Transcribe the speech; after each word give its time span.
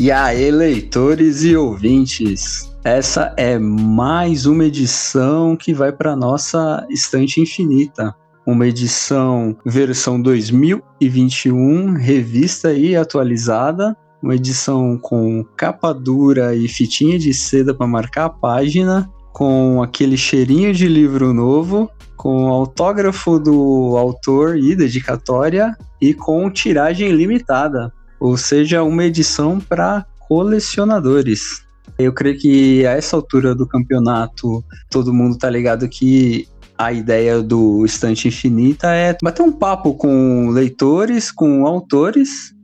E 0.00 0.10
aí, 0.10 0.50
leitores 0.50 1.44
e 1.44 1.54
ouvintes, 1.54 2.72
essa 2.82 3.34
é 3.36 3.58
mais 3.58 4.46
uma 4.46 4.64
edição 4.64 5.54
que 5.54 5.74
vai 5.74 5.92
para 5.92 6.16
nossa 6.16 6.86
estante 6.88 7.38
infinita. 7.38 8.16
Uma 8.46 8.66
edição 8.66 9.54
versão 9.62 10.18
2021, 10.18 11.92
revista 11.92 12.72
e 12.72 12.96
atualizada. 12.96 13.94
Uma 14.22 14.36
edição 14.36 14.96
com 14.96 15.44
capa 15.54 15.92
dura 15.92 16.54
e 16.54 16.66
fitinha 16.66 17.18
de 17.18 17.34
seda 17.34 17.74
para 17.74 17.86
marcar 17.86 18.24
a 18.24 18.30
página, 18.30 19.06
com 19.34 19.82
aquele 19.82 20.16
cheirinho 20.16 20.72
de 20.72 20.88
livro 20.88 21.34
novo, 21.34 21.90
com 22.16 22.48
autógrafo 22.48 23.38
do 23.38 23.98
autor 23.98 24.56
e 24.56 24.74
dedicatória 24.74 25.76
e 26.00 26.14
com 26.14 26.50
tiragem 26.50 27.12
limitada 27.12 27.92
ou 28.20 28.36
seja, 28.36 28.82
uma 28.82 29.04
edição 29.04 29.58
para 29.58 30.04
colecionadores. 30.28 31.62
Eu 31.98 32.12
creio 32.12 32.38
que 32.38 32.86
a 32.86 32.92
essa 32.92 33.16
altura 33.16 33.54
do 33.54 33.66
campeonato, 33.66 34.64
todo 34.90 35.12
mundo 35.12 35.36
tá 35.36 35.50
ligado 35.50 35.88
que 35.88 36.46
a 36.78 36.92
ideia 36.92 37.42
do 37.42 37.84
Estante 37.84 38.28
Infinita 38.28 38.88
é 38.94 39.16
bater 39.22 39.42
um 39.42 39.52
papo 39.52 39.94
com 39.94 40.50
leitores, 40.50 41.30
com 41.30 41.66
autores 41.66 42.54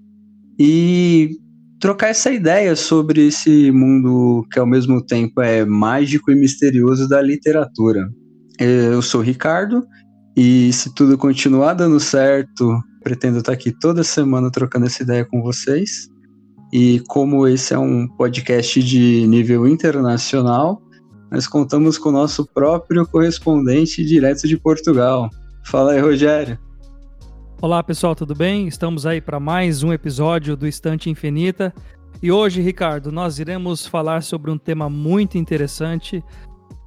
e 0.58 1.36
trocar 1.80 2.08
essa 2.08 2.30
ideia 2.30 2.74
sobre 2.74 3.26
esse 3.26 3.70
mundo 3.70 4.46
que 4.50 4.58
ao 4.58 4.66
mesmo 4.66 5.04
tempo 5.04 5.42
é 5.42 5.64
mágico 5.64 6.30
e 6.30 6.34
misterioso 6.34 7.06
da 7.08 7.20
literatura. 7.20 8.08
Eu 8.58 9.02
sou 9.02 9.20
o 9.20 9.24
Ricardo 9.24 9.84
e 10.34 10.72
se 10.72 10.94
tudo 10.94 11.18
continuar 11.18 11.74
dando 11.74 12.00
certo 12.00 12.80
pretendo 13.06 13.38
estar 13.38 13.52
aqui 13.52 13.70
toda 13.70 14.02
semana 14.02 14.50
trocando 14.50 14.86
essa 14.86 15.04
ideia 15.04 15.24
com 15.24 15.40
vocês. 15.40 16.10
E 16.72 17.00
como 17.06 17.46
esse 17.46 17.72
é 17.72 17.78
um 17.78 18.08
podcast 18.08 18.82
de 18.82 19.24
nível 19.28 19.68
internacional, 19.68 20.82
nós 21.30 21.46
contamos 21.46 21.98
com 21.98 22.08
o 22.08 22.12
nosso 22.12 22.44
próprio 22.44 23.06
correspondente 23.06 24.04
direto 24.04 24.48
de 24.48 24.58
Portugal. 24.58 25.30
Fala 25.64 25.92
aí, 25.92 26.00
Rogério. 26.00 26.58
Olá, 27.62 27.80
pessoal, 27.80 28.16
tudo 28.16 28.34
bem? 28.34 28.66
Estamos 28.66 29.06
aí 29.06 29.20
para 29.20 29.38
mais 29.38 29.84
um 29.84 29.92
episódio 29.92 30.56
do 30.56 30.66
Estante 30.66 31.08
Infinita. 31.08 31.72
E 32.20 32.32
hoje, 32.32 32.60
Ricardo, 32.60 33.12
nós 33.12 33.38
iremos 33.38 33.86
falar 33.86 34.24
sobre 34.24 34.50
um 34.50 34.58
tema 34.58 34.90
muito 34.90 35.38
interessante. 35.38 36.24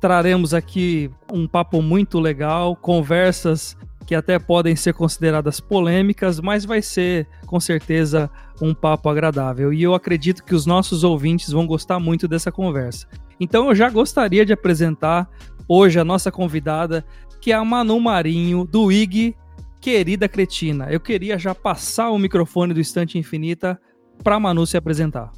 Traremos 0.01 0.53
aqui 0.53 1.09
um 1.31 1.47
papo 1.47 1.81
muito 1.81 2.19
legal, 2.19 2.75
conversas 2.75 3.77
que 4.09 4.15
até 4.15 4.39
podem 4.39 4.75
ser 4.75 4.95
consideradas 4.95 5.59
polêmicas, 5.59 6.39
mas 6.39 6.65
vai 6.65 6.81
ser 6.81 7.27
com 7.45 7.59
certeza 7.59 8.27
um 8.59 8.73
papo 8.73 9.07
agradável. 9.07 9.71
E 9.71 9.83
eu 9.83 9.93
acredito 9.93 10.43
que 10.43 10.55
os 10.55 10.65
nossos 10.65 11.03
ouvintes 11.03 11.52
vão 11.52 11.67
gostar 11.67 11.99
muito 11.99 12.27
dessa 12.27 12.52
conversa. 12.52 13.05
Então 13.39 13.69
eu 13.69 13.75
já 13.75 13.87
gostaria 13.87 14.43
de 14.43 14.52
apresentar 14.52 15.30
hoje 15.67 15.99
a 15.99 16.03
nossa 16.03 16.31
convidada, 16.31 17.05
que 17.39 17.52
é 17.52 17.55
a 17.55 17.63
Manu 17.63 17.99
Marinho, 17.99 18.65
do 18.65 18.91
IG 18.91 19.35
Querida 19.80 20.27
Cretina. 20.27 20.87
Eu 20.89 20.99
queria 20.99 21.37
já 21.37 21.53
passar 21.53 22.09
o 22.09 22.17
microfone 22.17 22.73
do 22.73 22.80
Estante 22.80 23.19
Infinita 23.19 23.80
para 24.23 24.39
Manu 24.39 24.65
se 24.65 24.75
apresentar. 24.75 25.31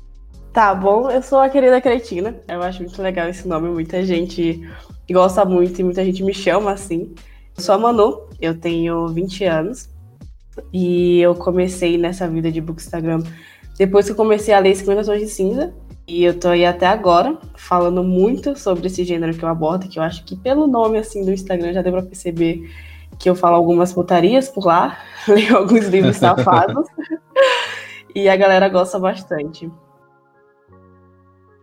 Tá 0.53 0.73
bom, 0.73 1.11
eu 1.11 1.21
sou 1.21 1.39
a 1.39 1.49
Querida 1.49 1.81
Cretina. 1.81 2.39
Eu 2.47 2.63
acho 2.63 2.81
muito 2.81 3.01
legal 3.01 3.27
esse 3.27 3.45
nome, 3.45 3.67
muita 3.67 4.01
gente 4.05 4.65
gosta 5.11 5.43
muito 5.43 5.77
e 5.81 5.83
muita 5.83 6.05
gente 6.05 6.23
me 6.23 6.33
chama 6.33 6.71
assim. 6.71 7.13
Eu 7.61 7.65
sou 7.65 7.75
a 7.75 7.77
Manu, 7.77 8.23
eu 8.41 8.59
tenho 8.59 9.07
20 9.09 9.43
anos 9.43 9.87
e 10.73 11.21
eu 11.21 11.35
comecei 11.35 11.95
nessa 11.95 12.27
vida 12.27 12.51
de 12.51 12.59
bookstagram 12.59 13.21
depois 13.77 14.07
que 14.07 14.13
eu 14.13 14.15
comecei 14.15 14.51
a 14.51 14.57
ler 14.57 14.75
50 14.75 15.03
Tons 15.03 15.19
de 15.19 15.27
Cinza. 15.27 15.71
E 16.07 16.23
eu 16.23 16.39
tô 16.39 16.47
aí 16.47 16.65
até 16.65 16.87
agora 16.87 17.37
falando 17.55 18.03
muito 18.03 18.57
sobre 18.57 18.87
esse 18.87 19.03
gênero 19.03 19.37
que 19.37 19.43
eu 19.43 19.47
abordo, 19.47 19.87
que 19.87 19.99
eu 19.99 20.01
acho 20.01 20.25
que 20.25 20.35
pelo 20.35 20.65
nome 20.65 20.97
assim 20.97 21.23
do 21.23 21.31
Instagram 21.31 21.71
já 21.71 21.83
deu 21.83 21.93
pra 21.93 22.01
perceber 22.01 22.67
que 23.19 23.29
eu 23.29 23.35
falo 23.35 23.57
algumas 23.57 23.93
putarias 23.93 24.49
por 24.49 24.65
lá, 24.65 24.97
leio 25.29 25.55
alguns 25.55 25.85
livros 25.85 26.17
safados. 26.17 26.87
e 28.15 28.27
a 28.27 28.35
galera 28.35 28.69
gosta 28.69 28.97
bastante. 28.97 29.69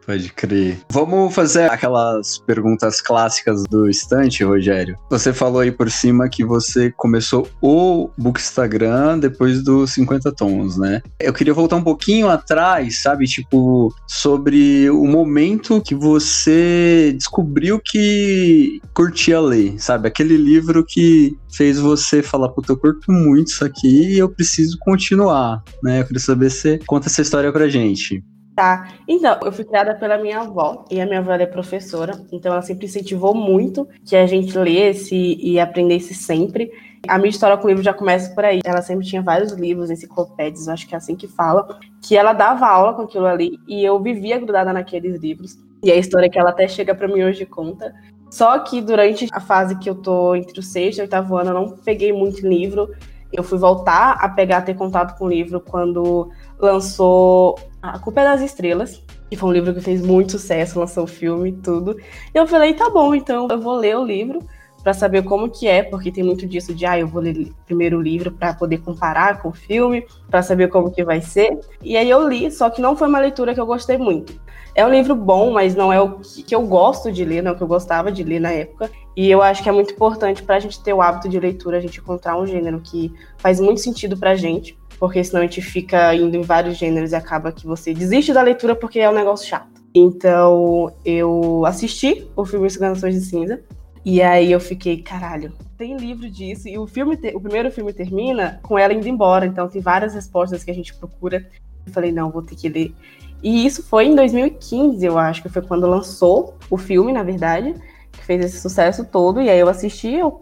Pode 0.08 0.32
crer. 0.32 0.78
Vamos 0.90 1.34
fazer 1.34 1.70
aquelas 1.70 2.38
perguntas 2.38 2.98
clássicas 2.98 3.62
do 3.64 3.90
estante, 3.90 4.42
Rogério. 4.42 4.96
Você 5.10 5.34
falou 5.34 5.60
aí 5.60 5.70
por 5.70 5.90
cima 5.90 6.30
que 6.30 6.42
você 6.42 6.90
começou 6.90 7.46
o 7.60 8.08
Bookstagram 8.16 9.18
depois 9.18 9.62
dos 9.62 9.92
50 9.92 10.32
tons, 10.32 10.78
né? 10.78 11.02
Eu 11.20 11.34
queria 11.34 11.52
voltar 11.52 11.76
um 11.76 11.84
pouquinho 11.84 12.30
atrás, 12.30 13.02
sabe? 13.02 13.26
Tipo, 13.26 13.94
sobre 14.06 14.88
o 14.88 15.04
momento 15.06 15.82
que 15.82 15.94
você 15.94 17.12
descobriu 17.14 17.78
que 17.78 18.80
curtia 18.94 19.38
ler, 19.38 19.74
sabe? 19.78 20.08
Aquele 20.08 20.38
livro 20.38 20.86
que 20.88 21.36
fez 21.54 21.78
você 21.78 22.22
falar, 22.22 22.48
puta, 22.48 22.72
eu 22.72 22.78
curto 22.78 23.12
muito 23.12 23.48
isso 23.48 23.62
aqui 23.62 24.14
e 24.14 24.18
eu 24.18 24.30
preciso 24.30 24.78
continuar, 24.80 25.62
né? 25.82 26.00
Eu 26.00 26.06
queria 26.06 26.18
saber 26.18 26.48
se 26.48 26.78
conta 26.86 27.08
essa 27.08 27.20
história 27.20 27.52
pra 27.52 27.68
gente. 27.68 28.24
Tá. 28.58 28.88
Então, 29.06 29.38
eu 29.44 29.52
fui 29.52 29.64
criada 29.64 29.94
pela 29.94 30.18
minha 30.18 30.40
avó, 30.40 30.84
e 30.90 31.00
a 31.00 31.06
minha 31.06 31.20
avó 31.20 31.30
é 31.30 31.46
professora, 31.46 32.20
então 32.32 32.50
ela 32.50 32.60
sempre 32.60 32.86
incentivou 32.86 33.32
muito 33.32 33.86
que 34.04 34.16
a 34.16 34.26
gente 34.26 34.58
lesse 34.58 35.14
e 35.40 35.60
aprendesse 35.60 36.12
sempre. 36.12 36.68
A 37.06 37.18
minha 37.18 37.30
história 37.30 37.56
com 37.56 37.66
o 37.66 37.68
livro 37.68 37.84
já 37.84 37.94
começa 37.94 38.34
por 38.34 38.44
aí. 38.44 38.58
Ela 38.64 38.82
sempre 38.82 39.06
tinha 39.06 39.22
vários 39.22 39.52
livros, 39.52 39.92
enciclopédias, 39.92 40.66
acho 40.66 40.88
que 40.88 40.94
é 40.96 40.98
assim 40.98 41.14
que 41.14 41.28
fala, 41.28 41.78
que 42.02 42.16
ela 42.16 42.32
dava 42.32 42.66
aula 42.66 42.94
com 42.94 43.02
aquilo 43.02 43.26
ali, 43.26 43.60
e 43.68 43.84
eu 43.84 44.02
vivia 44.02 44.38
grudada 44.38 44.72
naqueles 44.72 45.20
livros. 45.20 45.56
E 45.80 45.92
a 45.92 45.94
história 45.94 46.28
que 46.28 46.36
ela 46.36 46.50
até 46.50 46.66
chega 46.66 46.96
para 46.96 47.06
mim 47.06 47.22
hoje 47.22 47.46
conta. 47.46 47.94
Só 48.28 48.58
que 48.58 48.80
durante 48.80 49.28
a 49.30 49.38
fase 49.38 49.78
que 49.78 49.88
eu 49.88 49.94
tô 49.94 50.34
entre 50.34 50.58
o 50.58 50.64
sexto 50.64 50.98
e 50.98 51.02
o 51.02 51.04
oitavo 51.04 51.36
ano, 51.36 51.50
eu 51.50 51.54
não 51.54 51.76
peguei 51.76 52.12
muito 52.12 52.44
livro. 52.44 52.92
Eu 53.32 53.44
fui 53.44 53.56
voltar 53.56 54.14
a 54.20 54.28
pegar, 54.28 54.58
a 54.58 54.62
ter 54.62 54.74
contato 54.74 55.16
com 55.16 55.26
o 55.26 55.28
livro 55.28 55.60
quando 55.60 56.28
lançou 56.58 57.56
A 57.80 57.98
Culpa 57.98 58.22
é 58.22 58.24
das 58.24 58.40
Estrelas, 58.40 59.04
que 59.30 59.36
foi 59.36 59.50
um 59.50 59.52
livro 59.52 59.72
que 59.72 59.80
fez 59.80 60.02
muito 60.02 60.32
sucesso, 60.32 60.80
lançou 60.80 61.04
o 61.04 61.06
filme 61.06 61.50
e 61.50 61.52
tudo. 61.52 61.96
E 62.34 62.38
eu 62.38 62.46
falei, 62.46 62.74
tá 62.74 62.90
bom, 62.90 63.14
então 63.14 63.46
eu 63.48 63.60
vou 63.60 63.76
ler 63.76 63.96
o 63.96 64.04
livro 64.04 64.40
para 64.82 64.92
saber 64.92 65.22
como 65.22 65.48
que 65.48 65.68
é, 65.68 65.82
porque 65.82 66.10
tem 66.10 66.24
muito 66.24 66.46
disso 66.46 66.74
de, 66.74 66.86
ah, 66.86 66.98
eu 66.98 67.06
vou 67.06 67.22
ler 67.22 67.52
primeiro 67.66 67.98
o 67.98 68.02
livro 68.02 68.32
para 68.32 68.54
poder 68.54 68.78
comparar 68.78 69.40
com 69.40 69.50
o 69.50 69.52
filme, 69.52 70.04
para 70.28 70.42
saber 70.42 70.68
como 70.68 70.90
que 70.90 71.04
vai 71.04 71.20
ser. 71.20 71.58
E 71.82 71.96
aí 71.96 72.10
eu 72.10 72.28
li, 72.28 72.50
só 72.50 72.68
que 72.68 72.80
não 72.80 72.96
foi 72.96 73.08
uma 73.08 73.20
leitura 73.20 73.54
que 73.54 73.60
eu 73.60 73.66
gostei 73.66 73.96
muito. 73.96 74.40
É 74.74 74.84
um 74.84 74.90
livro 74.90 75.14
bom, 75.14 75.52
mas 75.52 75.74
não 75.74 75.92
é 75.92 76.00
o 76.00 76.18
que 76.20 76.54
eu 76.54 76.62
gosto 76.62 77.12
de 77.12 77.24
ler, 77.24 77.42
não 77.42 77.52
é 77.52 77.54
o 77.54 77.56
que 77.56 77.62
eu 77.62 77.68
gostava 77.68 78.10
de 78.10 78.24
ler 78.24 78.40
na 78.40 78.50
época. 78.50 78.90
E 79.16 79.30
eu 79.30 79.42
acho 79.42 79.62
que 79.62 79.68
é 79.68 79.72
muito 79.72 79.92
importante 79.92 80.42
para 80.42 80.56
a 80.56 80.60
gente 80.60 80.82
ter 80.82 80.92
o 80.92 81.02
hábito 81.02 81.28
de 81.28 81.38
leitura, 81.38 81.76
a 81.76 81.80
gente 81.80 81.98
encontrar 81.98 82.36
um 82.36 82.46
gênero 82.46 82.80
que 82.80 83.12
faz 83.36 83.60
muito 83.60 83.80
sentido 83.80 84.16
para 84.16 84.30
a 84.30 84.36
gente 84.36 84.78
porque 84.98 85.22
senão 85.22 85.40
a 85.40 85.44
gente 85.44 85.62
fica 85.62 86.14
indo 86.14 86.36
em 86.36 86.42
vários 86.42 86.76
gêneros 86.76 87.12
e 87.12 87.14
acaba 87.14 87.52
que 87.52 87.66
você 87.66 87.94
desiste 87.94 88.32
da 88.32 88.42
leitura 88.42 88.74
porque 88.74 88.98
é 88.98 89.08
um 89.08 89.14
negócio 89.14 89.48
chato. 89.48 89.78
Então 89.94 90.92
eu 91.04 91.64
assisti 91.64 92.26
o 92.36 92.44
filme 92.44 92.68
Enganações 92.68 93.14
de 93.14 93.20
Cinza 93.20 93.60
e 94.04 94.22
aí 94.22 94.50
eu 94.52 94.60
fiquei, 94.60 95.02
caralho, 95.02 95.52
tem 95.76 95.96
livro 95.96 96.28
disso 96.28 96.68
e 96.68 96.78
o 96.78 96.86
filme, 96.86 97.16
te... 97.16 97.34
o 97.34 97.40
primeiro 97.40 97.70
filme 97.70 97.92
termina 97.92 98.58
com 98.62 98.78
ela 98.78 98.92
indo 98.92 99.08
embora, 99.08 99.46
então 99.46 99.68
tem 99.68 99.80
várias 99.80 100.14
respostas 100.14 100.64
que 100.64 100.70
a 100.70 100.74
gente 100.74 100.94
procura. 100.94 101.48
Eu 101.86 101.92
falei, 101.92 102.12
não, 102.12 102.30
vou 102.30 102.42
ter 102.42 102.56
que 102.56 102.68
ler. 102.68 102.94
E 103.42 103.64
isso 103.64 103.82
foi 103.82 104.06
em 104.06 104.14
2015, 104.14 105.04
eu 105.06 105.16
acho 105.16 105.42
que 105.42 105.48
foi 105.48 105.62
quando 105.62 105.86
lançou 105.86 106.56
o 106.68 106.76
filme, 106.76 107.12
na 107.12 107.22
verdade, 107.22 107.74
que 108.10 108.24
fez 108.24 108.44
esse 108.44 108.60
sucesso 108.60 109.04
todo. 109.04 109.40
E 109.40 109.48
aí 109.48 109.58
eu 109.58 109.68
assisti, 109.68 110.14
eu 110.14 110.32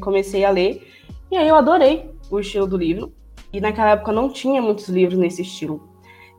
comecei 0.00 0.44
a 0.44 0.50
ler 0.50 0.86
e 1.30 1.36
aí 1.36 1.48
eu 1.48 1.56
adorei 1.56 2.10
o 2.30 2.38
estilo 2.38 2.66
do 2.66 2.76
livro. 2.76 3.12
E 3.54 3.60
naquela 3.60 3.90
época 3.90 4.10
não 4.10 4.28
tinha 4.28 4.60
muitos 4.60 4.88
livros 4.88 5.16
nesse 5.16 5.42
estilo. 5.42 5.80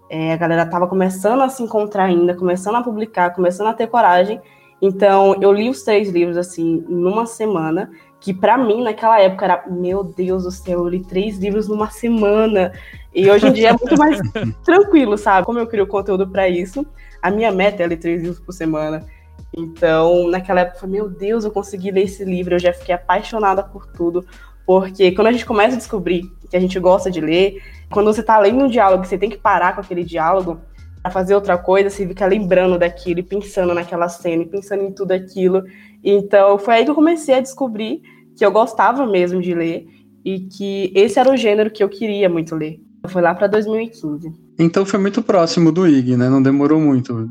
É, 0.09 0.33
a 0.33 0.35
galera 0.35 0.63
estava 0.63 0.85
começando 0.85 1.43
a 1.43 1.47
se 1.47 1.63
encontrar 1.63 2.03
ainda, 2.03 2.35
começando 2.35 2.75
a 2.75 2.83
publicar, 2.83 3.33
começando 3.33 3.67
a 3.67 3.73
ter 3.73 3.87
coragem. 3.87 4.41
Então, 4.81 5.33
eu 5.41 5.53
li 5.53 5.69
os 5.69 5.81
três 5.81 6.09
livros, 6.09 6.35
assim, 6.35 6.83
numa 6.89 7.25
semana, 7.25 7.89
que 8.19 8.33
para 8.33 8.57
mim, 8.57 8.83
naquela 8.83 9.17
época, 9.17 9.45
era, 9.45 9.63
meu 9.65 10.03
Deus 10.03 10.43
do 10.43 10.51
céu, 10.51 10.79
eu 10.79 10.89
li 10.89 11.05
três 11.05 11.37
livros 11.37 11.69
numa 11.69 11.89
semana. 11.89 12.73
E 13.13 13.31
hoje 13.31 13.47
em 13.47 13.53
dia 13.53 13.69
é 13.69 13.71
muito 13.71 13.97
mais 13.97 14.19
tranquilo, 14.65 15.17
sabe? 15.17 15.45
Como 15.45 15.57
eu 15.57 15.67
crio 15.67 15.87
conteúdo 15.87 16.27
para 16.27 16.49
isso, 16.49 16.85
a 17.21 17.31
minha 17.31 17.49
meta 17.49 17.81
é 17.81 17.87
ler 17.87 17.97
três 17.97 18.21
livros 18.21 18.41
por 18.41 18.51
semana. 18.51 19.05
Então, 19.55 20.27
naquela 20.27 20.59
época, 20.59 20.85
meu 20.85 21.07
Deus, 21.07 21.45
eu 21.45 21.51
consegui 21.51 21.91
ler 21.91 22.03
esse 22.03 22.25
livro, 22.25 22.55
eu 22.55 22.59
já 22.59 22.73
fiquei 22.73 22.93
apaixonada 22.93 23.63
por 23.63 23.85
tudo. 23.85 24.25
Porque 24.65 25.11
quando 25.11 25.27
a 25.27 25.31
gente 25.31 25.45
começa 25.45 25.75
a 25.75 25.77
descobrir 25.77 26.23
que 26.49 26.57
a 26.57 26.59
gente 26.59 26.79
gosta 26.79 27.11
de 27.11 27.21
ler, 27.21 27.61
quando 27.91 28.07
você 28.07 28.21
está 28.21 28.39
lendo 28.39 28.63
um 28.63 28.67
diálogo, 28.67 29.05
você 29.05 29.17
tem 29.17 29.29
que 29.29 29.37
parar 29.37 29.75
com 29.75 29.81
aquele 29.81 30.03
diálogo 30.03 30.59
para 31.01 31.11
fazer 31.11 31.35
outra 31.35 31.57
coisa, 31.57 31.89
você 31.89 32.07
fica 32.07 32.25
lembrando 32.25 32.79
daquilo 32.79 33.19
e 33.19 33.23
pensando 33.23 33.73
naquela 33.73 34.09
cena 34.09 34.41
e 34.41 34.47
pensando 34.47 34.83
em 34.83 34.91
tudo 34.91 35.11
aquilo. 35.11 35.63
Então, 36.03 36.57
foi 36.57 36.75
aí 36.75 36.83
que 36.83 36.89
eu 36.89 36.95
comecei 36.95 37.35
a 37.35 37.41
descobrir 37.41 38.01
que 38.35 38.45
eu 38.45 38.51
gostava 38.51 39.05
mesmo 39.05 39.39
de 39.39 39.53
ler 39.53 39.87
e 40.23 40.39
que 40.39 40.91
esse 40.95 41.19
era 41.19 41.31
o 41.31 41.37
gênero 41.37 41.69
que 41.69 41.83
eu 41.83 41.89
queria 41.89 42.27
muito 42.27 42.55
ler. 42.55 42.79
Foi 43.07 43.21
lá 43.21 43.35
para 43.35 43.45
2015. 43.45 44.33
Então 44.57 44.83
foi 44.85 44.99
muito 44.99 45.21
próximo 45.21 45.71
do 45.71 45.87
IG, 45.87 46.17
né? 46.17 46.27
Não 46.27 46.41
demorou 46.41 46.79
muito. 46.79 47.29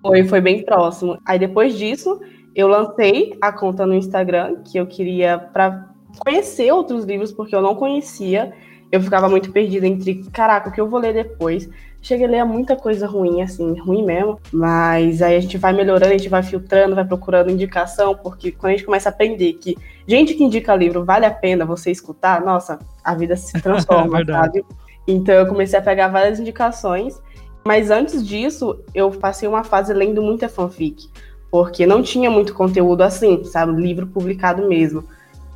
Foi, 0.00 0.26
foi 0.26 0.40
bem 0.40 0.64
próximo. 0.64 1.18
Aí 1.26 1.38
depois 1.38 1.76
disso, 1.76 2.18
eu 2.54 2.68
lancei 2.68 3.36
a 3.40 3.52
conta 3.52 3.84
no 3.84 3.94
Instagram, 3.94 4.62
que 4.64 4.78
eu 4.78 4.86
queria 4.86 5.38
para 5.38 5.89
conhecer 6.20 6.70
outros 6.72 7.04
livros, 7.04 7.32
porque 7.32 7.54
eu 7.54 7.62
não 7.62 7.74
conhecia. 7.74 8.52
Eu 8.92 9.00
ficava 9.00 9.28
muito 9.28 9.50
perdida 9.52 9.86
entre, 9.86 10.24
caraca, 10.32 10.68
o 10.68 10.72
que 10.72 10.80
eu 10.80 10.88
vou 10.88 11.00
ler 11.00 11.14
depois? 11.14 11.68
Cheguei 12.02 12.26
a 12.26 12.30
ler 12.30 12.44
muita 12.44 12.76
coisa 12.76 13.06
ruim, 13.06 13.42
assim, 13.42 13.78
ruim 13.78 14.04
mesmo. 14.04 14.40
Mas 14.52 15.22
aí 15.22 15.36
a 15.36 15.40
gente 15.40 15.58
vai 15.58 15.72
melhorando, 15.72 16.12
a 16.12 16.16
gente 16.16 16.28
vai 16.28 16.42
filtrando, 16.42 16.94
vai 16.94 17.04
procurando 17.04 17.50
indicação, 17.50 18.14
porque 18.14 18.50
quando 18.52 18.72
a 18.72 18.76
gente 18.76 18.86
começa 18.86 19.08
a 19.08 19.12
aprender 19.12 19.54
que 19.54 19.76
gente 20.06 20.34
que 20.34 20.44
indica 20.44 20.74
livro 20.74 21.04
vale 21.04 21.26
a 21.26 21.30
pena 21.30 21.64
você 21.64 21.90
escutar, 21.90 22.40
nossa, 22.40 22.78
a 23.04 23.14
vida 23.14 23.36
se 23.36 23.52
transforma, 23.60 24.20
é 24.20 24.24
sabe? 24.24 24.64
Então 25.06 25.34
eu 25.34 25.46
comecei 25.46 25.78
a 25.78 25.82
pegar 25.82 26.08
várias 26.08 26.40
indicações. 26.40 27.20
Mas 27.64 27.90
antes 27.90 28.26
disso, 28.26 28.80
eu 28.94 29.10
passei 29.10 29.46
uma 29.46 29.62
fase 29.62 29.92
lendo 29.92 30.22
muita 30.22 30.48
fanfic, 30.48 31.08
porque 31.50 31.86
não 31.86 32.02
tinha 32.02 32.30
muito 32.30 32.54
conteúdo 32.54 33.02
assim, 33.02 33.44
sabe? 33.44 33.80
Livro 33.80 34.06
publicado 34.06 34.66
mesmo. 34.66 35.04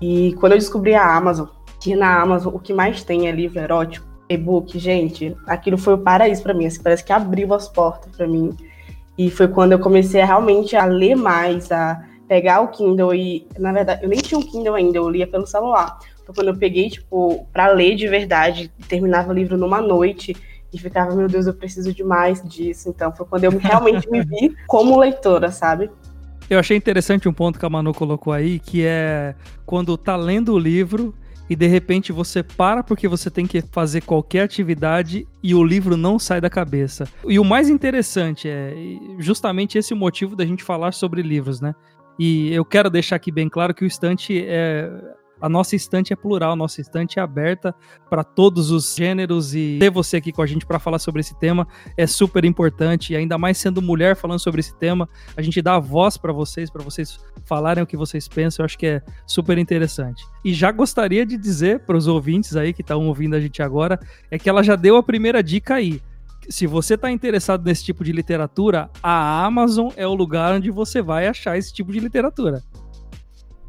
E 0.06 0.34
quando 0.34 0.52
eu 0.52 0.58
descobri 0.58 0.94
a 0.94 1.16
Amazon, 1.16 1.46
que 1.80 1.96
na 1.96 2.20
Amazon 2.20 2.54
o 2.54 2.58
que 2.58 2.74
mais 2.74 3.02
tem 3.02 3.26
é 3.26 3.32
livro 3.32 3.58
erótico, 3.58 4.06
e-book, 4.28 4.78
gente, 4.78 5.34
aquilo 5.46 5.78
foi 5.78 5.94
o 5.94 5.98
paraíso 5.98 6.42
para 6.42 6.52
mim. 6.52 6.66
Assim, 6.66 6.82
parece 6.82 7.02
que 7.02 7.10
abriu 7.10 7.54
as 7.54 7.70
portas 7.70 8.14
para 8.14 8.26
mim. 8.26 8.54
E 9.16 9.30
foi 9.30 9.48
quando 9.48 9.72
eu 9.72 9.78
comecei 9.78 10.20
a, 10.20 10.26
realmente 10.26 10.76
a 10.76 10.84
ler 10.84 11.14
mais, 11.14 11.72
a 11.72 12.04
pegar 12.28 12.60
o 12.60 12.68
Kindle 12.68 13.14
e, 13.14 13.48
na 13.58 13.72
verdade, 13.72 14.02
eu 14.02 14.08
nem 14.10 14.18
tinha 14.18 14.38
um 14.38 14.42
Kindle 14.42 14.74
ainda, 14.74 14.98
eu 14.98 15.08
lia 15.08 15.26
pelo 15.26 15.46
celular. 15.46 15.98
Foi 16.26 16.34
quando 16.34 16.48
eu 16.48 16.56
peguei, 16.58 16.90
tipo, 16.90 17.46
para 17.50 17.68
ler 17.68 17.96
de 17.96 18.06
verdade, 18.06 18.70
terminava 18.86 19.30
o 19.30 19.34
livro 19.34 19.56
numa 19.56 19.80
noite 19.80 20.36
e 20.70 20.78
ficava, 20.78 21.14
meu 21.14 21.28
Deus, 21.28 21.46
eu 21.46 21.54
preciso 21.54 21.94
de 21.94 22.04
mais 22.04 22.42
disso. 22.42 22.90
Então 22.90 23.10
foi 23.10 23.24
quando 23.24 23.44
eu 23.44 23.52
realmente 23.56 24.10
me 24.10 24.20
vi 24.20 24.54
como 24.66 24.98
leitora, 24.98 25.50
sabe? 25.50 25.90
Eu 26.48 26.58
achei 26.58 26.76
interessante 26.76 27.28
um 27.28 27.32
ponto 27.32 27.58
que 27.58 27.64
a 27.64 27.70
Manu 27.70 27.94
colocou 27.94 28.32
aí, 28.32 28.58
que 28.58 28.84
é 28.84 29.34
quando 29.64 29.96
tá 29.96 30.14
lendo 30.16 30.52
o 30.52 30.58
livro 30.58 31.14
e 31.48 31.56
de 31.56 31.66
repente 31.66 32.12
você 32.12 32.42
para 32.42 32.82
porque 32.82 33.06
você 33.08 33.30
tem 33.30 33.46
que 33.46 33.62
fazer 33.62 34.02
qualquer 34.02 34.42
atividade 34.42 35.26
e 35.42 35.54
o 35.54 35.64
livro 35.64 35.96
não 35.96 36.18
sai 36.18 36.40
da 36.40 36.50
cabeça. 36.50 37.06
E 37.26 37.38
o 37.38 37.44
mais 37.44 37.68
interessante 37.68 38.48
é 38.48 38.74
justamente 39.18 39.78
esse 39.78 39.94
motivo 39.94 40.36
da 40.36 40.44
gente 40.44 40.62
falar 40.62 40.92
sobre 40.92 41.22
livros, 41.22 41.60
né? 41.60 41.74
E 42.18 42.52
eu 42.52 42.64
quero 42.64 42.88
deixar 42.88 43.16
aqui 43.16 43.32
bem 43.32 43.48
claro 43.48 43.74
que 43.74 43.84
o 43.84 43.86
estante 43.86 44.44
é 44.46 44.90
a 45.44 45.48
nossa 45.48 45.76
estante 45.76 46.10
é 46.10 46.16
plural, 46.16 46.52
a 46.52 46.56
nossa 46.56 46.80
estante 46.80 47.18
é 47.18 47.22
aberta 47.22 47.74
para 48.08 48.24
todos 48.24 48.70
os 48.70 48.94
gêneros 48.96 49.54
e 49.54 49.76
ter 49.78 49.90
você 49.90 50.16
aqui 50.16 50.32
com 50.32 50.40
a 50.40 50.46
gente 50.46 50.64
para 50.64 50.78
falar 50.78 50.98
sobre 50.98 51.20
esse 51.20 51.38
tema 51.38 51.68
é 51.98 52.06
super 52.06 52.46
importante, 52.46 53.12
e 53.12 53.16
ainda 53.16 53.36
mais 53.36 53.58
sendo 53.58 53.82
mulher 53.82 54.16
falando 54.16 54.38
sobre 54.38 54.60
esse 54.60 54.74
tema, 54.74 55.06
a 55.36 55.42
gente 55.42 55.60
dá 55.60 55.74
a 55.74 55.78
voz 55.78 56.16
para 56.16 56.32
vocês, 56.32 56.70
para 56.70 56.82
vocês 56.82 57.20
falarem 57.44 57.84
o 57.84 57.86
que 57.86 57.94
vocês 57.94 58.26
pensam, 58.26 58.62
eu 58.62 58.64
acho 58.64 58.78
que 58.78 58.86
é 58.86 59.02
super 59.26 59.58
interessante. 59.58 60.24
E 60.42 60.54
já 60.54 60.72
gostaria 60.72 61.26
de 61.26 61.36
dizer 61.36 61.80
para 61.80 61.98
os 61.98 62.06
ouvintes 62.06 62.56
aí 62.56 62.72
que 62.72 62.80
estão 62.80 63.06
ouvindo 63.06 63.36
a 63.36 63.40
gente 63.40 63.62
agora, 63.62 64.00
é 64.30 64.38
que 64.38 64.48
ela 64.48 64.62
já 64.62 64.76
deu 64.76 64.96
a 64.96 65.02
primeira 65.02 65.42
dica 65.42 65.74
aí 65.74 66.00
se 66.48 66.66
você 66.66 66.94
está 66.94 67.10
interessado 67.10 67.64
nesse 67.64 67.84
tipo 67.84 68.04
de 68.04 68.12
literatura, 68.12 68.90
a 69.02 69.44
Amazon 69.44 69.90
é 69.96 70.06
o 70.06 70.14
lugar 70.14 70.54
onde 70.54 70.70
você 70.70 71.00
vai 71.00 71.26
achar 71.26 71.56
esse 71.56 71.72
tipo 71.72 71.92
de 71.92 72.00
literatura. 72.00 72.62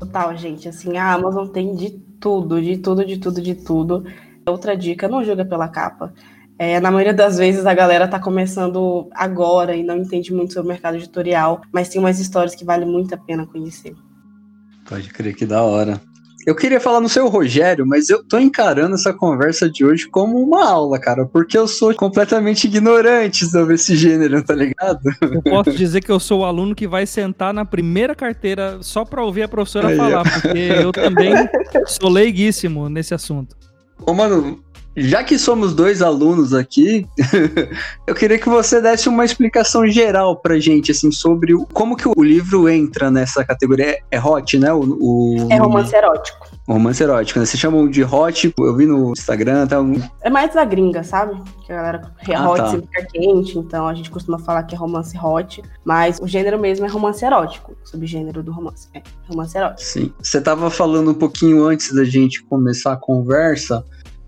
Total, 0.05 0.35
gente. 0.37 0.67
Assim, 0.69 0.97
a 0.97 1.13
Amazon 1.13 1.47
tem 1.47 1.75
de 1.75 1.91
tudo, 2.19 2.61
de 2.61 2.77
tudo, 2.77 3.05
de 3.05 3.17
tudo, 3.17 3.41
de 3.41 3.55
tudo. 3.55 4.05
Outra 4.45 4.75
dica, 4.77 5.07
não 5.07 5.23
julga 5.23 5.43
pela 5.43 5.67
capa. 5.67 6.13
É, 6.57 6.79
na 6.79 6.89
maioria 6.89 7.13
das 7.13 7.37
vezes 7.37 7.65
a 7.65 7.73
galera 7.73 8.07
tá 8.07 8.17
começando 8.19 9.09
agora 9.13 9.75
e 9.75 9.83
não 9.83 9.97
entende 9.97 10.33
muito 10.33 10.53
sobre 10.53 10.67
o 10.67 10.71
mercado 10.71 10.95
editorial, 10.95 11.61
mas 11.71 11.89
tem 11.89 11.99
umas 11.99 12.19
histórias 12.19 12.55
que 12.55 12.63
vale 12.63 12.85
muito 12.85 13.13
a 13.13 13.17
pena 13.17 13.45
conhecer. 13.45 13.93
Pode 14.87 15.09
crer 15.09 15.35
que 15.35 15.45
da 15.45 15.63
hora. 15.63 15.99
Eu 16.45 16.55
queria 16.55 16.79
falar 16.79 17.01
no 17.01 17.09
seu 17.09 17.27
Rogério, 17.27 17.87
mas 17.87 18.09
eu 18.09 18.23
tô 18.23 18.37
encarando 18.37 18.93
essa 18.93 19.11
conversa 19.11 19.67
de 19.69 19.83
hoje 19.83 20.07
como 20.07 20.37
uma 20.37 20.69
aula, 20.69 20.99
cara, 20.99 21.25
porque 21.25 21.57
eu 21.57 21.67
sou 21.67 21.93
completamente 21.95 22.67
ignorante 22.67 23.45
sobre 23.45 23.75
esse 23.75 23.95
gênero, 23.95 24.43
tá 24.43 24.53
ligado? 24.53 24.99
Eu 25.21 25.41
posso 25.41 25.71
dizer 25.71 26.01
que 26.01 26.11
eu 26.11 26.19
sou 26.19 26.41
o 26.41 26.45
aluno 26.45 26.75
que 26.75 26.87
vai 26.87 27.07
sentar 27.07 27.51
na 27.51 27.65
primeira 27.65 28.13
carteira 28.13 28.77
só 28.81 29.03
pra 29.03 29.23
ouvir 29.23 29.43
a 29.43 29.47
professora 29.47 29.87
Aí, 29.87 29.97
falar, 29.97 30.23
porque 30.23 30.57
eu 30.57 30.91
também 30.91 31.33
sou 31.87 32.09
leiguíssimo 32.09 32.89
nesse 32.89 33.13
assunto. 33.13 33.55
Ô, 34.05 34.13
mano, 34.13 34.63
já 34.95 35.23
que 35.23 35.37
somos 35.37 35.73
dois 35.73 36.01
alunos 36.01 36.53
aqui, 36.53 37.07
eu 38.07 38.15
queria 38.15 38.39
que 38.39 38.47
você 38.47 38.81
desse 38.81 39.09
uma 39.09 39.25
explicação 39.25 39.87
geral 39.87 40.37
pra 40.37 40.57
gente, 40.57 40.91
assim, 40.91 41.11
sobre 41.11 41.53
o, 41.53 41.65
como 41.73 41.97
que 41.97 42.07
o 42.07 42.23
livro 42.23 42.69
entra 42.69 43.11
nessa 43.11 43.43
categoria. 43.43 43.85
É, 43.85 43.99
é 44.11 44.21
hot, 44.21 44.57
né? 44.57 44.71
O, 44.71 44.79
o, 44.79 45.47
é 45.51 45.57
romance 45.57 45.95
erótico. 45.95 46.47
Romance 46.67 47.03
erótico, 47.03 47.39
né? 47.39 47.45
Vocês 47.45 47.59
chamam 47.59 47.89
de 47.89 48.03
hot, 48.03 48.53
eu 48.57 48.75
vi 48.75 48.85
no 48.85 49.11
Instagram, 49.11 49.67
tá? 49.67 49.77
É 50.21 50.29
mais 50.29 50.53
da 50.53 50.63
gringa, 50.63 51.03
sabe? 51.03 51.39
Que 51.65 51.73
a 51.73 51.75
galera 51.75 52.01
é 52.27 52.35
ah, 52.35 52.49
hot 52.49 52.57
tá. 52.57 52.67
sempre 52.69 52.87
fica 52.87 53.07
quente, 53.11 53.59
então 53.59 53.87
a 53.87 53.93
gente 53.93 54.09
costuma 54.09 54.39
falar 54.39 54.63
que 54.63 54.75
é 54.75 54.77
romance 54.77 55.17
hot, 55.17 55.61
mas 55.83 56.19
o 56.19 56.27
gênero 56.27 56.59
mesmo 56.59 56.85
é 56.85 56.89
romance 56.89 57.23
erótico, 57.23 57.75
o 57.83 57.87
subgênero 57.87 58.41
do 58.41 58.51
romance, 58.51 58.87
é 58.93 59.01
romance 59.27 59.57
erótico. 59.57 59.81
Sim. 59.81 60.13
Você 60.21 60.39
tava 60.41 60.69
falando 60.69 61.11
um 61.11 61.13
pouquinho 61.13 61.65
antes 61.65 61.93
da 61.93 62.03
gente 62.03 62.43
começar 62.43 62.93
a 62.93 62.97
conversa 62.97 63.83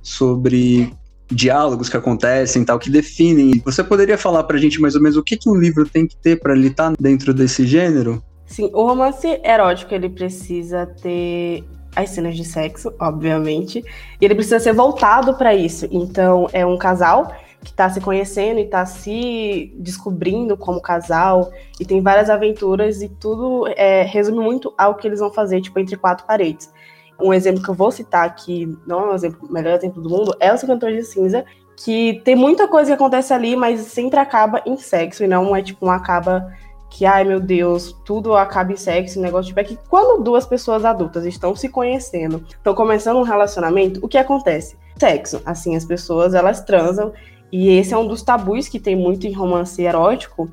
sobre 0.08 0.94
diálogos 1.30 1.90
que 1.90 1.98
acontecem 1.98 2.64
tal, 2.64 2.80
que 2.80 2.90
definem. 2.90 3.62
Você 3.66 3.84
poderia 3.84 4.18
falar 4.18 4.44
pra 4.44 4.58
gente 4.58 4.80
mais 4.80 4.96
ou 4.96 5.02
menos 5.02 5.18
o 5.18 5.24
que, 5.24 5.36
que 5.36 5.50
um 5.50 5.56
livro 5.56 5.88
tem 5.88 6.08
que 6.08 6.16
ter 6.16 6.40
para 6.40 6.54
ele 6.54 6.68
estar 6.68 6.92
tá 6.92 6.96
dentro 6.98 7.34
desse 7.34 7.68
gênero? 7.68 8.24
Sim, 8.46 8.70
o 8.74 8.84
romance 8.84 9.28
erótico 9.44 9.94
ele 9.94 10.08
precisa 10.10 10.86
ter 10.86 11.66
as 11.94 12.12
cenas 12.12 12.38
de 12.38 12.46
sexo, 12.46 12.94
obviamente, 13.00 13.84
e 14.22 14.26
ele 14.26 14.36
precisa 14.36 14.60
ser 14.60 14.74
voltado 14.74 15.34
para 15.36 15.54
isso. 15.54 15.86
Então, 15.92 16.48
é 16.54 16.66
um 16.66 16.78
casal 16.78 17.34
que 17.62 17.72
está 17.72 17.90
se 17.90 18.00
conhecendo 18.00 18.60
e 18.60 18.64
está 18.64 18.86
se 18.86 19.74
descobrindo 19.78 20.56
como 20.56 20.80
casal 20.80 21.52
e 21.80 21.86
tem 21.86 22.02
várias 22.02 22.30
aventuras 22.30 23.02
e 23.02 23.10
tudo 23.10 23.68
é, 23.76 24.04
resume 24.04 24.40
muito 24.40 24.74
ao 24.78 24.96
que 24.96 25.08
eles 25.08 25.20
vão 25.20 25.34
fazer, 25.34 25.60
tipo, 25.60 25.78
entre 25.78 25.98
quatro 25.98 26.26
paredes. 26.26 26.72
Um 27.20 27.34
exemplo 27.34 27.64
que 27.64 27.70
eu 27.70 27.74
vou 27.74 27.92
citar 27.92 28.26
aqui, 28.26 28.78
não 28.86 29.02
é 29.02 29.12
o 29.12 29.16
exemplo, 29.16 29.52
melhor 29.52 29.76
exemplo 29.76 30.02
do 30.02 30.10
mundo, 30.10 30.36
é 30.40 30.54
o 30.54 30.58
50 30.58 30.86
Tons 30.86 30.96
de 30.96 31.04
Cinza, 31.04 31.46
que 31.76 32.22
tem 32.24 32.36
muita 32.36 32.68
coisa 32.68 32.92
que 32.92 32.96
acontece 32.96 33.34
ali, 33.34 33.56
mas 33.56 33.82
sempre 33.82 34.20
acaba 34.20 34.62
em 34.66 34.78
sexo, 34.78 35.24
e 35.24 35.28
não 35.28 35.56
é 35.56 35.62
tipo 35.62 35.86
um 35.86 35.92
acaba 35.92 36.52
que, 36.90 37.06
ai 37.06 37.24
meu 37.24 37.40
Deus, 37.40 37.96
tudo 38.06 38.36
acaba 38.36 38.72
em 38.72 38.78
sexo, 38.78 39.20
negócio 39.20 39.50
tipo, 39.50 39.60
é 39.60 39.64
que 39.64 39.78
quando 39.90 40.24
duas 40.24 40.46
pessoas 40.46 40.86
adultas 40.86 41.26
estão 41.26 41.56
se 41.56 41.70
conhecendo, 41.70 42.44
estão 42.50 42.74
começando 42.74 43.18
um 43.18 43.24
relacionamento, 43.24 44.00
o 44.04 44.08
que 44.08 44.18
acontece? 44.18 44.78
Sexo, 44.98 45.42
assim, 45.46 45.76
as 45.76 45.86
pessoas, 45.86 46.34
elas 46.34 46.62
transam, 46.62 47.14
e 47.52 47.70
esse 47.70 47.94
é 47.94 47.98
um 47.98 48.08
dos 48.08 48.24
tabus 48.24 48.68
que 48.68 48.80
tem 48.80 48.96
muito 48.96 49.28
em 49.28 49.34
romance 49.34 49.82
erótico, 49.82 50.50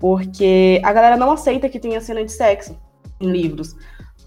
porque 0.00 0.80
a 0.84 0.92
galera 0.92 1.16
não 1.16 1.30
aceita 1.32 1.68
que 1.68 1.78
tenha 1.78 2.00
cena 2.00 2.24
de 2.24 2.32
sexo 2.32 2.76
em 3.20 3.30
livros. 3.30 3.76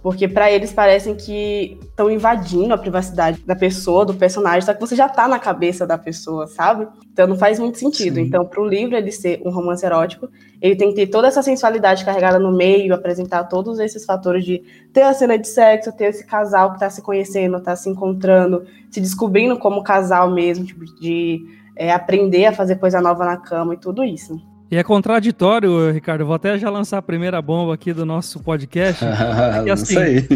Porque 0.01 0.27
para 0.27 0.51
eles 0.51 0.71
parecem 0.71 1.15
que 1.15 1.77
estão 1.81 2.09
invadindo 2.09 2.73
a 2.73 2.77
privacidade 2.77 3.41
da 3.45 3.55
pessoa, 3.55 4.05
do 4.05 4.13
personagem, 4.13 4.61
só 4.61 4.73
que 4.73 4.79
você 4.79 4.95
já 4.95 5.09
tá 5.09 5.27
na 5.27 5.39
cabeça 5.39 5.87
da 5.87 5.97
pessoa, 5.97 6.47
sabe? 6.47 6.87
Então 7.11 7.27
não 7.27 7.35
faz 7.35 7.59
muito 7.59 7.79
sentido. 7.79 8.15
Sim. 8.15 8.21
Então, 8.21 8.45
pro 8.45 8.65
livro 8.65 8.95
ele 8.95 9.11
ser 9.11 9.41
um 9.43 9.49
romance 9.49 9.85
erótico, 9.85 10.29
ele 10.61 10.75
tem 10.75 10.89
que 10.89 10.95
ter 10.95 11.07
toda 11.07 11.27
essa 11.27 11.41
sensualidade 11.41 12.05
carregada 12.05 12.37
no 12.37 12.51
meio, 12.51 12.93
apresentar 12.93 13.45
todos 13.45 13.79
esses 13.79 14.05
fatores 14.05 14.45
de 14.45 14.63
ter 14.93 15.01
a 15.01 15.13
cena 15.13 15.37
de 15.37 15.47
sexo, 15.47 15.91
ter 15.91 16.05
esse 16.05 16.25
casal 16.25 16.73
que 16.73 16.79
tá 16.79 16.89
se 16.89 17.01
conhecendo, 17.01 17.59
tá 17.59 17.75
se 17.75 17.89
encontrando, 17.89 18.65
se 18.91 19.01
descobrindo 19.01 19.57
como 19.57 19.83
casal 19.83 20.31
mesmo, 20.31 20.63
tipo, 20.63 20.85
de 20.85 21.43
é, 21.75 21.91
aprender 21.91 22.45
a 22.45 22.53
fazer 22.53 22.75
coisa 22.77 23.01
nova 23.01 23.25
na 23.25 23.37
cama 23.37 23.73
e 23.73 23.77
tudo 23.77 24.03
isso. 24.03 24.39
E 24.69 24.75
é 24.75 24.83
contraditório, 24.83 25.91
Ricardo. 25.91 26.25
Vou 26.25 26.35
até 26.35 26.57
já 26.57 26.69
lançar 26.69 26.97
a 26.97 27.01
primeira 27.01 27.41
bomba 27.41 27.73
aqui 27.73 27.93
do 27.93 28.05
nosso 28.05 28.41
podcast. 28.41 29.03
que, 29.63 29.69
assim, 29.69 29.95
Não 29.95 30.01
sei. 30.01 30.27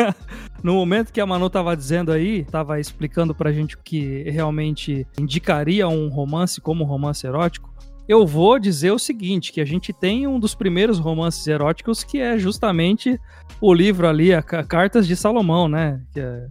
no 0.64 0.74
momento 0.74 1.12
que 1.12 1.20
a 1.20 1.26
Manu 1.26 1.48
estava 1.48 1.76
dizendo 1.76 2.10
aí, 2.10 2.40
estava 2.40 2.80
explicando 2.80 3.34
pra 3.34 3.52
gente 3.52 3.76
o 3.76 3.78
que 3.84 4.22
realmente 4.30 5.06
indicaria 5.18 5.86
um 5.86 6.08
romance 6.08 6.58
como 6.60 6.84
um 6.84 6.86
romance 6.86 7.26
erótico. 7.26 7.72
Eu 8.08 8.26
vou 8.26 8.58
dizer 8.58 8.90
o 8.92 8.98
seguinte, 8.98 9.52
que 9.52 9.60
a 9.60 9.64
gente 9.64 9.92
tem 9.92 10.26
um 10.26 10.38
dos 10.38 10.54
primeiros 10.54 10.98
romances 10.98 11.46
eróticos 11.46 12.02
que 12.02 12.18
é 12.18 12.38
justamente 12.38 13.18
o 13.60 13.72
livro 13.72 14.06
ali, 14.06 14.32
a 14.34 14.42
Cartas 14.42 15.06
de 15.06 15.16
Salomão, 15.16 15.68
né? 15.68 16.00
Que 16.12 16.20
é 16.20 16.46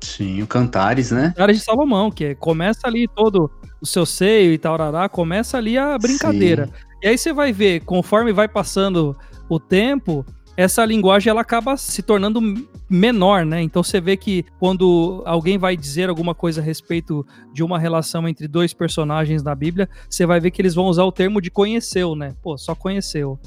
Sim, 0.00 0.42
o 0.42 0.46
Cantares, 0.46 1.10
né? 1.10 1.28
Cantares 1.28 1.58
de 1.58 1.64
Salomão, 1.64 2.10
que 2.10 2.24
é, 2.24 2.34
começa 2.34 2.86
ali 2.86 3.08
todo 3.08 3.50
o 3.80 3.86
seu 3.86 4.06
seio 4.06 4.52
e 4.52 4.58
tal, 4.58 4.78
começa 5.10 5.56
ali 5.56 5.78
a 5.78 5.98
brincadeira. 5.98 6.66
Sim. 6.66 6.72
E 7.02 7.08
aí 7.08 7.18
você 7.18 7.32
vai 7.32 7.52
ver, 7.52 7.80
conforme 7.80 8.32
vai 8.32 8.48
passando 8.48 9.16
o 9.48 9.60
tempo, 9.60 10.24
essa 10.56 10.84
linguagem 10.84 11.30
ela 11.30 11.42
acaba 11.42 11.76
se 11.76 12.02
tornando 12.02 12.40
menor, 12.88 13.44
né? 13.44 13.60
Então 13.60 13.82
você 13.82 14.00
vê 14.00 14.16
que 14.16 14.44
quando 14.58 15.22
alguém 15.26 15.58
vai 15.58 15.76
dizer 15.76 16.08
alguma 16.08 16.34
coisa 16.34 16.60
a 16.60 16.64
respeito 16.64 17.26
de 17.52 17.62
uma 17.62 17.78
relação 17.78 18.26
entre 18.26 18.48
dois 18.48 18.72
personagens 18.72 19.42
na 19.42 19.54
Bíblia, 19.54 19.88
você 20.08 20.24
vai 20.24 20.40
ver 20.40 20.50
que 20.50 20.62
eles 20.62 20.74
vão 20.74 20.86
usar 20.86 21.04
o 21.04 21.12
termo 21.12 21.40
de 21.40 21.50
conheceu, 21.50 22.14
né? 22.14 22.34
Pô, 22.42 22.56
só 22.56 22.74
conheceu. 22.74 23.38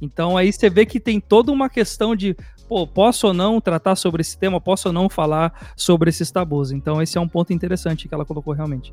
Então 0.00 0.36
aí 0.36 0.52
você 0.52 0.68
vê 0.68 0.84
que 0.84 1.00
tem 1.00 1.20
toda 1.20 1.50
uma 1.52 1.68
questão 1.68 2.14
de, 2.14 2.36
pô, 2.68 2.86
posso 2.86 3.28
ou 3.28 3.34
não 3.34 3.60
tratar 3.60 3.96
sobre 3.96 4.20
esse 4.20 4.38
tema, 4.38 4.60
posso 4.60 4.88
ou 4.88 4.92
não 4.92 5.08
falar 5.08 5.72
sobre 5.76 6.10
esses 6.10 6.30
tabus. 6.30 6.70
Então 6.70 7.00
esse 7.00 7.16
é 7.16 7.20
um 7.20 7.28
ponto 7.28 7.52
interessante 7.52 8.08
que 8.08 8.14
ela 8.14 8.24
colocou 8.24 8.52
realmente. 8.52 8.92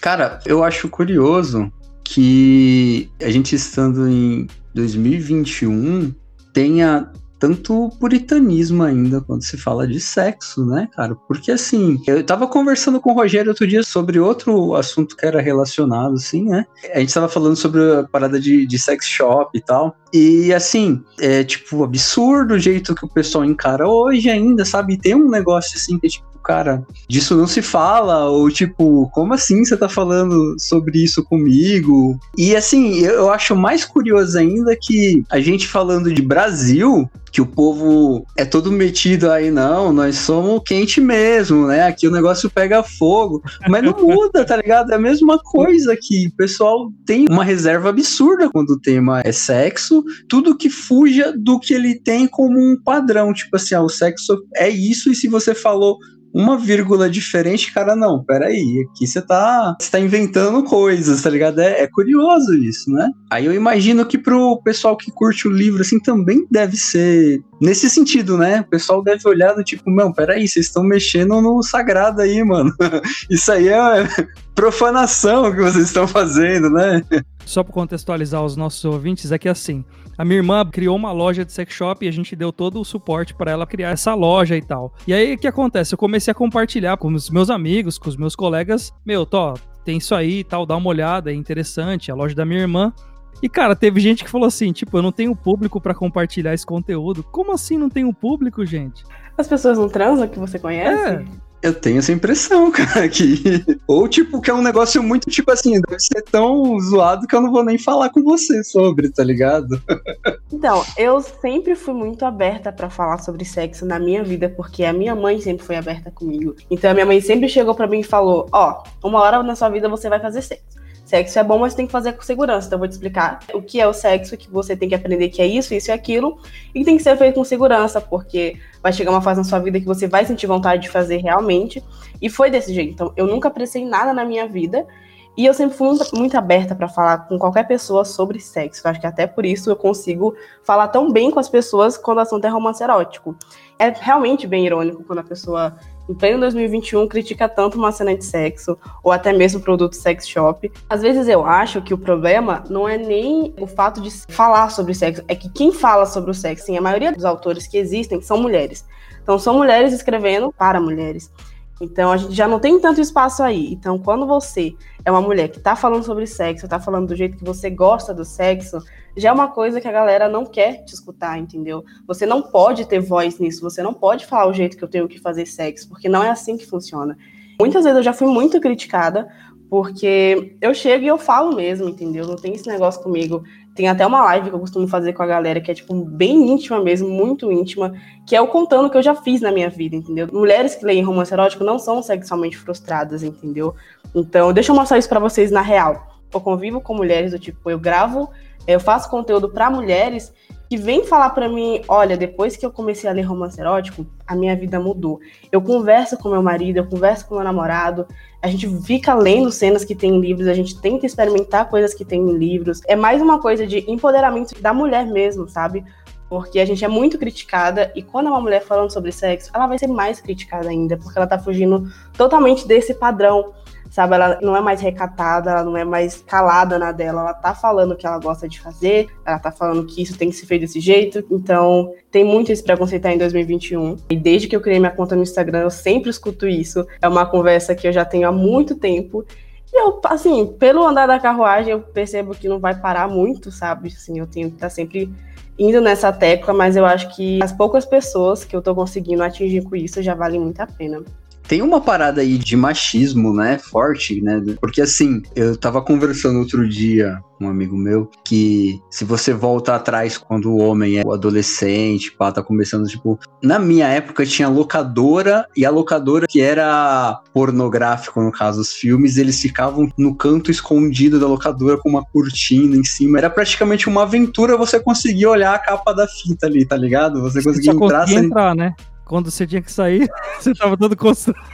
Cara, 0.00 0.38
eu 0.46 0.62
acho 0.62 0.88
curioso 0.88 1.72
que 2.04 3.10
a 3.20 3.30
gente 3.30 3.54
estando 3.54 4.08
em 4.08 4.46
2021 4.74 6.14
tenha 6.52 7.10
tanto 7.38 7.90
puritanismo 8.00 8.82
ainda 8.82 9.20
quando 9.20 9.42
se 9.42 9.56
fala 9.56 9.86
de 9.86 10.00
sexo, 10.00 10.66
né, 10.66 10.88
cara? 10.94 11.14
Porque 11.14 11.52
assim, 11.52 12.00
eu 12.06 12.22
tava 12.24 12.46
conversando 12.46 13.00
com 13.00 13.10
o 13.10 13.14
Rogério 13.14 13.50
outro 13.50 13.66
dia 13.66 13.82
sobre 13.82 14.18
outro 14.18 14.74
assunto 14.74 15.16
que 15.16 15.24
era 15.24 15.40
relacionado, 15.40 16.14
assim, 16.14 16.44
né? 16.44 16.66
A 16.92 17.00
gente 17.00 17.14
tava 17.14 17.28
falando 17.28 17.56
sobre 17.56 17.80
a 17.92 18.04
parada 18.04 18.40
de, 18.40 18.66
de 18.66 18.78
sex 18.78 19.06
shop 19.06 19.56
e 19.56 19.60
tal. 19.60 19.96
E 20.12 20.52
assim, 20.52 21.02
é 21.20 21.44
tipo 21.44 21.84
absurdo 21.84 22.54
o 22.54 22.58
jeito 22.58 22.94
que 22.94 23.04
o 23.04 23.08
pessoal 23.08 23.44
encara 23.44 23.86
hoje 23.86 24.28
ainda, 24.30 24.64
sabe? 24.64 24.96
Tem 24.98 25.14
um 25.14 25.28
negócio 25.28 25.76
assim 25.76 25.98
que 25.98 26.06
é 26.06 26.10
tipo, 26.10 26.27
cara, 26.48 26.82
disso 27.06 27.36
não 27.36 27.46
se 27.46 27.60
fala, 27.60 28.24
ou 28.30 28.50
tipo, 28.50 29.10
como 29.12 29.34
assim 29.34 29.62
você 29.62 29.76
tá 29.76 29.86
falando 29.86 30.56
sobre 30.58 31.04
isso 31.04 31.22
comigo? 31.22 32.18
E 32.38 32.56
assim, 32.56 33.00
eu 33.00 33.30
acho 33.30 33.54
mais 33.54 33.84
curioso 33.84 34.38
ainda 34.38 34.74
que 34.74 35.22
a 35.28 35.40
gente 35.40 35.68
falando 35.68 36.10
de 36.10 36.22
Brasil, 36.22 37.06
que 37.30 37.42
o 37.42 37.46
povo 37.46 38.26
é 38.34 38.46
todo 38.46 38.72
metido 38.72 39.30
aí, 39.30 39.50
não, 39.50 39.92
nós 39.92 40.16
somos 40.16 40.62
quente 40.64 41.02
mesmo, 41.02 41.66
né? 41.66 41.82
Aqui 41.82 42.08
o 42.08 42.10
negócio 42.10 42.48
pega 42.48 42.82
fogo. 42.82 43.42
Mas 43.68 43.82
não 43.82 43.92
muda, 44.00 44.42
tá 44.42 44.56
ligado? 44.56 44.90
É 44.90 44.94
a 44.94 44.98
mesma 44.98 45.38
coisa 45.38 45.94
que 46.00 46.28
o 46.28 46.36
pessoal 46.36 46.90
tem 47.04 47.26
uma 47.28 47.44
reserva 47.44 47.90
absurda 47.90 48.48
quando 48.48 48.70
o 48.70 48.80
tema 48.80 49.20
é 49.22 49.32
sexo, 49.32 50.02
tudo 50.26 50.56
que 50.56 50.70
fuja 50.70 51.30
do 51.36 51.60
que 51.60 51.74
ele 51.74 52.00
tem 52.00 52.26
como 52.26 52.58
um 52.58 52.74
padrão. 52.82 53.34
Tipo 53.34 53.56
assim, 53.56 53.74
ah, 53.74 53.82
o 53.82 53.90
sexo 53.90 54.38
é 54.56 54.70
isso, 54.70 55.10
e 55.10 55.14
se 55.14 55.28
você 55.28 55.54
falou 55.54 55.98
uma 56.32 56.56
vírgula 56.56 57.08
diferente, 57.08 57.72
cara, 57.72 57.96
não, 57.96 58.22
peraí, 58.22 58.86
aqui 58.88 59.06
você 59.06 59.20
tá, 59.20 59.76
tá 59.90 59.98
inventando 59.98 60.62
coisas, 60.62 61.22
tá 61.22 61.30
ligado? 61.30 61.60
É, 61.60 61.82
é, 61.82 61.86
curioso 61.86 62.54
isso, 62.54 62.90
né? 62.90 63.10
Aí 63.30 63.46
eu 63.46 63.52
imagino 63.52 64.04
que 64.04 64.18
pro 64.18 64.60
pessoal 64.62 64.96
que 64.96 65.10
curte 65.10 65.48
o 65.48 65.50
livro, 65.50 65.80
assim, 65.82 65.98
também 65.98 66.46
deve 66.50 66.76
ser 66.76 67.42
nesse 67.60 67.88
sentido, 67.90 68.36
né? 68.36 68.60
O 68.60 68.70
pessoal 68.70 69.02
deve 69.02 69.26
olhar 69.28 69.54
do 69.54 69.64
tipo, 69.64 69.90
não, 69.90 70.12
peraí, 70.12 70.46
vocês 70.46 70.66
estão 70.66 70.82
mexendo 70.82 71.40
no 71.40 71.62
sagrado 71.62 72.20
aí, 72.20 72.42
mano. 72.44 72.72
Isso 73.30 73.50
aí 73.50 73.68
é 73.68 74.08
profanação 74.54 75.50
que 75.50 75.60
vocês 75.60 75.86
estão 75.86 76.06
fazendo, 76.06 76.70
né? 76.70 77.02
Só 77.44 77.62
para 77.62 77.72
contextualizar 77.72 78.44
os 78.44 78.56
nossos 78.56 78.84
ouvintes, 78.84 79.32
é 79.32 79.38
que 79.38 79.48
assim, 79.48 79.84
a 80.18 80.24
minha 80.24 80.38
irmã 80.38 80.66
criou 80.66 80.96
uma 80.96 81.12
loja 81.12 81.44
de 81.44 81.52
sex 81.52 81.72
shop 81.72 82.04
e 82.04 82.08
a 82.08 82.12
gente 82.12 82.34
deu 82.34 82.52
todo 82.52 82.80
o 82.80 82.84
suporte 82.84 83.32
para 83.32 83.52
ela 83.52 83.64
criar 83.64 83.90
essa 83.90 84.14
loja 84.14 84.56
e 84.56 84.62
tal. 84.62 84.92
E 85.06 85.14
aí 85.14 85.34
o 85.34 85.38
que 85.38 85.46
acontece? 85.46 85.94
Eu 85.94 85.98
comecei 85.98 86.32
a 86.32 86.34
compartilhar 86.34 86.96
com 86.96 87.14
os 87.14 87.30
meus 87.30 87.48
amigos, 87.48 87.96
com 87.98 88.08
os 88.08 88.16
meus 88.16 88.34
colegas, 88.34 88.92
meu, 89.06 89.24
tô, 89.24 89.54
tem 89.84 89.98
isso 89.98 90.16
aí 90.16 90.40
e 90.40 90.44
tal, 90.44 90.66
dá 90.66 90.76
uma 90.76 90.88
olhada, 90.88 91.30
é 91.30 91.34
interessante, 91.34 92.10
a 92.10 92.16
loja 92.16 92.34
da 92.34 92.44
minha 92.44 92.60
irmã. 92.60 92.92
E, 93.40 93.48
cara, 93.48 93.76
teve 93.76 94.00
gente 94.00 94.24
que 94.24 94.30
falou 94.30 94.48
assim, 94.48 94.72
tipo, 94.72 94.98
eu 94.98 95.02
não 95.02 95.12
tenho 95.12 95.34
público 95.36 95.80
para 95.80 95.94
compartilhar 95.94 96.52
esse 96.52 96.66
conteúdo. 96.66 97.22
Como 97.22 97.52
assim 97.52 97.78
não 97.78 97.88
tenho 97.88 98.12
público, 98.12 98.66
gente? 98.66 99.04
As 99.36 99.46
pessoas 99.46 99.78
não 99.78 99.88
transam 99.88 100.26
que 100.26 100.38
você 100.38 100.58
conhece? 100.58 101.14
É. 101.14 101.24
Eu 101.60 101.74
tenho 101.74 101.98
essa 101.98 102.12
impressão, 102.12 102.70
cara, 102.72 103.08
que. 103.08 103.64
Ou, 103.86 104.06
tipo, 104.08 104.40
que 104.40 104.50
é 104.50 104.54
um 104.54 104.62
negócio 104.62 105.02
muito, 105.02 105.28
tipo 105.28 105.50
assim, 105.50 105.80
deve 105.80 106.00
ser 106.00 106.22
tão 106.22 106.78
zoado 106.80 107.26
que 107.26 107.34
eu 107.34 107.40
não 107.40 107.50
vou 107.50 107.64
nem 107.64 107.76
falar 107.76 108.10
com 108.10 108.22
você 108.22 108.62
sobre, 108.62 109.08
tá 109.08 109.24
ligado? 109.24 109.80
Então, 110.50 110.82
eu 110.96 111.20
sempre 111.20 111.76
fui 111.76 111.92
muito 111.92 112.24
aberta 112.24 112.72
para 112.72 112.88
falar 112.88 113.18
sobre 113.18 113.44
sexo 113.44 113.84
na 113.84 113.98
minha 113.98 114.24
vida, 114.24 114.48
porque 114.48 114.82
a 114.82 114.94
minha 114.94 115.14
mãe 115.14 115.38
sempre 115.40 115.64
foi 115.64 115.76
aberta 115.76 116.10
comigo. 116.10 116.56
Então, 116.70 116.90
a 116.90 116.94
minha 116.94 117.04
mãe 117.04 117.20
sempre 117.20 117.48
chegou 117.48 117.74
para 117.74 117.86
mim 117.86 118.00
e 118.00 118.04
falou: 118.04 118.48
Ó, 118.50 118.82
oh, 119.02 119.08
uma 119.08 119.20
hora 119.20 119.42
na 119.42 119.54
sua 119.54 119.68
vida 119.68 119.88
você 119.88 120.08
vai 120.08 120.18
fazer 120.18 120.42
sexo. 120.42 120.78
Sexo 121.08 121.38
é 121.38 121.42
bom, 121.42 121.58
mas 121.58 121.74
tem 121.74 121.86
que 121.86 121.92
fazer 121.92 122.12
com 122.12 122.20
segurança. 122.20 122.66
Então, 122.66 122.76
eu 122.76 122.80
vou 122.80 122.86
te 122.86 122.92
explicar 122.92 123.38
o 123.54 123.62
que 123.62 123.80
é 123.80 123.88
o 123.88 123.94
sexo, 123.94 124.36
que 124.36 124.50
você 124.50 124.76
tem 124.76 124.90
que 124.90 124.94
aprender 124.94 125.30
que 125.30 125.40
é 125.40 125.46
isso, 125.46 125.72
isso 125.72 125.90
e 125.90 125.92
aquilo, 125.92 126.38
e 126.74 126.80
que 126.80 126.84
tem 126.84 126.98
que 126.98 127.02
ser 127.02 127.16
feito 127.16 127.36
com 127.36 127.44
segurança, 127.44 127.98
porque 127.98 128.58
vai 128.82 128.92
chegar 128.92 129.10
uma 129.10 129.22
fase 129.22 129.40
na 129.40 129.44
sua 129.44 129.58
vida 129.58 129.80
que 129.80 129.86
você 129.86 130.06
vai 130.06 130.26
sentir 130.26 130.46
vontade 130.46 130.82
de 130.82 130.90
fazer 130.90 131.16
realmente. 131.16 131.82
E 132.20 132.28
foi 132.28 132.50
desse 132.50 132.74
jeito. 132.74 132.92
Então, 132.92 133.10
eu 133.16 133.26
nunca 133.26 133.48
apreciei 133.48 133.86
nada 133.86 134.12
na 134.12 134.22
minha 134.22 134.46
vida. 134.46 134.86
E 135.34 135.46
eu 135.46 135.54
sempre 135.54 135.78
fui 135.78 135.86
muito, 135.88 136.14
muito 136.14 136.36
aberta 136.36 136.74
para 136.74 136.88
falar 136.88 137.26
com 137.26 137.38
qualquer 137.38 137.66
pessoa 137.66 138.04
sobre 138.04 138.38
sexo. 138.38 138.82
Eu 138.84 138.90
acho 138.90 139.00
que 139.00 139.06
até 139.06 139.26
por 139.26 139.46
isso 139.46 139.70
eu 139.70 139.76
consigo 139.76 140.36
falar 140.62 140.88
tão 140.88 141.10
bem 141.10 141.30
com 141.30 141.40
as 141.40 141.48
pessoas 141.48 141.96
quando 141.96 142.18
o 142.18 142.20
assunto 142.20 142.44
é 142.44 142.50
romance 142.50 142.82
erótico. 142.82 143.34
É 143.78 143.88
realmente 143.88 144.46
bem 144.46 144.66
irônico 144.66 145.02
quando 145.04 145.20
a 145.20 145.24
pessoa 145.24 145.74
em 146.08 146.14
pleno 146.14 146.40
2021 146.40 147.06
critica 147.06 147.48
tanto 147.48 147.78
uma 147.78 147.92
cena 147.92 148.16
de 148.16 148.24
sexo 148.24 148.78
ou 149.02 149.12
até 149.12 149.32
mesmo 149.32 149.60
produto 149.60 149.94
sex 149.94 150.26
shop. 150.26 150.70
Às 150.88 151.02
vezes 151.02 151.28
eu 151.28 151.44
acho 151.44 151.82
que 151.82 151.92
o 151.92 151.98
problema 151.98 152.64
não 152.70 152.88
é 152.88 152.96
nem 152.96 153.54
o 153.60 153.66
fato 153.66 154.00
de 154.00 154.10
falar 154.28 154.70
sobre 154.70 154.94
sexo, 154.94 155.22
é 155.28 155.34
que 155.34 155.48
quem 155.48 155.72
fala 155.72 156.06
sobre 156.06 156.30
o 156.30 156.34
sexo, 156.34 156.66
sim, 156.66 156.78
a 156.78 156.80
maioria 156.80 157.12
dos 157.12 157.24
autores 157.24 157.66
que 157.66 157.76
existem 157.76 158.20
são 158.20 158.38
mulheres. 158.38 158.84
Então 159.22 159.38
são 159.38 159.54
mulheres 159.54 159.92
escrevendo 159.92 160.52
para 160.56 160.80
mulheres. 160.80 161.30
Então 161.80 162.10
a 162.10 162.16
gente 162.16 162.34
já 162.34 162.48
não 162.48 162.58
tem 162.58 162.80
tanto 162.80 163.00
espaço 163.00 163.42
aí. 163.42 163.72
Então 163.72 163.98
quando 163.98 164.26
você 164.26 164.74
é 165.04 165.10
uma 165.10 165.20
mulher 165.20 165.48
que 165.48 165.58
está 165.58 165.76
falando 165.76 166.04
sobre 166.04 166.26
sexo, 166.26 166.66
está 166.66 166.80
falando 166.80 167.08
do 167.08 167.16
jeito 167.16 167.36
que 167.36 167.44
você 167.44 167.70
gosta 167.70 168.12
do 168.12 168.24
sexo, 168.24 168.78
já 169.16 169.30
é 169.30 169.32
uma 169.32 169.48
coisa 169.48 169.80
que 169.80 169.88
a 169.88 169.92
galera 169.92 170.28
não 170.28 170.44
quer 170.44 170.84
te 170.84 170.94
escutar, 170.94 171.38
entendeu? 171.38 171.84
Você 172.06 172.26
não 172.26 172.42
pode 172.42 172.86
ter 172.86 173.00
voz 173.00 173.38
nisso, 173.38 173.60
você 173.60 173.82
não 173.82 173.94
pode 173.94 174.26
falar 174.26 174.48
o 174.48 174.52
jeito 174.52 174.76
que 174.76 174.84
eu 174.84 174.88
tenho 174.88 175.08
que 175.08 175.18
fazer 175.18 175.46
sexo, 175.46 175.88
porque 175.88 176.08
não 176.08 176.22
é 176.22 176.30
assim 176.30 176.56
que 176.56 176.66
funciona. 176.66 177.16
Muitas 177.60 177.84
vezes 177.84 177.96
eu 177.96 178.02
já 178.02 178.12
fui 178.12 178.28
muito 178.28 178.60
criticada 178.60 179.28
porque 179.68 180.56
eu 180.60 180.72
chego 180.72 181.04
e 181.04 181.08
eu 181.08 181.18
falo 181.18 181.54
mesmo, 181.54 181.88
entendeu? 181.88 182.26
Não 182.26 182.36
tem 182.36 182.54
esse 182.54 182.66
negócio 182.66 183.02
comigo. 183.02 183.44
Tem 183.78 183.86
até 183.86 184.04
uma 184.04 184.24
live 184.24 184.50
que 184.50 184.56
eu 184.56 184.58
costumo 184.58 184.88
fazer 184.88 185.12
com 185.12 185.22
a 185.22 185.26
galera 185.26 185.60
que 185.60 185.70
é, 185.70 185.74
tipo, 185.74 185.94
bem 186.04 186.50
íntima 186.50 186.80
mesmo, 186.80 187.08
muito 187.08 187.52
íntima, 187.52 187.94
que 188.26 188.34
é 188.34 188.40
o 188.40 188.48
contando 188.48 188.86
o 188.86 188.90
que 188.90 188.98
eu 188.98 189.02
já 189.02 189.14
fiz 189.14 189.40
na 189.40 189.52
minha 189.52 189.70
vida, 189.70 189.94
entendeu? 189.94 190.28
Mulheres 190.32 190.74
que 190.74 190.84
leem 190.84 191.04
romance 191.04 191.32
erótico 191.32 191.62
não 191.62 191.78
são 191.78 192.02
sexualmente 192.02 192.56
frustradas, 192.56 193.22
entendeu? 193.22 193.76
Então, 194.12 194.52
deixa 194.52 194.72
eu 194.72 194.74
mostrar 194.74 194.98
isso 194.98 195.08
para 195.08 195.20
vocês 195.20 195.52
na 195.52 195.60
real. 195.60 196.08
Eu 196.34 196.40
convivo 196.40 196.80
com 196.80 196.92
mulheres 196.92 197.30
do 197.30 197.38
tipo, 197.38 197.70
eu 197.70 197.78
gravo, 197.78 198.28
eu 198.66 198.80
faço 198.80 199.08
conteúdo 199.08 199.48
para 199.48 199.70
mulheres 199.70 200.32
que 200.68 200.76
vem 200.76 201.04
falar 201.04 201.30
para 201.30 201.48
mim, 201.48 201.80
olha, 201.88 202.16
depois 202.16 202.56
que 202.56 202.64
eu 202.64 202.70
comecei 202.70 203.08
a 203.08 203.12
ler 203.12 203.22
romance 203.22 203.58
erótico, 203.58 204.06
a 204.26 204.36
minha 204.36 204.54
vida 204.54 204.78
mudou. 204.78 205.18
Eu 205.50 205.62
converso 205.62 206.18
com 206.18 206.28
meu 206.28 206.42
marido, 206.42 206.76
eu 206.76 206.86
converso 206.86 207.26
com 207.26 207.36
meu 207.36 207.44
namorado, 207.44 208.06
a 208.42 208.48
gente 208.48 208.68
fica 208.82 209.14
lendo 209.14 209.50
cenas 209.50 209.82
que 209.82 209.94
tem 209.94 210.16
em 210.16 210.20
livros, 210.20 210.46
a 210.46 210.52
gente 210.52 210.78
tenta 210.78 211.06
experimentar 211.06 211.70
coisas 211.70 211.94
que 211.94 212.04
tem 212.04 212.20
em 212.20 212.36
livros. 212.36 212.82
É 212.86 212.94
mais 212.94 213.22
uma 213.22 213.40
coisa 213.40 213.66
de 213.66 213.90
empoderamento 213.90 214.60
da 214.60 214.74
mulher 214.74 215.06
mesmo, 215.06 215.48
sabe? 215.48 215.84
Porque 216.28 216.60
a 216.60 216.66
gente 216.66 216.84
é 216.84 216.88
muito 216.88 217.18
criticada 217.18 217.90
e 217.96 218.02
quando 218.02 218.26
é 218.26 218.30
uma 218.30 218.40
mulher 218.40 218.62
falando 218.62 218.92
sobre 218.92 219.10
sexo, 219.10 219.50
ela 219.54 219.66
vai 219.66 219.78
ser 219.78 219.86
mais 219.86 220.20
criticada 220.20 220.68
ainda, 220.68 220.98
porque 220.98 221.18
ela 221.18 221.26
tá 221.26 221.38
fugindo 221.38 221.90
totalmente 222.12 222.68
desse 222.68 222.92
padrão 222.92 223.54
sabe? 223.90 224.14
Ela 224.14 224.38
não 224.42 224.56
é 224.56 224.60
mais 224.60 224.80
recatada, 224.80 225.50
ela 225.50 225.64
não 225.64 225.76
é 225.76 225.84
mais 225.84 226.22
calada 226.22 226.78
na 226.78 226.92
dela, 226.92 227.22
ela 227.22 227.34
tá 227.34 227.54
falando 227.54 227.92
o 227.92 227.96
que 227.96 228.06
ela 228.06 228.18
gosta 228.18 228.48
de 228.48 228.60
fazer, 228.60 229.08
ela 229.24 229.38
tá 229.38 229.50
falando 229.50 229.86
que 229.86 230.02
isso 230.02 230.16
tem 230.16 230.30
que 230.30 230.36
ser 230.36 230.46
feito 230.46 230.62
desse 230.62 230.80
jeito. 230.80 231.24
Então, 231.30 231.92
tem 232.10 232.24
muito 232.24 232.52
esse 232.52 232.62
preconceito 232.62 233.06
aí 233.06 233.14
em 233.14 233.18
2021. 233.18 233.96
E 234.10 234.16
desde 234.16 234.48
que 234.48 234.56
eu 234.56 234.60
criei 234.60 234.78
minha 234.78 234.92
conta 234.92 235.16
no 235.16 235.22
Instagram, 235.22 235.60
eu 235.60 235.70
sempre 235.70 236.10
escuto 236.10 236.46
isso. 236.46 236.86
É 237.00 237.08
uma 237.08 237.26
conversa 237.26 237.74
que 237.74 237.86
eu 237.86 237.92
já 237.92 238.04
tenho 238.04 238.28
há 238.28 238.32
muito 238.32 238.74
tempo. 238.74 239.24
E 239.72 239.80
eu, 239.80 240.00
assim, 240.04 240.46
pelo 240.58 240.86
andar 240.86 241.06
da 241.06 241.18
carruagem, 241.18 241.72
eu 241.72 241.80
percebo 241.80 242.34
que 242.34 242.48
não 242.48 242.58
vai 242.58 242.74
parar 242.74 243.08
muito, 243.08 243.50
sabe? 243.50 243.88
Assim, 243.88 244.18
eu 244.18 244.26
tenho 244.26 244.48
que 244.48 244.56
estar 244.56 244.66
tá 244.66 244.70
sempre 244.70 245.12
indo 245.58 245.80
nessa 245.80 246.12
tecla, 246.12 246.54
mas 246.54 246.76
eu 246.76 246.86
acho 246.86 247.14
que 247.14 247.42
as 247.42 247.52
poucas 247.52 247.84
pessoas 247.84 248.44
que 248.44 248.54
eu 248.54 248.62
tô 248.62 248.74
conseguindo 248.74 249.22
atingir 249.22 249.62
com 249.62 249.74
isso 249.74 250.00
já 250.02 250.14
valem 250.14 250.40
muito 250.40 250.60
a 250.60 250.66
pena. 250.66 251.02
Tem 251.48 251.62
uma 251.62 251.80
parada 251.80 252.20
aí 252.20 252.36
de 252.36 252.54
machismo, 252.56 253.32
né? 253.32 253.58
Forte, 253.58 254.20
né? 254.20 254.40
Porque 254.60 254.82
assim, 254.82 255.22
eu 255.34 255.56
tava 255.56 255.80
conversando 255.80 256.38
outro 256.38 256.68
dia 256.68 257.18
com 257.38 257.46
um 257.46 257.48
amigo 257.48 257.76
meu 257.76 258.10
que 258.24 258.80
se 258.90 259.04
você 259.04 259.32
volta 259.32 259.74
atrás 259.74 260.18
quando 260.18 260.50
o 260.50 260.58
homem 260.58 260.98
é 260.98 261.02
o 261.04 261.12
adolescente, 261.12 262.12
pá, 262.12 262.30
tá 262.30 262.42
começando, 262.42 262.86
tipo, 262.86 263.18
na 263.42 263.58
minha 263.58 263.86
época 263.86 264.26
tinha 264.26 264.48
locadora 264.48 265.46
e 265.56 265.64
a 265.64 265.70
locadora 265.70 266.26
que 266.26 266.40
era 266.40 267.20
pornográfico, 267.32 268.20
no 268.20 268.30
caso, 268.30 268.60
os 268.60 268.72
filmes, 268.72 269.16
eles 269.16 269.40
ficavam 269.40 269.90
no 269.96 270.14
canto 270.14 270.50
escondido 270.50 271.18
da 271.18 271.26
locadora 271.26 271.78
com 271.78 271.88
uma 271.88 272.04
cortina 272.04 272.76
em 272.76 272.84
cima. 272.84 273.18
Era 273.18 273.30
praticamente 273.30 273.88
uma 273.88 274.02
aventura 274.02 274.56
você 274.56 274.78
conseguir 274.78 275.26
olhar 275.26 275.54
a 275.54 275.58
capa 275.58 275.94
da 275.94 276.06
fita 276.06 276.46
ali, 276.46 276.66
tá 276.66 276.76
ligado? 276.76 277.22
Você 277.22 277.42
conseguia 277.42 277.72
entrar, 277.72 278.06
sem... 278.06 278.18
entrar, 278.18 278.54
né? 278.54 278.74
Quando 279.08 279.30
você 279.30 279.46
tinha 279.46 279.62
que 279.62 279.72
sair, 279.72 280.08
você 280.38 280.54
tava 280.54 280.76
todo 280.76 280.96
constrangido. 280.96 281.44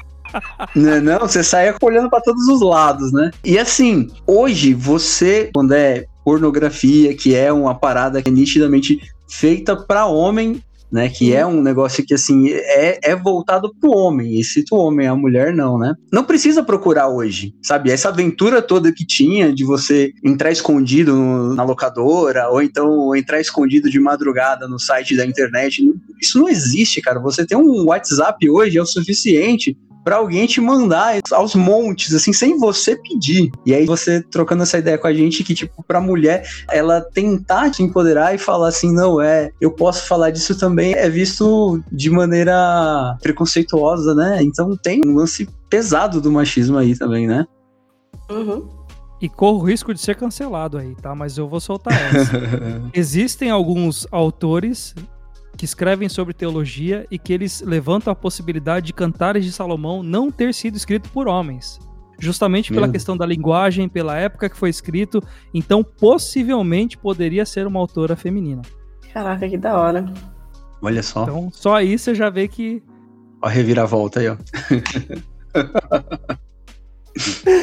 Não, 0.75 1.01
não, 1.01 1.21
você 1.21 1.45
saia 1.45 1.77
olhando 1.81 2.11
para 2.11 2.21
todos 2.21 2.49
os 2.49 2.61
lados, 2.61 3.13
né? 3.13 3.31
E 3.45 3.57
assim, 3.57 4.11
hoje 4.27 4.75
você, 4.75 5.51
quando 5.55 5.73
é 5.73 6.07
pornografia, 6.25 7.15
que 7.17 7.35
é 7.35 7.53
uma 7.53 7.75
parada 7.75 8.21
que 8.21 8.29
é 8.29 8.33
nitidamente 8.33 9.01
feita 9.29 9.77
para 9.77 10.07
homem, 10.07 10.61
né? 10.95 11.09
Que 11.09 11.35
é 11.35 11.45
um 11.45 11.61
negócio 11.61 12.07
que, 12.07 12.15
assim, 12.15 12.51
é, 12.53 13.01
é 13.03 13.17
voltado 13.17 13.75
pro 13.81 13.91
homem. 13.91 14.39
E 14.39 14.45
cita 14.45 14.77
o 14.77 14.79
homem, 14.79 15.09
a 15.09 15.17
mulher 15.17 15.53
não, 15.53 15.77
né? 15.77 15.93
Não 16.13 16.23
precisa 16.23 16.63
procurar 16.63 17.09
hoje, 17.09 17.53
sabe? 17.61 17.91
Essa 17.91 18.11
aventura 18.11 18.63
toda 18.63 18.93
que 18.93 19.05
tinha 19.05 19.53
de 19.53 19.65
você 19.65 20.13
entrar 20.25 20.53
escondido 20.53 21.17
no, 21.17 21.53
na 21.53 21.65
locadora, 21.65 22.49
ou 22.49 22.63
então 22.63 23.13
entrar 23.17 23.41
escondido 23.41 23.91
de 23.91 23.99
madrugada 23.99 24.69
no 24.69 24.79
site 24.79 25.17
da 25.17 25.27
internet, 25.27 25.83
isso 26.23 26.39
não 26.39 26.49
existe, 26.49 27.03
cara. 27.03 27.19
Você 27.19 27.45
tem 27.45 27.59
um 27.59 27.87
WhatsApp 27.87 28.49
hoje, 28.49 28.79
é 28.79 28.83
o 28.83 28.87
suficiente 28.87 29.77
para 30.05 30.17
alguém 30.17 30.47
te 30.47 30.61
mandar 30.61 31.21
aos 31.33 31.55
montes, 31.55 32.13
assim, 32.13 32.33
sem 32.33 32.59
você 32.59 32.95
pedir. 32.95 33.51
E 33.65 33.75
aí 33.75 33.87
você 33.87 34.23
trocando 34.23 34.63
essa 34.63 34.79
ideia 34.79 34.99
com 34.99 35.07
a 35.07 35.15
gente 35.15 35.43
que, 35.43 35.55
tipo, 35.55 35.83
pra 35.83 36.01
mulher, 36.01 36.47
ela 36.71 37.01
tentar 37.01 37.71
te 37.71 37.83
empoderar 37.83 38.35
e 38.35 38.39
falar 38.39 38.69
assim, 38.69 38.93
não, 38.93 39.21
é, 39.21 39.51
eu 39.61 39.71
posso 39.71 40.07
falar 40.07 40.31
disso 40.31 40.59
também, 40.59 40.93
é 40.95 41.09
visto 41.09 41.83
de 41.91 42.11
maneira 42.11 43.17
preconceituosa, 43.23 44.15
né? 44.15 44.43
Então 44.43 44.77
tem 44.77 45.01
um 45.07 45.15
lance 45.15 45.49
pesado 45.71 46.21
do 46.21 46.31
machismo 46.31 46.77
aí 46.77 46.97
também, 46.97 47.27
né? 47.27 47.47
Uhum. 48.31 48.69
E 49.21 49.29
corro 49.29 49.61
o 49.61 49.65
risco 49.65 49.95
de 49.95 50.01
ser 50.01 50.17
cancelado 50.17 50.77
aí, 50.77 50.95
tá? 50.97 51.15
Mas 51.15 51.39
eu 51.39 51.49
vou 51.49 51.61
soltar 51.61 51.95
essa. 51.95 52.33
Existem 52.93 53.51
alguns 53.51 54.07
autores 54.11 54.95
que 55.65 55.67
escrevem 55.67 56.11
sobre 56.11 56.35
teologia 56.35 57.07
e 57.11 57.19
que 57.19 57.33
eles 57.33 57.63
levantam 57.63 58.13
a 58.13 58.15
possibilidade 58.15 58.85
de 58.87 58.93
Cantares 58.93 59.47
de 59.47 59.51
Salomão 59.51 60.03
não 60.03 60.31
ter 60.31 60.53
sido 60.53 60.77
escrito 60.77 61.09
por 61.09 61.27
homens. 61.27 61.79
Justamente 62.19 62.69
pela 62.69 62.83
Mesmo? 62.83 62.93
questão 62.93 63.17
da 63.17 63.25
linguagem, 63.25 63.89
pela 63.89 64.15
época 64.15 64.51
que 64.51 64.57
foi 64.59 64.69
escrito, 64.69 65.23
então 65.55 65.83
possivelmente 65.83 66.99
poderia 66.99 67.47
ser 67.47 67.67
uma 67.67 67.81
autora 67.81 68.15
feminina. 68.15 68.61
Caraca, 69.11 69.49
que 69.49 69.57
da 69.57 69.79
hora. 69.79 70.05
Olha 70.83 71.03
só. 71.03 71.23
Então, 71.23 71.49
só 71.51 71.75
aí 71.75 71.99
você 71.99 72.15
já 72.15 72.29
vê 72.29 72.47
que. 72.47 72.83
Ó, 73.43 73.47
a 73.47 73.51
reviravolta 73.51 74.21
aí, 74.21 74.29
ó. 74.29 74.37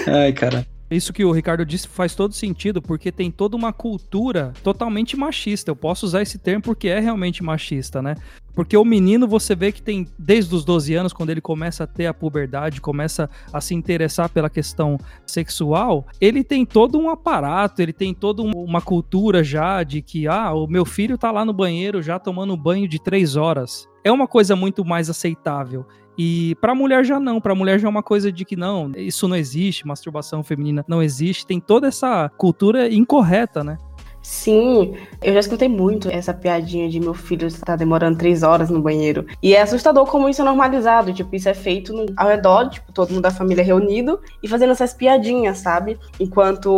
Ai, 0.11 0.33
cara. 0.33 0.65
Isso 0.91 1.13
que 1.13 1.23
o 1.23 1.31
Ricardo 1.31 1.65
disse 1.65 1.87
faz 1.87 2.13
todo 2.13 2.33
sentido, 2.33 2.81
porque 2.81 3.13
tem 3.13 3.31
toda 3.31 3.55
uma 3.55 3.71
cultura 3.71 4.51
totalmente 4.61 5.15
machista. 5.15 5.71
Eu 5.71 5.75
posso 5.75 6.05
usar 6.05 6.21
esse 6.21 6.37
termo 6.37 6.61
porque 6.61 6.89
é 6.89 6.99
realmente 6.99 7.41
machista, 7.41 8.01
né? 8.01 8.15
Porque 8.53 8.75
o 8.75 8.83
menino, 8.83 9.25
você 9.25 9.55
vê 9.55 9.71
que 9.71 9.81
tem, 9.81 10.05
desde 10.19 10.53
os 10.53 10.65
12 10.65 10.93
anos, 10.93 11.13
quando 11.13 11.29
ele 11.29 11.39
começa 11.39 11.85
a 11.85 11.87
ter 11.87 12.07
a 12.07 12.13
puberdade, 12.13 12.81
começa 12.81 13.29
a 13.53 13.61
se 13.61 13.73
interessar 13.73 14.27
pela 14.27 14.49
questão 14.49 14.97
sexual, 15.25 16.05
ele 16.19 16.43
tem 16.43 16.65
todo 16.65 16.99
um 16.99 17.09
aparato, 17.09 17.81
ele 17.81 17.93
tem 17.93 18.13
toda 18.13 18.41
uma 18.41 18.81
cultura 18.81 19.41
já 19.41 19.83
de 19.83 20.01
que, 20.01 20.27
ah, 20.27 20.51
o 20.51 20.67
meu 20.67 20.83
filho 20.83 21.17
tá 21.17 21.31
lá 21.31 21.45
no 21.45 21.53
banheiro 21.53 22.01
já 22.01 22.19
tomando 22.19 22.57
banho 22.57 22.85
de 22.85 23.01
três 23.01 23.37
horas. 23.37 23.87
É 24.03 24.11
uma 24.11 24.27
coisa 24.27 24.57
muito 24.57 24.83
mais 24.83 25.09
aceitável. 25.09 25.85
E 26.23 26.53
para 26.61 26.75
mulher 26.75 27.03
já 27.03 27.19
não, 27.19 27.41
para 27.41 27.55
mulher 27.55 27.79
já 27.79 27.87
é 27.87 27.89
uma 27.89 28.03
coisa 28.03 28.31
de 28.31 28.45
que 28.45 28.55
não, 28.55 28.91
isso 28.95 29.27
não 29.27 29.35
existe, 29.35 29.87
masturbação 29.87 30.43
feminina 30.43 30.85
não 30.87 31.01
existe, 31.01 31.47
tem 31.47 31.59
toda 31.59 31.87
essa 31.87 32.29
cultura 32.37 32.87
incorreta, 32.93 33.63
né? 33.63 33.79
Sim, 34.21 34.93
eu 35.19 35.33
já 35.33 35.39
escutei 35.39 35.67
muito 35.67 36.07
essa 36.11 36.31
piadinha 36.31 36.87
de 36.87 36.99
meu 36.99 37.15
filho 37.15 37.47
estar 37.47 37.75
demorando 37.75 38.19
três 38.19 38.43
horas 38.43 38.69
no 38.69 38.79
banheiro. 38.79 39.25
E 39.41 39.55
é 39.55 39.63
assustador 39.63 40.05
como 40.05 40.29
isso 40.29 40.43
é 40.43 40.45
normalizado. 40.45 41.11
Tipo, 41.11 41.35
isso 41.35 41.49
é 41.49 41.55
feito 41.55 41.91
no, 41.91 42.05
ao 42.15 42.27
redor, 42.27 42.69
tipo, 42.69 42.91
todo 42.91 43.09
mundo 43.09 43.23
da 43.23 43.31
família 43.31 43.63
reunido 43.63 44.19
e 44.43 44.47
fazendo 44.47 44.73
essas 44.73 44.93
piadinhas, 44.93 45.57
sabe? 45.57 45.97
Enquanto 46.19 46.69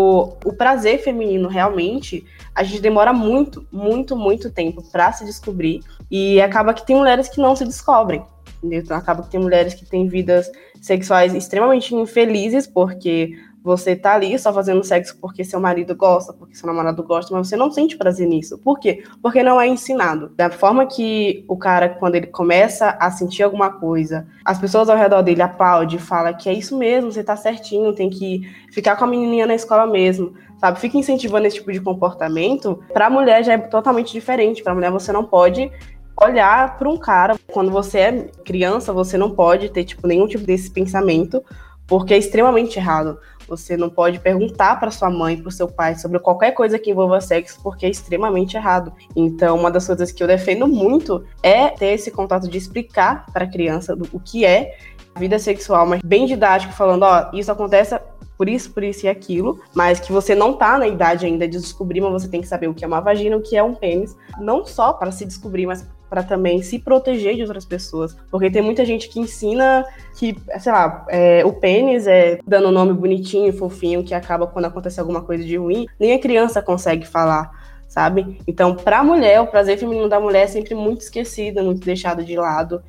o 0.45 0.53
prazer 0.53 1.03
feminino 1.03 1.49
realmente, 1.49 2.25
a 2.55 2.63
gente 2.63 2.81
demora 2.81 3.11
muito, 3.11 3.67
muito, 3.69 4.15
muito 4.15 4.49
tempo 4.49 4.81
para 4.89 5.11
se 5.11 5.25
descobrir. 5.25 5.81
E 6.09 6.41
acaba 6.41 6.73
que 6.73 6.85
tem 6.85 6.95
mulheres 6.95 7.27
que 7.27 7.41
não 7.41 7.57
se 7.57 7.65
descobrem. 7.65 8.23
Então 8.63 8.95
acaba 8.95 9.23
que 9.23 9.29
tem 9.29 9.39
mulheres 9.39 9.73
que 9.73 9.85
têm 9.85 10.07
vidas 10.07 10.51
sexuais 10.81 11.33
extremamente 11.33 11.93
infelizes, 11.95 12.65
porque 12.67 13.33
você 13.63 13.95
tá 13.95 14.15
ali 14.15 14.37
só 14.37 14.51
fazendo 14.51 14.83
sexo 14.83 15.17
porque 15.21 15.43
seu 15.43 15.59
marido 15.59 15.95
gosta, 15.95 16.33
porque 16.33 16.53
seu 16.53 16.67
namorado 16.67 17.01
gosta, 17.01 17.33
mas 17.33 17.47
você 17.47 17.55
não 17.55 17.71
sente 17.71 17.97
prazer 17.97 18.27
nisso. 18.27 18.57
Por 18.57 18.77
quê? 18.77 19.03
Porque 19.21 19.41
não 19.41 19.59
é 19.59 19.65
ensinado. 19.65 20.29
Da 20.35 20.49
forma 20.49 20.85
que 20.85 21.45
o 21.47 21.55
cara, 21.55 21.87
quando 21.87 22.15
ele 22.15 22.27
começa 22.27 22.89
a 22.99 23.09
sentir 23.09 23.41
alguma 23.41 23.69
coisa, 23.69 24.27
as 24.43 24.59
pessoas 24.59 24.89
ao 24.89 24.97
redor 24.97 25.21
dele 25.21 25.41
aplaudem, 25.41 25.97
falam 25.97 26.33
que 26.33 26.49
é 26.49 26.53
isso 26.53 26.77
mesmo, 26.77 27.11
você 27.11 27.23
tá 27.23 27.37
certinho, 27.37 27.93
tem 27.93 28.09
que 28.09 28.41
ficar 28.69 28.97
com 28.97 29.05
a 29.05 29.07
menininha 29.07 29.47
na 29.47 29.55
escola 29.55 29.87
mesmo, 29.87 30.33
sabe? 30.59 30.79
Fica 30.81 30.97
incentivando 30.97 31.47
esse 31.47 31.55
tipo 31.55 31.71
de 31.71 31.79
comportamento. 31.79 32.83
Pra 32.91 33.09
mulher 33.09 33.45
já 33.45 33.53
é 33.53 33.57
totalmente 33.57 34.11
diferente. 34.11 34.61
Pra 34.61 34.75
mulher 34.75 34.91
você 34.91 35.13
não 35.13 35.23
pode 35.23 35.71
olhar 36.19 36.77
para 36.77 36.89
um 36.89 36.97
cara. 36.97 37.35
Quando 37.51 37.71
você 37.71 37.99
é 37.99 38.21
criança, 38.45 38.93
você 38.93 39.17
não 39.17 39.31
pode 39.31 39.69
ter 39.69 39.83
tipo 39.83 40.07
nenhum 40.07 40.27
tipo 40.27 40.45
desse 40.45 40.69
pensamento, 40.71 41.43
porque 41.87 42.13
é 42.13 42.17
extremamente 42.17 42.77
errado. 42.77 43.17
Você 43.47 43.75
não 43.75 43.89
pode 43.89 44.19
perguntar 44.19 44.79
para 44.79 44.89
sua 44.89 45.09
mãe, 45.09 45.35
para 45.35 45.51
seu 45.51 45.67
pai 45.67 45.95
sobre 45.95 46.17
qualquer 46.19 46.51
coisa 46.51 46.79
que 46.79 46.91
envolva 46.91 47.19
sexo, 47.19 47.59
porque 47.61 47.85
é 47.85 47.89
extremamente 47.89 48.55
errado. 48.55 48.93
Então, 49.15 49.57
uma 49.57 49.69
das 49.69 49.85
coisas 49.85 50.11
que 50.11 50.23
eu 50.23 50.27
defendo 50.27 50.65
muito 50.67 51.25
é 51.41 51.69
ter 51.69 51.87
esse 51.87 52.09
contato 52.09 52.47
de 52.47 52.57
explicar 52.57 53.25
para 53.33 53.43
a 53.43 53.49
criança 53.49 53.97
o 54.11 54.19
que 54.19 54.45
é 54.45 54.77
vida 55.17 55.37
sexual, 55.37 55.85
mas 55.85 56.01
bem 56.03 56.25
didático, 56.25 56.73
falando, 56.73 57.03
ó, 57.03 57.29
isso 57.33 57.51
acontece 57.51 57.99
por 58.37 58.49
isso, 58.49 58.71
por 58.71 58.83
isso 58.83 59.05
e 59.05 59.09
aquilo, 59.09 59.61
mas 59.73 59.99
que 59.99 60.11
você 60.11 60.33
não 60.33 60.53
tá 60.53 60.77
na 60.77 60.87
idade 60.87 61.25
ainda 61.25 61.47
de 61.47 61.59
descobrir, 61.59 62.01
mas 62.01 62.11
você 62.11 62.27
tem 62.27 62.41
que 62.41 62.47
saber 62.47 62.67
o 62.67 62.73
que 62.73 62.83
é 62.83 62.87
uma 62.87 62.99
vagina, 62.99 63.37
o 63.37 63.41
que 63.41 63.55
é 63.55 63.63
um 63.63 63.75
pênis, 63.75 64.17
não 64.39 64.65
só 64.65 64.93
para 64.93 65.11
se 65.11 65.25
descobrir, 65.25 65.67
mas 65.67 65.87
para 66.13 66.21
também 66.21 66.61
se 66.61 66.77
proteger 66.77 67.35
de 67.35 67.41
outras 67.41 67.65
pessoas. 67.65 68.15
Porque 68.29 68.51
tem 68.51 68.61
muita 68.61 68.85
gente 68.85 69.09
que 69.09 69.19
ensina 69.19 69.83
que, 70.15 70.37
sei 70.59 70.71
lá, 70.71 71.07
é, 71.09 71.43
o 71.43 71.53
pênis 71.53 72.05
é 72.05 72.37
dando 72.45 72.67
um 72.67 72.71
nome 72.71 72.93
bonitinho, 72.93 73.51
fofinho, 73.51 74.03
que 74.03 74.13
acaba 74.13 74.45
quando 74.45 74.65
acontece 74.65 74.99
alguma 74.99 75.23
coisa 75.23 75.43
de 75.43 75.57
ruim, 75.57 75.87
nem 75.99 76.13
a 76.13 76.19
criança 76.19 76.61
consegue 76.61 77.07
falar. 77.07 77.49
Sabe? 77.87 78.37
Então, 78.47 78.75
para 78.75 78.99
a 78.99 79.03
mulher, 79.03 79.41
o 79.41 79.47
prazer 79.47 79.75
feminino 79.79 80.07
da 80.07 80.19
mulher 80.19 80.43
é 80.43 80.47
sempre 80.47 80.75
muito 80.75 81.01
esquecido, 81.01 81.63
muito 81.63 81.83
deixado 81.83 82.23
de 82.23 82.35
lado, 82.35 82.83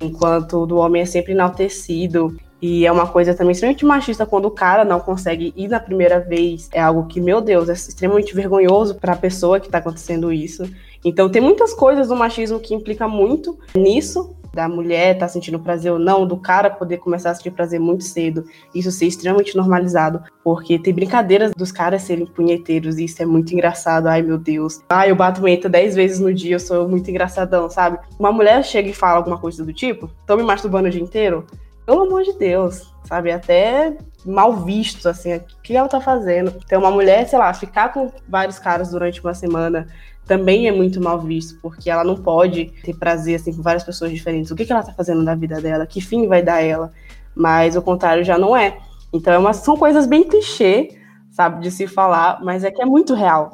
enquanto 0.00 0.62
o 0.62 0.66
do 0.66 0.78
homem 0.78 1.02
é 1.02 1.06
sempre 1.06 1.32
enaltecido. 1.32 2.34
E 2.62 2.86
é 2.86 2.92
uma 2.92 3.06
coisa 3.06 3.34
também 3.34 3.52
extremamente 3.52 3.84
machista 3.84 4.24
quando 4.24 4.46
o 4.46 4.50
cara 4.50 4.86
não 4.86 5.00
consegue 5.00 5.52
ir 5.54 5.68
na 5.68 5.80
primeira 5.80 6.18
vez. 6.18 6.70
É 6.72 6.80
algo 6.80 7.06
que, 7.06 7.20
meu 7.20 7.42
Deus, 7.42 7.68
é 7.68 7.74
extremamente 7.74 8.34
vergonhoso 8.34 8.94
para 8.94 9.12
a 9.12 9.16
pessoa 9.16 9.60
que 9.60 9.66
está 9.66 9.78
acontecendo 9.78 10.32
isso. 10.32 10.64
Então 11.04 11.28
tem 11.28 11.40
muitas 11.40 11.72
coisas 11.72 12.08
do 12.08 12.16
machismo 12.16 12.60
que 12.60 12.74
implica 12.74 13.08
muito 13.08 13.58
nisso, 13.74 14.36
da 14.52 14.68
mulher 14.68 15.14
estar 15.14 15.26
tá 15.26 15.32
sentindo 15.32 15.60
prazer 15.60 15.92
ou 15.92 15.98
não, 15.98 16.26
do 16.26 16.36
cara 16.36 16.70
poder 16.70 16.98
começar 16.98 17.30
a 17.30 17.34
sentir 17.34 17.50
prazer 17.52 17.78
muito 17.78 18.04
cedo, 18.04 18.44
isso 18.74 18.90
ser 18.90 19.06
extremamente 19.06 19.56
normalizado, 19.56 20.22
porque 20.42 20.78
tem 20.78 20.92
brincadeiras 20.92 21.52
dos 21.56 21.70
caras 21.70 22.02
serem 22.02 22.26
punheteiros, 22.26 22.98
e 22.98 23.04
isso 23.04 23.22
é 23.22 23.26
muito 23.26 23.52
engraçado, 23.52 24.08
ai 24.08 24.22
meu 24.22 24.38
Deus. 24.38 24.80
Ai, 24.88 25.10
eu 25.10 25.16
bato 25.16 25.40
punheta 25.40 25.68
dez 25.68 25.94
vezes 25.94 26.18
no 26.18 26.34
dia, 26.34 26.56
eu 26.56 26.60
sou 26.60 26.88
muito 26.88 27.10
engraçadão, 27.10 27.70
sabe? 27.70 27.98
Uma 28.18 28.32
mulher 28.32 28.64
chega 28.64 28.88
e 28.88 28.94
fala 28.94 29.18
alguma 29.18 29.38
coisa 29.38 29.64
do 29.64 29.72
tipo, 29.72 30.10
tô 30.26 30.36
me 30.36 30.42
masturbando 30.42 30.88
o 30.88 30.90
dia 30.90 31.02
inteiro, 31.02 31.46
pelo 31.86 32.02
amor 32.02 32.22
de 32.22 32.32
Deus, 32.34 32.92
sabe? 33.04 33.32
Até 33.32 33.96
mal 34.24 34.52
visto, 34.52 35.08
assim, 35.08 35.34
o 35.34 35.42
que 35.62 35.74
ela 35.74 35.88
tá 35.88 36.00
fazendo? 36.00 36.54
Então, 36.64 36.80
uma 36.80 36.90
mulher, 36.90 37.26
sei 37.26 37.38
lá, 37.38 37.52
ficar 37.54 37.92
com 37.92 38.12
vários 38.28 38.58
caras 38.58 38.90
durante 38.90 39.20
uma 39.20 39.34
semana 39.34 39.88
também 40.30 40.68
é 40.68 40.70
muito 40.70 41.00
mal 41.00 41.20
visto, 41.20 41.58
porque 41.60 41.90
ela 41.90 42.04
não 42.04 42.14
pode 42.14 42.66
ter 42.84 42.94
prazer 42.94 43.34
assim 43.34 43.52
com 43.52 43.62
várias 43.62 43.82
pessoas 43.82 44.12
diferentes. 44.12 44.48
O 44.52 44.54
que, 44.54 44.64
que 44.64 44.72
ela 44.72 44.84
tá 44.84 44.92
fazendo 44.92 45.24
na 45.24 45.34
vida 45.34 45.60
dela? 45.60 45.84
Que 45.84 46.00
fim 46.00 46.28
vai 46.28 46.40
dar 46.40 46.60
ela? 46.60 46.92
Mas 47.34 47.74
o 47.74 47.82
contrário 47.82 48.22
já 48.22 48.38
não 48.38 48.56
é. 48.56 48.78
Então 49.12 49.32
é 49.32 49.38
uma, 49.38 49.52
são 49.52 49.76
coisas 49.76 50.06
bem 50.06 50.22
clichê, 50.22 50.96
sabe, 51.32 51.60
de 51.64 51.72
se 51.72 51.88
falar, 51.88 52.40
mas 52.44 52.62
é 52.62 52.70
que 52.70 52.80
é 52.80 52.86
muito 52.86 53.12
real. 53.12 53.50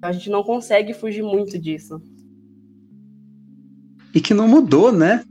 A 0.00 0.12
gente 0.12 0.30
não 0.30 0.42
consegue 0.42 0.94
fugir 0.94 1.22
muito 1.22 1.58
disso. 1.58 2.00
E 4.14 4.18
que 4.18 4.32
não 4.32 4.48
mudou, 4.48 4.90
né? 4.90 5.22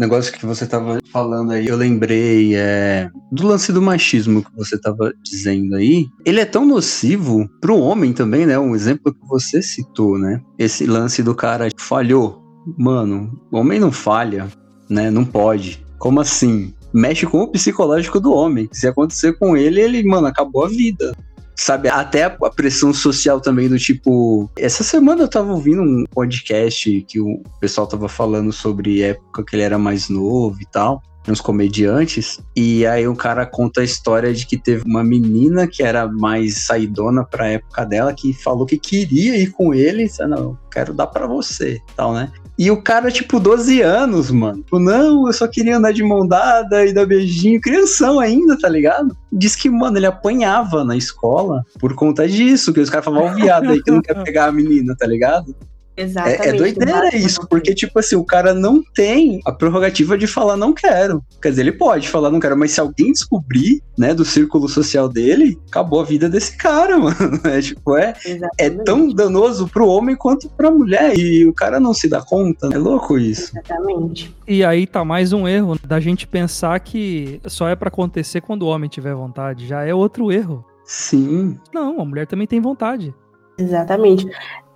Negócio 0.00 0.32
que 0.32 0.46
você 0.46 0.66
tava 0.66 0.98
falando 1.12 1.52
aí, 1.52 1.66
eu 1.68 1.76
lembrei 1.76 2.54
é, 2.56 3.10
do 3.30 3.46
lance 3.46 3.70
do 3.70 3.82
machismo 3.82 4.42
que 4.42 4.50
você 4.56 4.80
tava 4.80 5.12
dizendo 5.22 5.76
aí. 5.76 6.08
Ele 6.24 6.40
é 6.40 6.46
tão 6.46 6.66
nocivo 6.66 7.46
pro 7.60 7.78
homem 7.78 8.14
também, 8.14 8.46
né? 8.46 8.58
Um 8.58 8.74
exemplo 8.74 9.12
que 9.12 9.28
você 9.28 9.60
citou, 9.60 10.18
né? 10.18 10.40
Esse 10.58 10.86
lance 10.86 11.22
do 11.22 11.34
cara 11.34 11.68
falhou. 11.76 12.42
Mano, 12.78 13.38
o 13.52 13.58
homem 13.58 13.78
não 13.78 13.92
falha, 13.92 14.48
né? 14.88 15.10
Não 15.10 15.24
pode. 15.24 15.84
Como 15.98 16.18
assim? 16.18 16.72
Mexe 16.94 17.26
com 17.26 17.42
o 17.42 17.48
psicológico 17.48 18.18
do 18.18 18.32
homem. 18.32 18.70
Se 18.72 18.88
acontecer 18.88 19.38
com 19.38 19.54
ele, 19.54 19.82
ele, 19.82 20.02
mano, 20.02 20.26
acabou 20.26 20.64
a 20.64 20.68
vida 20.68 21.14
sabe? 21.60 21.88
Até 21.88 22.24
a 22.24 22.50
pressão 22.50 22.92
social 22.92 23.40
também 23.40 23.68
do 23.68 23.78
tipo. 23.78 24.50
Essa 24.58 24.82
semana 24.82 25.22
eu 25.22 25.28
tava 25.28 25.52
ouvindo 25.52 25.82
um 25.82 26.04
podcast 26.10 27.04
que 27.06 27.20
o 27.20 27.42
pessoal 27.60 27.86
tava 27.86 28.08
falando 28.08 28.52
sobre 28.52 29.02
época 29.02 29.44
que 29.44 29.56
ele 29.56 29.62
era 29.62 29.78
mais 29.78 30.08
novo 30.08 30.56
e 30.60 30.66
tal 30.66 31.02
uns 31.28 31.40
comediantes, 31.40 32.40
e 32.56 32.84
aí 32.86 33.06
o 33.06 33.14
cara 33.14 33.44
conta 33.44 33.82
a 33.82 33.84
história 33.84 34.32
de 34.32 34.46
que 34.46 34.56
teve 34.56 34.82
uma 34.86 35.04
menina 35.04 35.66
que 35.66 35.82
era 35.82 36.08
mais 36.08 36.64
saidona 36.64 37.24
pra 37.24 37.46
época 37.46 37.84
dela, 37.84 38.14
que 38.14 38.32
falou 38.32 38.64
que 38.64 38.78
queria 38.78 39.36
ir 39.36 39.50
com 39.52 39.74
ele, 39.74 40.04
disse, 40.04 40.26
não, 40.26 40.58
quero 40.72 40.94
dar 40.94 41.06
para 41.06 41.26
você, 41.26 41.78
tal, 41.94 42.14
né? 42.14 42.32
E 42.60 42.70
o 42.70 42.82
cara, 42.82 43.10
tipo, 43.10 43.40
12 43.40 43.80
anos, 43.80 44.30
mano. 44.30 44.58
Tipo, 44.58 44.78
não, 44.78 45.26
eu 45.26 45.32
só 45.32 45.48
queria 45.48 45.78
andar 45.78 45.94
de 45.94 46.02
mão 46.02 46.28
dada 46.28 46.84
e 46.84 46.92
dar 46.92 47.06
beijinho. 47.06 47.58
Crianção 47.58 48.20
ainda, 48.20 48.54
tá 48.58 48.68
ligado? 48.68 49.16
Diz 49.32 49.56
que, 49.56 49.70
mano, 49.70 49.96
ele 49.96 50.04
apanhava 50.04 50.84
na 50.84 50.94
escola 50.94 51.64
por 51.78 51.94
conta 51.94 52.28
disso, 52.28 52.70
que 52.74 52.80
os 52.80 52.90
caras 52.90 53.06
falavam, 53.06 53.30
ó, 53.30 53.34
viado 53.34 53.70
aí 53.70 53.82
que 53.82 53.90
não 53.90 54.02
quer 54.02 54.22
pegar 54.22 54.44
a 54.44 54.52
menina, 54.52 54.94
tá 54.94 55.06
ligado? 55.06 55.56
Exatamente. 56.00 56.42
É, 56.42 56.48
é 56.48 56.52
doideira 56.52 57.16
isso, 57.16 57.46
porque, 57.48 57.74
tipo 57.74 57.98
assim, 57.98 58.16
o 58.16 58.24
cara 58.24 58.54
não 58.54 58.82
tem 58.94 59.40
a 59.44 59.52
prerrogativa 59.52 60.16
de 60.16 60.26
falar 60.26 60.56
não 60.56 60.72
quero. 60.72 61.22
Quer 61.42 61.50
dizer, 61.50 61.62
ele 61.62 61.72
pode 61.72 62.08
falar 62.08 62.30
não 62.30 62.40
quero, 62.40 62.56
mas 62.56 62.72
se 62.72 62.80
alguém 62.80 63.12
descobrir, 63.12 63.82
né, 63.98 64.14
do 64.14 64.24
círculo 64.24 64.68
social 64.68 65.08
dele, 65.08 65.58
acabou 65.68 66.00
a 66.00 66.04
vida 66.04 66.28
desse 66.28 66.56
cara, 66.56 66.96
mano. 66.98 67.40
É 67.44 67.60
tipo, 67.60 67.96
é, 67.96 68.14
é 68.58 68.70
tão 68.70 69.12
danoso 69.12 69.68
pro 69.68 69.86
homem 69.86 70.16
quanto 70.16 70.48
pra 70.50 70.70
mulher. 70.70 71.16
E 71.18 71.46
o 71.46 71.52
cara 71.52 71.78
não 71.78 71.92
se 71.92 72.08
dá 72.08 72.22
conta. 72.22 72.68
É 72.72 72.78
louco 72.78 73.18
isso. 73.18 73.52
Exatamente. 73.52 74.34
E 74.46 74.64
aí 74.64 74.86
tá 74.86 75.04
mais 75.04 75.32
um 75.32 75.46
erro 75.46 75.76
da 75.86 76.00
gente 76.00 76.26
pensar 76.26 76.78
que 76.80 77.40
só 77.46 77.68
é 77.68 77.76
para 77.76 77.88
acontecer 77.88 78.40
quando 78.40 78.62
o 78.62 78.68
homem 78.68 78.88
tiver 78.88 79.14
vontade. 79.14 79.66
Já 79.66 79.84
é 79.84 79.94
outro 79.94 80.32
erro. 80.32 80.64
Sim. 80.84 81.58
Não, 81.72 82.00
a 82.00 82.04
mulher 82.04 82.26
também 82.26 82.46
tem 82.46 82.60
vontade. 82.60 83.14
Exatamente. 83.58 84.26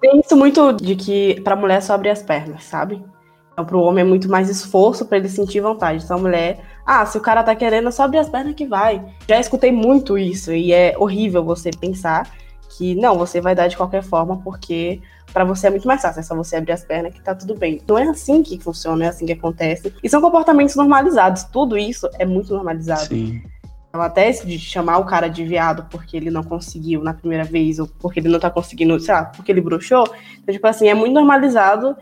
Tem 0.05 0.21
isso 0.21 0.37
muito 0.37 0.71
de 0.75 0.95
que 0.97 1.41
pra 1.41 1.57
mulher 1.57 1.81
só 1.81 1.95
abrir 1.95 2.11
as 2.11 2.23
pernas, 2.23 2.65
sabe? 2.65 3.03
Então, 3.51 3.65
pro 3.65 3.81
homem 3.81 4.03
é 4.03 4.07
muito 4.07 4.29
mais 4.29 4.51
esforço 4.51 5.07
para 5.07 5.17
ele 5.17 5.31
sentir 5.31 5.63
vontade. 5.63 6.05
Então, 6.05 6.19
a 6.19 6.21
mulher, 6.21 6.61
ah, 6.85 7.07
se 7.07 7.17
o 7.17 7.23
cara 7.23 7.43
tá 7.43 7.57
querendo, 7.57 7.89
é 7.89 7.91
só 7.91 8.03
abrir 8.03 8.19
as 8.19 8.29
pernas 8.29 8.55
que 8.55 8.67
vai. 8.67 9.03
Já 9.27 9.41
escutei 9.41 9.73
muito 9.73 10.19
isso 10.19 10.53
e 10.53 10.75
é 10.75 10.95
horrível 10.99 11.43
você 11.43 11.71
pensar 11.71 12.31
que 12.77 12.95
não, 12.95 13.17
você 13.17 13.41
vai 13.41 13.55
dar 13.55 13.67
de 13.67 13.79
qualquer 13.79 14.03
forma 14.03 14.37
porque 14.43 15.01
para 15.33 15.43
você 15.43 15.69
é 15.69 15.71
muito 15.71 15.89
mais 15.89 16.03
fácil, 16.03 16.21
é 16.21 16.23
só 16.23 16.37
você 16.37 16.57
abrir 16.57 16.73
as 16.73 16.85
pernas 16.85 17.15
que 17.15 17.23
tá 17.23 17.35
tudo 17.35 17.55
bem. 17.55 17.81
Não 17.89 17.97
é 17.97 18.03
assim 18.03 18.43
que 18.43 18.61
funciona, 18.63 18.99
não 18.99 19.07
é 19.07 19.09
assim 19.09 19.25
que 19.25 19.33
acontece. 19.33 19.91
E 20.03 20.09
são 20.11 20.21
comportamentos 20.21 20.77
normalizados. 20.77 21.45
Tudo 21.45 21.79
isso 21.79 22.11
é 22.19 22.27
muito 22.27 22.53
normalizado. 22.53 23.07
Sim. 23.07 23.43
Então, 23.95 24.03
até 24.03 24.29
de 24.29 24.59
chamar 24.59 24.99
o 24.99 25.05
cara 25.05 25.29
de 25.29 25.45
viado 25.45 25.87
porque 25.89 26.17
ele 26.17 26.29
não 26.29 26.43
conseguiu 26.43 27.01
na 27.01 27.15
primeira 27.15 27.45
vez, 27.45 27.79
ou 27.79 27.87
porque 27.87 28.19
ele 28.19 28.29
não 28.29 28.41
tá 28.41 28.51
conseguindo, 28.51 28.99
sei 28.99 29.15
lá, 29.15 29.27
porque 29.27 29.53
ele 29.53 29.61
bruxou. 29.61 30.05
Então, 30.43 30.53
tipo 30.53 30.67
assim, 30.67 30.89
é 30.89 30.95
muito 30.95 31.15
normalizado 31.15 31.95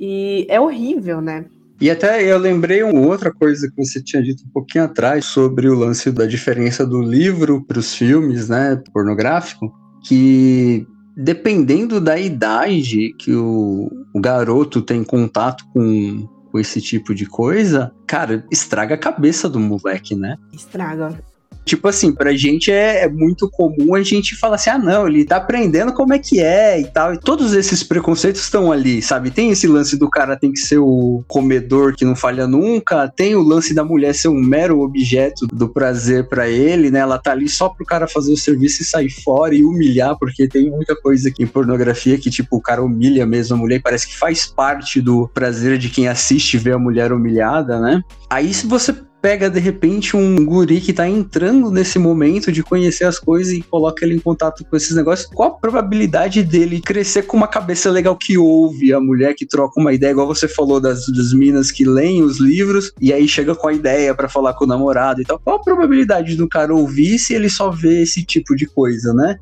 e 0.00 0.46
é 0.48 0.58
horrível, 0.58 1.20
né? 1.20 1.44
E 1.78 1.90
até 1.90 2.22
eu 2.24 2.38
lembrei 2.38 2.82
uma 2.82 2.98
outra 2.98 3.30
coisa 3.30 3.68
que 3.68 3.84
você 3.84 4.02
tinha 4.02 4.22
dito 4.22 4.42
um 4.46 4.50
pouquinho 4.54 4.84
atrás 4.84 5.26
sobre 5.26 5.68
o 5.68 5.74
lance 5.74 6.10
da 6.10 6.24
diferença 6.24 6.86
do 6.86 7.02
livro 7.02 7.62
para 7.62 7.78
os 7.78 7.94
filmes, 7.94 8.48
né, 8.48 8.82
pornográfico, 8.90 9.70
que 10.02 10.86
dependendo 11.14 12.00
da 12.00 12.18
idade 12.18 13.12
que 13.18 13.34
o, 13.34 13.90
o 14.14 14.18
garoto 14.18 14.80
tem 14.80 15.04
contato 15.04 15.62
com, 15.74 16.26
com 16.50 16.58
esse 16.58 16.80
tipo 16.80 17.14
de 17.14 17.26
coisa, 17.26 17.92
cara, 18.06 18.46
estraga 18.50 18.94
a 18.94 18.98
cabeça 18.98 19.46
do 19.46 19.60
moleque, 19.60 20.14
né? 20.14 20.38
Estraga. 20.50 21.33
Tipo 21.64 21.88
assim, 21.88 22.12
pra 22.12 22.34
gente 22.34 22.70
é, 22.70 23.04
é, 23.04 23.08
muito 23.08 23.48
comum 23.50 23.94
a 23.94 24.02
gente 24.02 24.36
falar 24.36 24.56
assim: 24.56 24.70
ah, 24.70 24.78
não, 24.78 25.08
ele 25.08 25.24
tá 25.24 25.36
aprendendo 25.36 25.92
como 25.92 26.12
é 26.12 26.18
que 26.18 26.40
é 26.40 26.80
e 26.80 26.84
tal. 26.84 27.14
E 27.14 27.18
todos 27.18 27.54
esses 27.54 27.82
preconceitos 27.82 28.42
estão 28.42 28.70
ali, 28.70 29.00
sabe? 29.00 29.30
Tem 29.30 29.50
esse 29.50 29.66
lance 29.66 29.96
do 29.96 30.10
cara 30.10 30.36
tem 30.36 30.52
que 30.52 30.60
ser 30.60 30.78
o 30.78 31.24
comedor 31.26 31.94
que 31.94 32.04
não 32.04 32.14
falha 32.14 32.46
nunca, 32.46 33.08
tem 33.08 33.34
o 33.34 33.42
lance 33.42 33.74
da 33.74 33.84
mulher 33.84 34.14
ser 34.14 34.28
um 34.28 34.40
mero 34.40 34.80
objeto 34.80 35.46
do 35.46 35.68
prazer 35.68 36.28
para 36.28 36.48
ele, 36.48 36.90
né? 36.90 37.00
Ela 37.00 37.18
tá 37.18 37.32
ali 37.32 37.48
só 37.48 37.68
pro 37.68 37.86
cara 37.86 38.06
fazer 38.06 38.32
o 38.32 38.36
serviço 38.36 38.82
e 38.82 38.84
sair 38.84 39.10
fora 39.10 39.54
e 39.54 39.64
humilhar, 39.64 40.16
porque 40.18 40.48
tem 40.48 40.70
muita 40.70 40.94
coisa 40.94 41.28
aqui 41.28 41.42
em 41.42 41.46
pornografia 41.46 42.18
que, 42.18 42.30
tipo, 42.30 42.56
o 42.56 42.60
cara 42.60 42.82
humilha 42.82 43.24
mesmo 43.24 43.56
a 43.56 43.58
mulher 43.58 43.80
parece 43.82 44.06
que 44.06 44.16
faz 44.16 44.46
parte 44.46 45.00
do 45.00 45.28
prazer 45.28 45.78
de 45.78 45.88
quem 45.88 46.08
assiste 46.08 46.58
ver 46.58 46.74
a 46.74 46.78
mulher 46.78 47.12
humilhada, 47.12 47.80
né? 47.80 48.02
Aí, 48.28 48.52
se 48.52 48.66
você 48.66 48.94
pega 49.24 49.48
de 49.48 49.58
repente 49.58 50.14
um 50.14 50.44
guri 50.44 50.82
que 50.82 50.92
tá 50.92 51.08
entrando 51.08 51.70
nesse 51.70 51.98
momento 51.98 52.52
de 52.52 52.62
conhecer 52.62 53.04
as 53.04 53.18
coisas 53.18 53.54
e 53.54 53.62
coloca 53.62 54.04
ele 54.04 54.16
em 54.16 54.18
contato 54.18 54.62
com 54.66 54.76
esses 54.76 54.94
negócios, 54.94 55.26
qual 55.32 55.48
a 55.48 55.58
probabilidade 55.58 56.42
dele 56.42 56.78
crescer 56.78 57.22
com 57.22 57.34
uma 57.34 57.48
cabeça 57.48 57.90
legal 57.90 58.14
que 58.18 58.36
ouve 58.36 58.92
a 58.92 59.00
mulher 59.00 59.32
que 59.32 59.46
troca 59.46 59.80
uma 59.80 59.94
ideia, 59.94 60.10
igual 60.10 60.26
você 60.26 60.46
falou 60.46 60.78
das, 60.78 61.06
das 61.06 61.32
minas 61.32 61.70
que 61.70 61.86
leem 61.86 62.22
os 62.22 62.38
livros 62.38 62.92
e 63.00 63.14
aí 63.14 63.26
chega 63.26 63.54
com 63.54 63.66
a 63.66 63.72
ideia 63.72 64.14
para 64.14 64.28
falar 64.28 64.52
com 64.52 64.66
o 64.66 64.68
namorado 64.68 65.22
e 65.22 65.24
tal. 65.24 65.38
Qual 65.38 65.56
a 65.56 65.62
probabilidade 65.62 66.36
do 66.36 66.46
cara 66.46 66.74
ouvir 66.74 67.18
se 67.18 67.32
ele 67.32 67.48
só 67.48 67.70
vê 67.70 68.02
esse 68.02 68.22
tipo 68.26 68.54
de 68.54 68.66
coisa, 68.66 69.14
né? 69.14 69.38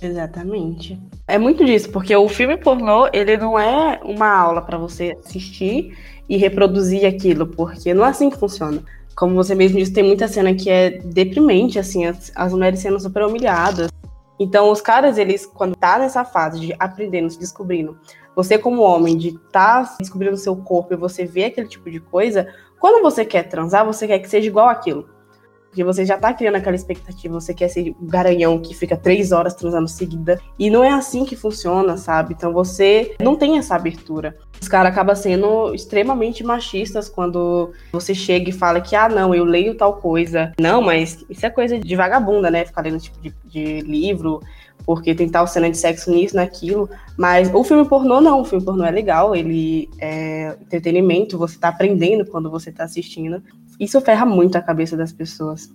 Exatamente. 0.00 0.98
É 1.28 1.38
muito 1.38 1.62
disso, 1.62 1.90
porque 1.90 2.16
o 2.16 2.28
filme 2.28 2.56
pornô, 2.56 3.08
ele 3.12 3.36
não 3.36 3.58
é 3.58 4.00
uma 4.02 4.28
aula 4.28 4.62
para 4.62 4.78
você 4.78 5.14
assistir 5.22 5.94
e 6.28 6.36
reproduzir 6.36 7.06
aquilo, 7.06 7.46
porque 7.46 7.92
não 7.92 8.04
é 8.04 8.08
assim 8.08 8.30
que 8.30 8.38
funciona. 8.38 8.82
Como 9.14 9.34
você 9.34 9.54
mesmo 9.54 9.78
disse, 9.78 9.92
tem 9.92 10.02
muita 10.02 10.26
cena 10.26 10.54
que 10.54 10.68
é 10.68 10.98
deprimente, 11.04 11.78
assim, 11.78 12.04
as, 12.06 12.32
as 12.34 12.52
mulheres 12.52 12.80
sendo 12.80 12.98
super 12.98 13.24
humilhadas. 13.24 13.88
Então, 14.38 14.70
os 14.70 14.80
caras, 14.80 15.16
eles, 15.16 15.46
quando 15.46 15.76
tá 15.76 15.98
nessa 15.98 16.24
fase 16.24 16.58
de 16.58 16.74
aprendendo, 16.78 17.30
se 17.30 17.38
descobrindo, 17.38 17.96
você 18.34 18.58
como 18.58 18.82
homem, 18.82 19.16
de 19.16 19.38
tá 19.52 19.94
descobrindo 19.98 20.36
seu 20.36 20.56
corpo 20.56 20.92
e 20.92 20.96
você 20.96 21.24
vê 21.24 21.44
aquele 21.44 21.68
tipo 21.68 21.88
de 21.88 22.00
coisa, 22.00 22.48
quando 22.80 23.02
você 23.02 23.24
quer 23.24 23.44
transar, 23.44 23.86
você 23.86 24.06
quer 24.06 24.18
que 24.18 24.28
seja 24.28 24.48
igual 24.48 24.68
aquilo. 24.68 25.08
Porque 25.74 25.82
você 25.82 26.06
já 26.06 26.16
tá 26.16 26.32
criando 26.32 26.54
aquela 26.54 26.76
expectativa, 26.76 27.34
você 27.34 27.52
quer 27.52 27.66
ser 27.66 27.96
o 28.00 28.06
garanhão 28.06 28.60
que 28.60 28.72
fica 28.72 28.96
três 28.96 29.32
horas 29.32 29.54
transando 29.54 29.88
seguida. 29.88 30.40
E 30.56 30.70
não 30.70 30.84
é 30.84 30.90
assim 30.90 31.24
que 31.24 31.34
funciona, 31.34 31.96
sabe? 31.96 32.32
Então 32.32 32.52
você 32.52 33.16
não 33.20 33.34
tem 33.34 33.58
essa 33.58 33.74
abertura. 33.74 34.38
Os 34.62 34.68
caras 34.68 34.92
acabam 34.92 35.16
sendo 35.16 35.74
extremamente 35.74 36.44
machistas 36.44 37.08
quando 37.08 37.72
você 37.90 38.14
chega 38.14 38.50
e 38.50 38.52
fala 38.52 38.80
que, 38.80 38.94
ah, 38.94 39.08
não, 39.08 39.34
eu 39.34 39.44
leio 39.44 39.74
tal 39.74 39.94
coisa. 39.94 40.52
Não, 40.60 40.80
mas 40.80 41.24
isso 41.28 41.44
é 41.44 41.50
coisa 41.50 41.76
de 41.76 41.96
vagabunda, 41.96 42.52
né? 42.52 42.64
Ficar 42.64 42.82
lendo 42.82 43.00
tipo 43.00 43.20
de, 43.20 43.34
de 43.44 43.80
livro, 43.80 44.40
porque 44.86 45.12
tem 45.12 45.28
tal 45.28 45.46
cena 45.48 45.68
de 45.68 45.76
sexo 45.76 46.08
nisso, 46.10 46.36
naquilo. 46.36 46.88
Mas 47.16 47.52
o 47.52 47.64
filme 47.64 47.84
pornô 47.88 48.20
não, 48.20 48.42
o 48.42 48.44
filme 48.44 48.64
pornô 48.64 48.84
é 48.84 48.92
legal, 48.92 49.34
ele 49.34 49.90
é 49.98 50.56
entretenimento, 50.60 51.36
você 51.36 51.58
tá 51.58 51.68
aprendendo 51.68 52.24
quando 52.24 52.48
você 52.48 52.70
tá 52.70 52.84
assistindo. 52.84 53.42
Isso 53.78 54.00
ferra 54.00 54.26
muito 54.26 54.56
a 54.56 54.62
cabeça 54.62 54.96
das 54.96 55.12
pessoas. 55.12 55.68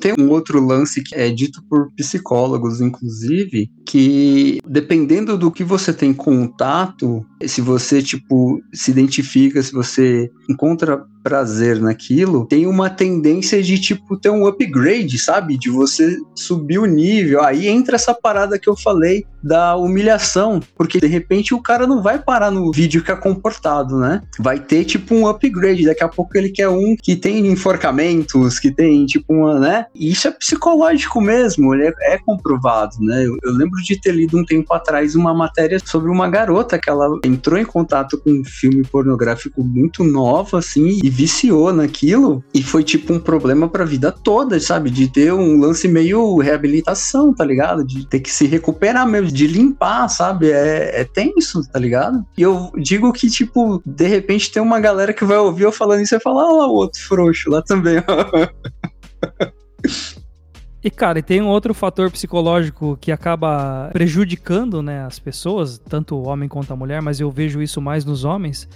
Tem 0.00 0.14
um 0.16 0.30
outro 0.30 0.64
lance 0.64 1.02
que 1.02 1.14
é 1.14 1.28
dito 1.28 1.60
por 1.68 1.90
psicólogos, 1.96 2.80
inclusive, 2.80 3.68
que 3.84 4.60
dependendo 4.64 5.36
do 5.36 5.50
que 5.50 5.64
você 5.64 5.92
tem 5.92 6.14
contato, 6.14 7.26
se 7.44 7.60
você, 7.60 8.00
tipo, 8.00 8.62
se 8.72 8.92
identifica, 8.92 9.60
se 9.60 9.72
você 9.72 10.30
encontra 10.48 11.04
prazer 11.28 11.78
naquilo, 11.78 12.46
tem 12.46 12.66
uma 12.66 12.88
tendência 12.88 13.62
de, 13.62 13.78
tipo, 13.78 14.16
ter 14.16 14.30
um 14.30 14.46
upgrade, 14.46 15.18
sabe? 15.18 15.58
De 15.58 15.68
você 15.68 16.16
subir 16.34 16.78
o 16.78 16.86
nível. 16.86 17.42
Aí 17.44 17.68
entra 17.68 17.96
essa 17.96 18.14
parada 18.14 18.58
que 18.58 18.66
eu 18.66 18.74
falei 18.74 19.26
da 19.42 19.76
humilhação, 19.76 20.58
porque 20.74 20.98
de 20.98 21.06
repente 21.06 21.54
o 21.54 21.62
cara 21.62 21.86
não 21.86 22.02
vai 22.02 22.18
parar 22.18 22.50
no 22.50 22.72
vídeo 22.72 23.04
que 23.04 23.12
é 23.12 23.16
comportado, 23.16 23.98
né? 23.98 24.22
Vai 24.38 24.58
ter, 24.58 24.84
tipo, 24.84 25.14
um 25.14 25.28
upgrade. 25.28 25.84
Daqui 25.84 26.02
a 26.02 26.08
pouco 26.08 26.36
ele 26.36 26.48
quer 26.48 26.70
um 26.70 26.96
que 26.96 27.14
tem 27.14 27.46
enforcamentos, 27.46 28.58
que 28.58 28.70
tem, 28.70 29.04
tipo, 29.04 29.34
uma, 29.34 29.58
né? 29.58 29.86
E 29.94 30.10
isso 30.10 30.28
é 30.28 30.30
psicológico 30.30 31.20
mesmo, 31.20 31.74
é, 31.74 31.92
é 32.02 32.18
comprovado, 32.18 32.96
né? 33.00 33.26
Eu, 33.26 33.36
eu 33.44 33.52
lembro 33.52 33.82
de 33.82 34.00
ter 34.00 34.12
lido 34.12 34.38
um 34.38 34.44
tempo 34.44 34.72
atrás 34.72 35.14
uma 35.14 35.34
matéria 35.34 35.78
sobre 35.84 36.10
uma 36.10 36.28
garota 36.28 36.78
que 36.78 36.88
ela 36.88 37.06
entrou 37.22 37.58
em 37.58 37.66
contato 37.66 38.18
com 38.18 38.30
um 38.30 38.44
filme 38.44 38.82
pornográfico 38.82 39.62
muito 39.62 40.02
nova, 40.02 40.58
assim, 40.58 40.98
e 41.02 41.10
viciou 41.18 41.72
naquilo 41.72 42.44
e 42.54 42.62
foi 42.62 42.84
tipo 42.84 43.12
um 43.12 43.18
problema 43.18 43.68
pra 43.68 43.84
vida 43.84 44.12
toda, 44.12 44.60
sabe? 44.60 44.88
De 44.88 45.08
ter 45.08 45.32
um 45.32 45.58
lance 45.58 45.88
meio 45.88 46.38
reabilitação, 46.38 47.34
tá 47.34 47.44
ligado? 47.44 47.84
De 47.84 48.06
ter 48.06 48.20
que 48.20 48.30
se 48.30 48.46
recuperar 48.46 49.04
mesmo, 49.04 49.32
de 49.32 49.48
limpar, 49.48 50.08
sabe? 50.08 50.52
É, 50.52 51.00
é 51.00 51.04
tenso, 51.04 51.60
tá 51.72 51.78
ligado? 51.80 52.24
E 52.36 52.42
eu 52.42 52.70
digo 52.76 53.12
que, 53.12 53.28
tipo, 53.28 53.82
de 53.84 54.06
repente 54.06 54.52
tem 54.52 54.62
uma 54.62 54.78
galera 54.78 55.12
que 55.12 55.24
vai 55.24 55.38
ouvir 55.38 55.64
eu 55.64 55.72
falando 55.72 56.02
isso 56.02 56.14
e 56.14 56.20
falar, 56.20 56.42
ah 56.42 56.52
lá 56.52 56.68
o 56.68 56.74
outro 56.74 57.02
frouxo 57.02 57.50
lá 57.50 57.60
também, 57.62 57.98
ó. 58.06 58.48
E, 60.82 60.90
cara, 60.90 61.18
e 61.18 61.22
tem 61.22 61.42
um 61.42 61.48
outro 61.48 61.74
fator 61.74 62.08
psicológico 62.08 62.96
que 63.00 63.10
acaba 63.10 63.90
prejudicando 63.92 64.80
né, 64.80 65.04
as 65.04 65.18
pessoas, 65.18 65.76
tanto 65.76 66.14
o 66.14 66.28
homem 66.28 66.48
quanto 66.48 66.72
a 66.72 66.76
mulher, 66.76 67.02
mas 67.02 67.18
eu 67.18 67.32
vejo 67.32 67.60
isso 67.60 67.80
mais 67.80 68.04
nos 68.04 68.22
homens, 68.22 68.68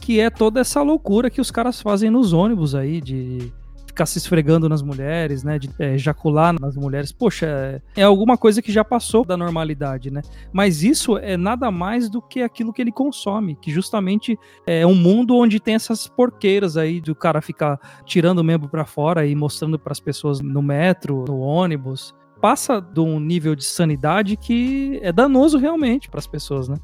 que 0.00 0.20
é 0.20 0.30
toda 0.30 0.60
essa 0.60 0.82
loucura 0.82 1.30
que 1.30 1.40
os 1.40 1.50
caras 1.50 1.80
fazem 1.80 2.10
nos 2.10 2.32
ônibus 2.32 2.74
aí, 2.74 3.00
de 3.00 3.52
ficar 3.98 4.06
se 4.06 4.18
esfregando 4.18 4.68
nas 4.68 4.80
mulheres, 4.80 5.42
né? 5.42 5.58
De 5.58 5.68
é, 5.78 5.94
ejacular 5.94 6.54
nas 6.60 6.76
mulheres. 6.76 7.10
Poxa, 7.10 7.46
é, 7.46 7.82
é, 7.96 8.02
alguma 8.04 8.38
coisa 8.38 8.62
que 8.62 8.70
já 8.70 8.84
passou 8.84 9.24
da 9.24 9.36
normalidade, 9.36 10.10
né? 10.10 10.22
Mas 10.52 10.84
isso 10.84 11.18
é 11.18 11.36
nada 11.36 11.70
mais 11.70 12.08
do 12.08 12.22
que 12.22 12.40
aquilo 12.40 12.72
que 12.72 12.80
ele 12.80 12.92
consome, 12.92 13.56
que 13.56 13.72
justamente 13.72 14.38
é 14.64 14.86
um 14.86 14.94
mundo 14.94 15.36
onde 15.36 15.58
tem 15.58 15.74
essas 15.74 16.06
porqueiras 16.06 16.76
aí 16.76 17.00
do 17.00 17.14
cara 17.14 17.42
ficar 17.42 17.78
tirando 18.04 18.38
o 18.38 18.44
membro 18.44 18.68
para 18.68 18.84
fora 18.84 19.26
e 19.26 19.34
mostrando 19.34 19.78
para 19.78 19.92
as 19.92 20.00
pessoas 20.00 20.40
no 20.40 20.62
metro, 20.62 21.24
no 21.26 21.40
ônibus. 21.40 22.14
Passa 22.40 22.80
de 22.80 23.00
um 23.00 23.18
nível 23.18 23.56
de 23.56 23.64
sanidade 23.64 24.36
que 24.36 25.00
é 25.02 25.10
danoso 25.10 25.58
realmente 25.58 26.08
para 26.08 26.20
as 26.20 26.26
pessoas, 26.26 26.68
né? 26.68 26.76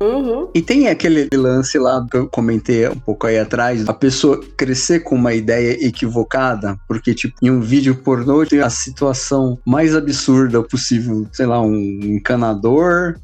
Uhum. 0.00 0.48
E 0.54 0.60
tem 0.60 0.88
aquele 0.88 1.28
lance 1.34 1.78
lá 1.78 2.04
que 2.10 2.16
eu 2.16 2.28
comentei 2.28 2.88
um 2.88 2.98
pouco 2.98 3.26
aí 3.26 3.38
atrás, 3.38 3.88
a 3.88 3.94
pessoa 3.94 4.40
crescer 4.56 5.00
com 5.00 5.14
uma 5.14 5.34
ideia 5.34 5.84
equivocada, 5.86 6.76
porque, 6.86 7.14
tipo, 7.14 7.34
em 7.42 7.50
um 7.50 7.60
vídeo 7.60 7.94
pornô 7.96 8.44
tem 8.44 8.60
a 8.60 8.70
situação 8.70 9.58
mais 9.64 9.94
absurda 9.94 10.62
possível, 10.62 11.26
sei 11.32 11.46
lá, 11.46 11.60
um 11.60 11.74
encanador 11.74 13.16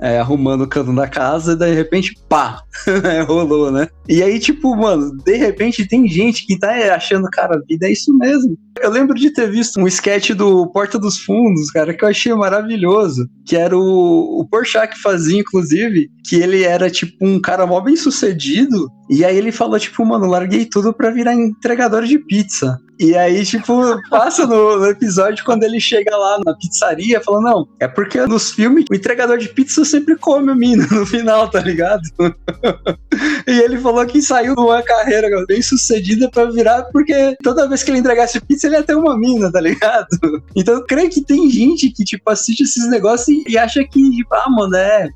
é, 0.00 0.18
arrumando 0.18 0.62
o 0.62 0.68
cano 0.68 0.94
da 0.94 1.08
casa, 1.08 1.52
e 1.52 1.56
de 1.56 1.74
repente, 1.74 2.14
pá, 2.28 2.62
rolou, 3.26 3.70
né? 3.70 3.88
E 4.08 4.22
aí, 4.22 4.38
tipo, 4.38 4.74
mano, 4.76 5.10
de 5.24 5.36
repente 5.36 5.86
tem 5.86 6.08
gente 6.08 6.46
que 6.46 6.58
tá 6.58 6.72
achando, 6.94 7.28
cara, 7.30 7.56
a 7.56 7.60
vida 7.68 7.86
é 7.86 7.92
isso 7.92 8.16
mesmo. 8.16 8.56
Eu 8.80 8.90
lembro 8.90 9.14
de 9.14 9.30
ter 9.32 9.50
visto 9.50 9.80
um 9.80 9.86
sketch 9.86 10.30
do 10.30 10.66
Porta 10.68 10.98
dos 10.98 11.18
Fundos, 11.18 11.70
cara, 11.70 11.92
que 11.92 12.04
eu 12.04 12.08
achei 12.08 12.32
maravilhoso. 12.32 13.28
Que 13.44 13.56
era 13.56 13.76
o, 13.76 14.40
o 14.40 14.48
Porchat 14.48 14.94
que 14.94 15.02
fazia, 15.02 15.40
inclusive, 15.40 16.08
que 16.28 16.36
ele 16.36 16.62
era, 16.62 16.88
tipo, 16.88 17.12
um 17.20 17.40
cara 17.40 17.66
mó 17.66 17.80
bem 17.80 17.96
sucedido. 17.96 18.88
E 19.10 19.24
aí 19.24 19.36
ele 19.36 19.50
falou, 19.50 19.78
tipo, 19.78 20.04
mano, 20.04 20.26
larguei 20.26 20.64
tudo 20.64 20.92
pra 20.92 21.10
virar 21.10 21.34
entregador 21.34 22.04
de 22.04 22.18
pizza. 22.18 22.78
E 22.98 23.16
aí, 23.16 23.44
tipo, 23.44 23.72
passa 24.10 24.46
no, 24.46 24.84
episódio 24.86 25.44
quando 25.44 25.62
ele 25.62 25.78
chega 25.78 26.16
lá 26.16 26.40
na 26.44 26.54
pizzaria, 26.54 27.20
falando, 27.20 27.44
não, 27.44 27.68
é 27.78 27.86
porque 27.86 28.20
nos 28.26 28.50
filmes 28.50 28.84
o 28.90 28.94
entregador 28.94 29.38
de 29.38 29.48
pizza 29.48 29.84
sempre 29.84 30.16
come 30.16 30.50
o 30.50 30.54
mina 30.56 30.86
no 30.90 31.06
final, 31.06 31.48
tá 31.48 31.60
ligado? 31.60 32.02
e 33.46 33.60
ele 33.60 33.78
falou 33.78 34.04
que 34.04 34.20
saiu 34.20 34.56
de 34.56 34.60
uma 34.60 34.82
carreira 34.82 35.28
bem 35.46 35.62
sucedida 35.62 36.28
pra 36.28 36.46
virar, 36.46 36.84
porque 36.92 37.36
toda 37.42 37.68
vez 37.68 37.84
que 37.84 37.90
ele 37.90 37.98
entregasse 37.98 38.40
pizza, 38.40 38.66
ele 38.66 38.76
ia 38.76 38.82
ter 38.82 38.96
uma 38.96 39.16
mina, 39.16 39.50
tá 39.50 39.60
ligado? 39.60 40.08
Então 40.56 40.74
eu 40.74 40.84
creio 40.84 41.08
que 41.08 41.20
tem 41.20 41.48
gente 41.48 41.90
que, 41.90 42.02
tipo, 42.04 42.28
assiste 42.30 42.62
esses 42.62 42.88
negócios 42.88 43.28
e, 43.28 43.44
e 43.52 43.58
acha 43.58 43.84
que, 43.84 44.10
tipo, 44.10 44.34
ah, 44.34 44.50
mano, 44.50 44.74
é 44.74 45.08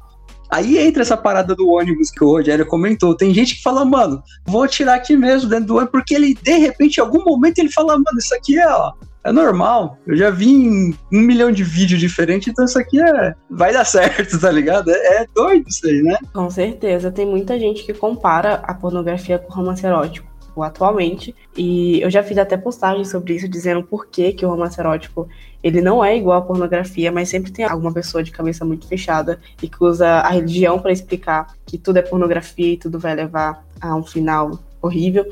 Aí 0.52 0.76
entra 0.76 1.00
essa 1.00 1.16
parada 1.16 1.54
do 1.54 1.66
ônibus 1.70 2.10
que 2.10 2.22
o 2.22 2.28
Rogério 2.28 2.66
comentou. 2.66 3.16
Tem 3.16 3.32
gente 3.32 3.56
que 3.56 3.62
fala, 3.62 3.86
mano, 3.86 4.22
vou 4.44 4.68
tirar 4.68 4.96
aqui 4.96 5.16
mesmo 5.16 5.48
dentro 5.48 5.64
do 5.64 5.76
ônibus, 5.76 5.92
porque 5.92 6.14
ele, 6.14 6.34
de 6.34 6.58
repente, 6.58 6.98
em 6.98 7.00
algum 7.00 7.24
momento, 7.24 7.58
ele 7.58 7.72
fala, 7.72 7.94
mano, 7.94 8.18
isso 8.18 8.34
aqui 8.34 8.58
é, 8.58 8.68
ó, 8.68 8.92
é 9.24 9.32
normal. 9.32 9.96
Eu 10.06 10.14
já 10.14 10.28
vi 10.28 10.94
um 11.10 11.20
milhão 11.20 11.50
de 11.50 11.64
vídeos 11.64 11.98
diferentes, 11.98 12.48
então 12.48 12.66
isso 12.66 12.78
aqui 12.78 13.00
é. 13.00 13.34
Vai 13.48 13.72
dar 13.72 13.86
certo, 13.86 14.36
tá 14.38 14.50
ligado? 14.50 14.90
É, 14.90 15.22
é 15.22 15.26
doido 15.34 15.66
isso 15.68 15.86
aí, 15.86 16.02
né? 16.02 16.18
Com 16.34 16.50
certeza. 16.50 17.10
Tem 17.10 17.24
muita 17.24 17.58
gente 17.58 17.82
que 17.84 17.94
compara 17.94 18.56
a 18.62 18.74
pornografia 18.74 19.38
com 19.38 19.50
o 19.50 19.56
romance 19.56 19.86
erótico 19.86 20.32
atualmente. 20.60 21.34
E 21.56 22.00
eu 22.00 22.10
já 22.10 22.24
fiz 22.24 22.36
até 22.36 22.56
postagem 22.56 23.04
sobre 23.04 23.34
isso, 23.34 23.48
dizendo 23.48 23.84
por 23.84 24.08
que, 24.08 24.32
que 24.32 24.44
o 24.44 24.48
romance 24.48 24.80
erótico 24.80 25.28
ele 25.62 25.80
não 25.80 26.04
é 26.04 26.16
igual 26.16 26.38
à 26.38 26.42
pornografia, 26.42 27.12
mas 27.12 27.28
sempre 27.28 27.52
tem 27.52 27.64
alguma 27.64 27.92
pessoa 27.92 28.24
de 28.24 28.32
cabeça 28.32 28.64
muito 28.64 28.88
fechada 28.88 29.38
e 29.62 29.68
que 29.68 29.84
usa 29.84 30.08
a 30.08 30.28
religião 30.30 30.80
para 30.80 30.90
explicar 30.90 31.54
que 31.64 31.78
tudo 31.78 31.98
é 31.98 32.02
pornografia 32.02 32.72
e 32.72 32.76
tudo 32.76 32.98
vai 32.98 33.14
levar 33.14 33.64
a 33.80 33.94
um 33.94 34.02
final 34.02 34.58
horrível. 34.80 35.24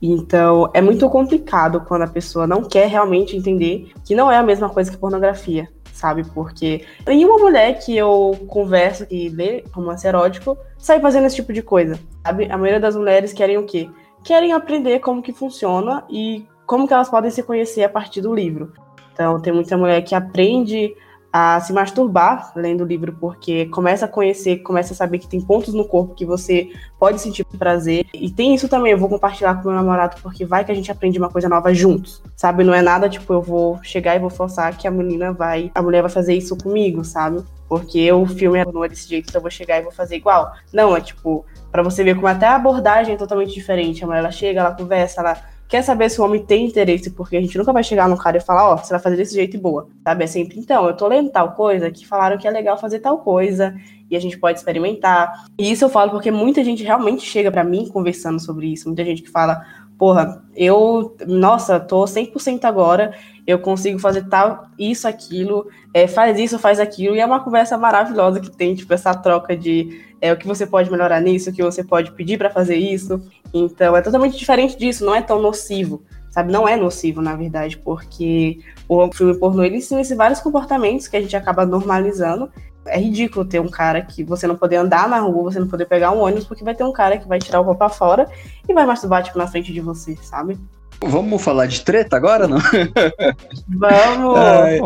Então, 0.00 0.70
é 0.74 0.80
muito 0.80 1.08
complicado 1.08 1.80
quando 1.80 2.02
a 2.02 2.06
pessoa 2.06 2.46
não 2.46 2.62
quer 2.62 2.88
realmente 2.88 3.36
entender 3.36 3.90
que 4.04 4.14
não 4.14 4.30
é 4.30 4.36
a 4.36 4.42
mesma 4.42 4.68
coisa 4.68 4.90
que 4.90 4.98
pornografia, 4.98 5.68
sabe? 5.92 6.24
Porque 6.24 6.84
nenhuma 7.06 7.38
mulher 7.38 7.78
que 7.78 7.96
eu 7.96 8.38
converso 8.46 9.06
que 9.06 9.28
lê 9.30 9.64
romance 9.72 10.06
erótico 10.06 10.58
sai 10.76 11.00
fazendo 11.00 11.26
esse 11.26 11.36
tipo 11.36 11.52
de 11.52 11.62
coisa, 11.62 11.98
sabe? 12.22 12.44
A 12.50 12.58
maioria 12.58 12.80
das 12.80 12.94
mulheres 12.94 13.32
querem 13.32 13.56
o 13.56 13.64
quê? 13.64 13.88
Querem 14.24 14.52
aprender 14.52 15.00
como 15.00 15.22
que 15.22 15.32
funciona 15.32 16.02
e 16.08 16.46
como 16.66 16.88
que 16.88 16.94
elas 16.94 17.10
podem 17.10 17.30
se 17.30 17.42
conhecer 17.42 17.84
a 17.84 17.88
partir 17.88 18.22
do 18.22 18.34
livro. 18.34 18.72
Então, 19.12 19.38
tem 19.38 19.52
muita 19.52 19.76
mulher 19.76 20.02
que 20.02 20.14
aprende 20.14 20.94
a 21.36 21.60
se 21.60 21.72
masturbar 21.72 22.52
lendo 22.54 22.84
o 22.84 22.86
livro, 22.86 23.12
porque 23.20 23.66
começa 23.66 24.04
a 24.04 24.08
conhecer, 24.08 24.58
começa 24.58 24.92
a 24.94 24.96
saber 24.96 25.18
que 25.18 25.26
tem 25.26 25.40
pontos 25.40 25.74
no 25.74 25.84
corpo 25.84 26.14
que 26.14 26.24
você 26.24 26.70
pode 26.96 27.20
sentir 27.20 27.44
prazer. 27.58 28.06
E 28.14 28.30
tem 28.30 28.54
isso 28.54 28.68
também, 28.68 28.92
eu 28.92 28.98
vou 28.98 29.08
compartilhar 29.08 29.56
com 29.56 29.68
meu 29.68 29.76
namorado, 29.76 30.16
porque 30.22 30.44
vai 30.44 30.64
que 30.64 30.70
a 30.70 30.74
gente 30.74 30.92
aprende 30.92 31.18
uma 31.18 31.28
coisa 31.28 31.48
nova 31.48 31.74
juntos, 31.74 32.22
sabe? 32.36 32.62
Não 32.62 32.72
é 32.72 32.80
nada 32.80 33.08
tipo, 33.08 33.32
eu 33.32 33.42
vou 33.42 33.82
chegar 33.82 34.14
e 34.14 34.20
vou 34.20 34.30
forçar 34.30 34.76
que 34.78 34.86
a 34.86 34.92
menina 34.92 35.32
vai, 35.32 35.72
a 35.74 35.82
mulher 35.82 36.02
vai 36.02 36.10
fazer 36.10 36.34
isso 36.34 36.56
comigo, 36.56 37.04
sabe? 37.04 37.42
Porque 37.68 38.12
o 38.12 38.24
filme 38.26 38.60
é 38.60 38.88
desse 38.88 39.08
jeito, 39.08 39.28
então 39.28 39.40
eu 39.40 39.42
vou 39.42 39.50
chegar 39.50 39.80
e 39.80 39.82
vou 39.82 39.90
fazer 39.90 40.14
igual. 40.14 40.52
Não, 40.72 40.96
é 40.96 41.00
tipo, 41.00 41.44
para 41.74 41.82
você 41.82 42.04
ver 42.04 42.14
como 42.14 42.28
até 42.28 42.46
a 42.46 42.54
abordagem 42.54 43.16
é 43.16 43.18
totalmente 43.18 43.52
diferente. 43.52 44.04
A 44.04 44.06
mulher, 44.06 44.20
ela 44.20 44.30
chega, 44.30 44.60
ela 44.60 44.70
conversa, 44.70 45.20
ela 45.20 45.36
quer 45.66 45.82
saber 45.82 46.08
se 46.08 46.20
o 46.20 46.24
homem 46.24 46.40
tem 46.40 46.66
interesse, 46.66 47.10
porque 47.10 47.36
a 47.36 47.40
gente 47.40 47.58
nunca 47.58 47.72
vai 47.72 47.82
chegar 47.82 48.08
no 48.08 48.16
cara 48.16 48.36
e 48.36 48.40
falar, 48.40 48.70
ó, 48.70 48.74
oh, 48.74 48.76
você 48.78 48.90
vai 48.90 49.00
fazer 49.00 49.16
desse 49.16 49.34
jeito 49.34 49.56
e 49.56 49.58
boa, 49.58 49.88
sabe? 50.04 50.22
É 50.22 50.26
sempre, 50.28 50.56
então, 50.56 50.86
eu 50.86 50.96
tô 50.96 51.08
lendo 51.08 51.30
tal 51.30 51.50
coisa, 51.50 51.90
que 51.90 52.06
falaram 52.06 52.38
que 52.38 52.46
é 52.46 52.50
legal 52.52 52.78
fazer 52.78 53.00
tal 53.00 53.18
coisa, 53.18 53.74
e 54.08 54.14
a 54.16 54.20
gente 54.20 54.38
pode 54.38 54.56
experimentar. 54.56 55.46
E 55.58 55.72
isso 55.72 55.84
eu 55.84 55.88
falo 55.88 56.12
porque 56.12 56.30
muita 56.30 56.62
gente 56.62 56.84
realmente 56.84 57.26
chega 57.26 57.50
para 57.50 57.64
mim 57.64 57.88
conversando 57.88 58.38
sobre 58.38 58.68
isso, 58.68 58.86
muita 58.86 59.04
gente 59.04 59.22
que 59.22 59.28
fala, 59.28 59.64
porra, 59.98 60.44
eu, 60.54 61.16
nossa, 61.26 61.80
tô 61.80 62.04
100% 62.04 62.62
agora, 62.66 63.14
eu 63.46 63.58
consigo 63.58 63.98
fazer 63.98 64.26
tal, 64.28 64.66
isso, 64.78 65.06
aquilo, 65.06 65.68
é, 65.92 66.06
faz 66.06 66.38
isso, 66.38 66.58
faz 66.58 66.80
aquilo, 66.80 67.14
e 67.14 67.20
é 67.20 67.26
uma 67.26 67.40
conversa 67.40 67.76
maravilhosa 67.76 68.40
que 68.40 68.50
tem, 68.50 68.74
tipo, 68.74 68.92
essa 68.92 69.14
troca 69.14 69.56
de 69.56 70.02
é, 70.20 70.32
o 70.32 70.36
que 70.36 70.46
você 70.46 70.66
pode 70.66 70.90
melhorar 70.90 71.20
nisso, 71.20 71.50
o 71.50 71.52
que 71.52 71.62
você 71.62 71.84
pode 71.84 72.12
pedir 72.12 72.38
para 72.38 72.48
fazer 72.48 72.76
isso. 72.76 73.20
Então, 73.52 73.94
é 73.94 74.00
totalmente 74.00 74.38
diferente 74.38 74.76
disso, 74.78 75.04
não 75.04 75.14
é 75.14 75.20
tão 75.20 75.40
nocivo, 75.40 76.02
sabe? 76.30 76.50
Não 76.50 76.66
é 76.66 76.76
nocivo, 76.76 77.20
na 77.20 77.36
verdade, 77.36 77.76
porque 77.76 78.58
o 78.88 79.12
filme 79.12 79.38
pornô, 79.38 79.62
ele 79.62 79.76
ensina 79.76 80.02
vários 80.16 80.40
comportamentos 80.40 81.06
que 81.06 81.16
a 81.16 81.20
gente 81.20 81.36
acaba 81.36 81.66
normalizando, 81.66 82.50
é 82.86 82.98
ridículo 82.98 83.44
ter 83.44 83.60
um 83.60 83.68
cara 83.68 84.02
que 84.02 84.24
você 84.24 84.46
não 84.46 84.56
poder 84.56 84.76
andar 84.76 85.08
na 85.08 85.20
rua, 85.20 85.52
você 85.52 85.60
não 85.60 85.68
poder 85.68 85.86
pegar 85.86 86.10
um 86.12 86.20
ônibus, 86.20 86.46
porque 86.46 86.64
vai 86.64 86.74
ter 86.74 86.84
um 86.84 86.92
cara 86.92 87.18
que 87.18 87.28
vai 87.28 87.38
tirar 87.38 87.60
o 87.60 87.64
roupa 87.64 87.88
fora 87.88 88.26
e 88.68 88.72
vai 88.72 88.86
masturbar, 88.86 89.22
tipo, 89.22 89.38
na 89.38 89.46
frente 89.46 89.72
de 89.72 89.80
você, 89.80 90.16
sabe? 90.16 90.58
Vamos 91.02 91.42
falar 91.42 91.66
de 91.66 91.82
treta 91.82 92.16
agora, 92.16 92.48
não? 92.48 92.58
Vamos! 93.68 94.38
Ai. 94.38 94.78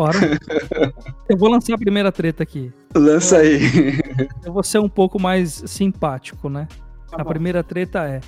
Eu 1.27 1.37
vou 1.37 1.49
lançar 1.49 1.75
a 1.75 1.77
primeira 1.77 2.11
treta 2.11 2.43
aqui. 2.43 2.71
Lança 2.95 3.37
aí. 3.37 3.59
Eu 4.43 4.53
vou 4.53 4.63
ser 4.63 4.79
um 4.79 4.89
pouco 4.89 5.21
mais 5.21 5.63
simpático, 5.65 6.49
né? 6.49 6.67
Tá 7.09 7.21
a 7.21 7.25
primeira 7.25 7.63
treta 7.63 8.07
é: 8.07 8.19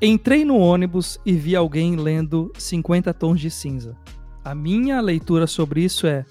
Entrei 0.00 0.44
no 0.44 0.56
ônibus 0.56 1.20
e 1.26 1.32
vi 1.32 1.56
alguém 1.56 1.96
lendo 1.96 2.52
50 2.56 3.12
tons 3.14 3.40
de 3.40 3.50
cinza. 3.50 3.96
A 4.44 4.54
minha 4.54 5.00
leitura 5.00 5.46
sobre 5.46 5.82
isso 5.82 6.06
é: 6.06 6.24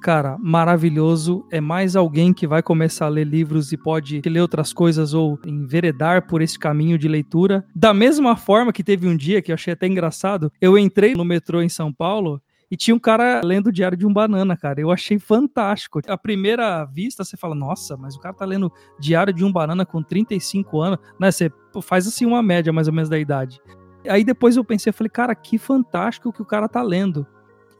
cara, 0.00 0.36
maravilhoso. 0.38 1.44
É 1.50 1.60
mais 1.60 1.96
alguém 1.96 2.32
que 2.32 2.46
vai 2.46 2.62
começar 2.62 3.06
a 3.06 3.10
ler 3.10 3.26
livros 3.26 3.72
e 3.72 3.76
pode 3.76 4.20
ler 4.24 4.40
outras 4.40 4.72
coisas 4.72 5.14
ou 5.14 5.38
enveredar 5.46 6.26
por 6.26 6.42
esse 6.42 6.58
caminho 6.58 6.98
de 6.98 7.08
leitura. 7.08 7.64
Da 7.74 7.92
mesma 7.92 8.36
forma 8.36 8.72
que 8.72 8.84
teve 8.84 9.06
um 9.06 9.16
dia 9.16 9.42
que 9.42 9.50
eu 9.50 9.54
achei 9.54 9.72
até 9.72 9.86
engraçado, 9.86 10.52
eu 10.60 10.78
entrei 10.78 11.14
no 11.14 11.24
metrô 11.24 11.60
em 11.62 11.68
São 11.68 11.92
Paulo 11.92 12.40
e 12.70 12.76
tinha 12.76 12.94
um 12.94 12.98
cara 12.98 13.40
lendo 13.42 13.68
o 13.68 13.72
Diário 13.72 13.96
de 13.96 14.06
um 14.06 14.12
Banana, 14.12 14.56
cara. 14.56 14.80
Eu 14.80 14.90
achei 14.90 15.18
fantástico. 15.18 16.00
À 16.06 16.18
primeira 16.18 16.84
vista, 16.84 17.24
você 17.24 17.36
fala, 17.36 17.54
nossa, 17.54 17.96
mas 17.96 18.14
o 18.14 18.20
cara 18.20 18.34
tá 18.34 18.44
lendo 18.44 18.70
Diário 19.00 19.32
de 19.32 19.44
um 19.44 19.52
Banana 19.52 19.86
com 19.86 20.02
35 20.02 20.80
anos, 20.80 20.98
né? 21.18 21.30
Você 21.30 21.50
faz 21.82 22.06
assim 22.06 22.26
uma 22.26 22.42
média 22.42 22.72
mais 22.72 22.86
ou 22.86 22.92
menos 22.92 23.08
da 23.08 23.18
idade. 23.18 23.60
Aí 24.06 24.22
depois 24.22 24.56
eu 24.56 24.64
pensei, 24.64 24.90
eu 24.90 24.94
falei, 24.94 25.10
cara, 25.10 25.34
que 25.34 25.58
fantástico 25.58 26.32
que 26.32 26.42
o 26.42 26.46
cara 26.46 26.68
tá 26.68 26.82
lendo. 26.82 27.26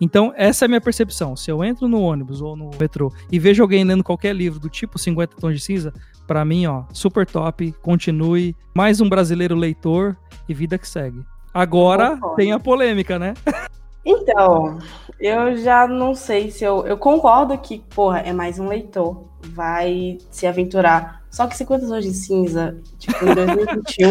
Então, 0.00 0.32
essa 0.37 0.64
é 0.64 0.66
a 0.66 0.68
minha 0.68 0.80
percepção. 0.80 1.34
Se 1.37 1.50
eu 1.50 1.62
entro 1.64 1.88
no 1.88 2.00
ônibus 2.00 2.40
ou 2.40 2.56
no 2.56 2.70
metrô 2.78 3.12
e 3.30 3.38
vejo 3.38 3.62
alguém 3.62 3.84
lendo 3.84 4.04
qualquer 4.04 4.34
livro 4.34 4.61
do 4.61 4.68
tipo 4.68 4.98
50 4.98 5.37
tons 5.37 5.54
de 5.54 5.61
cinza, 5.61 5.92
Para 6.26 6.44
mim, 6.44 6.66
ó, 6.66 6.84
super 6.92 7.26
top. 7.26 7.72
Continue. 7.80 8.54
Mais 8.74 9.00
um 9.00 9.08
brasileiro 9.08 9.56
leitor 9.56 10.16
e 10.46 10.52
vida 10.52 10.76
que 10.76 10.87
segue. 10.87 11.24
Agora 11.54 12.18
tem 12.37 12.52
a 12.52 12.61
polêmica, 12.61 13.18
né? 13.18 13.34
Então, 14.09 14.79
eu 15.21 15.55
já 15.59 15.87
não 15.87 16.14
sei 16.14 16.51
se 16.51 16.64
eu. 16.64 16.87
Eu 16.87 16.97
concordo 16.97 17.59
que, 17.59 17.81
porra, 17.94 18.21
é 18.21 18.33
mais 18.33 18.59
um 18.59 18.66
leitor. 18.66 19.29
Vai 19.51 20.16
se 20.31 20.47
aventurar. 20.47 21.18
Só 21.31 21.47
que 21.47 21.55
50 21.55 21.87
tons 21.87 22.05
de 22.05 22.14
cinza, 22.14 22.81
tipo, 22.99 23.23
em 23.23 23.35
2021, 23.35 24.09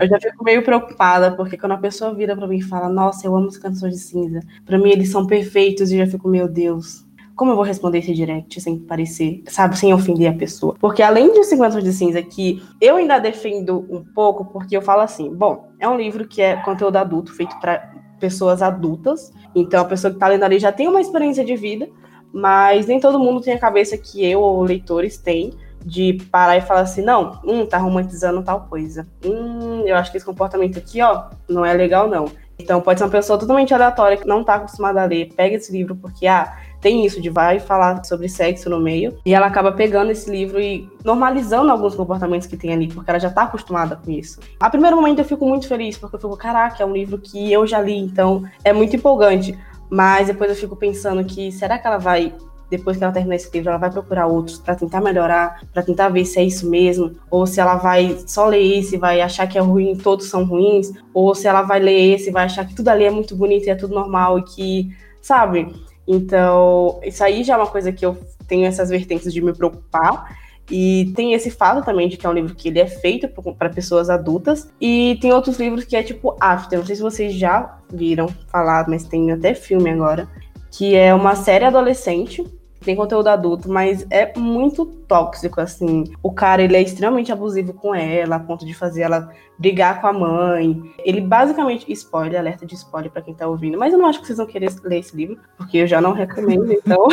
eu 0.00 0.08
já 0.08 0.20
fico 0.20 0.44
meio 0.44 0.62
preocupada, 0.62 1.32
porque 1.32 1.58
quando 1.58 1.72
a 1.72 1.78
pessoa 1.78 2.14
vira 2.14 2.36
pra 2.36 2.46
mim 2.46 2.58
e 2.58 2.62
fala, 2.62 2.88
nossa, 2.88 3.26
eu 3.26 3.34
amo 3.34 3.50
50 3.50 3.80
tons 3.80 3.92
de 3.92 3.98
cinza, 3.98 4.40
pra 4.64 4.78
mim 4.78 4.90
eles 4.90 5.10
são 5.10 5.26
perfeitos, 5.26 5.90
e 5.90 5.96
eu 5.96 6.06
já 6.06 6.12
fico, 6.12 6.28
meu 6.28 6.46
Deus, 6.46 7.04
como 7.34 7.50
eu 7.50 7.56
vou 7.56 7.64
responder 7.64 7.98
esse 7.98 8.14
direct 8.14 8.60
sem 8.60 8.78
parecer, 8.78 9.42
sabe, 9.48 9.76
sem 9.76 9.92
ofender 9.92 10.30
a 10.30 10.36
pessoa? 10.36 10.76
Porque 10.80 11.02
além 11.02 11.32
de 11.32 11.42
50 11.42 11.72
tons 11.74 11.84
de 11.84 11.92
cinza, 11.92 12.22
que 12.22 12.62
eu 12.80 12.94
ainda 12.94 13.18
defendo 13.18 13.84
um 13.90 14.04
pouco, 14.14 14.44
porque 14.44 14.76
eu 14.76 14.82
falo 14.82 15.00
assim, 15.00 15.34
bom, 15.34 15.68
é 15.80 15.88
um 15.88 15.96
livro 15.96 16.28
que 16.28 16.40
é 16.40 16.54
conteúdo 16.62 16.96
adulto, 16.96 17.34
feito 17.34 17.58
para 17.58 17.92
pessoas 18.18 18.62
adultas, 18.62 19.32
então 19.54 19.80
a 19.80 19.84
pessoa 19.84 20.12
que 20.12 20.18
tá 20.18 20.28
lendo 20.28 20.44
ali 20.44 20.58
já 20.58 20.72
tem 20.72 20.88
uma 20.88 21.00
experiência 21.00 21.44
de 21.44 21.56
vida, 21.56 21.88
mas 22.32 22.86
nem 22.86 22.98
todo 22.98 23.18
mundo 23.18 23.40
tem 23.40 23.54
a 23.54 23.58
cabeça 23.58 23.96
que 23.96 24.24
eu 24.24 24.40
ou 24.40 24.62
leitores 24.62 25.16
têm 25.16 25.52
de 25.84 26.14
parar 26.30 26.56
e 26.56 26.62
falar 26.62 26.80
assim, 26.80 27.02
não, 27.02 27.38
hum, 27.44 27.66
tá 27.66 27.76
romantizando 27.76 28.42
tal 28.42 28.62
coisa. 28.62 29.06
Hum, 29.24 29.82
eu 29.84 29.94
acho 29.96 30.10
que 30.10 30.16
esse 30.16 30.26
comportamento 30.26 30.78
aqui, 30.78 31.00
ó, 31.02 31.26
não 31.48 31.64
é 31.64 31.72
legal, 31.74 32.08
não. 32.08 32.24
Então 32.58 32.80
pode 32.80 32.98
ser 32.98 33.04
uma 33.04 33.10
pessoa 33.10 33.38
totalmente 33.38 33.74
aleatória 33.74 34.16
que 34.16 34.26
não 34.26 34.42
tá 34.42 34.54
acostumada 34.54 35.02
a 35.02 35.04
ler, 35.04 35.32
pega 35.36 35.56
esse 35.56 35.70
livro 35.70 35.94
porque, 35.96 36.26
ah, 36.26 36.56
tem 36.84 37.06
isso 37.06 37.18
de 37.18 37.30
vai 37.30 37.58
falar 37.58 38.04
sobre 38.04 38.28
sexo 38.28 38.68
no 38.68 38.78
meio, 38.78 39.16
e 39.24 39.32
ela 39.32 39.46
acaba 39.46 39.72
pegando 39.72 40.10
esse 40.10 40.30
livro 40.30 40.60
e 40.60 40.86
normalizando 41.02 41.72
alguns 41.72 41.94
comportamentos 41.94 42.46
que 42.46 42.58
tem 42.58 42.74
ali, 42.74 42.88
porque 42.88 43.08
ela 43.08 43.18
já 43.18 43.30
tá 43.30 43.44
acostumada 43.44 43.96
com 43.96 44.10
isso. 44.10 44.38
A 44.60 44.68
primeiro 44.68 44.94
momento 44.94 45.20
eu 45.20 45.24
fico 45.24 45.46
muito 45.48 45.66
feliz, 45.66 45.96
porque 45.96 46.16
eu 46.16 46.20
fico, 46.20 46.36
caraca, 46.36 46.82
é 46.82 46.86
um 46.86 46.92
livro 46.92 47.16
que 47.16 47.50
eu 47.50 47.66
já 47.66 47.80
li, 47.80 47.96
então 47.96 48.44
é 48.62 48.70
muito 48.70 48.94
empolgante. 48.94 49.58
Mas 49.88 50.26
depois 50.26 50.50
eu 50.50 50.56
fico 50.56 50.76
pensando 50.76 51.24
que 51.24 51.50
será 51.50 51.78
que 51.78 51.86
ela 51.86 51.96
vai 51.96 52.34
depois 52.68 52.98
que 52.98 53.04
ela 53.04 53.12
terminar 53.12 53.36
esse 53.36 53.50
livro, 53.52 53.70
ela 53.70 53.78
vai 53.78 53.90
procurar 53.90 54.26
outros 54.26 54.58
para 54.58 54.74
tentar 54.74 55.00
melhorar, 55.00 55.62
para 55.72 55.82
tentar 55.82 56.08
ver 56.10 56.24
se 56.24 56.38
é 56.38 56.44
isso 56.44 56.68
mesmo, 56.68 57.12
ou 57.30 57.46
se 57.46 57.60
ela 57.60 57.76
vai 57.76 58.18
só 58.26 58.46
ler 58.46 58.78
esse 58.78 58.96
e 58.96 58.98
vai 58.98 59.20
achar 59.20 59.46
que 59.46 59.56
é 59.56 59.60
ruim, 59.60 59.96
todos 59.96 60.26
são 60.26 60.44
ruins, 60.44 60.90
ou 61.14 61.34
se 61.34 61.46
ela 61.46 61.62
vai 61.62 61.78
ler 61.78 62.14
esse 62.14 62.28
e 62.28 62.32
vai 62.32 62.44
achar 62.44 62.66
que 62.66 62.74
tudo 62.74 62.88
ali 62.88 63.04
é 63.04 63.10
muito 63.10 63.36
bonito 63.36 63.66
e 63.66 63.70
é 63.70 63.74
tudo 63.74 63.94
normal 63.94 64.38
e 64.38 64.42
que, 64.42 64.96
sabe? 65.22 65.72
Então, 66.06 67.00
isso 67.02 67.22
aí 67.24 67.42
já 67.42 67.54
é 67.54 67.56
uma 67.56 67.66
coisa 67.66 67.92
que 67.92 68.04
eu 68.04 68.16
tenho 68.46 68.66
essas 68.66 68.90
vertentes 68.90 69.32
de 69.32 69.40
me 69.40 69.52
preocupar. 69.52 70.36
E 70.70 71.12
tem 71.14 71.34
esse 71.34 71.50
fato 71.50 71.84
também 71.84 72.08
de 72.08 72.16
que 72.16 72.26
é 72.26 72.28
um 72.28 72.32
livro 72.32 72.54
que 72.54 72.68
ele 72.68 72.80
é 72.80 72.86
feito 72.86 73.28
para 73.28 73.68
pessoas 73.68 74.08
adultas. 74.08 74.70
E 74.80 75.18
tem 75.20 75.32
outros 75.32 75.58
livros 75.58 75.84
que 75.84 75.96
é 75.96 76.02
tipo 76.02 76.36
After. 76.40 76.78
Não 76.78 76.86
sei 76.86 76.96
se 76.96 77.02
vocês 77.02 77.34
já 77.34 77.78
viram 77.92 78.28
falar, 78.48 78.88
mas 78.88 79.04
tem 79.04 79.30
até 79.30 79.54
filme 79.54 79.90
agora. 79.90 80.28
Que 80.70 80.94
é 80.94 81.14
uma 81.14 81.36
série 81.36 81.64
adolescente 81.64 82.44
tem 82.84 82.94
conteúdo 82.94 83.28
adulto, 83.28 83.70
mas 83.70 84.06
é 84.10 84.38
muito 84.38 84.84
tóxico, 84.84 85.60
assim. 85.60 86.04
O 86.22 86.30
cara, 86.30 86.62
ele 86.62 86.76
é 86.76 86.82
extremamente 86.82 87.32
abusivo 87.32 87.72
com 87.72 87.94
ela, 87.94 88.36
a 88.36 88.40
ponto 88.40 88.66
de 88.66 88.74
fazer 88.74 89.02
ela 89.02 89.30
brigar 89.58 90.00
com 90.00 90.06
a 90.06 90.12
mãe. 90.12 90.82
Ele 90.98 91.20
basicamente, 91.20 91.90
spoiler, 91.92 92.38
alerta 92.38 92.66
de 92.66 92.74
spoiler 92.74 93.10
para 93.10 93.22
quem 93.22 93.34
tá 93.34 93.46
ouvindo, 93.46 93.78
mas 93.78 93.92
eu 93.92 93.98
não 93.98 94.06
acho 94.06 94.20
que 94.20 94.26
vocês 94.26 94.38
vão 94.38 94.46
querer 94.46 94.70
ler 94.84 94.98
esse 94.98 95.16
livro, 95.16 95.38
porque 95.56 95.78
eu 95.78 95.86
já 95.86 96.00
não 96.00 96.12
recomendo, 96.12 96.70
então. 96.72 97.08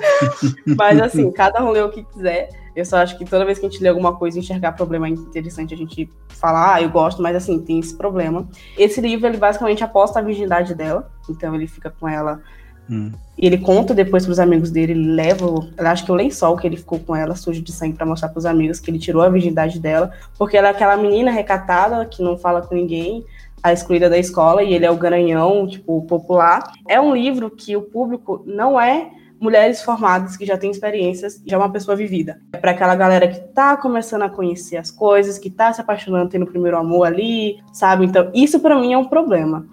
mas 0.76 1.00
assim, 1.00 1.30
cada 1.30 1.62
um 1.62 1.70
lê 1.70 1.82
o 1.82 1.90
que 1.90 2.02
quiser. 2.04 2.48
Eu 2.74 2.84
só 2.84 2.96
acho 2.96 3.16
que 3.16 3.24
toda 3.24 3.44
vez 3.44 3.58
que 3.58 3.66
a 3.66 3.68
gente 3.68 3.80
lê 3.80 3.88
alguma 3.88 4.16
coisa 4.16 4.36
e 4.36 4.40
enxergar 4.40 4.72
problema 4.72 5.08
interessante, 5.08 5.74
a 5.74 5.76
gente 5.76 6.10
fala, 6.28 6.74
ah, 6.74 6.82
eu 6.82 6.90
gosto, 6.90 7.22
mas 7.22 7.36
assim, 7.36 7.60
tem 7.60 7.78
esse 7.78 7.96
problema. 7.96 8.48
Esse 8.76 9.00
livro, 9.00 9.28
ele 9.28 9.36
basicamente 9.36 9.84
aposta 9.84 10.18
a 10.18 10.22
virgindade 10.22 10.74
dela, 10.74 11.08
então 11.30 11.54
ele 11.54 11.68
fica 11.68 11.90
com 11.90 12.08
ela 12.08 12.42
Hum. 12.90 13.12
E 13.36 13.46
ele 13.46 13.58
conta 13.58 13.94
depois 13.94 14.24
pros 14.24 14.38
amigos 14.38 14.70
dele, 14.70 14.92
ele 14.92 15.12
leva, 15.12 15.46
acho 15.78 16.04
que 16.04 16.12
o 16.12 16.14
lençol 16.14 16.56
que 16.56 16.66
ele 16.66 16.76
ficou 16.76 17.00
com 17.00 17.16
ela, 17.16 17.34
sujo 17.34 17.62
de 17.62 17.72
sangue, 17.72 17.96
para 17.96 18.06
mostrar 18.06 18.28
pros 18.28 18.46
amigos 18.46 18.78
que 18.78 18.90
ele 18.90 18.98
tirou 18.98 19.22
a 19.22 19.28
virgindade 19.28 19.80
dela, 19.80 20.12
porque 20.38 20.56
ela 20.56 20.68
é 20.68 20.70
aquela 20.70 20.96
menina 20.96 21.30
recatada 21.30 22.04
que 22.04 22.22
não 22.22 22.38
fala 22.38 22.62
com 22.62 22.74
ninguém, 22.74 23.24
a 23.62 23.72
excluída 23.72 24.10
da 24.10 24.18
escola, 24.18 24.62
e 24.62 24.74
ele 24.74 24.84
é 24.84 24.90
o 24.90 24.96
garanhão, 24.96 25.66
tipo, 25.66 26.02
popular. 26.02 26.70
É 26.86 27.00
um 27.00 27.14
livro 27.14 27.50
que 27.50 27.74
o 27.74 27.82
público 27.82 28.42
não 28.46 28.78
é 28.78 29.10
mulheres 29.40 29.82
formadas 29.82 30.36
que 30.36 30.46
já 30.46 30.56
têm 30.56 30.70
experiências, 30.70 31.42
já 31.44 31.56
é 31.56 31.58
uma 31.58 31.70
pessoa 31.70 31.96
vivida. 31.96 32.40
É 32.52 32.58
para 32.58 32.70
aquela 32.70 32.94
galera 32.94 33.28
que 33.28 33.40
tá 33.52 33.76
começando 33.76 34.22
a 34.22 34.30
conhecer 34.30 34.76
as 34.76 34.90
coisas, 34.90 35.38
que 35.38 35.50
tá 35.50 35.72
se 35.72 35.80
apaixonando, 35.80 36.30
tendo 36.30 36.44
o 36.44 36.50
primeiro 36.50 36.76
amor 36.76 37.06
ali, 37.06 37.58
sabe? 37.72 38.04
Então, 38.04 38.30
isso 38.34 38.60
para 38.60 38.78
mim 38.78 38.92
é 38.92 38.98
um 38.98 39.04
problema. 39.04 39.66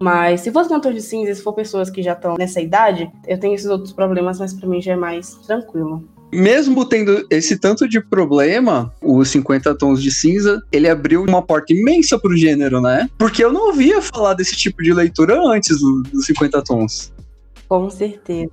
Mas 0.00 0.42
se 0.42 0.52
fosse 0.52 0.68
cantor 0.68 0.92
de 0.92 1.00
cinza, 1.00 1.34
se 1.34 1.42
for 1.42 1.52
pessoas 1.52 1.88
que 1.88 2.02
já 2.02 2.12
estão 2.12 2.34
nessa 2.38 2.60
idade, 2.60 3.10
eu 3.26 3.38
tenho 3.38 3.54
esses 3.54 3.66
outros 3.66 3.92
problemas, 3.92 4.38
mas 4.38 4.52
para 4.52 4.68
mim 4.68 4.80
já 4.80 4.92
é 4.92 4.96
mais 4.96 5.34
tranquilo. 5.46 6.04
Mesmo 6.32 6.84
tendo 6.84 7.24
esse 7.30 7.58
tanto 7.58 7.88
de 7.88 8.00
problema, 8.00 8.92
os 9.00 9.28
50 9.30 9.74
tons 9.76 10.02
de 10.02 10.10
cinza, 10.10 10.60
ele 10.72 10.88
abriu 10.88 11.22
uma 11.22 11.40
porta 11.40 11.72
imensa 11.72 12.18
pro 12.18 12.36
gênero, 12.36 12.80
né? 12.80 13.08
Porque 13.16 13.42
eu 13.42 13.52
não 13.52 13.68
ouvia 13.68 14.02
falar 14.02 14.34
desse 14.34 14.56
tipo 14.56 14.82
de 14.82 14.92
leitura 14.92 15.40
antes 15.46 15.78
dos 15.80 16.26
50 16.26 16.62
tons. 16.62 17.12
Com 17.68 17.88
certeza. 17.88 18.50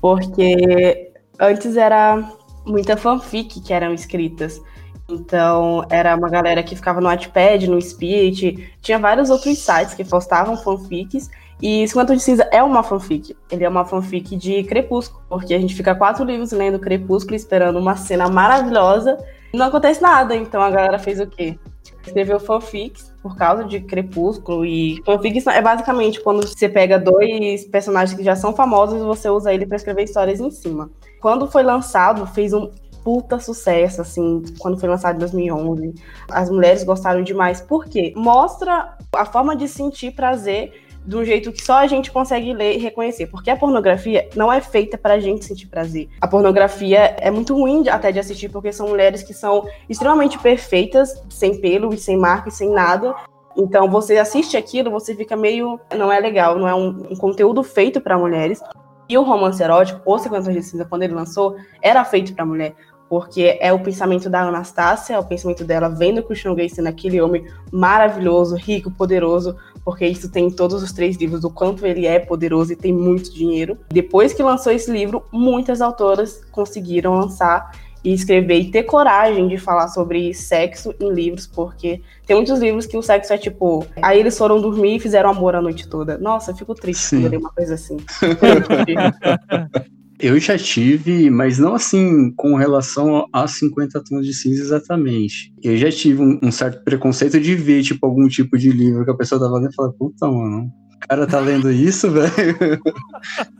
Porque 0.00 1.10
antes 1.38 1.76
era 1.76 2.32
muita 2.66 2.96
fanfic 2.96 3.60
que 3.60 3.72
eram 3.72 3.94
escritas. 3.94 4.60
Então, 5.10 5.84
era 5.90 6.14
uma 6.14 6.28
galera 6.28 6.62
que 6.62 6.76
ficava 6.76 7.00
no 7.00 7.08
Wattpad, 7.08 7.68
no 7.68 7.80
Spirit, 7.80 8.72
tinha 8.80 8.98
vários 8.98 9.30
outros 9.30 9.58
sites 9.58 9.94
que 9.94 10.04
postavam 10.04 10.56
fanfics, 10.56 11.28
e 11.62 11.86
50 11.86 12.16
de 12.16 12.22
Cinza 12.22 12.48
é 12.50 12.62
uma 12.62 12.82
fanfic. 12.82 13.36
Ele 13.50 13.64
é 13.64 13.68
uma 13.68 13.84
fanfic 13.84 14.34
de 14.36 14.62
Crepúsculo, 14.64 15.22
porque 15.28 15.52
a 15.52 15.58
gente 15.58 15.74
fica 15.74 15.94
quatro 15.94 16.24
livros 16.24 16.52
lendo 16.52 16.78
Crepúsculo, 16.78 17.36
esperando 17.36 17.78
uma 17.78 17.96
cena 17.96 18.28
maravilhosa, 18.28 19.18
e 19.52 19.58
não 19.58 19.66
acontece 19.66 20.00
nada. 20.00 20.34
Então 20.34 20.62
a 20.62 20.70
galera 20.70 20.98
fez 20.98 21.20
o 21.20 21.26
quê? 21.26 21.58
Escreveu 22.02 22.40
fanfics 22.40 23.12
por 23.22 23.36
causa 23.36 23.64
de 23.64 23.80
Crepúsculo, 23.80 24.64
e 24.64 25.02
fanfics 25.04 25.46
é 25.48 25.60
basicamente 25.60 26.22
quando 26.22 26.46
você 26.46 26.68
pega 26.68 26.98
dois 26.98 27.64
personagens 27.66 28.16
que 28.16 28.24
já 28.24 28.34
são 28.34 28.54
famosos 28.54 28.98
e 29.02 29.04
você 29.04 29.28
usa 29.28 29.52
ele 29.52 29.66
para 29.66 29.76
escrever 29.76 30.04
histórias 30.04 30.40
em 30.40 30.50
cima. 30.50 30.90
Quando 31.20 31.46
foi 31.46 31.62
lançado, 31.62 32.26
fez 32.26 32.54
um 32.54 32.70
puta 33.04 33.38
sucesso, 33.38 34.00
assim, 34.00 34.42
quando 34.58 34.78
foi 34.78 34.88
lançado 34.88 35.16
em 35.16 35.18
2011. 35.18 35.94
As 36.30 36.50
mulheres 36.50 36.84
gostaram 36.84 37.22
demais. 37.22 37.60
Por 37.60 37.86
quê? 37.86 38.12
Mostra 38.16 38.96
a 39.14 39.24
forma 39.24 39.56
de 39.56 39.68
sentir 39.68 40.12
prazer 40.12 40.72
um 41.12 41.24
jeito 41.24 41.52
que 41.52 41.62
só 41.62 41.78
a 41.78 41.86
gente 41.86 42.10
consegue 42.10 42.52
ler 42.52 42.76
e 42.76 42.78
reconhecer. 42.78 43.26
Porque 43.26 43.50
a 43.50 43.56
pornografia 43.56 44.28
não 44.36 44.52
é 44.52 44.60
feita 44.60 44.96
pra 44.96 45.18
gente 45.18 45.44
sentir 45.44 45.66
prazer. 45.66 46.08
A 46.20 46.28
pornografia 46.28 47.16
é 47.18 47.30
muito 47.30 47.54
ruim 47.54 47.88
até 47.88 48.12
de 48.12 48.18
assistir, 48.18 48.48
porque 48.48 48.72
são 48.72 48.88
mulheres 48.88 49.22
que 49.22 49.34
são 49.34 49.66
extremamente 49.88 50.38
perfeitas, 50.38 51.22
sem 51.28 51.60
pelo 51.60 51.92
e 51.92 51.98
sem 51.98 52.16
marca 52.16 52.48
e 52.48 52.52
sem 52.52 52.70
nada. 52.70 53.14
Então 53.56 53.90
você 53.90 54.16
assiste 54.18 54.56
aquilo, 54.56 54.90
você 54.90 55.14
fica 55.14 55.36
meio. 55.36 55.80
Não 55.96 56.12
é 56.12 56.20
legal, 56.20 56.56
não 56.58 56.68
é 56.68 56.74
um, 56.74 57.08
um 57.10 57.16
conteúdo 57.16 57.62
feito 57.62 58.00
para 58.00 58.16
mulheres. 58.18 58.60
E 59.08 59.18
o 59.18 59.22
romance 59.22 59.60
erótico, 59.60 60.00
ou 60.04 60.20
50 60.20 60.52
de 60.52 60.62
cinza, 60.62 60.84
quando 60.84 61.02
ele 61.02 61.14
lançou, 61.14 61.56
era 61.82 62.04
feito 62.04 62.32
para 62.32 62.46
mulher 62.46 62.76
porque 63.10 63.58
é 63.60 63.72
o 63.72 63.80
pensamento 63.80 64.30
da 64.30 64.42
Anastácia, 64.42 65.14
é 65.14 65.18
o 65.18 65.24
pensamento 65.24 65.64
dela 65.64 65.88
vendo 65.88 66.18
o 66.18 66.22
Christian 66.22 66.54
Grey 66.54 66.68
sendo 66.68 66.86
aquele 66.86 67.20
homem 67.20 67.44
maravilhoso, 67.72 68.54
rico, 68.54 68.88
poderoso, 68.88 69.56
porque 69.84 70.06
isso 70.06 70.30
tem 70.30 70.46
em 70.46 70.50
todos 70.50 70.80
os 70.80 70.92
três 70.92 71.16
livros, 71.16 71.42
o 71.42 71.50
quanto 71.50 71.84
ele 71.84 72.06
é 72.06 72.20
poderoso 72.20 72.72
e 72.72 72.76
tem 72.76 72.92
muito 72.92 73.34
dinheiro. 73.34 73.76
Depois 73.88 74.32
que 74.32 74.44
lançou 74.44 74.72
esse 74.72 74.88
livro, 74.92 75.24
muitas 75.32 75.80
autoras 75.80 76.40
conseguiram 76.52 77.18
lançar 77.18 77.72
e 78.04 78.14
escrever 78.14 78.60
e 78.60 78.70
ter 78.70 78.84
coragem 78.84 79.48
de 79.48 79.58
falar 79.58 79.88
sobre 79.88 80.32
sexo 80.32 80.94
em 81.00 81.12
livros, 81.12 81.48
porque 81.48 82.00
tem 82.24 82.36
muitos 82.36 82.60
livros 82.60 82.86
que 82.86 82.96
o 82.96 83.02
sexo 83.02 83.32
é 83.32 83.38
tipo, 83.38 83.84
aí 84.00 84.20
eles 84.20 84.38
foram 84.38 84.60
dormir 84.60 84.94
e 84.94 85.00
fizeram 85.00 85.30
amor 85.30 85.56
a 85.56 85.60
noite 85.60 85.88
toda. 85.88 86.16
Nossa, 86.16 86.52
eu 86.52 86.56
fico 86.56 86.76
triste 86.76 87.20
quando 87.20 87.34
eu 87.34 87.40
uma 87.40 87.50
coisa 87.50 87.74
assim. 87.74 87.96
Eu 90.20 90.38
já 90.38 90.58
tive, 90.58 91.30
mas 91.30 91.58
não 91.58 91.74
assim 91.74 92.30
com 92.36 92.54
relação 92.54 93.26
a 93.32 93.48
50 93.48 94.02
tons 94.04 94.26
de 94.26 94.34
cinza 94.34 94.62
exatamente. 94.62 95.52
Eu 95.62 95.76
já 95.78 95.90
tive 95.90 96.20
um, 96.20 96.38
um, 96.42 96.52
certo 96.52 96.84
preconceito 96.84 97.40
de 97.40 97.54
ver, 97.54 97.82
tipo, 97.82 98.04
algum 98.06 98.28
tipo 98.28 98.58
de 98.58 98.70
livro 98.70 99.04
que 99.04 99.10
a 99.10 99.16
pessoa 99.16 99.40
tava 99.40 99.56
lendo 99.56 99.70
e 99.70 99.74
falava, 99.74 99.94
puta, 99.98 100.26
mano, 100.26 100.70
o 100.94 101.08
cara 101.08 101.26
tá 101.26 101.40
lendo 101.40 101.70
isso, 101.72 102.10
velho? 102.12 102.80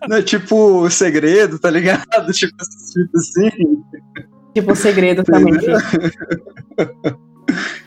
Não 0.06 0.18
é 0.18 0.22
tipo 0.22 0.82
o 0.82 0.90
segredo, 0.90 1.58
tá 1.58 1.70
ligado? 1.70 2.04
Tipo, 2.32 2.54
tipo 2.92 3.16
assim. 3.16 3.50
Tipo 4.54 4.72
o 4.72 4.76
segredo 4.76 5.24
também. 5.24 5.54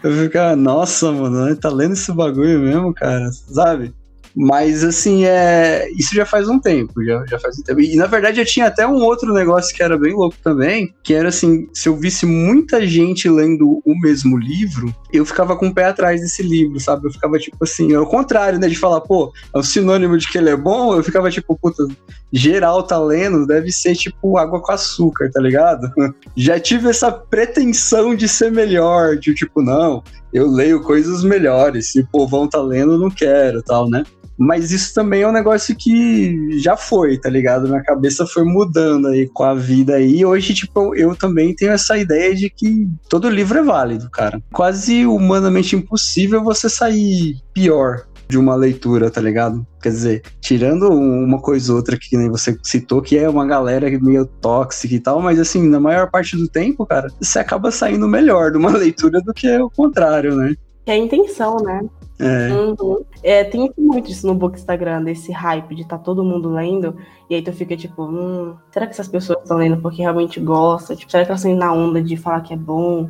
Eu 0.03 0.11
fico, 0.11 0.37
ah, 0.37 0.55
nossa, 0.55 1.11
mano, 1.11 1.55
tá 1.55 1.69
lendo 1.69 1.93
esse 1.93 2.11
bagulho 2.11 2.59
mesmo, 2.59 2.93
cara, 2.93 3.31
sabe? 3.31 3.93
Mas 4.35 4.83
assim, 4.83 5.25
é. 5.25 5.87
Isso 5.97 6.15
já 6.15 6.25
faz 6.25 6.47
um 6.47 6.59
tempo, 6.59 7.03
já, 7.03 7.25
já 7.25 7.39
faz 7.39 7.59
um 7.59 7.63
tempo. 7.63 7.81
E 7.81 7.95
na 7.95 8.07
verdade 8.07 8.39
eu 8.39 8.45
tinha 8.45 8.67
até 8.67 8.85
um 8.87 9.01
outro 9.03 9.33
negócio 9.33 9.75
que 9.75 9.83
era 9.83 9.97
bem 9.97 10.13
louco 10.13 10.35
também, 10.43 10.93
que 11.03 11.13
era 11.13 11.29
assim, 11.29 11.67
se 11.73 11.87
eu 11.87 11.95
visse 11.95 12.25
muita 12.25 12.85
gente 12.85 13.29
lendo 13.29 13.81
o 13.85 13.99
mesmo 14.01 14.37
livro, 14.37 14.93
eu 15.11 15.25
ficava 15.25 15.55
com 15.55 15.67
o 15.67 15.73
pé 15.73 15.85
atrás 15.85 16.21
desse 16.21 16.41
livro, 16.41 16.79
sabe? 16.79 17.07
Eu 17.07 17.11
ficava 17.11 17.37
tipo 17.37 17.57
assim, 17.61 17.93
ao 17.93 18.07
contrário, 18.07 18.59
né? 18.59 18.67
De 18.67 18.77
falar, 18.77 19.01
pô, 19.01 19.31
é 19.53 19.57
um 19.57 19.63
sinônimo 19.63 20.17
de 20.17 20.27
que 20.27 20.37
ele 20.37 20.49
é 20.49 20.57
bom, 20.57 20.95
eu 20.95 21.03
ficava 21.03 21.29
tipo, 21.29 21.57
puta, 21.57 21.85
geral 22.31 22.81
tá 22.81 22.99
lendo, 22.99 23.45
deve 23.45 23.71
ser 23.71 23.95
tipo 23.95 24.37
água 24.37 24.59
com 24.59 24.71
açúcar, 24.71 25.29
tá 25.31 25.39
ligado? 25.39 25.91
Já 26.35 26.59
tive 26.59 26.89
essa 26.89 27.11
pretensão 27.11 28.15
de 28.15 28.27
ser 28.27 28.51
melhor, 28.51 29.17
de 29.17 29.35
tipo, 29.35 29.61
não, 29.61 30.03
eu 30.33 30.49
leio 30.49 30.81
coisas 30.81 31.23
melhores, 31.23 31.91
se 31.91 32.01
o 32.01 32.07
povão 32.07 32.47
tá 32.47 32.59
lendo, 32.59 32.97
não 32.97 33.11
quero, 33.11 33.61
tal, 33.61 33.87
né? 33.87 34.03
Mas 34.37 34.71
isso 34.71 34.93
também 34.93 35.21
é 35.21 35.27
um 35.27 35.31
negócio 35.31 35.75
que 35.75 36.59
já 36.59 36.75
foi, 36.75 37.17
tá 37.17 37.29
ligado? 37.29 37.67
Minha 37.67 37.83
cabeça 37.83 38.25
foi 38.25 38.43
mudando 38.43 39.07
aí 39.07 39.27
com 39.27 39.43
a 39.43 39.53
vida 39.53 39.95
aí. 39.95 40.17
E 40.17 40.25
hoje, 40.25 40.53
tipo, 40.53 40.95
eu 40.95 41.15
também 41.15 41.55
tenho 41.55 41.71
essa 41.71 41.97
ideia 41.97 42.35
de 42.35 42.49
que 42.49 42.87
todo 43.09 43.29
livro 43.29 43.59
é 43.59 43.63
válido, 43.63 44.09
cara. 44.09 44.41
Quase 44.51 45.05
humanamente 45.05 45.75
impossível 45.75 46.43
você 46.43 46.69
sair 46.69 47.37
pior 47.53 48.05
de 48.27 48.37
uma 48.37 48.55
leitura, 48.55 49.11
tá 49.11 49.21
ligado? 49.21 49.65
Quer 49.81 49.89
dizer, 49.89 50.23
tirando 50.41 50.89
uma 50.89 51.39
coisa 51.39 51.71
ou 51.71 51.77
outra 51.77 51.97
que 51.97 52.17
nem 52.17 52.29
você 52.29 52.57
citou, 52.63 53.01
que 53.01 53.17
é 53.17 53.29
uma 53.29 53.45
galera 53.45 53.87
meio 54.01 54.25
tóxica 54.25 54.95
e 54.95 54.99
tal, 54.99 55.21
mas 55.21 55.39
assim, 55.39 55.67
na 55.67 55.79
maior 55.79 56.09
parte 56.09 56.35
do 56.35 56.47
tempo, 56.47 56.85
cara, 56.85 57.09
você 57.21 57.39
acaba 57.39 57.69
saindo 57.69 58.07
melhor 58.07 58.51
de 58.51 58.57
uma 58.57 58.71
leitura 58.75 59.21
do 59.21 59.33
que 59.33 59.47
o 59.57 59.69
contrário, 59.69 60.35
né? 60.35 60.55
É 60.85 60.93
a 60.93 60.97
intenção, 60.97 61.57
né? 61.57 61.81
É. 62.19 62.51
Uhum. 62.51 63.03
É, 63.21 63.43
tem 63.43 63.71
muito 63.77 64.11
isso 64.11 64.27
no 64.27 64.35
book 64.35 64.57
Instagram, 64.57 65.03
desse 65.03 65.31
hype 65.31 65.75
de 65.75 65.87
tá 65.87 65.97
todo 65.97 66.23
mundo 66.23 66.49
lendo, 66.49 66.95
e 67.29 67.35
aí 67.35 67.41
tu 67.41 67.51
fica 67.51 67.75
tipo, 67.75 68.03
hum, 68.03 68.55
será 68.71 68.85
que 68.85 68.93
essas 68.93 69.07
pessoas 69.07 69.39
estão 69.41 69.57
lendo 69.57 69.81
porque 69.81 70.01
realmente 70.01 70.39
gostam? 70.39 70.95
Tipo, 70.95 71.11
será 71.11 71.25
que 71.25 71.31
elas 71.31 71.39
estão 71.41 71.51
indo 71.51 71.59
na 71.59 71.73
onda 71.73 72.01
de 72.01 72.15
falar 72.15 72.41
que 72.41 72.53
é 72.53 72.57
bom? 72.57 73.09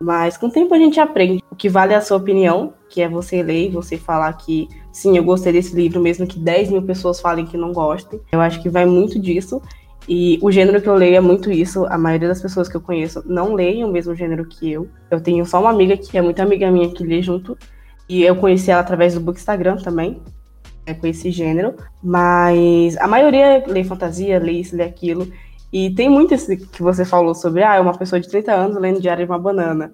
Mas 0.00 0.36
com 0.36 0.46
o 0.46 0.50
tempo 0.50 0.72
a 0.74 0.78
gente 0.78 1.00
aprende. 1.00 1.42
O 1.50 1.56
que 1.56 1.68
vale 1.68 1.92
é 1.92 1.96
a 1.96 2.00
sua 2.00 2.16
opinião, 2.16 2.72
que 2.88 3.02
é 3.02 3.08
você 3.08 3.42
ler 3.42 3.66
e 3.66 3.70
você 3.70 3.98
falar 3.98 4.32
que 4.34 4.68
sim, 4.92 5.16
eu 5.16 5.24
gostei 5.24 5.52
desse 5.52 5.74
livro, 5.74 6.00
mesmo 6.00 6.26
que 6.26 6.38
10 6.38 6.70
mil 6.70 6.82
pessoas 6.82 7.20
falem 7.20 7.44
que 7.44 7.56
não 7.56 7.72
gostem. 7.72 8.20
Eu 8.30 8.40
acho 8.40 8.62
que 8.62 8.68
vai 8.68 8.86
muito 8.86 9.18
disso. 9.18 9.60
E 10.08 10.38
o 10.40 10.50
gênero 10.50 10.80
que 10.80 10.88
eu 10.88 10.94
leio 10.94 11.16
é 11.16 11.20
muito 11.20 11.50
isso. 11.50 11.84
A 11.86 11.98
maioria 11.98 12.28
das 12.28 12.40
pessoas 12.40 12.66
que 12.66 12.74
eu 12.74 12.80
conheço 12.80 13.22
não 13.26 13.52
leem 13.52 13.84
o 13.84 13.88
mesmo 13.88 14.14
gênero 14.14 14.46
que 14.46 14.72
eu. 14.72 14.88
Eu 15.10 15.20
tenho 15.20 15.44
só 15.44 15.60
uma 15.60 15.68
amiga 15.68 15.98
que 15.98 16.16
é 16.16 16.22
muito 16.22 16.40
amiga 16.40 16.70
minha 16.70 16.90
que 16.90 17.04
lê 17.04 17.20
junto. 17.20 17.58
E 18.08 18.22
eu 18.22 18.34
conheci 18.36 18.70
ela 18.70 18.80
através 18.80 19.12
do 19.12 19.20
book 19.20 19.38
Instagram 19.38 19.76
também, 19.76 20.22
é, 20.86 20.94
com 20.94 21.06
esse 21.06 21.30
gênero. 21.30 21.74
Mas 22.02 22.96
a 22.96 23.06
maioria 23.06 23.62
lê 23.66 23.84
fantasia, 23.84 24.38
lê 24.38 24.52
isso, 24.52 24.74
lê 24.74 24.84
aquilo. 24.84 25.30
E 25.70 25.90
tem 25.90 26.08
muito 26.08 26.32
esse 26.32 26.56
que 26.56 26.82
você 26.82 27.04
falou 27.04 27.34
sobre, 27.34 27.62
ah, 27.62 27.74
é 27.74 27.80
uma 27.80 27.96
pessoa 27.96 28.18
de 28.18 28.30
30 28.30 28.50
anos 28.50 28.80
lendo 28.80 29.02
Diário 29.02 29.26
de 29.26 29.30
uma 29.30 29.38
Banana. 29.38 29.92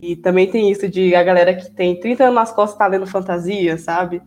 E 0.00 0.16
também 0.16 0.50
tem 0.50 0.68
isso 0.72 0.88
de 0.88 1.14
a 1.14 1.22
galera 1.22 1.54
que 1.54 1.70
tem 1.70 2.00
30 2.00 2.24
anos 2.24 2.34
nas 2.34 2.52
costas 2.52 2.76
tá 2.76 2.88
lendo 2.88 3.06
fantasia, 3.06 3.78
sabe? 3.78 4.20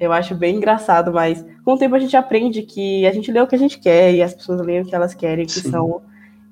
Eu 0.00 0.12
acho 0.14 0.34
bem 0.34 0.56
engraçado, 0.56 1.12
mas 1.12 1.44
com 1.62 1.74
o 1.74 1.78
tempo 1.78 1.94
a 1.94 1.98
gente 1.98 2.16
aprende 2.16 2.62
que 2.62 3.06
a 3.06 3.12
gente 3.12 3.30
lê 3.30 3.38
o 3.38 3.46
que 3.46 3.54
a 3.54 3.58
gente 3.58 3.78
quer 3.78 4.14
e 4.14 4.22
as 4.22 4.32
pessoas 4.32 4.62
leem 4.62 4.80
o 4.80 4.86
que 4.86 4.94
elas 4.94 5.12
querem, 5.12 5.44
que 5.44 5.60
Sim. 5.60 5.70
são. 5.70 6.00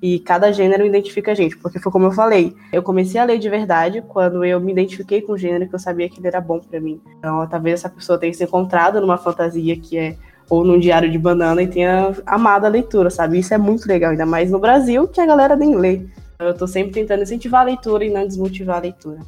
E 0.01 0.19
cada 0.19 0.51
gênero 0.51 0.85
identifica 0.85 1.31
a 1.31 1.35
gente, 1.35 1.57
porque 1.57 1.79
foi 1.79 1.91
como 1.91 2.05
eu 2.05 2.11
falei. 2.11 2.55
Eu 2.71 2.83
comecei 2.83 3.19
a 3.19 3.25
ler 3.25 3.39
de 3.39 3.49
verdade 3.49 4.01
quando 4.07 4.45
eu 4.45 4.59
me 4.59 4.71
identifiquei 4.71 5.21
com 5.21 5.33
o 5.33 5.37
gênero 5.37 5.67
que 5.67 5.75
eu 5.75 5.79
sabia 5.79 6.07
que 6.07 6.19
ele 6.19 6.27
era 6.27 6.39
bom 6.39 6.59
para 6.59 6.79
mim. 6.79 7.01
Então, 7.17 7.45
talvez 7.47 7.79
essa 7.79 7.89
pessoa 7.89 8.17
tenha 8.17 8.33
se 8.33 8.43
encontrado 8.43 9.01
numa 9.01 9.17
fantasia 9.17 9.75
que 9.75 9.97
é 9.97 10.15
ou 10.49 10.63
num 10.63 10.79
diário 10.79 11.11
de 11.11 11.17
banana 11.17 11.61
e 11.61 11.67
tenha 11.67 12.13
amado 12.25 12.65
a 12.65 12.69
leitura, 12.69 13.09
sabe? 13.09 13.39
Isso 13.39 13.53
é 13.53 13.57
muito 13.57 13.87
legal, 13.87 14.11
ainda 14.11 14.25
mais 14.25 14.49
no 14.49 14.59
Brasil, 14.59 15.07
que 15.07 15.19
a 15.19 15.25
galera 15.25 15.55
nem 15.55 15.75
lê. 15.75 16.01
Eu 16.39 16.53
tô 16.53 16.65
sempre 16.65 16.93
tentando 16.93 17.23
incentivar 17.23 17.61
a 17.61 17.65
leitura 17.65 18.05
e 18.05 18.09
não 18.09 18.25
desmotivar 18.25 18.77
a 18.77 18.81
leitura. 18.81 19.19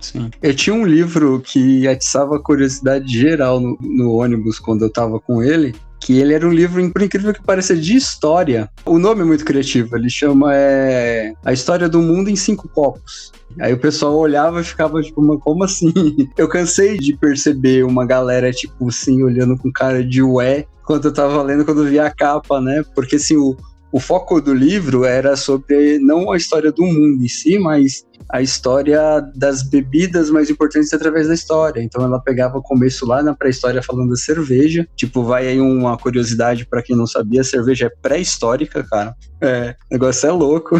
Sim. 0.00 0.30
Eu 0.42 0.54
tinha 0.54 0.74
um 0.74 0.86
livro 0.86 1.40
que 1.40 1.86
atiçava 1.88 2.36
a 2.36 2.42
curiosidade 2.42 3.08
geral 3.08 3.60
no, 3.60 3.76
no 3.80 4.12
ônibus 4.12 4.58
quando 4.58 4.82
eu 4.82 4.90
tava 4.90 5.18
com 5.18 5.42
ele, 5.42 5.74
que 6.00 6.18
ele 6.18 6.34
era 6.34 6.46
um 6.46 6.52
livro, 6.52 6.90
por 6.92 7.02
incrível 7.02 7.34
que 7.34 7.42
pareça, 7.42 7.74
de 7.74 7.96
história. 7.96 8.70
O 8.84 8.98
nome 8.98 9.22
é 9.22 9.24
muito 9.24 9.44
criativo, 9.44 9.96
ele 9.96 10.08
chama 10.08 10.54
é, 10.54 11.32
A 11.44 11.52
História 11.52 11.88
do 11.88 12.00
Mundo 12.00 12.30
em 12.30 12.36
Cinco 12.36 12.68
Copos. 12.68 13.32
Aí 13.60 13.72
o 13.72 13.78
pessoal 13.78 14.16
olhava 14.16 14.60
e 14.60 14.64
ficava 14.64 15.02
tipo, 15.02 15.20
mas 15.20 15.40
como 15.40 15.64
assim? 15.64 15.92
Eu 16.36 16.48
cansei 16.48 16.96
de 16.96 17.16
perceber 17.16 17.84
uma 17.84 18.06
galera, 18.06 18.52
tipo 18.52 18.88
assim, 18.88 19.22
olhando 19.22 19.56
com 19.56 19.72
cara 19.72 20.04
de 20.04 20.22
ué, 20.22 20.66
quando 20.84 21.06
eu 21.06 21.12
tava 21.12 21.42
lendo, 21.42 21.66
quando 21.66 21.84
eu 21.84 21.90
vi 21.90 21.98
a 21.98 22.10
capa, 22.10 22.62
né? 22.62 22.82
Porque 22.94 23.16
assim, 23.16 23.36
o, 23.36 23.54
o 23.92 24.00
foco 24.00 24.40
do 24.40 24.54
livro 24.54 25.04
era 25.04 25.36
sobre 25.36 25.98
não 25.98 26.30
a 26.30 26.36
história 26.36 26.72
do 26.72 26.82
mundo 26.82 27.22
em 27.22 27.28
si, 27.28 27.58
mas 27.58 28.06
a 28.30 28.42
história 28.42 29.00
das 29.34 29.62
bebidas 29.62 30.30
mais 30.30 30.50
importantes 30.50 30.92
através 30.92 31.28
da 31.28 31.34
história. 31.34 31.82
Então 31.82 32.04
ela 32.04 32.20
pegava 32.20 32.58
o 32.58 32.62
começo 32.62 33.06
lá 33.06 33.22
na 33.22 33.34
pré-história 33.34 33.82
falando 33.82 34.10
da 34.10 34.16
cerveja. 34.16 34.86
Tipo, 34.96 35.22
vai 35.22 35.46
aí 35.46 35.60
uma 35.60 35.96
curiosidade 35.96 36.66
para 36.66 36.82
quem 36.82 36.96
não 36.96 37.06
sabia, 37.06 37.40
a 37.40 37.44
cerveja 37.44 37.86
é 37.86 37.90
pré-histórica, 38.02 38.84
cara. 38.84 39.14
É, 39.40 39.74
o 39.90 39.94
negócio 39.94 40.26
é 40.26 40.32
louco. 40.32 40.76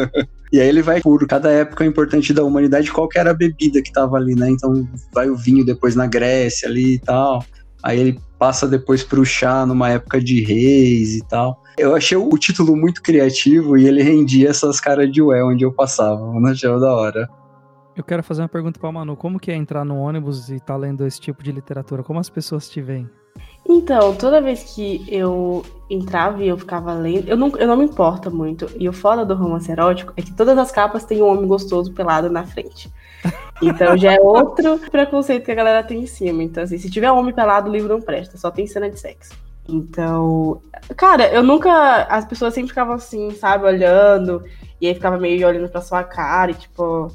e 0.52 0.60
aí 0.60 0.68
ele 0.68 0.82
vai 0.82 1.00
por 1.00 1.26
cada 1.26 1.50
época 1.50 1.84
importante 1.84 2.32
da 2.32 2.42
humanidade, 2.42 2.90
qual 2.90 3.08
que 3.08 3.18
era 3.18 3.30
a 3.30 3.34
bebida 3.34 3.82
que 3.82 3.92
tava 3.92 4.16
ali, 4.16 4.34
né? 4.34 4.50
Então 4.50 4.88
vai 5.12 5.30
o 5.30 5.36
vinho 5.36 5.64
depois 5.64 5.94
na 5.94 6.06
Grécia 6.06 6.68
ali 6.68 6.94
e 6.94 6.98
tal. 6.98 7.44
Aí 7.82 7.98
ele 7.98 8.20
passa 8.38 8.66
depois 8.66 9.02
pro 9.02 9.24
chá 9.24 9.64
numa 9.66 9.90
época 9.90 10.20
de 10.20 10.42
reis 10.42 11.16
e 11.16 11.24
tal. 11.26 11.62
Eu 11.76 11.94
achei 11.94 12.16
o 12.16 12.30
título 12.38 12.76
muito 12.76 13.02
criativo 13.02 13.76
e 13.76 13.86
ele 13.86 14.02
rendia 14.02 14.50
essas 14.50 14.80
caras 14.80 15.10
de 15.10 15.22
ué 15.22 15.42
onde 15.44 15.64
eu 15.64 15.72
passava. 15.72 16.20
Eu 16.20 16.46
achei 16.46 16.68
da 16.80 16.94
hora. 16.94 17.28
Eu 17.96 18.04
quero 18.04 18.22
fazer 18.22 18.42
uma 18.42 18.48
pergunta 18.48 18.78
para 18.78 18.92
Manu. 18.92 19.16
Como 19.16 19.40
que 19.40 19.50
é 19.50 19.54
entrar 19.56 19.84
no 19.84 19.96
ônibus 19.96 20.50
e 20.50 20.60
tá 20.60 20.76
lendo 20.76 21.04
esse 21.04 21.20
tipo 21.20 21.42
de 21.42 21.50
literatura? 21.50 22.02
Como 22.02 22.20
as 22.20 22.30
pessoas 22.30 22.68
te 22.68 22.80
veem? 22.80 23.08
Então, 23.68 24.14
toda 24.14 24.40
vez 24.40 24.74
que 24.74 25.04
eu 25.08 25.64
entrava 25.90 26.42
e 26.42 26.48
eu 26.48 26.56
ficava 26.56 26.94
lendo, 26.94 27.28
eu 27.28 27.36
não, 27.36 27.48
eu 27.56 27.66
não 27.66 27.76
me 27.76 27.84
importo 27.84 28.30
muito. 28.30 28.68
E 28.78 28.88
o 28.88 28.92
foda 28.92 29.24
do 29.24 29.34
romance 29.34 29.70
erótico 29.70 30.12
é 30.16 30.22
que 30.22 30.32
todas 30.32 30.56
as 30.56 30.70
capas 30.70 31.04
têm 31.04 31.22
um 31.22 31.26
homem 31.26 31.46
gostoso 31.46 31.92
pelado 31.92 32.30
na 32.30 32.44
frente. 32.44 32.90
Então 33.60 33.96
já 33.96 34.12
é 34.12 34.20
outro 34.20 34.78
preconceito 34.90 35.44
que 35.44 35.50
a 35.50 35.54
galera 35.54 35.82
tem 35.82 36.02
em 36.02 36.06
cima. 36.06 36.42
Então, 36.42 36.62
assim, 36.62 36.78
se 36.78 36.90
tiver 36.90 37.10
homem 37.10 37.34
pelado, 37.34 37.68
o 37.68 37.72
livro 37.72 37.88
não 37.92 38.00
presta, 38.00 38.38
só 38.38 38.50
tem 38.50 38.66
cena 38.66 38.88
de 38.88 38.98
sexo. 38.98 39.32
Então, 39.68 40.62
cara, 40.96 41.28
eu 41.28 41.42
nunca. 41.42 42.04
As 42.04 42.24
pessoas 42.24 42.54
sempre 42.54 42.68
ficavam 42.68 42.94
assim, 42.94 43.30
sabe, 43.32 43.66
olhando, 43.66 44.42
e 44.80 44.86
aí 44.86 44.94
ficava 44.94 45.18
meio 45.18 45.46
olhando 45.46 45.68
pra 45.68 45.82
sua 45.82 46.02
cara, 46.02 46.52
e 46.52 46.54
tipo, 46.54 47.08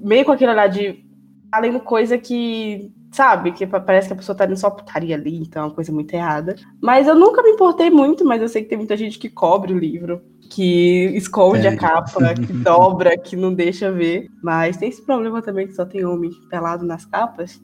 meio 0.00 0.24
com 0.24 0.32
aquele 0.32 0.50
olhar 0.50 0.66
de. 0.66 1.04
além 1.52 1.78
coisa 1.78 2.18
que 2.18 2.92
sabe? 3.14 3.52
Que 3.52 3.64
parece 3.64 4.08
que 4.08 4.12
a 4.12 4.16
pessoa 4.16 4.36
tá 4.36 4.44
indo 4.44 4.56
só 4.56 4.68
putaria 4.68 5.14
ali, 5.14 5.36
então 5.36 5.62
é 5.62 5.66
uma 5.66 5.74
coisa 5.74 5.92
muito 5.92 6.12
errada. 6.12 6.56
Mas 6.82 7.06
eu 7.06 7.14
nunca 7.14 7.44
me 7.44 7.50
importei 7.50 7.88
muito, 7.88 8.24
mas 8.24 8.42
eu 8.42 8.48
sei 8.48 8.62
que 8.62 8.68
tem 8.68 8.78
muita 8.78 8.96
gente 8.96 9.20
que 9.20 9.28
cobre 9.28 9.72
o 9.72 9.78
livro, 9.78 10.20
que 10.50 11.12
esconde 11.14 11.64
é. 11.64 11.70
a 11.70 11.76
capa, 11.76 12.34
que 12.34 12.52
dobra, 12.52 13.16
que 13.16 13.36
não 13.36 13.54
deixa 13.54 13.92
ver. 13.92 14.26
Mas 14.42 14.76
tem 14.76 14.88
esse 14.88 15.00
problema 15.00 15.40
também 15.40 15.68
que 15.68 15.74
só 15.74 15.84
tem 15.84 16.04
homem 16.04 16.32
pelado 16.50 16.84
nas 16.84 17.06
capas. 17.06 17.62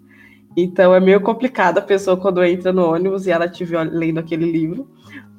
Então 0.57 0.95
é 0.95 1.01
meio 1.01 1.21
complicado 1.21 1.79
a 1.79 1.83
pessoa 1.83 2.17
quando 2.17 2.45
entra 2.45 2.73
no 2.73 2.93
ônibus 2.93 3.27
e 3.27 3.33
ela 3.33 3.47
estiver 3.47 3.83
lendo 3.91 4.19
aquele 4.21 4.51
livro. 4.51 4.89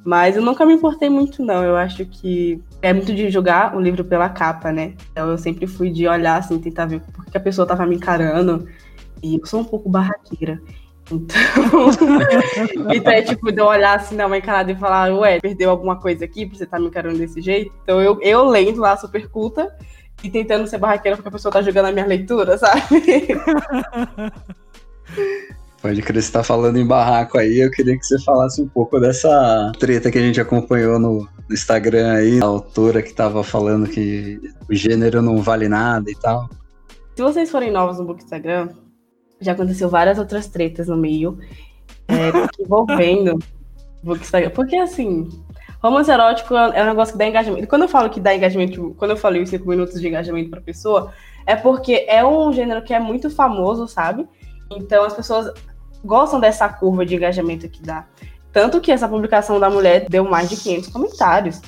Mas 0.04 0.36
eu 0.36 0.42
nunca 0.42 0.66
me 0.66 0.74
importei 0.74 1.10
muito, 1.10 1.44
não. 1.44 1.64
Eu 1.64 1.78
acho 1.78 2.06
que 2.06 2.62
é 2.82 2.92
muito 2.92 3.14
de 3.14 3.30
julgar 3.30 3.76
o 3.76 3.80
livro 3.80 4.04
pela 4.04 4.28
capa, 4.30 4.72
né? 4.72 4.94
Então 5.12 5.30
eu 5.30 5.38
sempre 5.38 5.68
fui 5.68 5.90
de 5.92 6.08
olhar, 6.08 6.38
assim, 6.38 6.60
tentar 6.60 6.86
ver 6.88 7.02
por 7.02 7.26
que 7.26 7.38
a 7.38 7.42
pessoa 7.42 7.68
tava 7.68 7.86
me 7.86 7.96
encarando. 7.96 8.68
E 9.22 9.36
eu 9.36 9.46
sou 9.46 9.62
um 9.62 9.66
pouco 9.66 9.90
barraqueira. 9.90 10.62
Então, 11.12 11.90
então 12.94 13.14
é 13.14 13.22
tipo, 13.22 13.52
de 13.52 13.60
eu 13.60 13.66
olhar 13.66 13.98
assim 13.98 14.16
na 14.16 14.28
mãe 14.28 14.40
encarada 14.40 14.72
e 14.72 14.76
falar, 14.76 15.14
ué, 15.14 15.40
perdeu 15.40 15.70
alguma 15.70 15.98
coisa 15.98 16.26
aqui 16.26 16.46
pra 16.46 16.58
você 16.58 16.66
tá 16.66 16.80
me 16.80 16.88
encarando 16.88 17.18
desse 17.18 17.42
jeito? 17.42 17.72
Então 17.84 18.02
eu, 18.02 18.20
eu 18.22 18.46
lendo 18.46 18.80
lá, 18.80 18.96
super 18.96 19.28
culta, 19.30 19.76
e 20.24 20.30
tentando 20.30 20.68
ser 20.68 20.78
barraqueira 20.78 21.18
porque 21.18 21.30
a 21.30 21.32
pessoa 21.32 21.52
tá 21.52 21.62
jogando 21.62 21.88
a 21.88 21.92
minha 21.92 22.06
leitura, 22.06 22.58
sabe? 22.58 22.82
Pode 25.82 26.02
crer, 26.04 26.22
você 26.22 26.32
tá 26.32 26.44
falando 26.44 26.78
em 26.78 26.86
barraco 26.86 27.40
aí, 27.40 27.60
eu 27.60 27.72
queria 27.72 27.98
que 27.98 28.06
você 28.06 28.22
falasse 28.22 28.62
um 28.62 28.68
pouco 28.68 29.00
dessa 29.00 29.72
treta 29.80 30.12
que 30.12 30.20
a 30.20 30.22
gente 30.22 30.40
acompanhou 30.40 31.00
no 31.00 31.28
Instagram 31.50 32.14
aí, 32.14 32.40
a 32.40 32.46
autora 32.46 33.02
que 33.02 33.14
tava 33.14 33.44
falando 33.44 33.90
que 33.90 34.40
o 34.70 34.76
gênero 34.76 35.24
não 35.24 35.42
vale 35.42 35.68
nada 35.68 36.10
e 36.10 36.16
tal. 36.16 36.48
Se 37.16 37.24
vocês 37.24 37.50
forem 37.50 37.72
novos 37.72 37.98
no 37.98 38.06
Book 38.06 38.24
Instagram, 38.24 38.70
já 39.42 39.52
aconteceu 39.54 39.90
várias 39.90 40.18
outras 40.18 40.48
tretas 40.48 40.88
no 40.88 40.96
meio, 40.96 41.38
é, 42.08 42.32
envolvendo. 42.62 43.40
Porque 44.54 44.78
assim, 44.78 45.28
romance 45.82 46.10
erótico 46.10 46.56
é 46.56 46.84
um 46.84 46.88
negócio 46.88 47.14
que 47.14 47.20
dá 47.20 47.28
engajamento. 47.28 47.68
Quando 47.68 47.84
eu 47.84 47.90
falo 47.90 48.10
que 48.10 48.20
dá 48.20 48.34
engajamento, 48.34 48.96
quando 48.98 49.12
eu 49.12 49.18
falei 49.18 49.42
os 49.42 49.50
5 49.50 49.68
minutos 49.68 50.00
de 50.00 50.08
engajamento 50.08 50.50
pra 50.50 50.62
pessoa, 50.62 51.12
é 51.46 51.56
porque 51.56 52.06
é 52.08 52.24
um 52.26 52.52
gênero 52.54 52.84
que 52.84 52.94
é 52.94 53.00
muito 53.00 53.30
famoso, 53.30 53.88
sabe? 53.88 54.28
Então 54.72 55.04
as 55.04 55.14
pessoas 55.14 55.52
gostam 56.04 56.40
dessa 56.40 56.68
curva 56.70 57.06
de 57.06 57.16
engajamento 57.16 57.68
que 57.68 57.82
dá. 57.82 58.08
Tanto 58.52 58.82
que 58.82 58.92
essa 58.92 59.08
publicação 59.08 59.60
da 59.60 59.70
mulher 59.70 60.08
deu 60.10 60.26
mais 60.26 60.50
de 60.50 60.58
500 60.58 60.90
comentários. 60.90 61.62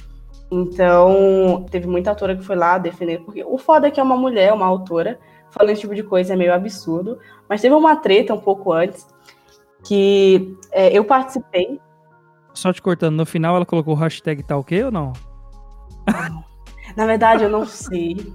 Então, 0.51 1.65
teve 1.71 1.87
muita 1.87 2.11
autora 2.11 2.35
que 2.35 2.43
foi 2.43 2.55
lá 2.55 2.77
defender, 2.77 3.21
porque 3.21 3.43
o 3.43 3.57
foda 3.57 3.87
é 3.87 3.91
que 3.91 3.99
é 3.99 4.03
uma 4.03 4.17
mulher, 4.17 4.53
uma 4.53 4.65
autora, 4.65 5.17
falando 5.53 5.71
esse 5.71 5.81
tipo 5.81 5.95
de 5.95 6.03
coisa 6.03 6.33
é 6.33 6.35
meio 6.35 6.53
absurdo. 6.53 7.19
Mas 7.47 7.61
teve 7.61 7.75
uma 7.75 7.95
treta 7.95 8.33
um 8.33 8.39
pouco 8.39 8.73
antes, 8.73 9.07
que 9.83 10.57
é, 10.71 10.97
eu 10.97 11.05
participei. 11.05 11.79
Só 12.53 12.73
te 12.73 12.81
cortando, 12.81 13.15
no 13.15 13.25
final 13.25 13.55
ela 13.55 13.65
colocou 13.65 13.93
o 13.93 13.97
hashtag 13.97 14.43
tá 14.43 14.57
ok 14.57 14.85
ou 14.85 14.91
não? 14.91 15.13
Na 16.95 17.05
verdade, 17.05 17.43
eu 17.43 17.49
não 17.49 17.65
sei. 17.65 18.33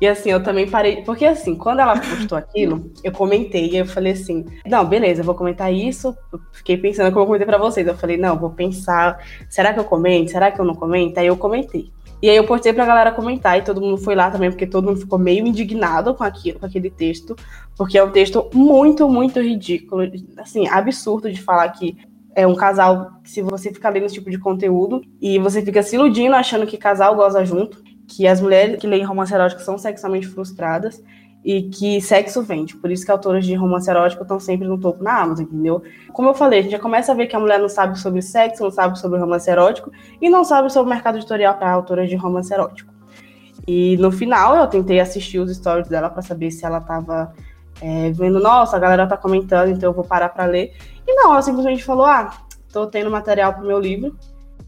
E 0.00 0.06
assim, 0.06 0.30
eu 0.30 0.42
também 0.42 0.68
parei. 0.68 1.02
Porque 1.02 1.24
assim, 1.24 1.54
quando 1.54 1.80
ela 1.80 1.98
postou 1.98 2.36
aquilo, 2.36 2.90
eu 3.02 3.12
comentei. 3.12 3.70
E 3.70 3.76
eu 3.76 3.86
falei 3.86 4.12
assim: 4.12 4.46
não, 4.66 4.84
beleza, 4.84 5.20
eu 5.20 5.24
vou 5.24 5.34
comentar 5.34 5.72
isso. 5.72 6.16
Eu 6.32 6.40
fiquei 6.52 6.76
pensando 6.76 7.10
como 7.10 7.22
eu 7.22 7.26
comentei 7.26 7.46
pra 7.46 7.58
vocês. 7.58 7.86
Eu 7.86 7.96
falei: 7.96 8.16
não, 8.16 8.38
vou 8.38 8.50
pensar. 8.50 9.18
Será 9.48 9.72
que 9.72 9.80
eu 9.80 9.84
comento? 9.84 10.30
Será 10.30 10.50
que 10.50 10.60
eu 10.60 10.64
não 10.64 10.74
comento? 10.74 11.18
Aí 11.18 11.26
eu 11.26 11.36
comentei. 11.36 11.90
E 12.22 12.28
aí 12.28 12.36
eu 12.36 12.44
postei 12.44 12.72
pra 12.72 12.84
galera 12.84 13.12
comentar 13.12 13.58
e 13.58 13.62
todo 13.62 13.80
mundo 13.80 13.96
foi 13.96 14.14
lá 14.14 14.30
também, 14.30 14.50
porque 14.50 14.66
todo 14.66 14.84
mundo 14.84 15.00
ficou 15.00 15.18
meio 15.18 15.46
indignado 15.46 16.14
com 16.14 16.22
aquilo, 16.22 16.58
com 16.58 16.66
aquele 16.66 16.90
texto, 16.90 17.34
porque 17.76 17.96
é 17.96 18.04
um 18.04 18.10
texto 18.10 18.48
muito, 18.52 19.08
muito 19.08 19.40
ridículo, 19.40 20.02
assim, 20.36 20.68
absurdo 20.68 21.32
de 21.32 21.40
falar 21.40 21.68
que 21.70 21.96
é 22.34 22.46
um 22.46 22.54
casal, 22.54 23.12
se 23.24 23.42
você 23.42 23.72
fica 23.72 23.88
lendo 23.88 24.06
esse 24.06 24.14
tipo 24.14 24.30
de 24.30 24.38
conteúdo 24.38 25.02
e 25.20 25.38
você 25.38 25.62
fica 25.62 25.82
se 25.82 25.96
iludindo 25.96 26.34
achando 26.34 26.66
que 26.66 26.76
casal 26.76 27.16
goza 27.16 27.44
junto, 27.44 27.82
que 28.06 28.26
as 28.26 28.40
mulheres 28.40 28.78
que 28.78 28.86
leem 28.86 29.04
romance 29.04 29.32
erótico 29.32 29.62
são 29.62 29.78
sexualmente 29.78 30.26
frustradas 30.26 31.02
e 31.44 31.62
que 31.62 32.00
sexo 32.00 32.42
vende. 32.42 32.76
Por 32.76 32.90
isso 32.90 33.04
que 33.04 33.10
autores 33.10 33.46
de 33.46 33.54
romance 33.54 33.88
erótico 33.88 34.22
estão 34.22 34.38
sempre 34.38 34.68
no 34.68 34.78
topo 34.78 35.02
na 35.02 35.20
Amazon, 35.22 35.46
entendeu? 35.46 35.82
Como 36.12 36.28
eu 36.28 36.34
falei, 36.34 36.60
a 36.60 36.62
gente 36.62 36.72
já 36.72 36.78
começa 36.78 37.12
a 37.12 37.14
ver 37.14 37.26
que 37.26 37.36
a 37.36 37.40
mulher 37.40 37.58
não 37.58 37.68
sabe 37.68 37.98
sobre 37.98 38.20
sexo, 38.20 38.62
não 38.62 38.70
sabe 38.70 38.98
sobre 38.98 39.18
romance 39.18 39.50
erótico 39.50 39.90
e 40.20 40.28
não 40.28 40.44
sabe 40.44 40.70
sobre 40.70 40.90
o 40.90 40.94
mercado 40.94 41.18
editorial 41.18 41.54
para 41.54 41.70
autoras 41.70 42.08
de 42.08 42.16
romance 42.16 42.52
erótico. 42.52 42.92
E 43.66 43.96
no 43.98 44.10
final 44.10 44.56
eu 44.56 44.66
tentei 44.66 45.00
assistir 45.00 45.38
os 45.38 45.54
stories 45.54 45.88
dela 45.88 46.10
para 46.10 46.22
saber 46.22 46.50
se 46.50 46.64
ela 46.64 46.78
estava 46.78 47.32
é, 47.80 48.10
vendo, 48.10 48.38
nossa, 48.40 48.76
a 48.76 48.80
galera 48.80 49.06
tá 49.06 49.16
comentando, 49.16 49.70
então 49.70 49.90
eu 49.90 49.94
vou 49.94 50.04
parar 50.04 50.28
para 50.28 50.44
ler. 50.44 50.74
E 51.06 51.14
não, 51.14 51.32
ela 51.32 51.42
simplesmente 51.42 51.82
falou: 51.82 52.04
ah, 52.04 52.30
tô 52.72 52.86
tendo 52.86 53.10
material 53.10 53.54
pro 53.54 53.66
meu 53.66 53.78
livro, 53.78 54.16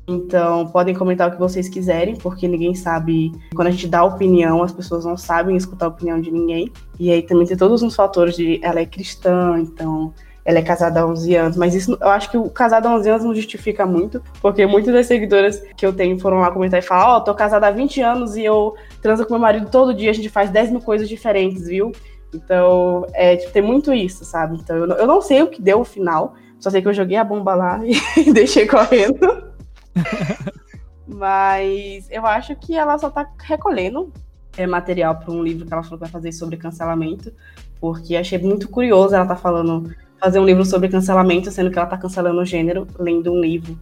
então, 0.06 0.66
podem 0.66 0.94
comentar 0.94 1.28
o 1.28 1.32
que 1.32 1.38
vocês 1.38 1.68
quiserem, 1.68 2.16
porque 2.16 2.48
ninguém 2.48 2.74
sabe. 2.74 3.32
Quando 3.54 3.68
a 3.68 3.70
gente 3.70 3.86
dá 3.86 4.02
opinião, 4.04 4.62
as 4.62 4.72
pessoas 4.72 5.04
não 5.04 5.16
sabem 5.16 5.56
escutar 5.56 5.86
a 5.86 5.88
opinião 5.88 6.20
de 6.20 6.30
ninguém. 6.30 6.72
E 6.98 7.10
aí 7.10 7.22
também 7.22 7.46
tem 7.46 7.56
todos 7.56 7.82
os 7.82 7.94
fatores 7.94 8.36
de 8.36 8.60
ela 8.62 8.80
é 8.80 8.86
cristã, 8.86 9.58
então 9.58 10.12
ela 10.44 10.58
é 10.58 10.62
casada 10.62 11.00
há 11.00 11.06
11 11.06 11.36
anos. 11.36 11.56
Mas 11.56 11.74
isso, 11.74 11.96
eu 12.00 12.08
acho 12.08 12.30
que 12.30 12.36
o 12.36 12.50
casado 12.50 12.86
há 12.86 12.94
11 12.96 13.10
anos 13.10 13.24
não 13.24 13.34
justifica 13.34 13.86
muito, 13.86 14.20
porque 14.40 14.66
muitas 14.66 14.92
das 14.92 15.06
seguidoras 15.06 15.62
que 15.76 15.86
eu 15.86 15.92
tenho 15.92 16.18
foram 16.18 16.40
lá 16.40 16.50
comentar 16.50 16.80
e 16.80 16.82
falar: 16.82 17.14
Ó, 17.14 17.16
oh, 17.18 17.20
tô 17.20 17.34
casada 17.34 17.68
há 17.68 17.70
20 17.70 18.00
anos 18.00 18.36
e 18.36 18.44
eu 18.44 18.74
transo 19.00 19.24
com 19.24 19.34
meu 19.34 19.40
marido 19.40 19.70
todo 19.70 19.94
dia, 19.94 20.10
a 20.10 20.14
gente 20.14 20.28
faz 20.28 20.50
10 20.50 20.70
mil 20.72 20.80
coisas 20.80 21.08
diferentes, 21.08 21.68
viu? 21.68 21.92
Então, 22.34 23.06
é, 23.12 23.36
tipo, 23.36 23.52
tem 23.52 23.62
muito 23.62 23.92
isso, 23.92 24.24
sabe? 24.24 24.56
Então, 24.56 24.76
eu 24.76 24.86
não, 24.86 24.96
eu 24.96 25.06
não 25.06 25.20
sei 25.20 25.42
o 25.42 25.48
que 25.48 25.60
deu 25.60 25.80
o 25.80 25.84
final, 25.84 26.34
só 26.58 26.70
sei 26.70 26.80
que 26.80 26.88
eu 26.88 26.94
joguei 26.94 27.16
a 27.16 27.24
bomba 27.24 27.54
lá 27.54 27.80
e 28.16 28.32
deixei 28.32 28.66
correndo. 28.66 29.51
Mas 31.06 32.08
eu 32.10 32.24
acho 32.26 32.54
que 32.56 32.74
ela 32.76 32.96
só 32.98 33.10
tá 33.10 33.28
recolhendo 33.40 34.12
é, 34.56 34.66
material 34.66 35.16
para 35.16 35.32
um 35.32 35.42
livro 35.42 35.66
que 35.66 35.72
ela 35.72 35.82
falou 35.82 35.98
que 35.98 36.04
vai 36.04 36.10
fazer 36.10 36.32
sobre 36.32 36.56
cancelamento, 36.56 37.32
porque 37.80 38.16
achei 38.16 38.38
muito 38.38 38.68
curioso 38.68 39.14
ela 39.14 39.26
tá 39.26 39.36
falando 39.36 39.94
fazer 40.20 40.38
um 40.38 40.44
livro 40.44 40.64
sobre 40.64 40.88
cancelamento, 40.88 41.50
sendo 41.50 41.70
que 41.70 41.78
ela 41.78 41.88
tá 41.88 41.98
cancelando 41.98 42.40
o 42.40 42.44
gênero 42.44 42.86
lendo 42.98 43.32
um 43.32 43.40
livro. 43.40 43.78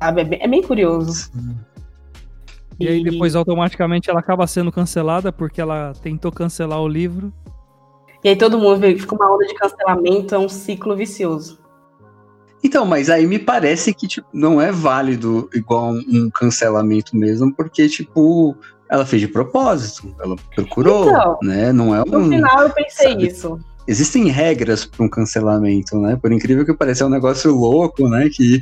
Sabe? 0.00 0.22
É 0.22 0.24
bem, 0.24 0.38
é 0.42 0.48
bem 0.48 0.62
curioso. 0.62 1.30
E, 2.80 2.84
e 2.84 2.88
aí 2.88 3.02
depois 3.02 3.34
automaticamente 3.34 4.08
ela 4.08 4.20
acaba 4.20 4.46
sendo 4.46 4.72
cancelada 4.72 5.30
porque 5.30 5.60
ela 5.60 5.92
tentou 6.00 6.32
cancelar 6.32 6.80
o 6.80 6.88
livro. 6.88 7.32
E 8.24 8.30
aí 8.30 8.36
todo 8.36 8.58
mundo 8.58 8.80
fica 8.98 9.14
uma 9.14 9.32
onda 9.32 9.46
de 9.46 9.54
cancelamento, 9.54 10.34
é 10.34 10.38
um 10.38 10.48
ciclo 10.48 10.96
vicioso. 10.96 11.57
Então, 12.62 12.84
mas 12.84 13.08
aí 13.08 13.26
me 13.26 13.38
parece 13.38 13.94
que 13.94 14.06
tipo, 14.06 14.26
não 14.32 14.60
é 14.60 14.72
válido 14.72 15.48
igual 15.54 15.92
um 15.92 16.28
cancelamento 16.30 17.16
mesmo, 17.16 17.54
porque, 17.54 17.88
tipo, 17.88 18.56
ela 18.88 19.06
fez 19.06 19.20
de 19.22 19.28
propósito, 19.28 20.14
ela 20.20 20.36
procurou, 20.54 21.08
então, 21.08 21.38
né? 21.42 21.72
Não 21.72 21.94
é 21.94 22.02
um. 22.02 22.04
No 22.04 22.28
final 22.28 22.62
eu 22.62 22.70
pensei 22.70 23.10
sabe? 23.10 23.26
isso 23.26 23.60
existem 23.88 24.28
regras 24.28 24.84
para 24.84 25.04
um 25.04 25.08
cancelamento, 25.08 25.98
né? 25.98 26.16
Por 26.20 26.30
incrível 26.30 26.64
que 26.64 26.74
pareça, 26.74 27.04
é 27.04 27.06
um 27.06 27.10
negócio 27.10 27.50
louco, 27.50 28.06
né? 28.06 28.28
Que, 28.30 28.60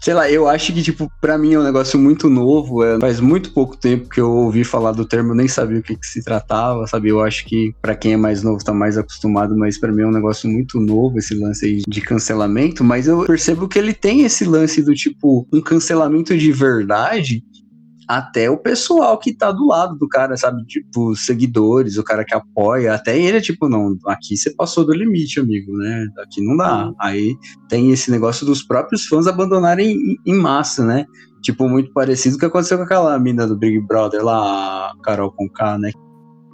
sei 0.00 0.14
lá, 0.14 0.30
eu 0.30 0.48
acho 0.48 0.72
que, 0.72 0.82
tipo, 0.82 1.12
para 1.20 1.36
mim 1.36 1.52
é 1.52 1.58
um 1.58 1.62
negócio 1.62 1.98
muito 1.98 2.30
novo. 2.30 2.82
É, 2.82 2.98
faz 2.98 3.20
muito 3.20 3.52
pouco 3.52 3.76
tempo 3.76 4.08
que 4.08 4.20
eu 4.20 4.30
ouvi 4.30 4.64
falar 4.64 4.92
do 4.92 5.04
termo, 5.04 5.34
nem 5.34 5.46
sabia 5.46 5.80
o 5.80 5.82
que, 5.82 5.94
que 5.94 6.06
se 6.06 6.24
tratava, 6.24 6.86
sabe? 6.86 7.10
Eu 7.10 7.20
acho 7.20 7.44
que 7.44 7.74
para 7.82 7.94
quem 7.94 8.14
é 8.14 8.16
mais 8.16 8.42
novo 8.42 8.64
tá 8.64 8.72
mais 8.72 8.96
acostumado, 8.96 9.54
mas 9.54 9.78
para 9.78 9.92
mim 9.92 10.02
é 10.02 10.06
um 10.06 10.12
negócio 10.12 10.48
muito 10.48 10.80
novo 10.80 11.18
esse 11.18 11.34
lance 11.34 11.66
aí 11.66 11.82
de 11.86 12.00
cancelamento. 12.00 12.82
Mas 12.82 13.06
eu 13.06 13.24
percebo 13.26 13.68
que 13.68 13.78
ele 13.78 13.92
tem 13.92 14.22
esse 14.22 14.46
lance 14.46 14.82
do 14.82 14.94
tipo, 14.94 15.46
um 15.52 15.60
cancelamento 15.60 16.36
de 16.36 16.50
verdade 16.50 17.44
até 18.08 18.50
o 18.50 18.58
pessoal 18.58 19.18
que 19.18 19.32
tá 19.32 19.50
do 19.50 19.66
lado 19.66 19.96
do 19.96 20.08
cara, 20.08 20.36
sabe? 20.36 20.64
Tipo, 20.64 21.14
seguidores, 21.16 21.98
o 21.98 22.04
cara 22.04 22.24
que 22.24 22.34
apoia, 22.34 22.94
até 22.94 23.18
ele 23.18 23.38
é 23.38 23.40
tipo, 23.40 23.68
não, 23.68 23.96
aqui 24.06 24.36
você 24.36 24.50
passou 24.54 24.84
do 24.84 24.92
limite, 24.92 25.40
amigo, 25.40 25.76
né? 25.76 26.06
Aqui 26.18 26.40
não 26.40 26.56
dá. 26.56 26.92
Aí 27.00 27.36
tem 27.68 27.90
esse 27.90 28.10
negócio 28.10 28.44
dos 28.44 28.62
próprios 28.62 29.06
fãs 29.06 29.26
abandonarem 29.26 30.18
em, 30.24 30.34
massa, 30.34 30.84
né? 30.84 31.04
Tipo, 31.42 31.68
muito 31.68 31.92
parecido 31.92 32.34
com 32.34 32.36
o 32.36 32.40
que 32.40 32.46
aconteceu 32.46 32.78
com 32.78 32.84
aquela 32.84 33.18
mina 33.18 33.46
do 33.46 33.56
Big 33.56 33.78
Brother 33.80 34.24
lá, 34.24 34.92
Carol 35.02 35.32
com 35.32 35.48
K, 35.48 35.78
né? 35.78 35.90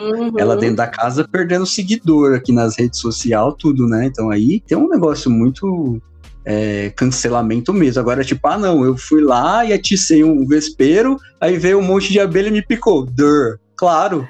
Uhum. 0.01 0.33
Ela 0.39 0.57
dentro 0.57 0.77
da 0.77 0.87
casa 0.87 1.29
perdendo 1.29 1.67
seguidor 1.67 2.35
aqui 2.35 2.53
nas 2.53 2.77
redes 2.77 2.99
sociais, 3.01 3.55
tudo, 3.59 3.87
né? 3.87 4.07
Então 4.07 4.31
aí 4.31 4.61
tem 4.61 4.79
um 4.79 4.89
negócio 4.89 5.31
muito 5.31 6.01
é, 6.45 6.91
cancelamento 6.91 7.73
mesmo. 7.73 8.01
Agora, 8.01 8.25
tipo, 8.25 8.47
ah, 8.49 8.59
não, 8.59 8.85
eu 8.85 8.97
fui 8.97 9.23
lá 9.23 9.65
e 9.65 9.73
aticei 9.73 10.25
um 10.25 10.47
vespeiro, 10.47 11.17
aí 11.41 11.57
veio 11.57 11.79
um 11.79 11.83
monte 11.83 12.13
de 12.13 12.21
abelha 12.21 12.49
e 12.49 12.53
me 12.53 12.63
picou. 12.63 13.05
Dur, 13.07 13.59
claro. 13.77 14.29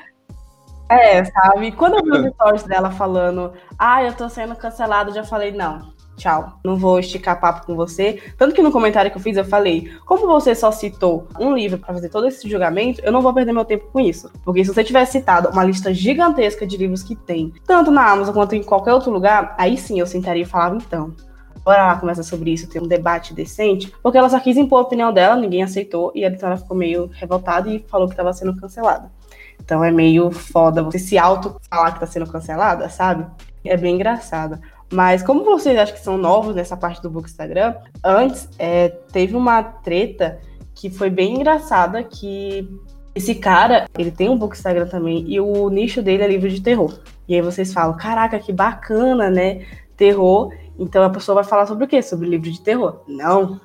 É, 0.91 1.25
sabe? 1.25 1.71
Quando 1.73 1.99
eu 1.99 2.05
vi 2.05 2.29
os 2.29 2.35
stories 2.35 2.63
dela 2.65 2.91
falando, 2.91 3.53
ah, 3.79 4.03
eu 4.03 4.13
tô 4.13 4.29
sendo 4.29 4.57
cancelado, 4.57 5.15
já 5.15 5.23
falei, 5.23 5.53
não, 5.53 5.93
tchau, 6.17 6.59
não 6.65 6.77
vou 6.77 6.99
esticar 6.99 7.41
papo 7.41 7.65
com 7.65 7.77
você. 7.77 8.21
Tanto 8.37 8.55
que 8.55 8.63
no 8.63 8.73
comentário 8.73 9.09
que 9.09 9.17
eu 9.17 9.23
fiz, 9.23 9.37
eu 9.37 9.45
falei, 9.45 9.91
como 10.05 10.27
você 10.27 10.53
só 10.53 10.73
citou 10.73 11.29
um 11.39 11.55
livro 11.55 11.79
para 11.79 11.95
fazer 11.95 12.09
todo 12.09 12.27
esse 12.27 12.49
julgamento, 12.49 13.01
eu 13.05 13.13
não 13.13 13.23
vou 13.23 13.33
perder 13.33 13.53
meu 13.53 13.65
tempo 13.65 13.87
com 13.93 14.01
isso. 14.01 14.31
Porque 14.45 14.65
se 14.65 14.75
você 14.75 14.83
tivesse 14.83 15.13
citado 15.13 15.49
uma 15.49 15.65
lista 15.65 15.95
gigantesca 15.95 16.67
de 16.67 16.77
livros 16.77 17.05
que 17.05 17.15
tem, 17.15 17.53
tanto 17.65 17.93
na 17.93 18.11
Amazon 18.11 18.35
quanto 18.35 18.57
em 18.57 18.63
qualquer 18.63 18.93
outro 18.93 19.13
lugar, 19.13 19.55
aí 19.57 19.79
sim 19.79 20.01
eu 20.01 20.07
sentaria 20.07 20.43
e 20.43 20.47
falava, 20.47 20.77
então, 20.77 21.15
bora 21.65 21.87
lá 21.87 21.97
conversar 21.97 22.23
sobre 22.23 22.53
isso, 22.53 22.69
ter 22.69 22.83
um 22.83 22.87
debate 22.87 23.35
decente, 23.35 23.93
porque 24.03 24.19
ela 24.19 24.29
só 24.29 24.41
quis 24.41 24.57
impor 24.57 24.79
a 24.79 24.83
opinião 24.83 25.13
dela, 25.13 25.37
ninguém 25.37 25.63
aceitou, 25.63 26.13
e 26.15 26.25
a 26.25 26.29
editora 26.29 26.57
ficou 26.57 26.77
meio 26.77 27.11
revoltada 27.13 27.69
e 27.69 27.85
falou 27.89 28.07
que 28.07 28.15
estava 28.15 28.33
sendo 28.33 28.57
cancelada. 28.57 29.11
Então 29.63 29.85
é 29.85 29.91
meio 29.91 30.31
foda 30.31 30.83
você 30.83 30.99
se 30.99 31.19
auto-falar 31.19 31.91
que 31.93 31.97
está 31.99 32.07
sendo 32.07 32.31
cancelada, 32.31 32.89
sabe? 32.89 33.27
É 33.65 33.77
bem 33.77 33.95
engraçado. 33.95 34.59
Mas 34.93 35.23
como 35.23 35.45
vocês 35.45 35.79
acham 35.79 35.95
que 35.95 36.03
são 36.03 36.19
novos 36.19 36.55
nessa 36.55 36.77
parte 36.77 37.01
do 37.01 37.11
book 37.11 37.29
Instagram, 37.29 37.75
antes 38.03 38.49
é, 38.59 38.89
teve 38.89 39.37
uma 39.37 39.63
treta 39.63 40.41
que 40.75 40.91
foi 40.91 41.11
bem 41.11 41.37
engraçada, 41.37 42.03
que 42.03 42.69
esse 43.15 43.35
cara, 43.35 43.87
ele 43.99 44.11
tem 44.11 44.29
um 44.29 44.37
book 44.37 44.57
Instagram 44.57 44.87
também, 44.87 45.25
e 45.29 45.41
o 45.41 45.69
nicho 45.69 46.03
dele 46.03 46.23
é 46.23 46.29
livro 46.29 46.49
de 46.49 46.61
terror. 46.61 46.99
E 47.29 47.35
aí 47.35 47.43
vocês 47.43 47.73
falam, 47.73 47.97
caraca, 47.97 48.39
que 48.39 48.53
bacana, 48.53 49.31
né? 49.31 49.65
Terror. 49.97 50.53
Então 50.81 51.05
a 51.05 51.11
pessoa 51.11 51.35
vai 51.35 51.45
falar 51.45 51.67
sobre 51.67 51.85
o 51.85 51.89
quê? 51.89 52.03
Sobre 52.03 52.27
livro 52.27 52.51
de 52.51 52.61
terror? 52.61 53.03
Não. 53.07 53.61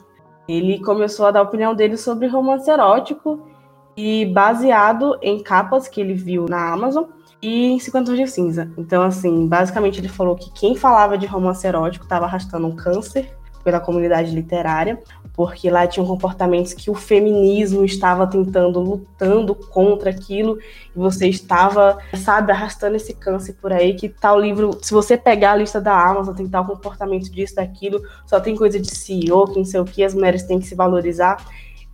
Ele 0.48 0.80
começou 0.84 1.26
a 1.26 1.32
dar 1.32 1.40
a 1.40 1.44
opinião 1.44 1.74
dele 1.74 1.96
sobre 1.96 2.28
romance 2.28 2.70
erótico 2.70 3.48
e 3.96 4.26
baseado 4.26 5.18
em 5.22 5.42
capas 5.42 5.88
que 5.88 6.02
ele 6.02 6.14
viu 6.14 6.46
na 6.48 6.74
Amazon 6.74 7.06
e 7.42 7.68
em 7.68 7.80
50 7.80 8.06
Tons 8.06 8.18
de 8.18 8.28
Cinza. 8.28 8.72
Então, 8.78 9.02
assim, 9.02 9.48
basicamente 9.48 10.00
ele 10.00 10.10
falou 10.10 10.36
que 10.36 10.52
quem 10.52 10.76
falava 10.76 11.18
de 11.18 11.26
romance 11.26 11.66
erótico 11.66 12.04
estava 12.04 12.26
arrastando 12.26 12.68
um 12.68 12.76
câncer 12.76 13.34
pela 13.64 13.80
comunidade 13.80 14.36
literária, 14.36 15.02
porque 15.36 15.70
lá 15.70 15.86
tinham 15.86 16.08
comportamentos 16.08 16.74
que 16.74 16.90
o 16.90 16.94
feminismo 16.96 17.84
estava 17.84 18.26
tentando, 18.26 18.80
lutando 18.80 19.54
contra 19.54 20.10
aquilo, 20.10 20.58
e 20.96 20.98
você 20.98 21.28
estava, 21.28 21.98
sabe, 22.16 22.52
arrastando 22.52 22.96
esse 22.96 23.14
câncer 23.14 23.54
por 23.62 23.74
aí, 23.74 23.94
que 23.96 24.08
tal 24.08 24.40
livro, 24.40 24.78
se 24.82 24.94
você 24.94 25.18
pegar 25.18 25.52
a 25.52 25.56
lista 25.58 25.82
da 25.82 26.00
Amazon, 26.10 26.34
tem 26.34 26.48
tal 26.48 26.66
comportamento 26.66 27.30
disso, 27.30 27.56
daquilo, 27.56 28.02
só 28.26 28.40
tem 28.40 28.56
coisa 28.56 28.80
de 28.80 28.90
CEO, 28.90 29.46
que 29.48 29.58
não 29.58 29.66
sei 29.66 29.80
o 29.80 29.86
que, 29.86 30.04
as 30.04 30.14
mulheres 30.14 30.44
têm 30.44 30.60
que 30.60 30.68
se 30.68 30.76
valorizar. 30.76 31.46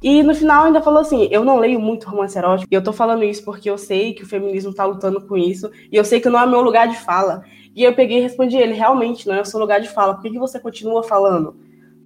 E 0.04 0.24
no 0.24 0.34
final 0.34 0.66
ainda 0.66 0.82
falou 0.82 1.02
assim: 1.02 1.28
eu 1.32 1.44
não 1.44 1.60
leio 1.60 1.80
muito 1.80 2.10
romance 2.10 2.38
erótico, 2.38 2.68
e 2.72 2.76
eu 2.76 2.84
tô 2.84 2.94
falando 2.94 3.24
isso 3.24 3.44
porque 3.44 3.70
eu 3.70 3.78
sei 3.78 4.14
que 4.14 4.24
o 4.24 4.28
feminismo 4.28 4.74
tá 4.74 4.86
lutando 4.86 5.22
com 5.22 5.38
isso, 5.38 5.70
e 5.92 5.96
eu 5.96 6.06
sei 6.06 6.20
que 6.20 6.30
não 6.30 6.40
é 6.40 6.46
meu 6.46 6.62
lugar 6.62 6.88
de 6.88 6.98
fala. 6.98 7.44
E 7.76 7.84
eu 7.84 7.94
peguei 7.94 8.20
e 8.20 8.22
respondi 8.22 8.58
ele, 8.58 8.74
realmente, 8.74 9.28
não 9.28 9.36
é 9.36 9.42
o 9.42 9.46
seu 9.46 9.60
lugar 9.60 9.80
de 9.80 9.88
fala, 9.88 10.14
por 10.14 10.24
que, 10.24 10.30
que 10.30 10.40
você 10.40 10.60
continua 10.60 11.04
falando? 11.04 11.56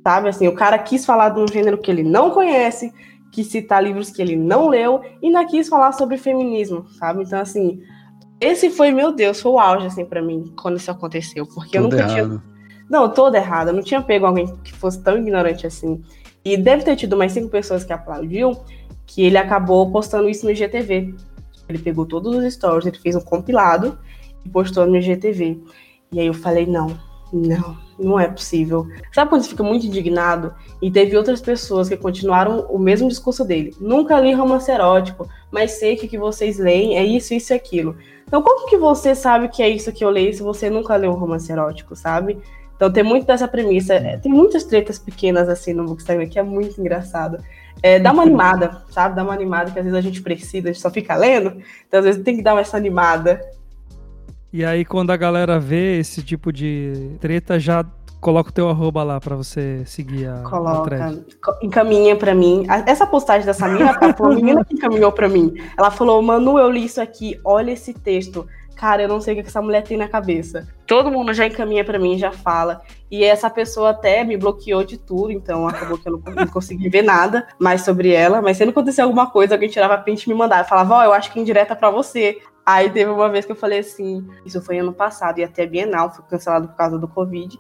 Sabe, 0.06 0.30
assim, 0.30 0.48
o 0.48 0.54
cara 0.54 0.78
quis 0.78 1.04
falar 1.04 1.30
de 1.30 1.40
um 1.40 1.48
gênero 1.48 1.80
que 1.80 1.90
ele 1.90 2.04
não 2.04 2.30
conhece, 2.30 2.94
quis 3.32 3.48
citar 3.48 3.84
livros 3.84 4.12
que 4.12 4.22
ele 4.22 4.36
não 4.36 4.68
leu, 4.70 5.02
e 5.20 5.26
ainda 5.26 5.44
quis 5.46 5.68
falar 5.68 5.94
sobre 5.94 6.16
feminismo, 6.16 6.86
sabe? 7.00 7.24
Então, 7.24 7.40
assim, 7.40 7.82
esse 8.40 8.70
foi, 8.70 8.92
meu 8.92 9.12
Deus, 9.12 9.42
foi 9.42 9.54
o 9.54 9.60
auge, 9.60 9.88
assim, 9.88 10.06
pra 10.06 10.22
mim, 10.22 10.54
quando 10.62 10.78
isso 10.78 10.92
aconteceu, 10.92 11.48
porque 11.48 11.80
Tudo 11.80 11.96
eu 11.96 12.04
nunca 12.06 12.20
errado. 12.20 12.30
tinha... 12.38 12.56
Não, 12.88 13.12
todo 13.12 13.34
errado, 13.34 13.70
eu 13.70 13.74
não 13.74 13.82
tinha 13.82 14.00
pego 14.00 14.28
alguém 14.28 14.46
que 14.64 14.72
fosse 14.74 15.02
tão 15.02 15.18
ignorante 15.18 15.66
assim. 15.66 16.00
E 16.46 16.56
deve 16.56 16.84
ter 16.84 16.96
tido 16.96 17.18
mais 17.18 17.32
cinco 17.32 17.50
pessoas 17.50 17.84
que 17.84 17.92
aplaudiu, 17.92 18.56
que 19.08 19.24
ele 19.24 19.40
acabou 19.40 19.92
postando 19.92 20.30
isso 20.30 20.46
no 20.46 20.52
IGTV. 20.52 21.16
Ele 21.68 21.80
pegou 21.80 22.06
todos 22.06 22.36
os 22.36 22.54
stories, 22.54 22.86
ele 22.86 23.00
fez 23.00 23.16
um 23.16 23.22
compilado 23.22 23.98
e 24.46 24.50
postou 24.50 24.86
no 24.86 24.98
IGTV. 24.98 25.60
E 26.12 26.20
aí 26.20 26.28
eu 26.28 26.34
falei, 26.36 26.68
não, 26.68 26.96
não, 27.36 27.78
não 28.00 28.20
é 28.20 28.28
possível. 28.28 28.88
Sabe 29.12 29.30
quando 29.30 29.44
você 29.44 29.50
fica 29.50 29.64
muito 29.64 29.86
indignado? 29.86 30.54
E 30.82 30.90
teve 30.90 31.18
outras 31.18 31.42
pessoas 31.42 31.90
que 31.90 31.98
continuaram 31.98 32.66
o 32.70 32.80
mesmo 32.80 33.10
discurso 33.10 33.44
dele. 33.44 33.76
Nunca 33.80 34.20
li 34.20 34.34
romance 34.34 34.72
erótico, 34.72 35.28
mas 35.52 35.72
sei 35.72 35.96
que 35.96 36.06
o 36.06 36.10
que 36.10 36.18
vocês 36.18 36.58
leem 36.58 36.98
é 36.98 37.04
isso, 37.04 37.34
isso 37.34 37.52
e 37.52 37.56
aquilo. 37.56 37.96
Então, 38.28 38.42
como 38.42 38.68
que 38.68 38.78
você 38.78 39.14
sabe 39.14 39.50
que 39.50 39.62
é 39.62 39.70
isso 39.70 39.92
que 39.92 40.04
eu 40.04 40.10
leio 40.10 40.34
se 40.34 40.42
você 40.42 40.70
nunca 40.70 40.96
leu 40.96 41.12
um 41.12 41.16
romance 41.16 41.52
erótico, 41.52 41.96
sabe? 41.96 42.38
Então 42.76 42.92
tem 42.92 43.04
muito 43.04 43.26
dessa 43.26 43.48
premissa. 43.48 43.94
É, 43.94 44.18
tem 44.18 44.32
muitas 44.32 44.64
tretas 44.64 45.00
pequenas 45.00 45.48
assim 45.48 45.74
no 45.74 45.86
Bookstagram 45.86 46.28
que 46.28 46.40
é 46.40 46.44
muito 46.44 46.80
engraçado. 46.80 47.38
É, 47.82 48.00
dá 48.00 48.12
uma 48.12 48.24
animada, 48.24 48.84
sabe? 48.90 49.16
Dá 49.16 49.24
uma 49.24 49.34
animada 49.34 49.72
que 49.72 49.80
às 49.80 49.86
vezes 49.86 49.98
a 49.98 50.02
gente 50.02 50.22
precisa, 50.22 50.70
a 50.70 50.72
gente 50.72 50.82
só 50.82 50.90
fica 50.90 51.16
lendo. 51.16 51.62
Então 51.88 52.00
às 52.00 52.06
vezes 52.06 52.24
tem 52.24 52.36
que 52.36 52.44
dar 52.44 52.58
essa 52.60 52.76
animada. 52.76 53.42
E 54.56 54.64
aí 54.64 54.86
quando 54.86 55.12
a 55.12 55.18
galera 55.18 55.60
vê 55.60 56.00
esse 56.00 56.24
tipo 56.24 56.50
de 56.50 57.18
treta, 57.20 57.60
já 57.60 57.84
coloca 58.22 58.52
o 58.52 58.54
teu 58.54 58.70
arroba 58.70 59.04
lá 59.04 59.20
para 59.20 59.36
você 59.36 59.84
seguir 59.86 60.28
a 60.28 60.44
Coloca, 60.44 60.96
a 60.96 61.12
encaminha 61.62 62.16
para 62.16 62.34
mim. 62.34 62.66
Essa 62.86 63.06
postagem 63.06 63.46
dessa 63.46 63.68
menina, 63.68 63.94
tá, 64.00 64.14
foi 64.14 64.28
uma 64.28 64.36
menina 64.40 64.64
que 64.64 64.74
encaminhou 64.74 65.12
para 65.12 65.28
mim. 65.28 65.54
Ela 65.78 65.92
falou, 65.92 66.22
Manu, 66.22 66.58
eu 66.58 66.72
li 66.72 66.86
isso 66.86 67.02
aqui, 67.02 67.38
olha 67.44 67.72
esse 67.72 67.94
texto 67.94 68.48
cara, 68.76 69.02
eu 69.02 69.08
não 69.08 69.22
sei 69.22 69.34
o 69.34 69.42
que 69.42 69.48
essa 69.48 69.62
mulher 69.62 69.84
tem 69.84 69.98
na 69.98 70.08
cabeça. 70.08 70.68
Todo 70.86 71.10
mundo 71.10 71.34
já 71.34 71.48
encaminha 71.48 71.84
para 71.84 71.98
mim, 71.98 72.18
já 72.18 72.32
fala. 72.32 72.82
E 73.10 73.24
essa 73.24 73.50
pessoa 73.50 73.92
até 73.92 74.24
me 74.24 74.38
bloqueou 74.38 74.84
de 74.84 74.98
tudo, 74.98 75.32
então 75.32 75.68
acabou 75.68 75.98
que 75.98 76.08
eu 76.08 76.22
não, 76.24 76.34
não 76.34 76.48
consegui 76.48 76.90
ver 76.90 77.02
nada 77.02 77.48
mais 77.58 77.84
sobre 77.84 78.12
ela. 78.12 78.42
Mas 78.42 78.58
se 78.58 78.66
não 78.66 78.72
acontecer 78.72 79.02
alguma 79.02 79.32
coisa, 79.32 79.56
alguém 79.56 79.70
tirava 79.70 79.98
print 79.98 80.24
e 80.24 80.30
me 80.30 80.36
mandava. 80.36 80.62
Eu 80.62 80.68
falava, 80.68 80.96
ó, 80.96 81.00
oh, 81.00 81.04
eu 81.04 81.14
acho 81.14 81.32
que 81.32 81.40
indireta 81.40 81.76
para 81.76 81.90
você. 81.90 82.38
Aí 82.66 82.90
teve 82.90 83.12
uma 83.12 83.30
vez 83.30 83.46
que 83.46 83.52
eu 83.52 83.56
falei 83.56 83.80
assim, 83.80 84.28
isso 84.44 84.60
foi 84.60 84.80
ano 84.80 84.92
passado, 84.92 85.38
e 85.38 85.44
até 85.44 85.64
a 85.64 85.68
Bienal 85.68 86.12
foi 86.12 86.26
cancelado 86.26 86.68
por 86.68 86.76
causa 86.76 86.98
do 86.98 87.08
Covid. 87.08 87.60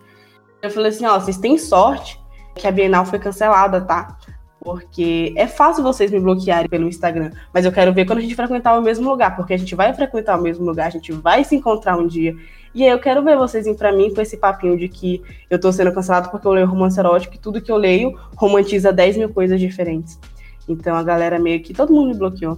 Eu 0.61 0.71
falei 0.71 0.89
assim, 0.89 1.05
ó, 1.05 1.19
vocês 1.19 1.37
têm 1.37 1.59
sorte 1.59 2.19
que 2.55 2.67
a 2.67 2.71
Bienal 2.71 3.05
foi 3.05 3.19
cancelada, 3.19 3.81
tá? 3.81 4.17
Porque 4.59 5.31
é 5.37 5.45
fácil 5.45 5.83
vocês 5.83 6.09
me 6.09 6.19
bloquearem 6.19 6.67
pelo 6.67 6.87
Instagram, 6.87 7.31
mas 7.53 7.65
eu 7.65 7.71
quero 7.71 7.93
ver 7.93 8.05
quando 8.05 8.17
a 8.17 8.21
gente 8.21 8.33
frequentar 8.33 8.79
o 8.79 8.81
mesmo 8.81 9.07
lugar, 9.07 9.35
porque 9.35 9.53
a 9.53 9.57
gente 9.57 9.75
vai 9.75 9.93
frequentar 9.93 10.39
o 10.39 10.41
mesmo 10.41 10.65
lugar, 10.65 10.87
a 10.87 10.89
gente 10.89 11.11
vai 11.11 11.43
se 11.43 11.55
encontrar 11.55 11.97
um 11.97 12.07
dia. 12.07 12.35
E 12.73 12.83
aí 12.83 12.89
eu 12.89 12.99
quero 12.99 13.23
ver 13.23 13.37
vocês 13.37 13.67
irem 13.67 13.77
pra 13.77 13.91
mim 13.93 14.11
com 14.11 14.19
esse 14.21 14.37
papinho 14.37 14.75
de 14.75 14.89
que 14.89 15.21
eu 15.51 15.59
tô 15.59 15.71
sendo 15.71 15.93
cancelado 15.93 16.31
porque 16.31 16.47
eu 16.47 16.51
leio 16.51 16.65
romance 16.65 16.99
erótico 16.99 17.35
e 17.35 17.37
tudo 17.37 17.61
que 17.61 17.71
eu 17.71 17.77
leio 17.77 18.19
romantiza 18.35 18.91
10 18.91 19.17
mil 19.17 19.29
coisas 19.29 19.59
diferentes. 19.59 20.19
Então 20.67 20.95
a 20.95 21.03
galera 21.03 21.37
meio 21.37 21.61
que 21.61 21.73
todo 21.73 21.93
mundo 21.93 22.07
me 22.07 22.17
bloqueou. 22.17 22.57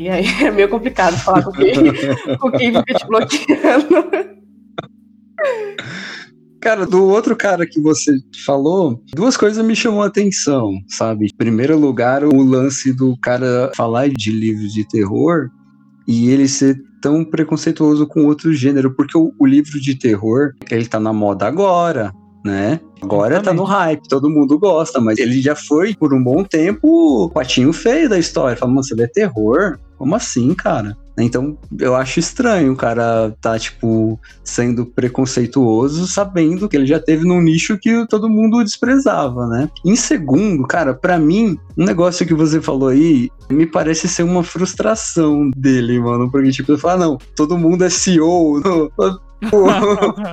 E 0.00 0.08
aí 0.08 0.24
é 0.42 0.50
meio 0.50 0.68
complicado 0.68 1.14
falar 1.18 1.42
com 1.42 1.52
quem, 1.52 1.74
com 2.38 2.50
quem 2.52 2.74
fica 2.74 2.94
te 2.94 3.06
bloqueando. 3.06 4.10
Cara, 6.58 6.86
do 6.86 7.04
outro 7.04 7.36
cara 7.36 7.66
que 7.66 7.78
você 7.80 8.16
falou, 8.44 9.02
duas 9.14 9.36
coisas 9.36 9.64
me 9.64 9.76
chamou 9.76 10.02
a 10.02 10.06
atenção, 10.06 10.72
sabe? 10.88 11.26
Em 11.26 11.36
primeiro 11.36 11.78
lugar, 11.78 12.24
o 12.24 12.42
lance 12.42 12.94
do 12.94 13.14
cara 13.20 13.70
falar 13.76 14.08
de 14.08 14.32
livros 14.32 14.72
de 14.72 14.88
terror 14.88 15.50
e 16.08 16.30
ele 16.30 16.48
ser 16.48 16.80
tão 17.02 17.22
preconceituoso 17.22 18.06
com 18.06 18.24
outro 18.24 18.52
gênero, 18.54 18.94
porque 18.94 19.16
o, 19.16 19.32
o 19.38 19.46
livro 19.46 19.78
de 19.80 19.98
terror, 19.98 20.52
ele 20.70 20.86
tá 20.86 20.98
na 20.98 21.12
moda 21.12 21.46
agora, 21.46 22.12
né? 22.44 22.80
Agora 23.02 23.34
Exatamente. 23.34 23.44
tá 23.44 23.54
no 23.54 23.64
hype, 23.64 24.08
todo 24.08 24.30
mundo 24.30 24.58
gosta, 24.58 25.00
mas 25.00 25.18
ele 25.18 25.40
já 25.40 25.54
foi 25.54 25.94
por 25.94 26.12
um 26.12 26.22
bom 26.22 26.44
tempo 26.44 27.24
o 27.24 27.30
patinho 27.30 27.72
feio 27.72 28.08
da 28.08 28.18
história. 28.18 28.56
Fala, 28.56 28.72
mano, 28.72 28.84
você 28.84 28.94
vê 28.94 29.06
terror? 29.06 29.78
Como 29.96 30.14
assim, 30.14 30.54
cara? 30.54 30.96
Então, 31.18 31.58
eu 31.78 31.94
acho 31.94 32.18
estranho 32.18 32.72
o 32.72 32.76
cara 32.76 33.34
tá, 33.40 33.58
tipo, 33.58 34.18
sendo 34.42 34.86
preconceituoso, 34.86 36.06
sabendo 36.06 36.68
que 36.68 36.76
ele 36.76 36.86
já 36.86 36.98
teve 36.98 37.26
num 37.26 37.40
nicho 37.40 37.78
que 37.78 38.06
todo 38.06 38.28
mundo 38.28 38.62
desprezava, 38.64 39.46
né? 39.46 39.68
Em 39.84 39.96
segundo, 39.96 40.66
cara, 40.66 40.94
para 40.94 41.18
mim, 41.18 41.58
um 41.76 41.84
negócio 41.84 42.26
que 42.26 42.34
você 42.34 42.60
falou 42.60 42.88
aí 42.88 43.30
me 43.50 43.66
parece 43.66 44.08
ser 44.08 44.22
uma 44.22 44.42
frustração 44.42 45.50
dele, 45.50 45.98
mano. 46.00 46.30
Porque, 46.30 46.50
tipo, 46.50 46.72
ele 46.72 46.80
fala, 46.80 47.06
não, 47.06 47.18
todo 47.36 47.58
mundo 47.58 47.84
é 47.84 47.90
CEO, 47.90 48.60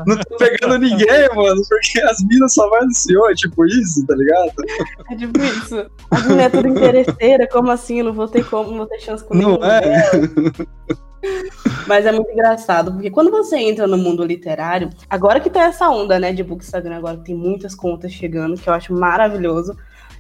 não 0.06 0.18
tô 0.18 0.38
pegando 0.38 0.78
ninguém, 0.80 1.30
mano, 1.36 1.62
porque 1.68 2.02
as 2.02 2.24
minas 2.24 2.54
só 2.54 2.70
vai 2.70 2.86
no 2.86 2.94
CEO, 2.94 3.30
é 3.30 3.34
tipo 3.34 3.66
isso, 3.66 4.06
tá 4.06 4.16
ligado? 4.16 4.52
É 5.10 5.16
tipo 5.16 5.40
isso. 5.40 5.90
As 6.12 6.28
minas 6.28 6.46
é 6.46 6.50
tudo 6.50 6.68
interesseira, 6.68 7.48
como 7.48 7.72
assim? 7.72 8.00
Eu 8.00 8.06
não 8.06 8.14
vou 8.14 8.28
ter 8.28 8.44
como, 8.46 8.72
não 8.72 8.78
vou 8.78 8.88
ter 8.88 9.00
chance 9.00 9.24
com 9.24 9.36
Não 9.36 9.56
é? 9.64 10.12
Mas 11.88 12.06
é 12.06 12.12
muito 12.12 12.32
engraçado, 12.32 12.92
porque 12.92 13.10
quando 13.10 13.32
você 13.32 13.58
entra 13.58 13.88
no 13.88 13.98
mundo 13.98 14.24
literário, 14.24 14.90
agora 15.10 15.40
que 15.40 15.50
tá 15.50 15.64
essa 15.64 15.90
onda, 15.90 16.20
né, 16.20 16.34
de 16.34 16.44
Bookstagram, 16.44 16.98
agora 16.98 17.18
tem 17.18 17.36
muitas 17.36 17.74
contas 17.74 18.12
chegando, 18.12 18.60
que 18.60 18.70
eu 18.70 18.74
acho 18.74 18.94
maravilhoso. 18.94 19.76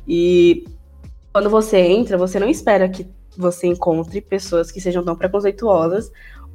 E 0.07 0.65
quando 1.33 1.49
você 1.49 1.77
entra, 1.77 2.17
você 2.17 2.39
não 2.39 2.49
espera 2.49 2.89
que 2.89 3.07
você 3.38 3.67
encontre 3.67 4.21
pessoas 4.21 4.71
que 4.71 4.81
sejam 4.81 5.03
tão 5.03 5.15
preconceituosas 5.15 6.11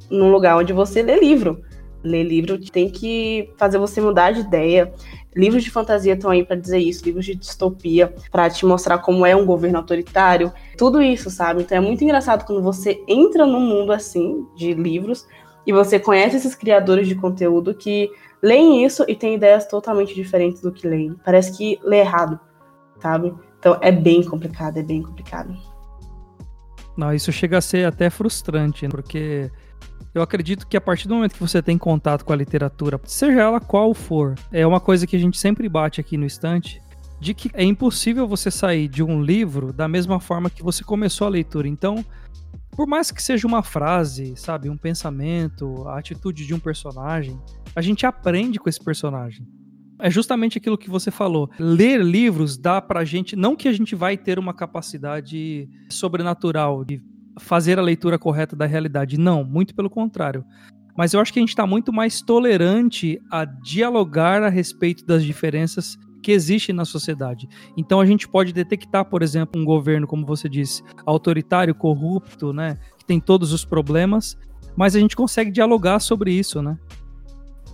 num 0.09 0.31
lugar 0.31 0.57
onde 0.57 0.73
você 0.73 1.01
lê 1.01 1.17
livro 1.19 1.63
ler 2.03 2.23
livro 2.23 2.59
tem 2.71 2.89
que 2.89 3.49
fazer 3.57 3.77
você 3.77 4.01
mudar 4.01 4.31
de 4.31 4.41
ideia. 4.41 4.93
Livros 5.35 5.63
de 5.63 5.71
fantasia 5.71 6.13
estão 6.13 6.29
aí 6.29 6.45
para 6.45 6.55
dizer 6.55 6.77
isso, 6.77 7.05
livros 7.05 7.25
de 7.25 7.33
distopia, 7.33 8.13
para 8.31 8.49
te 8.49 8.65
mostrar 8.65 8.99
como 8.99 9.25
é 9.25 9.35
um 9.35 9.45
governo 9.45 9.77
autoritário, 9.77 10.51
tudo 10.77 11.01
isso, 11.01 11.29
sabe? 11.29 11.63
Então 11.63 11.77
é 11.77 11.81
muito 11.81 12.03
engraçado 12.03 12.45
quando 12.45 12.61
você 12.61 13.01
entra 13.07 13.45
num 13.45 13.59
mundo 13.59 13.91
assim 13.91 14.45
de 14.55 14.73
livros 14.73 15.25
e 15.65 15.71
você 15.71 15.99
conhece 15.99 16.37
esses 16.37 16.53
criadores 16.53 17.07
de 17.07 17.15
conteúdo 17.15 17.73
que 17.73 18.11
leem 18.41 18.85
isso 18.85 19.05
e 19.07 19.15
têm 19.15 19.35
ideias 19.35 19.65
totalmente 19.65 20.13
diferentes 20.13 20.61
do 20.61 20.71
que 20.71 20.87
leem. 20.87 21.15
Parece 21.23 21.57
que 21.57 21.79
lê 21.81 21.99
errado, 21.99 22.39
sabe? 22.99 23.33
Então 23.57 23.77
é 23.81 23.91
bem 23.91 24.21
complicado, 24.23 24.77
é 24.77 24.83
bem 24.83 25.01
complicado. 25.01 25.72
Não, 26.95 27.13
isso 27.13 27.31
chega 27.31 27.57
a 27.57 27.61
ser 27.61 27.85
até 27.85 28.09
frustrante, 28.09 28.87
porque 28.87 29.51
eu 30.13 30.21
acredito 30.21 30.67
que 30.67 30.77
a 30.77 30.81
partir 30.81 31.07
do 31.07 31.15
momento 31.15 31.33
que 31.33 31.39
você 31.39 31.61
tem 31.61 31.77
contato 31.77 32.23
com 32.23 32.31
a 32.33 32.35
literatura, 32.35 32.99
seja 33.05 33.41
ela 33.41 33.59
qual 33.59 33.93
for, 33.93 34.35
é 34.51 34.65
uma 34.65 34.79
coisa 34.79 35.07
que 35.07 35.15
a 35.15 35.19
gente 35.19 35.37
sempre 35.37 35.67
bate 35.67 35.99
aqui 35.99 36.17
no 36.17 36.25
estante, 36.25 36.81
de 37.19 37.33
que 37.33 37.49
é 37.53 37.63
impossível 37.63 38.27
você 38.27 38.51
sair 38.51 38.87
de 38.87 39.01
um 39.01 39.21
livro 39.21 39.71
da 39.71 39.87
mesma 39.87 40.19
forma 40.19 40.49
que 40.49 40.61
você 40.61 40.83
começou 40.83 41.25
a 41.25 41.29
leitura. 41.29 41.67
Então, 41.67 42.05
por 42.71 42.85
mais 42.85 43.11
que 43.11 43.23
seja 43.23 43.47
uma 43.47 43.63
frase, 43.63 44.35
sabe, 44.35 44.69
um 44.69 44.77
pensamento, 44.77 45.87
a 45.87 45.97
atitude 45.97 46.45
de 46.45 46.53
um 46.53 46.59
personagem, 46.59 47.39
a 47.75 47.81
gente 47.81 48.05
aprende 48.05 48.59
com 48.59 48.69
esse 48.69 48.83
personagem. 48.83 49.47
É 50.03 50.09
justamente 50.09 50.57
aquilo 50.57 50.77
que 50.77 50.89
você 50.89 51.09
falou. 51.09 51.49
Ler 51.57 52.03
livros 52.03 52.57
dá 52.57 52.81
pra 52.81 53.05
gente, 53.05 53.37
não 53.37 53.55
que 53.55 53.69
a 53.69 53.71
gente 53.71 53.95
vai 53.95 54.17
ter 54.17 54.37
uma 54.37 54.53
capacidade 54.53 55.69
sobrenatural 55.89 56.83
de 56.83 57.01
fazer 57.39 57.79
a 57.79 57.81
leitura 57.81 58.19
correta 58.19 58.53
da 58.53 58.65
realidade. 58.65 59.17
Não, 59.17 59.45
muito 59.45 59.73
pelo 59.73 59.89
contrário. 59.89 60.43
Mas 60.97 61.13
eu 61.13 61.21
acho 61.21 61.31
que 61.31 61.39
a 61.39 61.41
gente 61.41 61.51
está 61.51 61.65
muito 61.65 61.93
mais 61.93 62.21
tolerante 62.21 63.17
a 63.31 63.45
dialogar 63.45 64.43
a 64.43 64.49
respeito 64.49 65.05
das 65.05 65.23
diferenças 65.23 65.97
que 66.21 66.33
existem 66.33 66.75
na 66.75 66.83
sociedade. 66.83 67.47
Então 67.77 68.01
a 68.01 68.05
gente 68.05 68.27
pode 68.27 68.51
detectar, 68.51 69.05
por 69.05 69.23
exemplo, 69.23 69.59
um 69.59 69.63
governo, 69.63 70.05
como 70.05 70.25
você 70.25 70.49
disse, 70.49 70.83
autoritário, 71.05 71.73
corrupto, 71.73 72.51
né, 72.51 72.77
que 72.97 73.05
tem 73.05 73.21
todos 73.21 73.53
os 73.53 73.63
problemas, 73.63 74.37
mas 74.75 74.97
a 74.97 74.99
gente 74.99 75.15
consegue 75.15 75.49
dialogar 75.49 75.99
sobre 75.99 76.33
isso, 76.33 76.61
né? 76.61 76.77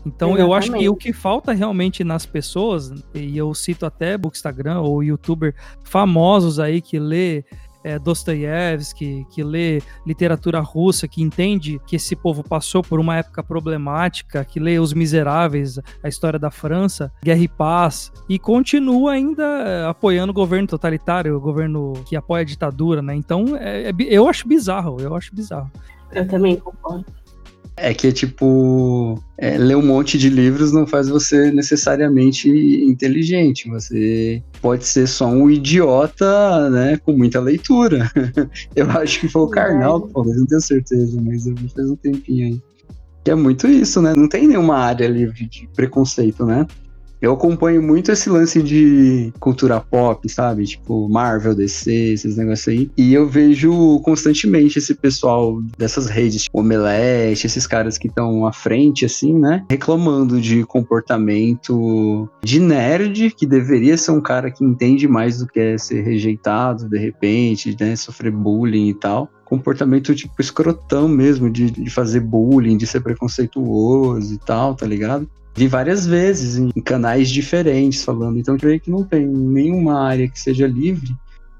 Então 0.06 0.30
Exatamente. 0.30 0.42
eu 0.42 0.54
acho 0.54 0.72
que 0.74 0.90
o 0.90 0.96
que 0.96 1.14
falta 1.14 1.52
realmente 1.52 2.04
nas 2.04 2.26
pessoas, 2.26 2.92
e 3.14 3.38
eu 3.38 3.54
cito 3.54 3.86
até 3.86 4.18
Bookstagram 4.18 4.82
ou 4.82 5.04
youtuber 5.04 5.54
famosos 5.84 6.60
aí 6.60 6.82
que 6.82 6.98
lê 7.00 7.44
é, 7.84 7.98
Dostoiévski, 7.98 9.26
que 9.30 9.44
lê 9.44 9.82
literatura 10.06 10.60
russa, 10.60 11.08
que 11.08 11.22
entende 11.22 11.80
que 11.88 11.96
esse 11.96 12.16
povo 12.16 12.44
passou 12.44 12.84
por 12.84 13.00
uma 13.00 13.18
época 13.18 13.44
problemática, 13.44 14.44
que 14.44 14.60
lê 14.60 14.80
Os 14.80 14.94
Miseráveis, 14.94 15.80
a 16.04 16.08
história 16.08 16.38
da 16.38 16.52
França, 16.52 17.12
Guerra 17.24 17.42
e 17.42 17.48
Paz, 17.48 18.12
e 18.28 18.38
continua 18.38 19.14
ainda 19.14 19.44
é, 19.44 19.86
apoiando 19.86 20.32
o 20.32 20.36
governo 20.36 20.68
totalitário, 20.68 21.36
o 21.36 21.40
governo 21.40 21.94
que 22.06 22.16
apoia 22.16 22.42
a 22.42 22.46
ditadura, 22.46 23.02
né? 23.02 23.16
Então, 23.16 23.56
é, 23.56 23.90
é, 23.90 23.94
eu 24.00 24.28
acho 24.28 24.48
bizarro, 24.48 24.98
eu 25.00 25.16
acho 25.16 25.34
bizarro. 25.34 25.72
Eu 26.12 26.28
também 26.28 26.58
concordo. 26.58 27.06
É 27.82 27.94
que 27.94 28.08
é 28.08 28.12
tipo. 28.12 29.22
É, 29.38 29.58
ler 29.58 29.78
um 29.78 29.86
monte 29.86 30.18
de 30.18 30.30
livros 30.30 30.74
não 30.74 30.86
faz 30.86 31.08
você 31.08 31.50
necessariamente 31.52 32.50
inteligente. 32.50 33.70
Você 33.70 34.44
pode 34.62 34.86
ser 34.86 35.08
só 35.08 35.28
um 35.28 35.50
idiota, 35.50 36.70
né? 36.70 36.98
Com 36.98 37.14
muita 37.14 37.40
leitura. 37.40 38.12
eu 38.76 38.90
acho 38.92 39.22
que 39.22 39.30
foi 39.30 39.44
o 39.44 39.48
Karnal 39.48 40.02
que 40.02 40.12
falou, 40.12 40.36
não 40.36 40.46
tenho 40.46 40.62
certeza, 40.62 41.20
mas 41.22 41.48
eu 41.48 41.56
vi 41.56 41.70
faz 41.70 41.90
um 41.90 41.96
tempinho 41.96 42.48
aí. 42.48 42.62
Que 43.24 43.32
é 43.32 43.36
muito 43.36 43.68
isso, 43.68 44.02
né? 44.02 44.14
Não 44.16 44.28
tem 44.28 44.48
nenhuma 44.48 44.78
área 44.78 45.08
livre 45.08 45.48
de 45.48 45.70
preconceito, 45.74 46.46
né? 46.46 46.68
Eu 47.22 47.34
acompanho 47.34 47.82
muito 47.84 48.12
esse 48.12 48.30
lance 48.30 48.64
de 48.64 49.34
cultura 49.40 49.82
pop, 49.82 50.28
sabe? 50.30 50.66
Tipo, 50.66 51.10
Marvel, 51.10 51.54
DC, 51.54 51.92
esses 51.92 52.38
negócios 52.38 52.68
aí. 52.70 52.90
E 52.98 53.14
eu 53.14 53.28
vejo 53.28 54.00
constantemente 54.00 54.80
esse 54.80 54.96
pessoal 54.96 55.62
dessas 55.78 56.08
redes, 56.08 56.44
tipo 56.44 56.60
Omelete, 56.60 57.46
esses 57.46 57.68
caras 57.68 57.98
que 57.98 58.08
estão 58.08 58.46
à 58.46 58.54
frente, 58.54 59.06
assim, 59.06 59.38
né? 59.38 59.66
Reclamando 59.70 60.40
de 60.40 60.64
comportamento 60.64 62.30
de 62.42 62.60
nerd, 62.60 63.32
que 63.32 63.46
deveria 63.46 63.98
ser 63.98 64.12
um 64.12 64.22
cara 64.22 64.50
que 64.50 64.64
entende 64.64 65.08
mais 65.08 65.40
do 65.40 65.48
que 65.48 65.60
é 65.60 65.78
ser 65.78 66.02
rejeitado, 66.02 66.88
de 66.88 66.98
repente, 66.98 67.76
né? 67.80 67.96
Sofrer 67.96 68.32
bullying 68.32 68.90
e 68.90 68.94
tal 68.94 69.30
comportamento 69.50 70.14
tipo 70.14 70.40
escrotão 70.40 71.08
mesmo, 71.08 71.50
de, 71.50 71.72
de 71.72 71.90
fazer 71.90 72.20
bullying, 72.20 72.78
de 72.78 72.86
ser 72.86 73.02
preconceituoso 73.02 74.36
e 74.36 74.38
tal, 74.38 74.76
tá 74.76 74.86
ligado? 74.86 75.28
Vi 75.60 75.68
várias 75.68 76.08
vezes 76.08 76.58
em 76.58 76.72
canais 76.82 77.30
diferentes 77.30 78.02
falando. 78.02 78.40
Então, 78.40 78.56
eu 78.56 78.60
creio 78.60 78.80
que 78.80 78.90
não 78.90 79.04
tem 79.04 79.28
nenhuma 79.28 80.02
área 80.02 80.30
que 80.30 80.40
seja 80.40 80.66
livre 80.66 81.14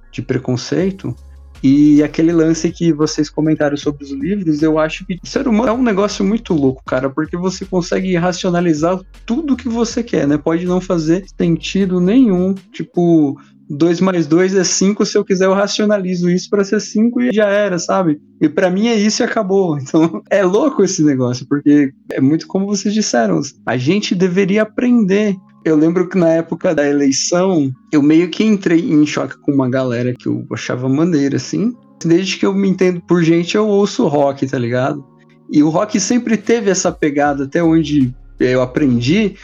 de 0.10 0.22
preconceito. 0.22 1.14
E 1.62 2.02
aquele 2.02 2.32
lance 2.32 2.72
que 2.72 2.94
vocês 2.94 3.30
comentaram 3.30 3.76
sobre 3.76 4.06
os 4.06 4.12
livros, 4.12 4.62
eu 4.62 4.80
acho 4.80 5.06
que 5.06 5.20
ser 5.26 5.46
humano 5.46 5.68
é 5.68 5.74
um 5.74 5.84
negócio 5.84 6.24
muito 6.24 6.54
louco, 6.54 6.82
cara, 6.86 7.10
porque 7.10 7.36
você 7.36 7.66
consegue 7.66 8.16
racionalizar 8.16 8.98
tudo 9.26 9.58
que 9.58 9.68
você 9.68 10.02
quer, 10.02 10.26
né? 10.26 10.38
Pode 10.38 10.66
não 10.66 10.80
fazer 10.80 11.26
sentido 11.38 12.00
nenhum. 12.00 12.56
Tipo, 12.72 13.38
2 13.70 14.02
mais 14.02 14.26
2 14.26 14.56
é 14.56 14.64
5, 14.64 15.06
se 15.06 15.18
eu 15.18 15.24
quiser 15.24 15.46
eu 15.46 15.54
racionalizo 15.54 16.30
isso 16.30 16.50
para 16.50 16.64
ser 16.64 16.80
5 16.80 17.22
e 17.22 17.32
já 17.32 17.48
era, 17.48 17.78
sabe? 17.78 18.20
E 18.42 18.50
para 18.50 18.70
mim 18.70 18.88
é 18.88 18.96
isso 18.96 19.22
e 19.22 19.26
acabou. 19.26 19.78
Então 19.90 20.22
é 20.30 20.44
louco 20.44 20.84
esse 20.84 21.04
negócio, 21.04 21.46
porque 21.48 21.92
é 22.12 22.22
muito 22.22 22.48
como 22.48 22.68
vocês 22.68 22.94
disseram, 22.94 23.42
a 23.66 23.76
gente 23.76 24.14
deveria 24.14 24.64
aprender. 24.64 25.36
Eu 25.66 25.76
lembro 25.76 26.08
que 26.08 26.18
na 26.18 26.30
época 26.30 26.74
da 26.74 26.88
eleição, 26.88 27.72
eu 27.92 28.02
meio 28.02 28.30
que 28.30 28.44
entrei 28.44 28.80
em 28.80 29.06
choque 29.06 29.38
com 29.40 29.52
uma 29.52 29.70
galera 29.70 30.14
que 30.14 30.28
eu 30.28 30.46
achava 30.52 30.88
maneira, 30.88 31.38
assim. 31.38 31.74
Desde 32.04 32.38
que 32.38 32.46
eu 32.46 32.54
me 32.54 32.70
entendo 32.70 33.02
por 33.02 33.24
gente, 33.24 33.56
eu 33.56 33.68
ouço 33.68 34.08
rock, 34.08 34.48
tá 34.48 34.58
ligado? 34.58 35.04
E 35.52 35.62
o 35.64 35.70
rock 35.70 36.00
sempre 36.00 36.38
teve 36.38 36.70
essa 36.70 36.92
pegada, 36.92 37.46
até 37.46 37.62
onde 37.64 38.14
eu 38.40 38.62
aprendi, 38.62 39.36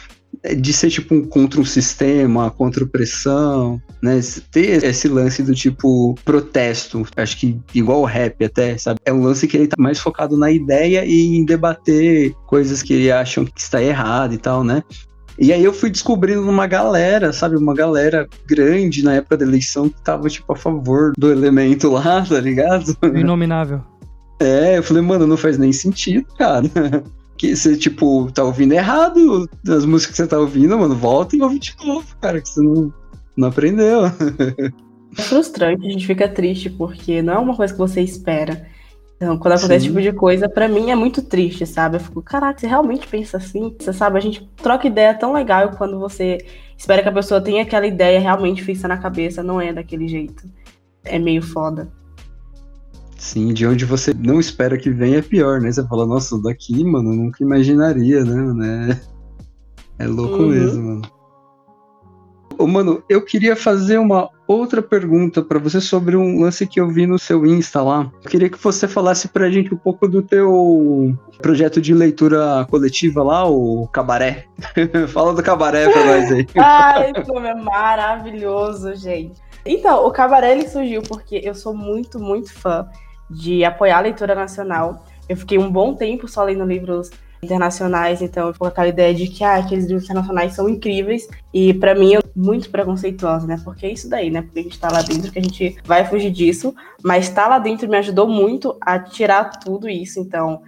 de 0.54 0.72
ser 0.72 0.90
tipo 0.90 1.14
um, 1.14 1.24
contra 1.24 1.60
um 1.60 1.64
sistema, 1.64 2.50
contra 2.50 2.84
opressão, 2.84 3.80
né? 4.02 4.20
Ter 4.50 4.84
esse 4.84 5.08
lance 5.08 5.42
do 5.42 5.54
tipo 5.54 6.14
protesto, 6.24 7.06
acho 7.16 7.36
que 7.38 7.58
igual 7.74 8.00
o 8.00 8.04
rap 8.04 8.44
até, 8.44 8.76
sabe? 8.78 9.00
É 9.04 9.12
um 9.12 9.22
lance 9.22 9.46
que 9.46 9.56
ele 9.56 9.66
tá 9.66 9.76
mais 9.78 9.98
focado 9.98 10.36
na 10.36 10.50
ideia 10.50 11.04
e 11.04 11.36
em 11.36 11.44
debater 11.44 12.34
coisas 12.46 12.82
que 12.82 12.92
ele 12.92 13.10
acham 13.10 13.44
que 13.44 13.60
está 13.60 13.82
errado 13.82 14.34
e 14.34 14.38
tal, 14.38 14.62
né? 14.62 14.82
E 15.38 15.52
aí 15.52 15.62
eu 15.62 15.72
fui 15.72 15.90
descobrindo 15.90 16.48
uma 16.48 16.66
galera, 16.66 17.32
sabe? 17.32 17.56
Uma 17.56 17.74
galera 17.74 18.26
grande 18.46 19.04
na 19.04 19.14
época 19.14 19.36
da 19.36 19.44
eleição 19.44 19.88
que 19.88 20.02
tava, 20.02 20.28
tipo, 20.30 20.50
a 20.50 20.56
favor 20.56 21.12
do 21.16 21.30
elemento 21.30 21.90
lá, 21.90 22.24
tá 22.24 22.40
ligado? 22.40 22.96
Inominável. 23.14 23.82
É, 24.40 24.78
eu 24.78 24.82
falei, 24.82 25.02
mano, 25.02 25.26
não 25.26 25.36
faz 25.36 25.58
nem 25.58 25.72
sentido, 25.72 26.26
cara 26.38 26.62
que 27.36 27.54
você, 27.54 27.76
tipo, 27.76 28.30
tá 28.32 28.42
ouvindo 28.42 28.72
errado 28.72 29.48
as 29.68 29.84
músicas 29.84 30.12
que 30.12 30.22
você 30.22 30.26
tá 30.26 30.38
ouvindo, 30.38 30.78
mano, 30.78 30.94
volta 30.94 31.36
e 31.36 31.42
ouve 31.42 31.58
de 31.58 31.74
novo, 31.84 32.06
cara, 32.20 32.40
que 32.40 32.48
você 32.48 32.60
não, 32.60 32.92
não 33.36 33.48
aprendeu. 33.48 34.06
É 35.18 35.22
frustrante, 35.22 35.86
a 35.86 35.90
gente 35.90 36.06
fica 36.06 36.28
triste, 36.28 36.68
porque 36.68 37.22
não 37.22 37.34
é 37.34 37.38
uma 37.38 37.56
coisa 37.56 37.72
que 37.72 37.78
você 37.78 38.00
espera. 38.00 38.66
Então, 39.16 39.38
quando 39.38 39.54
acontece 39.54 39.76
esse 39.76 39.86
tipo 39.86 40.02
de 40.02 40.12
coisa, 40.12 40.48
para 40.48 40.68
mim 40.68 40.90
é 40.90 40.94
muito 40.94 41.22
triste, 41.22 41.64
sabe? 41.64 41.96
Eu 41.96 42.00
fico, 42.00 42.22
caraca, 42.22 42.60
você 42.60 42.66
realmente 42.66 43.06
pensa 43.08 43.38
assim? 43.38 43.74
Você 43.78 43.92
sabe, 43.92 44.18
a 44.18 44.20
gente 44.20 44.46
troca 44.56 44.86
ideia 44.86 45.14
tão 45.14 45.32
legal 45.32 45.70
quando 45.70 45.98
você 45.98 46.38
espera 46.76 47.02
que 47.02 47.08
a 47.08 47.12
pessoa 47.12 47.40
tenha 47.40 47.62
aquela 47.62 47.86
ideia 47.86 48.20
realmente 48.20 48.62
fixa 48.62 48.86
na 48.86 48.98
cabeça, 48.98 49.42
não 49.42 49.58
é 49.58 49.72
daquele 49.72 50.06
jeito. 50.06 50.44
É 51.02 51.18
meio 51.18 51.40
foda. 51.40 51.90
Sim, 53.18 53.52
de 53.52 53.66
onde 53.66 53.84
você 53.84 54.12
não 54.12 54.38
espera 54.38 54.76
que 54.76 54.90
venha 54.90 55.18
é 55.18 55.22
pior, 55.22 55.60
né? 55.60 55.72
Você 55.72 55.86
fala, 55.86 56.06
nossa, 56.06 56.40
daqui, 56.40 56.84
mano, 56.84 57.12
eu 57.12 57.16
nunca 57.16 57.42
imaginaria, 57.42 58.24
né? 58.24 59.00
É, 59.98 60.04
é 60.04 60.06
louco 60.06 60.42
uhum. 60.42 60.48
mesmo, 60.48 60.82
mano. 60.82 61.16
Ô, 62.58 62.66
mano, 62.66 63.02
eu 63.08 63.22
queria 63.22 63.54
fazer 63.54 63.98
uma 63.98 64.30
outra 64.48 64.80
pergunta 64.80 65.42
para 65.42 65.58
você 65.58 65.78
sobre 65.78 66.16
um 66.16 66.40
lance 66.40 66.66
que 66.66 66.80
eu 66.80 66.88
vi 66.88 67.06
no 67.06 67.18
seu 67.18 67.44
Insta 67.44 67.82
lá. 67.82 68.10
Eu 68.24 68.30
queria 68.30 68.48
que 68.48 68.56
você 68.56 68.88
falasse 68.88 69.28
pra 69.28 69.50
gente 69.50 69.74
um 69.74 69.76
pouco 69.76 70.08
do 70.08 70.22
teu 70.22 71.14
projeto 71.42 71.82
de 71.82 71.92
leitura 71.92 72.66
coletiva 72.70 73.22
lá, 73.22 73.46
o 73.46 73.86
Cabaré. 73.88 74.46
Fala 75.12 75.34
do 75.34 75.42
Cabaré 75.42 75.90
pra 75.90 76.04
nós 76.04 76.32
aí. 76.32 76.46
Ai, 76.56 77.12
como 77.24 77.46
é 77.46 77.54
maravilhoso, 77.54 78.94
gente. 78.94 79.38
Então, 79.66 80.06
o 80.06 80.10
Cabaré 80.10 80.52
ele 80.52 80.68
surgiu 80.68 81.02
porque 81.02 81.40
eu 81.44 81.54
sou 81.54 81.74
muito, 81.74 82.18
muito 82.18 82.54
fã 82.54 82.88
de 83.30 83.64
apoiar 83.64 83.98
a 83.98 84.02
leitura 84.02 84.34
nacional. 84.34 85.04
Eu 85.28 85.36
fiquei 85.36 85.58
um 85.58 85.70
bom 85.70 85.94
tempo 85.94 86.28
só 86.28 86.44
lendo 86.44 86.64
livros 86.64 87.10
internacionais, 87.42 88.22
então 88.22 88.46
eu 88.46 88.52
fico 88.52 88.64
com 88.64 88.68
aquela 88.68 88.88
ideia 88.88 89.14
de 89.14 89.28
que 89.28 89.44
ah, 89.44 89.56
aqueles 89.56 89.84
livros 89.86 90.04
internacionais 90.04 90.54
são 90.54 90.68
incríveis 90.68 91.28
e 91.52 91.74
para 91.74 91.94
mim 91.94 92.14
é 92.14 92.20
muito 92.34 92.70
preconceituosa, 92.70 93.46
né? 93.46 93.60
Porque 93.64 93.86
é 93.86 93.92
isso 93.92 94.08
daí, 94.08 94.30
né? 94.30 94.42
Porque 94.42 94.60
a 94.60 94.62
gente 94.62 94.78
tá 94.78 94.88
lá 94.90 95.02
dentro 95.02 95.30
que 95.30 95.38
a 95.38 95.42
gente 95.42 95.76
vai 95.84 96.04
fugir 96.04 96.30
disso, 96.30 96.74
mas 97.02 97.28
estar 97.28 97.44
tá 97.44 97.48
lá 97.48 97.58
dentro 97.58 97.88
me 97.88 97.96
ajudou 97.96 98.26
muito 98.26 98.76
a 98.80 98.98
tirar 98.98 99.50
tudo 99.60 99.88
isso, 99.88 100.18
então 100.18 100.62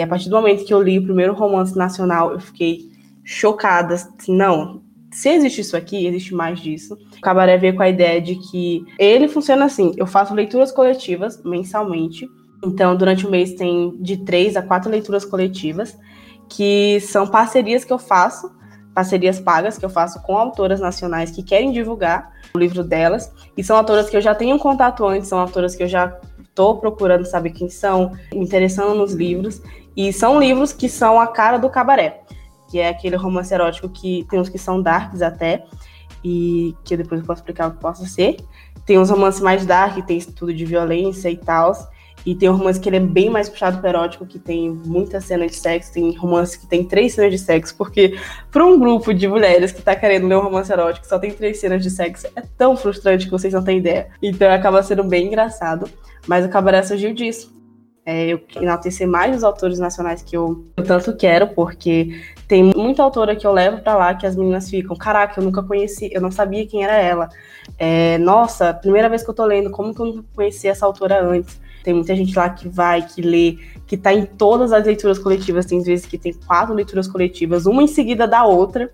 a 0.00 0.06
partir 0.06 0.30
do 0.30 0.36
momento 0.36 0.64
que 0.64 0.72
eu 0.72 0.80
li 0.80 0.98
o 0.98 1.04
primeiro 1.04 1.34
romance 1.34 1.76
nacional, 1.76 2.32
eu 2.32 2.40
fiquei 2.40 2.90
chocada, 3.22 3.94
assim, 3.94 4.34
não, 4.34 4.82
se 5.12 5.28
existe 5.28 5.60
isso 5.60 5.76
aqui, 5.76 6.06
existe 6.06 6.34
mais 6.34 6.58
disso. 6.58 6.94
O 7.18 7.20
Cabaré 7.20 7.58
veio 7.58 7.76
com 7.76 7.82
a 7.82 7.88
ideia 7.88 8.20
de 8.20 8.34
que 8.36 8.84
ele 8.98 9.28
funciona 9.28 9.66
assim: 9.66 9.92
eu 9.96 10.06
faço 10.06 10.34
leituras 10.34 10.72
coletivas 10.72 11.40
mensalmente. 11.44 12.28
Então, 12.64 12.96
durante 12.96 13.26
o 13.26 13.30
mês 13.30 13.52
tem 13.54 13.94
de 14.00 14.16
três 14.18 14.56
a 14.56 14.62
quatro 14.62 14.90
leituras 14.90 15.24
coletivas, 15.24 15.96
que 16.48 17.00
são 17.00 17.26
parcerias 17.26 17.84
que 17.84 17.92
eu 17.92 17.98
faço, 17.98 18.50
parcerias 18.94 19.38
pagas 19.38 19.76
que 19.76 19.84
eu 19.84 19.90
faço 19.90 20.22
com 20.22 20.36
autoras 20.36 20.80
nacionais 20.80 21.30
que 21.30 21.42
querem 21.42 21.72
divulgar 21.72 22.32
o 22.54 22.58
livro 22.58 22.82
delas. 22.82 23.30
E 23.56 23.62
são 23.62 23.76
autoras 23.76 24.08
que 24.08 24.16
eu 24.16 24.20
já 24.20 24.34
tenho 24.34 24.58
contato 24.58 25.04
antes, 25.04 25.28
são 25.28 25.38
autoras 25.38 25.74
que 25.74 25.82
eu 25.82 25.88
já 25.88 26.18
estou 26.40 26.78
procurando 26.78 27.26
saber 27.26 27.50
quem 27.50 27.68
são, 27.68 28.12
me 28.32 28.44
interessando 28.44 28.94
nos 28.94 29.12
livros. 29.12 29.60
E 29.94 30.10
são 30.12 30.40
livros 30.40 30.72
que 30.72 30.88
são 30.88 31.20
a 31.20 31.26
cara 31.26 31.58
do 31.58 31.68
cabaré 31.68 32.22
que 32.72 32.78
é 32.78 32.88
aquele 32.88 33.16
romance 33.16 33.52
erótico 33.52 33.86
que 33.86 34.26
tem 34.30 34.40
uns 34.40 34.48
que 34.48 34.56
são 34.56 34.80
darks 34.80 35.20
até, 35.20 35.62
e 36.24 36.74
que 36.82 36.96
depois 36.96 37.20
eu 37.20 37.26
posso 37.26 37.42
explicar 37.42 37.68
o 37.68 37.72
que 37.72 37.80
possa 37.80 38.06
ser. 38.06 38.36
Tem 38.86 38.98
uns 38.98 39.10
romances 39.10 39.42
mais 39.42 39.66
dark, 39.66 40.02
tem 40.06 40.16
estudo 40.16 40.54
de 40.54 40.64
violência 40.64 41.28
e 41.28 41.36
tal. 41.36 41.74
E 42.24 42.34
tem 42.34 42.48
um 42.48 42.56
romance 42.56 42.80
que 42.80 42.88
ele 42.88 42.96
é 42.96 43.00
bem 43.00 43.28
mais 43.28 43.48
puxado 43.48 43.78
para 43.78 43.90
erótico, 43.90 44.24
que 44.24 44.38
tem 44.38 44.70
muita 44.70 45.20
cena 45.20 45.46
de 45.46 45.54
sexo. 45.54 45.92
Tem 45.92 46.16
romance 46.16 46.58
que 46.58 46.66
tem 46.66 46.82
três 46.84 47.12
cenas 47.12 47.32
de 47.32 47.38
sexo, 47.38 47.74
porque 47.76 48.16
para 48.50 48.64
um 48.64 48.78
grupo 48.78 49.12
de 49.12 49.28
mulheres 49.28 49.70
que 49.70 49.82
tá 49.82 49.94
querendo 49.94 50.26
ler 50.28 50.36
um 50.38 50.42
romance 50.42 50.72
erótico 50.72 51.06
só 51.06 51.18
tem 51.18 51.32
três 51.32 51.58
cenas 51.58 51.82
de 51.82 51.90
sexo, 51.90 52.26
é 52.34 52.42
tão 52.56 52.74
frustrante 52.74 53.26
que 53.26 53.30
vocês 53.30 53.52
não 53.52 53.62
têm 53.62 53.78
ideia. 53.78 54.08
Então 54.22 54.50
acaba 54.50 54.82
sendo 54.82 55.04
bem 55.04 55.26
engraçado. 55.26 55.90
Mas 56.26 56.46
o 56.46 56.48
cabaré 56.48 56.82
surgiu 56.82 57.12
disso 57.12 57.61
é, 58.04 58.26
eu 58.26 58.40
enaltecer 58.56 59.06
mais 59.06 59.36
os 59.36 59.44
autores 59.44 59.78
nacionais 59.78 60.22
que 60.22 60.36
eu, 60.36 60.66
eu, 60.76 60.84
tanto 60.84 61.16
quero, 61.16 61.48
porque 61.48 62.20
tem 62.48 62.64
muita 62.64 63.02
autora 63.02 63.36
que 63.36 63.46
eu 63.46 63.52
levo 63.52 63.80
para 63.80 63.94
lá 63.94 64.14
que 64.14 64.26
as 64.26 64.34
meninas 64.34 64.68
ficam, 64.68 64.96
caraca, 64.96 65.40
eu 65.40 65.44
nunca 65.44 65.62
conheci, 65.62 66.10
eu 66.12 66.20
não 66.20 66.30
sabia 66.30 66.66
quem 66.66 66.82
era 66.82 66.96
ela. 66.96 67.28
É, 67.78 68.18
nossa, 68.18 68.74
primeira 68.74 69.08
vez 69.08 69.22
que 69.22 69.30
eu 69.30 69.34
tô 69.34 69.44
lendo, 69.44 69.70
como 69.70 69.94
que 69.94 70.02
eu 70.02 70.06
não 70.06 70.24
conheci 70.34 70.66
essa 70.66 70.84
autora 70.84 71.24
antes? 71.24 71.60
Tem 71.84 71.94
muita 71.94 72.14
gente 72.14 72.36
lá 72.36 72.50
que 72.50 72.68
vai, 72.68 73.02
que 73.02 73.22
lê, 73.22 73.58
que 73.86 73.96
tá 73.96 74.12
em 74.12 74.26
todas 74.26 74.72
as 74.72 74.84
leituras 74.84 75.18
coletivas, 75.18 75.66
tem 75.66 75.80
vezes 75.80 76.04
que 76.04 76.18
tem 76.18 76.32
quatro 76.32 76.74
leituras 76.74 77.06
coletivas, 77.06 77.66
uma 77.66 77.82
em 77.82 77.88
seguida 77.88 78.26
da 78.26 78.44
outra, 78.44 78.92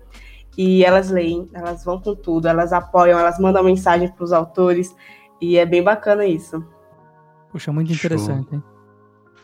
e 0.55 0.83
elas 0.83 1.09
leem, 1.09 1.49
elas 1.53 1.83
vão 1.83 1.99
com 1.99 2.13
tudo, 2.15 2.47
elas 2.47 2.73
apoiam, 2.73 3.19
elas 3.19 3.39
mandam 3.39 3.63
mensagem 3.63 4.07
para 4.07 4.23
os 4.23 4.31
autores, 4.31 4.95
e 5.41 5.57
é 5.57 5.65
bem 5.65 5.81
bacana 5.81 6.25
isso. 6.25 6.63
Puxa, 7.51 7.71
muito 7.71 7.91
interessante, 7.91 8.49
Show. 8.49 8.57
hein? 8.57 8.78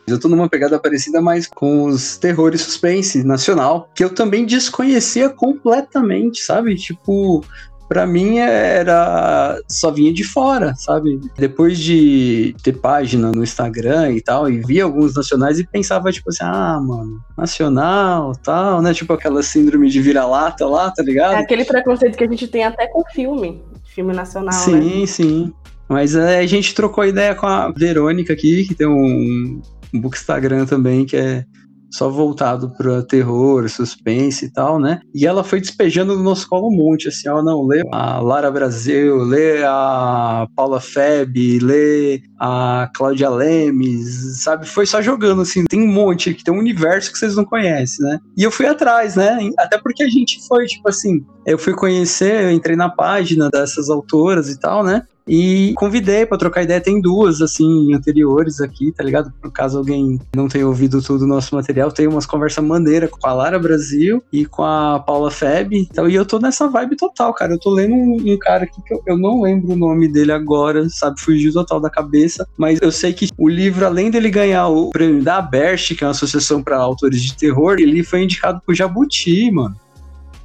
Eu 0.06 0.20
tô 0.20 0.28
numa 0.28 0.48
pegada 0.48 0.78
parecida 0.78 1.20
mais 1.20 1.48
com 1.48 1.84
os 1.84 2.16
terrores 2.16 2.60
suspense 2.60 3.24
nacional, 3.24 3.90
que 3.94 4.04
eu 4.04 4.14
também 4.14 4.46
desconhecia 4.46 5.28
completamente, 5.28 6.40
sabe? 6.42 6.76
Tipo, 6.76 7.44
para 7.88 8.06
mim 8.06 8.38
era 8.38 9.60
só 9.68 9.90
vinha 9.90 10.12
de 10.12 10.24
fora, 10.24 10.74
sabe? 10.76 11.20
Depois 11.36 11.78
de 11.78 12.54
ter 12.62 12.74
página 12.74 13.32
no 13.32 13.42
Instagram 13.42 14.12
e 14.12 14.20
tal, 14.20 14.48
e 14.50 14.60
via 14.60 14.84
alguns 14.84 15.14
nacionais 15.14 15.58
e 15.58 15.66
pensava, 15.66 16.12
tipo 16.12 16.30
assim, 16.30 16.42
ah, 16.42 16.80
mano, 16.80 17.20
nacional, 17.36 18.32
tal, 18.42 18.82
né? 18.82 18.92
Tipo 18.92 19.12
aquela 19.12 19.42
síndrome 19.42 19.88
de 19.88 20.00
vira-lata 20.00 20.66
lá, 20.66 20.90
tá 20.90 21.02
ligado? 21.02 21.34
É 21.34 21.38
aquele 21.38 21.64
preconceito 21.64 22.16
que 22.16 22.24
a 22.24 22.28
gente 22.28 22.46
tem 22.48 22.64
até 22.64 22.86
com 22.86 23.02
filme, 23.12 23.62
filme 23.84 24.12
nacional, 24.12 24.52
sim, 24.52 25.00
né? 25.00 25.06
Sim, 25.06 25.52
Mas 25.88 26.14
é, 26.14 26.38
a 26.38 26.46
gente 26.46 26.74
trocou 26.74 27.04
ideia 27.04 27.34
com 27.34 27.46
a 27.46 27.70
Verônica 27.70 28.32
aqui, 28.32 28.66
que 28.66 28.74
tem 28.74 28.86
um, 28.86 29.60
um 29.94 30.00
book 30.00 30.16
Instagram 30.16 30.66
também, 30.66 31.04
que 31.04 31.16
é 31.16 31.44
só 31.90 32.10
voltado 32.10 32.70
para 32.76 33.02
terror, 33.02 33.68
suspense 33.68 34.46
e 34.46 34.52
tal, 34.52 34.78
né? 34.78 35.00
E 35.14 35.26
ela 35.26 35.42
foi 35.42 35.60
despejando 35.60 36.16
no 36.16 36.22
nosso 36.22 36.48
colo 36.48 36.68
um 36.68 36.76
monte, 36.76 37.08
assim, 37.08 37.28
ó, 37.28 37.42
não, 37.42 37.66
lê 37.66 37.82
a 37.92 38.20
Lara 38.20 38.50
Brasil, 38.50 39.16
lê 39.18 39.62
a 39.64 40.46
Paula 40.54 40.80
Feb, 40.80 41.58
lê 41.60 42.20
a 42.38 42.90
Cláudia 42.94 43.30
Lemes, 43.30 44.42
sabe? 44.42 44.66
Foi 44.66 44.84
só 44.84 45.00
jogando, 45.00 45.42
assim, 45.42 45.64
tem 45.64 45.82
um 45.82 45.92
monte, 45.92 46.34
que 46.34 46.44
tem 46.44 46.52
um 46.52 46.58
universo 46.58 47.10
que 47.12 47.18
vocês 47.18 47.36
não 47.36 47.44
conhecem, 47.44 48.04
né? 48.04 48.18
E 48.36 48.42
eu 48.42 48.50
fui 48.50 48.66
atrás, 48.66 49.16
né? 49.16 49.38
Até 49.58 49.78
porque 49.78 50.02
a 50.02 50.08
gente 50.08 50.46
foi, 50.46 50.66
tipo 50.66 50.88
assim, 50.88 51.24
eu 51.46 51.58
fui 51.58 51.74
conhecer, 51.74 52.44
eu 52.44 52.50
entrei 52.50 52.76
na 52.76 52.90
página 52.90 53.48
dessas 53.48 53.88
autoras 53.88 54.48
e 54.48 54.58
tal, 54.58 54.84
né? 54.84 55.02
E 55.28 55.72
convidei 55.76 56.24
para 56.24 56.38
trocar 56.38 56.62
ideia. 56.62 56.80
Tem 56.80 57.00
duas, 57.00 57.40
assim, 57.42 57.92
anteriores 57.92 58.60
aqui, 58.60 58.92
tá 58.92 59.02
ligado? 59.02 59.32
Por 59.42 59.50
caso 59.50 59.78
alguém 59.78 60.20
não 60.34 60.48
tenha 60.48 60.66
ouvido 60.66 61.02
tudo 61.02 61.24
o 61.24 61.28
nosso 61.28 61.54
material, 61.54 61.90
tem 61.90 62.06
umas 62.06 62.26
conversas 62.26 62.64
maneiras 62.64 63.10
com 63.10 63.26
a 63.26 63.32
Lara 63.32 63.58
Brasil 63.58 64.22
e 64.32 64.46
com 64.46 64.62
a 64.62 65.00
Paula 65.00 65.30
Feb. 65.30 65.76
Então, 65.76 66.08
e 66.08 66.14
eu 66.14 66.24
tô 66.24 66.38
nessa 66.38 66.68
vibe 66.68 66.96
total, 66.96 67.34
cara. 67.34 67.54
Eu 67.54 67.58
tô 67.58 67.70
lendo 67.70 67.94
um, 67.94 68.32
um 68.32 68.38
cara 68.38 68.64
aqui 68.64 68.80
que 68.82 68.94
eu, 68.94 69.02
eu, 69.06 69.18
não 69.18 69.42
lembro 69.42 69.72
o 69.72 69.76
nome 69.76 70.06
dele 70.06 70.32
agora, 70.32 70.88
sabe? 70.88 71.20
Fugiu 71.20 71.52
total 71.52 71.80
da 71.80 71.90
cabeça. 71.90 72.46
Mas 72.56 72.78
eu 72.80 72.92
sei 72.92 73.12
que 73.12 73.28
o 73.36 73.48
livro, 73.48 73.84
além 73.84 74.10
dele 74.10 74.30
ganhar 74.30 74.68
o 74.68 74.90
prêmio 74.90 75.22
da 75.22 75.40
Berst, 75.40 75.96
que 75.96 76.04
é 76.04 76.06
uma 76.06 76.12
associação 76.12 76.62
para 76.62 76.76
autores 76.76 77.20
de 77.20 77.36
terror, 77.36 77.76
ele 77.78 78.04
foi 78.04 78.22
indicado 78.22 78.60
pro 78.64 78.74
Jabuti, 78.74 79.50
mano. 79.50 79.74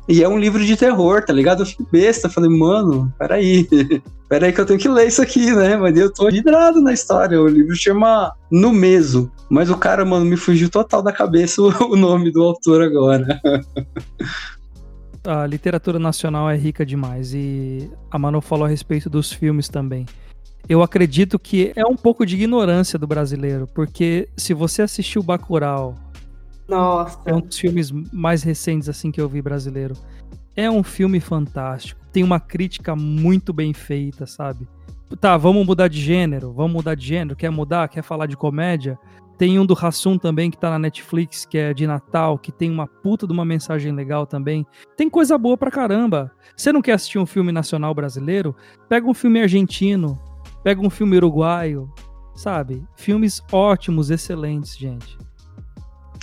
E 0.07 0.23
é 0.23 0.27
um 0.27 0.39
livro 0.39 0.63
de 0.65 0.75
terror, 0.75 1.23
tá 1.23 1.31
ligado? 1.31 1.61
Eu 1.61 1.65
fico 1.65 1.87
besta, 1.91 2.29
falei, 2.29 2.49
mano, 2.49 3.13
peraí. 3.17 3.67
peraí 4.27 4.51
que 4.51 4.59
eu 4.59 4.65
tenho 4.65 4.79
que 4.79 4.89
ler 4.89 5.07
isso 5.07 5.21
aqui, 5.21 5.53
né? 5.53 5.77
Mas 5.77 5.97
eu 5.97 6.11
tô 6.11 6.29
vidrado 6.29 6.81
na 6.81 6.91
história. 6.91 7.39
O 7.39 7.47
livro 7.47 7.75
chama 7.75 8.33
No 8.49 8.71
Meso. 8.73 9.31
Mas 9.49 9.69
o 9.69 9.77
cara, 9.77 10.03
mano, 10.03 10.25
me 10.25 10.37
fugiu 10.37 10.69
total 10.69 11.01
da 11.01 11.11
cabeça 11.11 11.61
o 11.61 11.95
nome 11.95 12.31
do 12.31 12.41
autor 12.43 12.81
agora. 12.81 13.39
a 15.25 15.45
literatura 15.45 15.99
nacional 15.99 16.49
é 16.49 16.57
rica 16.57 16.85
demais. 16.85 17.33
E 17.33 17.89
a 18.09 18.17
Manu 18.17 18.41
falou 18.41 18.65
a 18.65 18.69
respeito 18.69 19.09
dos 19.09 19.31
filmes 19.31 19.69
também. 19.69 20.05
Eu 20.67 20.81
acredito 20.81 21.37
que 21.37 21.71
é 21.75 21.85
um 21.85 21.95
pouco 21.95 22.25
de 22.25 22.35
ignorância 22.35 22.97
do 22.97 23.07
brasileiro, 23.07 23.67
porque 23.73 24.29
se 24.37 24.53
você 24.53 24.81
assistiu 24.81 25.23
Bacurau, 25.23 25.95
nossa. 26.71 27.19
É 27.25 27.33
um 27.33 27.41
dos 27.41 27.59
filmes 27.59 27.91
mais 27.91 28.41
recentes 28.41 28.87
assim 28.87 29.11
que 29.11 29.19
eu 29.19 29.27
vi 29.27 29.41
brasileiro. 29.41 29.93
É 30.55 30.71
um 30.71 30.83
filme 30.83 31.19
fantástico. 31.19 32.01
Tem 32.11 32.23
uma 32.23 32.39
crítica 32.39 32.95
muito 32.95 33.53
bem 33.53 33.73
feita, 33.73 34.25
sabe? 34.25 34.67
Tá, 35.19 35.35
vamos 35.37 35.65
mudar 35.65 35.89
de 35.89 35.99
gênero. 35.99 36.53
Vamos 36.53 36.71
mudar 36.71 36.95
de 36.95 37.05
gênero. 37.05 37.35
Quer 37.35 37.49
mudar? 37.49 37.89
Quer 37.89 38.01
falar 38.01 38.25
de 38.25 38.37
comédia? 38.37 38.97
Tem 39.37 39.59
um 39.59 39.65
do 39.65 39.73
Rassum 39.73 40.17
também 40.17 40.51
que 40.51 40.57
tá 40.57 40.69
na 40.69 40.79
Netflix, 40.79 41.45
que 41.45 41.57
é 41.57 41.73
de 41.73 41.87
Natal, 41.87 42.37
que 42.37 42.51
tem 42.51 42.69
uma 42.69 42.87
puta 42.87 43.25
de 43.25 43.33
uma 43.33 43.43
mensagem 43.43 43.91
legal 43.91 44.25
também. 44.25 44.65
Tem 44.95 45.09
coisa 45.09 45.37
boa 45.37 45.57
pra 45.57 45.71
caramba. 45.71 46.31
Você 46.55 46.71
não 46.71 46.81
quer 46.81 46.93
assistir 46.93 47.17
um 47.17 47.25
filme 47.25 47.51
nacional 47.51 47.93
brasileiro? 47.93 48.55
Pega 48.87 49.07
um 49.07 49.13
filme 49.13 49.41
argentino, 49.41 50.17
pega 50.63 50.79
um 50.79 50.91
filme 50.91 51.17
uruguaio, 51.17 51.91
sabe? 52.35 52.85
Filmes 52.95 53.41
ótimos, 53.51 54.11
excelentes, 54.11 54.77
gente. 54.77 55.17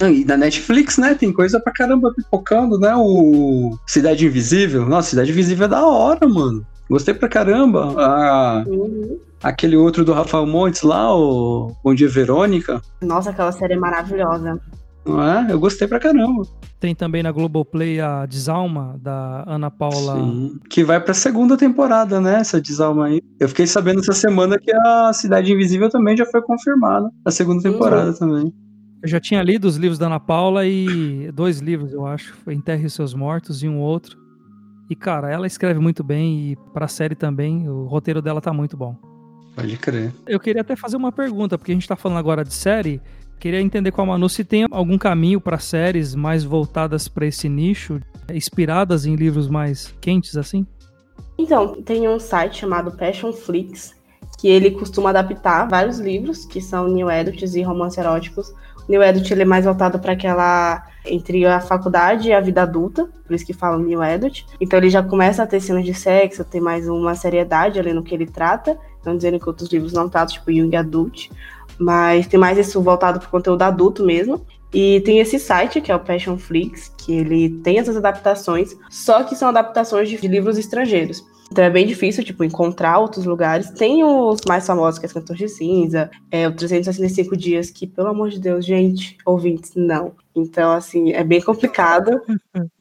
E 0.00 0.24
na 0.24 0.36
Netflix, 0.36 0.96
né? 0.98 1.14
Tem 1.14 1.32
coisa 1.32 1.58
pra 1.58 1.72
caramba 1.72 2.12
pipocando, 2.14 2.78
né? 2.78 2.94
O 2.96 3.76
Cidade 3.86 4.26
Invisível. 4.26 4.86
Nossa, 4.86 5.10
Cidade 5.10 5.30
Invisível 5.32 5.66
é 5.66 5.68
da 5.68 5.86
hora, 5.86 6.28
mano. 6.28 6.64
Gostei 6.88 7.14
pra 7.14 7.28
caramba. 7.28 7.94
Ah, 7.98 8.64
uhum. 8.66 9.18
Aquele 9.42 9.76
outro 9.76 10.04
do 10.04 10.12
Rafael 10.12 10.46
Montes 10.46 10.82
lá, 10.82 11.14
o 11.14 11.72
Bom 11.84 11.94
Dia 11.94 12.08
Verônica. 12.08 12.80
Nossa, 13.02 13.30
aquela 13.30 13.52
série 13.52 13.74
é 13.74 13.78
maravilhosa. 13.78 14.60
Não 15.04 15.22
é? 15.22 15.46
Eu 15.50 15.58
gostei 15.58 15.88
pra 15.88 15.98
caramba. 15.98 16.42
Tem 16.78 16.94
também 16.94 17.22
na 17.22 17.32
Globoplay 17.32 18.00
a 18.00 18.26
Desalma, 18.26 18.96
da 19.00 19.42
Ana 19.46 19.70
Paula. 19.70 20.16
Sim, 20.16 20.58
que 20.70 20.84
vai 20.84 21.00
pra 21.00 21.14
segunda 21.14 21.56
temporada, 21.56 22.20
né? 22.20 22.40
Essa 22.40 22.60
Desalma 22.60 23.06
aí. 23.06 23.20
Eu 23.40 23.48
fiquei 23.48 23.66
sabendo 23.66 24.00
essa 24.00 24.12
semana 24.12 24.58
que 24.58 24.70
a 24.72 25.12
Cidade 25.12 25.52
Invisível 25.52 25.88
também 25.90 26.16
já 26.16 26.26
foi 26.26 26.42
confirmada. 26.42 27.10
A 27.24 27.30
segunda 27.30 27.62
temporada 27.62 28.10
uhum. 28.10 28.16
também. 28.16 28.54
Eu 29.02 29.08
já 29.08 29.20
tinha 29.20 29.42
lido 29.42 29.66
os 29.66 29.76
livros 29.76 29.98
da 29.98 30.06
Ana 30.06 30.18
Paula 30.18 30.66
e 30.66 31.30
dois 31.32 31.60
livros, 31.60 31.92
eu 31.92 32.04
acho. 32.06 32.34
Foi 32.44 32.54
Enterre 32.54 32.86
os 32.86 32.94
Seus 32.94 33.14
Mortos 33.14 33.62
e 33.62 33.68
um 33.68 33.78
outro. 33.78 34.18
E, 34.90 34.96
cara, 34.96 35.30
ela 35.30 35.46
escreve 35.46 35.78
muito 35.78 36.02
bem 36.02 36.52
e 36.52 36.56
pra 36.72 36.88
série 36.88 37.14
também, 37.14 37.68
o 37.68 37.84
roteiro 37.84 38.22
dela 38.22 38.40
tá 38.40 38.52
muito 38.52 38.76
bom. 38.76 38.96
Pode 39.54 39.76
crer. 39.76 40.12
Eu 40.26 40.40
queria 40.40 40.62
até 40.62 40.74
fazer 40.74 40.96
uma 40.96 41.12
pergunta, 41.12 41.58
porque 41.58 41.72
a 41.72 41.74
gente 41.74 41.86
tá 41.86 41.96
falando 41.96 42.18
agora 42.18 42.44
de 42.44 42.54
série. 42.54 43.00
Queria 43.38 43.60
entender 43.60 43.92
com 43.92 44.02
a 44.02 44.06
Manu 44.06 44.28
se 44.28 44.44
tem 44.44 44.66
algum 44.70 44.98
caminho 44.98 45.40
para 45.40 45.58
séries 45.58 46.14
mais 46.14 46.42
voltadas 46.42 47.06
para 47.06 47.26
esse 47.26 47.48
nicho, 47.48 48.00
inspiradas 48.32 49.06
em 49.06 49.14
livros 49.14 49.48
mais 49.48 49.94
quentes 50.00 50.36
assim? 50.36 50.66
Então, 51.36 51.80
tem 51.82 52.08
um 52.08 52.18
site 52.18 52.58
chamado 52.58 52.96
Passion 52.96 53.32
Flix, 53.32 53.94
que 54.40 54.48
ele 54.48 54.72
costuma 54.72 55.10
adaptar 55.10 55.68
vários 55.68 56.00
livros, 56.00 56.44
que 56.44 56.60
são 56.60 56.88
new 56.88 57.10
edits 57.10 57.54
e 57.54 57.62
romance 57.62 57.98
eróticos, 58.00 58.52
New 58.88 59.02
Adult 59.02 59.30
ele 59.30 59.42
é 59.42 59.44
mais 59.44 59.64
voltado 59.64 59.98
para 59.98 60.12
aquela 60.12 60.86
entre 61.04 61.44
a 61.46 61.60
faculdade 61.60 62.28
e 62.28 62.32
a 62.32 62.40
vida 62.40 62.62
adulta, 62.62 63.08
por 63.26 63.34
isso 63.34 63.44
que 63.44 63.52
falam 63.52 63.80
New 63.80 64.02
Adult. 64.02 64.44
Então 64.60 64.78
ele 64.78 64.90
já 64.90 65.02
começa 65.02 65.42
a 65.42 65.46
ter 65.46 65.60
cenas 65.60 65.84
de 65.84 65.94
sexo, 65.94 66.44
tem 66.44 66.60
mais 66.60 66.88
uma 66.88 67.14
seriedade 67.14 67.78
ali 67.78 67.92
no 67.92 68.02
que 68.02 68.14
ele 68.14 68.26
trata, 68.26 68.78
não 69.04 69.16
dizendo 69.16 69.38
que 69.38 69.48
outros 69.48 69.70
livros 69.70 69.92
não 69.92 70.08
tratam, 70.08 70.34
tipo 70.34 70.50
Young 70.50 70.74
Adult, 70.76 71.30
mas 71.78 72.26
tem 72.26 72.40
mais 72.40 72.58
isso 72.58 72.80
voltado 72.82 73.18
para 73.18 73.28
o 73.28 73.30
conteúdo 73.30 73.62
adulto 73.62 74.04
mesmo. 74.04 74.44
E 74.72 75.00
tem 75.00 75.18
esse 75.18 75.38
site, 75.38 75.80
que 75.80 75.90
é 75.90 75.96
o 75.96 76.00
Passion 76.00 76.36
Flix, 76.36 76.92
que 76.98 77.14
ele 77.14 77.48
tem 77.62 77.78
essas 77.78 77.96
adaptações, 77.96 78.76
só 78.90 79.22
que 79.24 79.34
são 79.34 79.48
adaptações 79.48 80.10
de 80.10 80.16
livros 80.28 80.58
estrangeiros. 80.58 81.24
Então 81.50 81.64
é 81.64 81.70
bem 81.70 81.86
difícil, 81.86 82.22
tipo, 82.22 82.44
encontrar 82.44 82.98
outros 82.98 83.24
lugares. 83.24 83.70
Tem 83.70 84.04
os 84.04 84.40
mais 84.46 84.66
famosos, 84.66 84.98
que 84.98 85.06
é 85.06 85.08
Cantores 85.08 85.40
de 85.40 85.48
Cinza, 85.48 86.10
é 86.30 86.46
o 86.46 86.54
365 86.54 87.36
Dias, 87.36 87.70
que, 87.70 87.86
pelo 87.86 88.08
amor 88.08 88.30
de 88.30 88.38
Deus, 88.38 88.64
gente, 88.64 89.16
ouvintes, 89.24 89.72
não. 89.74 90.12
Então, 90.34 90.72
assim, 90.72 91.12
é 91.12 91.24
bem 91.24 91.40
complicado. 91.40 92.20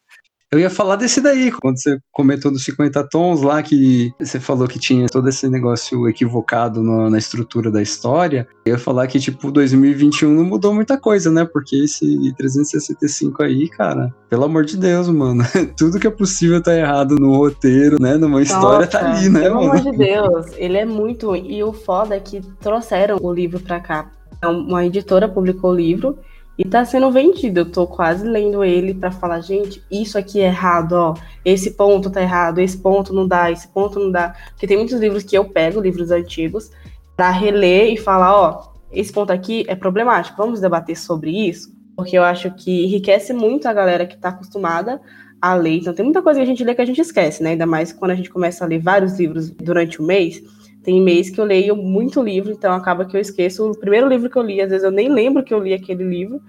Eu 0.50 0.58
ia 0.58 0.70
falar 0.70 0.96
desse 0.96 1.20
daí, 1.20 1.52
quando 1.52 1.78
você 1.78 1.98
comentou 2.10 2.50
dos 2.50 2.64
50 2.64 3.06
tons 3.10 3.42
lá, 3.42 3.62
que 3.62 4.10
você 4.18 4.40
falou 4.40 4.66
que 4.66 4.78
tinha 4.78 5.06
todo 5.06 5.28
esse 5.28 5.46
negócio 5.46 6.08
equivocado 6.08 6.82
no, 6.82 7.10
na 7.10 7.18
estrutura 7.18 7.70
da 7.70 7.82
história. 7.82 8.48
Eu 8.64 8.72
ia 8.72 8.78
falar 8.78 9.06
que, 9.08 9.20
tipo, 9.20 9.52
2021 9.52 10.32
não 10.32 10.44
mudou 10.44 10.72
muita 10.72 10.96
coisa, 10.96 11.30
né? 11.30 11.44
Porque 11.44 11.76
esse 11.76 12.32
365 12.38 13.42
aí, 13.42 13.68
cara, 13.68 14.10
pelo 14.30 14.44
amor 14.44 14.64
de 14.64 14.78
Deus, 14.78 15.06
mano. 15.08 15.44
Tudo 15.76 16.00
que 16.00 16.06
é 16.06 16.10
possível 16.10 16.62
tá 16.62 16.74
errado 16.74 17.16
no 17.16 17.36
roteiro, 17.36 18.00
né? 18.00 18.16
Numa 18.16 18.40
história 18.40 18.86
tá 18.86 19.02
Nossa, 19.02 19.12
tá 19.12 19.18
ali, 19.18 19.28
né, 19.28 19.42
pelo 19.42 19.56
mano? 19.56 19.70
Pelo 19.70 19.80
amor 19.80 19.92
de 19.92 19.98
Deus, 19.98 20.46
ele 20.56 20.78
é 20.78 20.86
muito. 20.86 21.36
E 21.36 21.62
o 21.62 21.74
foda 21.74 22.16
é 22.16 22.20
que 22.20 22.40
trouxeram 22.58 23.18
o 23.20 23.30
livro 23.30 23.60
pra 23.60 23.80
cá. 23.80 24.10
Então, 24.38 24.60
uma 24.60 24.86
editora 24.86 25.28
publicou 25.28 25.72
o 25.72 25.76
livro 25.76 26.18
e 26.58 26.64
tá 26.64 26.84
sendo 26.84 27.10
vendido. 27.12 27.60
Eu 27.60 27.70
tô 27.70 27.86
quase 27.86 28.26
lendo 28.26 28.64
ele 28.64 28.92
para 28.92 29.12
falar, 29.12 29.40
gente, 29.40 29.80
isso 29.88 30.18
aqui 30.18 30.40
é 30.40 30.46
errado, 30.46 30.92
ó. 30.92 31.14
Esse 31.44 31.70
ponto 31.70 32.10
tá 32.10 32.20
errado, 32.20 32.58
esse 32.58 32.76
ponto 32.76 33.14
não 33.14 33.28
dá, 33.28 33.50
esse 33.50 33.68
ponto 33.68 34.00
não 34.00 34.10
dá. 34.10 34.34
Porque 34.50 34.66
tem 34.66 34.76
muitos 34.76 34.98
livros 34.98 35.22
que 35.22 35.38
eu 35.38 35.44
pego, 35.44 35.80
livros 35.80 36.10
antigos, 36.10 36.70
para 37.16 37.30
reler 37.30 37.92
e 37.92 37.96
falar, 37.96 38.36
ó, 38.36 38.72
esse 38.90 39.12
ponto 39.12 39.32
aqui 39.32 39.64
é 39.68 39.76
problemático. 39.76 40.36
Vamos 40.36 40.60
debater 40.60 40.96
sobre 40.96 41.30
isso? 41.48 41.72
Porque 41.96 42.18
eu 42.18 42.24
acho 42.24 42.50
que 42.50 42.84
enriquece 42.84 43.32
muito 43.32 43.68
a 43.68 43.72
galera 43.72 44.04
que 44.04 44.16
tá 44.18 44.30
acostumada 44.30 45.00
a 45.40 45.54
ler. 45.54 45.78
Então 45.78 45.94
tem 45.94 46.04
muita 46.04 46.22
coisa 46.22 46.40
que 46.40 46.44
a 46.44 46.46
gente 46.46 46.64
lê 46.64 46.74
que 46.74 46.82
a 46.82 46.86
gente 46.86 47.00
esquece, 47.00 47.40
né? 47.40 47.50
Ainda 47.50 47.66
mais 47.66 47.92
quando 47.92 48.10
a 48.10 48.14
gente 48.16 48.30
começa 48.30 48.64
a 48.64 48.68
ler 48.68 48.80
vários 48.80 49.18
livros 49.18 49.50
durante 49.50 50.00
o 50.00 50.04
mês. 50.04 50.42
Tem 50.82 51.02
mês 51.02 51.28
que 51.30 51.40
eu 51.40 51.44
leio 51.44 51.76
muito 51.76 52.22
livro, 52.22 52.50
então 52.52 52.72
acaba 52.72 53.04
que 53.04 53.16
eu 53.16 53.20
esqueço 53.20 53.70
o 53.70 53.78
primeiro 53.78 54.08
livro 54.08 54.30
que 54.30 54.36
eu 54.36 54.42
li. 54.42 54.60
Às 54.60 54.70
vezes 54.70 54.84
eu 54.84 54.90
nem 54.90 55.08
lembro 55.08 55.44
que 55.44 55.52
eu 55.52 55.58
li 55.58 55.74
aquele 55.74 56.04
livro. 56.04 56.40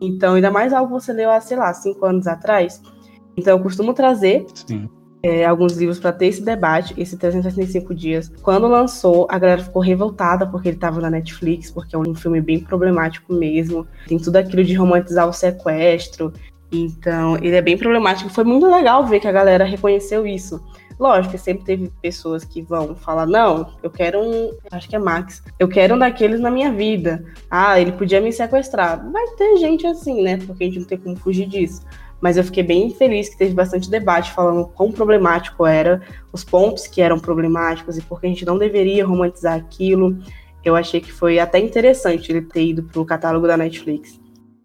Então, 0.00 0.34
ainda 0.34 0.50
mais 0.50 0.72
algo 0.72 0.96
que 0.96 1.04
você 1.04 1.12
leu 1.12 1.30
há, 1.30 1.40
sei 1.40 1.56
lá, 1.56 1.72
cinco 1.72 2.04
anos 2.04 2.26
atrás. 2.26 2.82
Então, 3.36 3.56
eu 3.56 3.62
costumo 3.62 3.94
trazer 3.94 4.44
é, 5.22 5.44
alguns 5.44 5.76
livros 5.76 6.00
para 6.00 6.12
ter 6.12 6.26
esse 6.26 6.42
debate, 6.42 6.94
esse 6.98 7.16
365 7.16 7.94
dias. 7.94 8.32
Quando 8.42 8.66
lançou, 8.66 9.26
a 9.30 9.38
galera 9.38 9.62
ficou 9.62 9.80
revoltada 9.80 10.46
porque 10.46 10.68
ele 10.68 10.76
estava 10.76 11.00
na 11.00 11.08
Netflix, 11.08 11.70
porque 11.70 11.94
é 11.94 11.98
um 11.98 12.14
filme 12.14 12.40
bem 12.40 12.58
problemático 12.58 13.32
mesmo. 13.32 13.86
Tem 14.08 14.18
tudo 14.18 14.36
aquilo 14.36 14.64
de 14.64 14.74
romantizar 14.74 15.28
o 15.28 15.32
sequestro. 15.32 16.32
Então, 16.72 17.36
ele 17.36 17.54
é 17.54 17.62
bem 17.62 17.78
problemático. 17.78 18.30
Foi 18.30 18.44
muito 18.44 18.66
legal 18.66 19.06
ver 19.06 19.20
que 19.20 19.28
a 19.28 19.32
galera 19.32 19.64
reconheceu 19.64 20.26
isso. 20.26 20.60
Lógico, 21.02 21.36
sempre 21.36 21.64
teve 21.64 21.92
pessoas 22.00 22.44
que 22.44 22.62
vão 22.62 22.94
falar: 22.94 23.26
não, 23.26 23.72
eu 23.82 23.90
quero 23.90 24.20
um. 24.20 24.56
Acho 24.70 24.88
que 24.88 24.94
é 24.94 25.00
Max. 25.00 25.42
Eu 25.58 25.66
quero 25.66 25.96
um 25.96 25.98
daqueles 25.98 26.38
na 26.38 26.48
minha 26.48 26.70
vida. 26.70 27.24
Ah, 27.50 27.80
ele 27.80 27.90
podia 27.90 28.20
me 28.20 28.32
sequestrar. 28.32 29.10
Vai 29.10 29.26
ter 29.36 29.56
gente 29.56 29.84
assim, 29.84 30.22
né? 30.22 30.36
Porque 30.36 30.62
a 30.62 30.66
gente 30.68 30.78
não 30.78 30.86
tem 30.86 30.96
como 30.96 31.16
fugir 31.16 31.46
disso. 31.48 31.82
Mas 32.20 32.36
eu 32.36 32.44
fiquei 32.44 32.62
bem 32.62 32.88
feliz 32.94 33.28
que 33.28 33.36
teve 33.36 33.52
bastante 33.52 33.90
debate 33.90 34.30
falando 34.30 34.68
quão 34.68 34.92
problemático 34.92 35.66
era, 35.66 36.00
os 36.32 36.44
pontos 36.44 36.86
que 36.86 37.02
eram 37.02 37.18
problemáticos 37.18 37.98
e 37.98 38.02
por 38.02 38.20
que 38.20 38.28
a 38.28 38.30
gente 38.30 38.46
não 38.46 38.56
deveria 38.56 39.04
romantizar 39.04 39.56
aquilo. 39.56 40.16
Eu 40.64 40.76
achei 40.76 41.00
que 41.00 41.10
foi 41.10 41.40
até 41.40 41.58
interessante 41.58 42.30
ele 42.30 42.42
ter 42.42 42.64
ido 42.64 42.84
pro 42.84 43.04
catálogo 43.04 43.48
da 43.48 43.56
Netflix. 43.56 44.21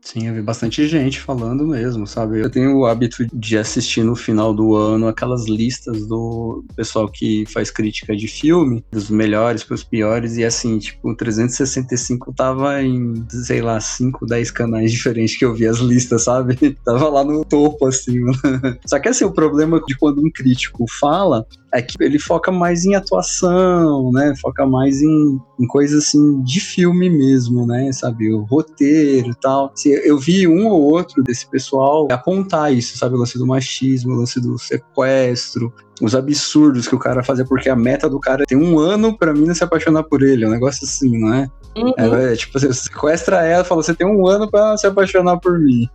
Sim, 0.07 0.29
eu 0.29 0.33
vi 0.33 0.41
bastante 0.41 0.87
gente 0.87 1.19
falando 1.19 1.67
mesmo, 1.67 2.07
sabe? 2.07 2.39
Eu 2.39 2.49
tenho 2.49 2.77
o 2.77 2.85
hábito 2.85 3.27
de 3.33 3.57
assistir 3.57 4.03
no 4.03 4.15
final 4.15 4.53
do 4.53 4.73
ano 4.73 5.05
aquelas 5.05 5.49
listas 5.49 6.07
do 6.07 6.63
pessoal 6.77 7.09
que 7.11 7.45
faz 7.47 7.69
crítica 7.69 8.15
de 8.15 8.25
filme, 8.25 8.85
dos 8.89 9.09
melhores 9.09 9.65
para 9.65 9.75
os 9.75 9.83
piores, 9.83 10.37
e 10.37 10.45
assim, 10.45 10.79
tipo, 10.79 11.13
365 11.13 12.33
tava 12.33 12.81
em, 12.81 13.25
sei 13.27 13.61
lá, 13.61 13.81
5, 13.81 14.25
10 14.25 14.49
canais 14.49 14.93
diferentes 14.93 15.37
que 15.37 15.43
eu 15.43 15.53
vi 15.53 15.67
as 15.67 15.79
listas, 15.79 16.23
sabe? 16.23 16.55
tava 16.85 17.09
lá 17.09 17.25
no 17.25 17.43
topo, 17.43 17.85
assim. 17.85 18.17
Só 18.87 18.99
que 18.99 19.09
assim, 19.09 19.25
o 19.25 19.33
problema 19.33 19.81
de 19.85 19.97
quando 19.97 20.25
um 20.25 20.31
crítico 20.31 20.85
fala 21.01 21.45
é 21.73 21.81
que 21.81 22.01
ele 22.01 22.17
foca 22.17 22.51
mais 22.51 22.85
em 22.85 22.95
atuação, 22.95 24.11
né? 24.11 24.33
Foca 24.41 24.65
mais 24.65 25.01
em, 25.01 25.39
em 25.59 25.67
coisas 25.67 26.05
assim 26.05 26.41
de 26.43 26.59
filme 26.59 27.09
mesmo, 27.09 27.67
né? 27.67 27.91
Sabe, 27.91 28.33
o 28.33 28.43
roteiro 28.43 29.29
e 29.29 29.35
tal. 29.35 29.71
Eu 30.03 30.17
vi 30.17 30.47
um 30.47 30.67
ou 30.67 30.81
outro 30.81 31.23
desse 31.23 31.49
pessoal 31.49 32.07
apontar 32.11 32.73
isso, 32.73 32.97
sabe? 32.97 33.15
O 33.15 33.19
lance 33.19 33.37
do 33.37 33.47
machismo, 33.47 34.13
o 34.13 34.17
lance 34.17 34.39
do 34.39 34.57
sequestro, 34.57 35.73
os 36.01 36.15
absurdos 36.15 36.87
que 36.87 36.95
o 36.95 36.99
cara 36.99 37.23
fazia, 37.23 37.45
porque 37.45 37.69
a 37.69 37.75
meta 37.75 38.09
do 38.09 38.19
cara 38.19 38.43
é 38.43 38.45
tem 38.45 38.57
um 38.57 38.79
ano 38.79 39.17
pra 39.17 39.33
mina 39.33 39.53
se 39.53 39.63
apaixonar 39.63 40.03
por 40.03 40.21
ele, 40.21 40.45
um 40.45 40.49
negócio 40.49 40.85
assim, 40.85 41.19
não 41.19 41.33
é? 41.33 41.49
Uhum. 41.75 41.93
É, 41.97 42.35
tipo, 42.35 42.59
você 42.59 42.73
sequestra 42.73 43.45
ela 43.45 43.63
e 43.63 43.65
fala, 43.65 43.83
você 43.83 43.93
tem 43.93 44.07
um 44.07 44.25
ano 44.27 44.49
pra 44.49 44.75
se 44.77 44.87
apaixonar 44.87 45.37
por 45.37 45.59
mim. 45.59 45.87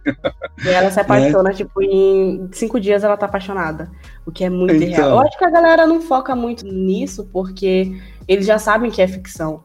E 0.64 0.68
ela 0.68 0.90
se 0.90 1.00
apaixona, 1.00 1.50
é. 1.50 1.55
tipo, 1.55 1.82
em 1.82 2.48
cinco 2.53 2.78
dias 2.78 3.03
ela 3.03 3.16
tá 3.16 3.26
apaixonada. 3.26 3.90
O 4.24 4.30
que 4.30 4.44
é 4.44 4.50
muito 4.50 4.74
então... 4.74 4.88
real. 4.88 5.11
Eu 5.11 5.20
acho 5.20 5.38
que 5.38 5.44
a 5.44 5.50
galera 5.50 5.86
não 5.86 6.00
foca 6.00 6.34
muito 6.36 6.64
nisso, 6.64 7.28
porque 7.32 7.96
eles 8.28 8.46
já 8.46 8.59
sabem 8.59 8.90
que 8.90 9.03
é 9.03 9.09
ficção. 9.09 9.64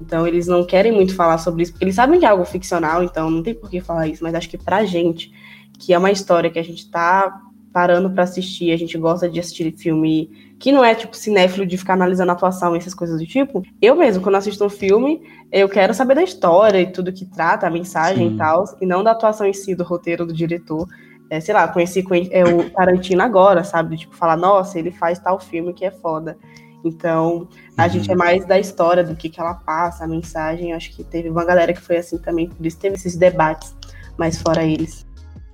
Então 0.00 0.26
eles 0.26 0.46
não 0.46 0.64
querem 0.64 0.92
muito 0.92 1.14
falar 1.14 1.38
sobre 1.38 1.62
isso, 1.62 1.72
porque 1.72 1.84
eles 1.84 1.94
sabem 1.94 2.20
que 2.20 2.26
é 2.26 2.28
algo 2.28 2.44
ficcional, 2.44 3.02
então 3.02 3.30
não 3.30 3.42
tem 3.42 3.54
por 3.54 3.70
que 3.70 3.80
falar 3.80 4.08
isso, 4.08 4.22
mas 4.22 4.34
acho 4.34 4.48
que 4.48 4.58
pra 4.58 4.84
gente, 4.84 5.32
que 5.78 5.92
é 5.92 5.98
uma 5.98 6.10
história 6.10 6.50
que 6.50 6.58
a 6.58 6.64
gente 6.64 6.90
tá 6.90 7.40
parando 7.72 8.10
para 8.10 8.22
assistir, 8.22 8.72
a 8.72 8.76
gente 8.76 8.96
gosta 8.96 9.28
de 9.28 9.38
assistir 9.38 9.70
filme 9.76 10.30
que 10.58 10.72
não 10.72 10.82
é 10.82 10.94
tipo 10.94 11.14
cinéfilo 11.14 11.66
de 11.66 11.76
ficar 11.76 11.92
analisando 11.92 12.30
a 12.30 12.34
atuação 12.34 12.74
e 12.74 12.78
essas 12.78 12.94
coisas 12.94 13.20
do 13.20 13.26
tipo. 13.26 13.62
Eu 13.82 13.94
mesmo, 13.94 14.22
quando 14.22 14.36
assisto 14.36 14.64
um 14.64 14.70
filme, 14.70 15.20
eu 15.52 15.68
quero 15.68 15.92
saber 15.92 16.14
da 16.14 16.22
história 16.22 16.80
e 16.80 16.90
tudo 16.90 17.12
que 17.12 17.26
trata, 17.26 17.66
a 17.66 17.70
mensagem 17.70 18.30
Sim. 18.30 18.34
e 18.34 18.38
tal, 18.38 18.64
e 18.80 18.86
não 18.86 19.04
da 19.04 19.10
atuação 19.10 19.46
em 19.46 19.52
si, 19.52 19.74
do 19.74 19.84
roteiro 19.84 20.24
do 20.24 20.32
diretor. 20.32 20.88
É, 21.28 21.38
sei 21.38 21.52
lá, 21.52 21.68
conheci 21.68 22.02
é, 22.30 22.44
o 22.44 22.70
Tarantino 22.70 23.22
agora, 23.22 23.62
sabe? 23.62 23.96
Tipo, 23.98 24.16
falar, 24.16 24.38
nossa, 24.38 24.78
ele 24.78 24.90
faz 24.90 25.18
tal 25.18 25.38
filme 25.38 25.74
que 25.74 25.84
é 25.84 25.90
foda. 25.90 26.38
Então, 26.86 27.48
a 27.76 27.84
uhum. 27.84 27.90
gente 27.90 28.10
é 28.10 28.14
mais 28.14 28.44
da 28.46 28.58
história, 28.58 29.02
do 29.02 29.14
que, 29.16 29.28
que 29.28 29.40
ela 29.40 29.54
passa, 29.54 30.04
a 30.04 30.08
mensagem. 30.08 30.72
Acho 30.72 30.94
que 30.94 31.02
teve 31.04 31.28
uma 31.28 31.44
galera 31.44 31.72
que 31.72 31.80
foi 31.80 31.96
assim 31.96 32.18
também, 32.18 32.48
por 32.48 32.64
isso 32.64 32.78
teve 32.78 32.96
esses 32.96 33.16
debates, 33.16 33.74
mas 34.16 34.40
fora 34.40 34.64
eles. 34.64 35.06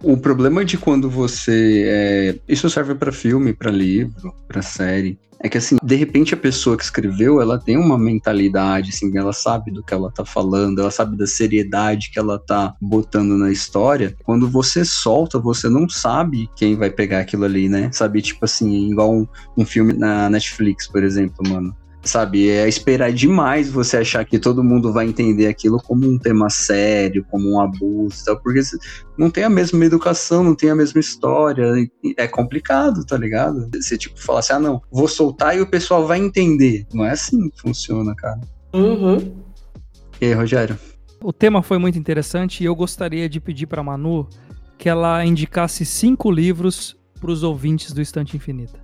O 0.03 0.17
problema 0.17 0.65
de 0.65 0.77
quando 0.77 1.09
você. 1.09 1.85
É... 1.87 2.39
Isso 2.49 2.69
serve 2.69 2.95
para 2.95 3.13
filme, 3.13 3.53
para 3.53 3.71
livro, 3.71 4.35
para 4.49 4.61
série. 4.61 5.19
É 5.43 5.49
que 5.49 5.59
assim, 5.59 5.77
de 5.83 5.97
repente 5.97 6.35
a 6.35 6.37
pessoa 6.37 6.77
que 6.77 6.85
escreveu, 6.85 7.41
ela 7.41 7.59
tem 7.59 7.77
uma 7.77 7.99
mentalidade, 7.99 8.91
assim, 8.91 9.11
ela 9.19 9.33
sabe 9.33 9.73
do 9.73 9.83
que 9.83 9.93
ela 9.93 10.09
tá 10.11 10.25
falando, 10.25 10.81
ela 10.81 10.91
sabe 10.91 11.17
da 11.17 11.27
seriedade 11.27 12.11
que 12.13 12.19
ela 12.19 12.39
tá 12.39 12.77
botando 12.81 13.37
na 13.37 13.51
história. 13.51 14.17
Quando 14.23 14.49
você 14.49 14.85
solta, 14.85 15.41
você 15.41 15.69
não 15.69 15.89
sabe 15.89 16.49
quem 16.55 16.77
vai 16.77 16.91
pegar 16.91 17.19
aquilo 17.19 17.45
ali, 17.45 17.69
né? 17.69 17.91
Sabe, 17.93 18.23
tipo 18.23 18.45
assim, 18.45 18.91
igual 18.91 19.13
um, 19.13 19.27
um 19.57 19.65
filme 19.65 19.93
na 19.93 20.31
Netflix, 20.31 20.87
por 20.87 21.03
exemplo, 21.03 21.37
mano 21.49 21.77
sabe? 22.03 22.49
É 22.49 22.69
esperar 22.69 23.13
demais 23.13 23.71
você 23.71 23.99
achar 23.99 24.25
que 24.25 24.39
todo 24.39 24.65
mundo 24.65 24.93
vai 24.93 25.07
entender 25.07 25.47
aquilo 25.47 25.79
como 25.79 26.07
um 26.07 26.19
tema 26.19 26.51
sério, 26.51 27.25
como 27.31 27.53
um 27.53 27.61
abuso, 27.61 28.25
tal, 28.25 28.41
porque 28.41 28.61
não 29.17 29.31
tem 29.31 29.45
a 29.45 29.51
mesma 29.51 29.85
educação, 29.85 30.43
não 30.43 30.55
tem 30.55 30.71
a 30.71 30.75
mesma 30.75 31.01
história, 31.01 31.65
é 32.17 32.27
complicado, 32.27 33.05
tá 33.05 33.17
ligado? 33.17 33.69
Você 33.75 33.97
tipo 33.97 34.21
falar 34.21 34.41
assim, 34.41 34.55
ah 34.55 34.59
não, 34.59 34.83
vou 34.91 35.09
soltar 35.09 35.57
e 35.57 35.61
o 35.61 35.67
pessoal 35.67 36.07
vai 36.07 36.19
entender. 36.19 36.87
Não 36.93 37.05
é 37.05 37.11
assim 37.11 37.51
que 37.51 37.61
funciona, 37.61 38.15
cara. 38.15 38.41
Uhum. 38.73 39.35
E 40.21 40.27
aí, 40.27 40.33
Rogério? 40.33 40.79
O 41.23 41.33
tema 41.33 41.63
foi 41.63 41.79
muito 41.79 41.99
interessante 41.99 42.63
e 42.63 42.67
eu 42.67 42.75
gostaria 42.75 43.29
de 43.29 43.41
pedir 43.41 43.67
para 43.67 43.83
Manu 43.83 44.29
que 44.77 44.89
ela 44.89 45.25
indicasse 45.25 45.85
cinco 45.85 46.31
livros 46.31 46.97
para 47.21 47.31
os 47.31 47.45
ouvintes 47.45 47.93
do 47.93 48.03
Estante 48.03 48.37
Infinita. 48.37 48.82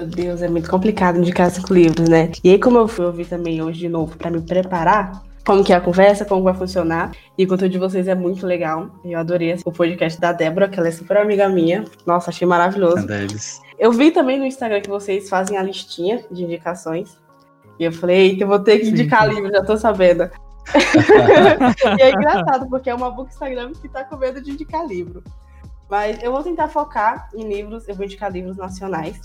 Meu 0.00 0.08
Deus, 0.08 0.40
é 0.40 0.48
muito 0.48 0.70
complicado 0.70 1.18
indicar 1.18 1.50
cinco 1.50 1.74
livros, 1.74 2.08
né? 2.08 2.32
E 2.42 2.48
aí, 2.48 2.58
como 2.58 2.78
eu 2.78 2.88
fui 2.88 3.04
ouvir 3.04 3.26
também 3.26 3.60
hoje 3.60 3.80
de 3.80 3.88
novo 3.88 4.16
para 4.16 4.30
me 4.30 4.40
preparar, 4.40 5.22
como 5.44 5.62
que 5.62 5.74
é 5.74 5.76
a 5.76 5.80
conversa, 5.80 6.24
como 6.24 6.42
vai 6.42 6.54
funcionar. 6.54 7.12
E 7.36 7.44
o 7.44 7.48
conteúdo 7.48 7.72
de 7.72 7.78
vocês 7.78 8.08
é 8.08 8.14
muito 8.14 8.46
legal. 8.46 8.88
Eu 9.04 9.18
adorei 9.18 9.54
o 9.62 9.70
podcast 9.70 10.18
da 10.18 10.32
Débora, 10.32 10.70
que 10.70 10.78
ela 10.78 10.88
é 10.88 10.90
super 10.90 11.18
amiga 11.18 11.50
minha. 11.50 11.84
Nossa, 12.06 12.30
achei 12.30 12.48
maravilhoso. 12.48 13.06
Eu 13.78 13.92
vi 13.92 14.10
também 14.10 14.38
no 14.38 14.46
Instagram 14.46 14.80
que 14.80 14.88
vocês 14.88 15.28
fazem 15.28 15.58
a 15.58 15.62
listinha 15.62 16.24
de 16.30 16.44
indicações. 16.44 17.18
E 17.78 17.84
eu 17.84 17.92
falei, 17.92 18.30
eita, 18.30 18.44
eu 18.44 18.48
vou 18.48 18.58
ter 18.58 18.78
que 18.78 18.88
indicar 18.88 19.28
sim. 19.28 19.34
livro, 19.34 19.50
já 19.52 19.62
tô 19.62 19.76
sabendo. 19.76 20.30
e 21.98 22.02
é 22.02 22.10
engraçado, 22.10 22.70
porque 22.70 22.88
é 22.88 22.94
uma 22.94 23.10
book 23.10 23.28
Instagram 23.28 23.72
que 23.72 23.86
tá 23.86 24.02
com 24.02 24.16
medo 24.16 24.40
de 24.40 24.50
indicar 24.50 24.86
livro. 24.86 25.22
Mas 25.90 26.22
eu 26.22 26.32
vou 26.32 26.42
tentar 26.42 26.68
focar 26.68 27.28
em 27.34 27.46
livros, 27.46 27.86
eu 27.86 27.94
vou 27.94 28.06
indicar 28.06 28.32
livros 28.32 28.56
nacionais 28.56 29.20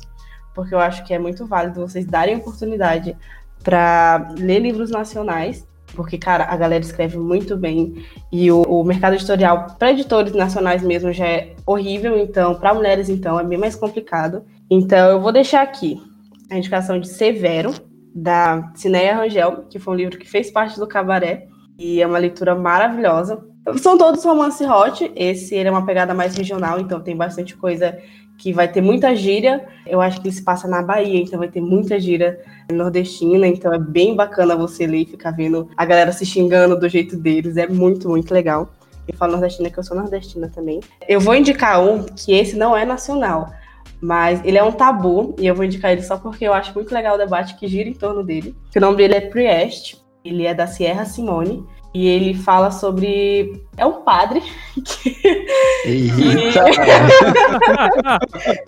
porque 0.56 0.74
eu 0.74 0.80
acho 0.80 1.03
que 1.03 1.14
é 1.14 1.20
muito 1.20 1.45
válido 1.45 1.82
vocês 1.82 2.06
darem 2.06 2.38
oportunidade 2.38 3.16
para 3.62 4.30
ler 4.38 4.60
livros 4.60 4.89
nacionais, 4.89 5.68
porque, 5.93 6.18
cara, 6.18 6.45
a 6.45 6.56
galera 6.56 6.84
escreve 6.84 7.18
muito 7.18 7.56
bem 7.56 8.06
e 8.32 8.51
o, 8.51 8.62
o 8.64 8.84
mercado 8.84 9.16
editorial 9.16 9.76
para 9.78 9.91
editores 9.91 10.34
nacionais 10.34 10.82
mesmo 10.82 11.12
já 11.12 11.28
é 11.28 11.53
horrível, 11.66 12.18
então, 12.18 12.56
para 12.56 12.74
mulheres, 12.74 13.10
então, 13.10 13.39
é 13.39 13.43
bem 13.43 13.58
mais 13.58 13.76
complicado. 13.76 14.43
Então, 14.70 15.10
eu 15.12 15.22
vou 15.22 15.32
deixar 15.32 15.62
aqui 15.62 16.01
a 16.49 16.58
indicação 16.58 16.99
de 16.99 17.08
Severo, 17.08 17.74
da 18.14 18.72
Cineia 18.76 19.16
Rangel, 19.16 19.66
que 19.70 19.80
foi 19.80 19.93
um 19.93 19.97
livro 19.97 20.18
que 20.18 20.30
fez 20.30 20.49
parte 20.49 20.80
do 20.80 20.88
Cabaré, 20.88 21.47
e 21.78 22.01
é 22.01 22.08
uma 22.08 22.18
leitura 22.18 22.56
maravilhosa. 22.56 23.43
São 23.78 23.97
todos 23.97 24.24
romance 24.24 24.64
hot, 24.64 25.12
esse 25.16 25.56
ele 25.56 25.70
é 25.70 25.72
uma 25.72 25.86
pegada 25.86 26.14
mais 26.14 26.36
regional, 26.36 26.80
então 26.80 27.01
tem 27.01 27.16
bastante 27.16 27.56
coisa 27.58 27.97
que 28.38 28.51
vai 28.53 28.67
ter 28.67 28.81
muita 28.81 29.15
gíria. 29.15 29.65
Eu 29.86 30.01
acho 30.01 30.21
que 30.21 30.27
ele 30.27 30.36
se 30.36 30.43
passa 30.43 30.67
na 30.67 30.81
Bahia, 30.81 31.21
então 31.21 31.39
vai 31.39 31.47
ter 31.47 31.61
muita 31.61 31.99
gíria 31.99 32.39
nordestina, 32.71 33.47
então 33.47 33.73
é 33.73 33.79
bem 33.79 34.15
bacana 34.15 34.55
você 34.55 34.88
ler 34.88 35.03
e 35.03 35.05
ficar 35.05 35.31
vendo 35.31 35.69
a 35.77 35.86
galera 35.86 36.11
se 36.11 36.25
xingando 36.25 36.79
do 36.79 36.89
jeito 36.89 37.15
deles, 37.15 37.57
é 37.57 37.67
muito, 37.67 38.09
muito 38.09 38.33
legal. 38.33 38.69
Eu 39.07 39.15
falo 39.15 39.33
nordestina 39.33 39.69
que 39.69 39.77
eu 39.77 39.83
sou 39.83 39.95
nordestina 39.95 40.49
também. 40.49 40.79
Eu 41.07 41.19
vou 41.19 41.36
indicar 41.36 41.81
um 41.83 42.03
que 42.03 42.33
esse 42.33 42.55
não 42.55 42.75
é 42.75 42.86
nacional, 42.86 43.51
mas 44.01 44.43
ele 44.43 44.57
é 44.57 44.63
um 44.63 44.71
tabu, 44.71 45.36
e 45.39 45.45
eu 45.45 45.53
vou 45.53 45.63
indicar 45.63 45.91
ele 45.91 46.01
só 46.01 46.17
porque 46.17 46.45
eu 46.45 46.53
acho 46.53 46.73
muito 46.73 46.93
legal 46.93 47.15
o 47.15 47.17
debate 47.17 47.55
que 47.55 47.67
gira 47.67 47.88
em 47.88 47.93
torno 47.93 48.23
dele. 48.23 48.55
O 48.75 48.79
nome 48.79 48.97
dele 48.97 49.15
é 49.15 49.21
Priest, 49.21 50.03
ele 50.23 50.45
é 50.45 50.53
da 50.53 50.65
Sierra 50.65 51.05
Simone, 51.05 51.63
e 51.96 52.08
ele 52.08 52.34
fala 52.34 52.72
sobre. 52.72 53.66
É 53.78 53.86
um 53.86 54.02
padre 54.04 54.41
que. 54.84 55.48
Eita! 55.86 56.66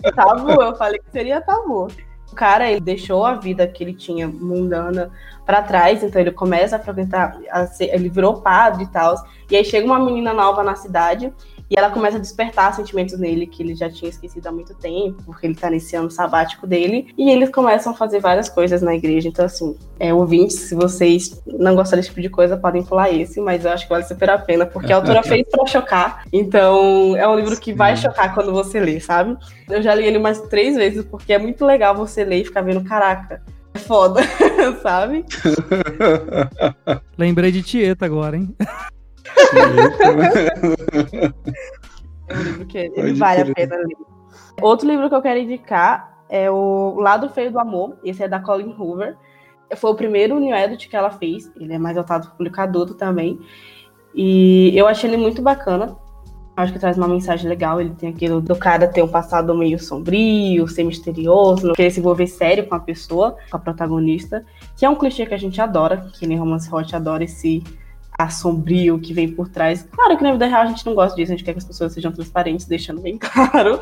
tabu, 0.16 0.62
eu 0.62 0.74
falei 0.74 0.98
que 0.98 1.10
seria 1.12 1.38
tabu. 1.42 1.88
O 2.32 2.34
cara, 2.34 2.70
ele 2.70 2.80
deixou 2.80 3.26
a 3.26 3.34
vida 3.34 3.66
que 3.66 3.84
ele 3.84 3.92
tinha 3.92 4.26
mundana 4.26 5.10
para 5.44 5.60
trás, 5.60 6.02
então 6.02 6.18
ele 6.18 6.30
começa 6.30 6.76
a 6.76 6.78
frequentar, 6.78 7.38
a 7.50 7.66
ser, 7.66 7.92
ele 7.92 8.08
virou 8.08 8.40
padre 8.40 8.84
e 8.84 8.86
tal. 8.86 9.14
E 9.50 9.56
aí 9.56 9.64
chega 9.64 9.86
uma 9.86 9.98
menina 9.98 10.32
nova 10.32 10.62
na 10.62 10.74
cidade 10.74 11.30
e 11.70 11.78
ela 11.78 11.90
começa 11.90 12.16
a 12.16 12.20
despertar 12.20 12.74
sentimentos 12.74 13.18
nele 13.18 13.46
que 13.46 13.62
ele 13.62 13.74
já 13.74 13.90
tinha 13.90 14.08
esquecido 14.08 14.46
há 14.46 14.52
muito 14.52 14.74
tempo, 14.74 15.22
porque 15.24 15.46
ele 15.46 15.54
tá 15.54 15.68
nesse 15.68 15.94
ano 15.94 16.10
sabático 16.10 16.66
dele. 16.66 17.12
E 17.16 17.30
eles 17.30 17.50
começam 17.50 17.92
a 17.92 17.96
fazer 17.96 18.20
várias 18.20 18.48
coisas 18.48 18.80
na 18.80 18.94
igreja. 18.94 19.28
Então, 19.28 19.44
assim, 19.44 19.76
é, 20.00 20.12
ouvintes, 20.14 20.56
se 20.60 20.74
vocês 20.74 21.42
não 21.46 21.74
gostarem 21.74 22.00
desse 22.00 22.08
tipo 22.08 22.22
de 22.22 22.30
coisa, 22.30 22.56
podem 22.56 22.82
pular 22.82 23.10
esse, 23.10 23.40
mas 23.40 23.64
eu 23.64 23.70
acho 23.70 23.84
que 23.84 23.90
vale 23.90 24.04
super 24.04 24.30
a 24.30 24.38
pena, 24.38 24.64
porque 24.64 24.92
a 24.92 24.96
autora 24.96 25.22
fez 25.24 25.46
pra 25.50 25.66
chocar. 25.66 26.24
Então, 26.32 27.14
é 27.16 27.28
um 27.28 27.36
livro 27.36 27.58
que 27.58 27.72
vai 27.72 27.96
chocar 27.96 28.34
quando 28.34 28.52
você 28.52 28.80
lê, 28.80 28.98
sabe? 28.98 29.36
Eu 29.68 29.82
já 29.82 29.94
li 29.94 30.06
ele 30.06 30.18
mais 30.18 30.40
três 30.42 30.74
vezes, 30.74 31.04
porque 31.04 31.32
é 31.34 31.38
muito 31.38 31.66
legal 31.66 31.94
você 31.94 32.24
ler 32.24 32.40
e 32.40 32.44
ficar 32.44 32.62
vendo, 32.62 32.82
caraca, 32.82 33.42
é 33.74 33.78
foda, 33.78 34.22
sabe? 34.82 35.24
Lembrei 37.18 37.52
de 37.52 37.62
Tieta 37.62 38.06
agora, 38.06 38.36
hein? 38.36 38.54
é 42.28 42.34
um 42.34 42.42
livro 42.42 42.66
que 42.66 42.78
ele 42.78 43.14
vale 43.14 43.42
a 43.42 43.54
pena 43.54 43.76
ler. 43.76 43.96
Outro 44.60 44.88
livro 44.88 45.08
que 45.08 45.14
eu 45.14 45.22
quero 45.22 45.38
indicar 45.38 46.18
é 46.28 46.50
o 46.50 46.96
Lado 46.98 47.28
Feio 47.30 47.50
do 47.50 47.58
Amor. 47.58 47.96
Esse 48.04 48.22
é 48.22 48.28
da 48.28 48.40
Colin 48.40 48.74
Hoover. 48.78 49.16
Foi 49.76 49.90
o 49.90 49.94
primeiro 49.94 50.38
New 50.38 50.54
Adult 50.54 50.88
que 50.88 50.96
ela 50.96 51.10
fez. 51.10 51.50
Ele 51.56 51.72
é 51.72 51.78
mais 51.78 51.96
voltado 51.96 52.26
para 52.26 52.34
o 52.34 52.36
público 52.36 52.60
adulto 52.60 52.94
também. 52.94 53.38
E 54.14 54.72
eu 54.76 54.86
achei 54.86 55.08
ele 55.08 55.16
muito 55.16 55.42
bacana. 55.42 55.96
Acho 56.56 56.72
que 56.72 56.78
traz 56.78 56.96
uma 56.96 57.06
mensagem 57.06 57.48
legal. 57.48 57.80
Ele 57.80 57.90
tem 57.90 58.10
aquilo 58.10 58.40
do 58.40 58.56
cara 58.56 58.88
ter 58.88 59.02
um 59.02 59.08
passado 59.08 59.54
meio 59.54 59.78
sombrio, 59.78 60.66
ser 60.66 60.84
misterioso, 60.84 61.68
não 61.68 61.74
querer 61.74 61.90
se 61.90 62.00
envolver 62.00 62.26
sério 62.26 62.66
com 62.66 62.74
a 62.74 62.80
pessoa, 62.80 63.36
com 63.50 63.56
a 63.56 63.60
protagonista. 63.60 64.44
Que 64.76 64.84
é 64.84 64.90
um 64.90 64.96
clichê 64.96 65.24
que 65.24 65.34
a 65.34 65.38
gente 65.38 65.60
adora, 65.60 66.08
que 66.18 66.26
nem 66.26 66.36
romance 66.36 66.72
hot 66.74 66.94
adora 66.96 67.22
esse 67.22 67.62
ar 68.18 68.32
sombrio 68.32 68.98
que 68.98 69.14
vem 69.14 69.30
por 69.30 69.48
trás. 69.48 69.88
Claro 69.92 70.16
que 70.16 70.24
na 70.24 70.32
vida 70.32 70.46
real 70.46 70.62
a 70.62 70.66
gente 70.66 70.84
não 70.84 70.94
gosta 70.94 71.16
disso, 71.16 71.32
a 71.32 71.36
gente 71.36 71.44
quer 71.44 71.52
que 71.52 71.58
as 71.58 71.64
pessoas 71.64 71.92
sejam 71.92 72.10
transparentes, 72.10 72.66
deixando 72.66 73.00
bem 73.00 73.16
claro. 73.22 73.78